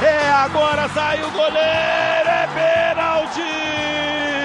É 0.03 0.31
agora, 0.31 0.89
sai 0.89 1.22
o 1.23 1.30
goleiro, 1.31 1.60
é 2.27 2.48
pênalti! 2.56 4.40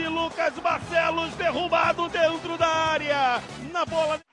Lucas 0.00 0.54
Barcelos 0.62 1.34
derrubado 1.36 2.08
dentro 2.08 2.56
da 2.56 2.66
área. 2.66 3.42
Na 3.70 3.84
bola. 3.84 4.31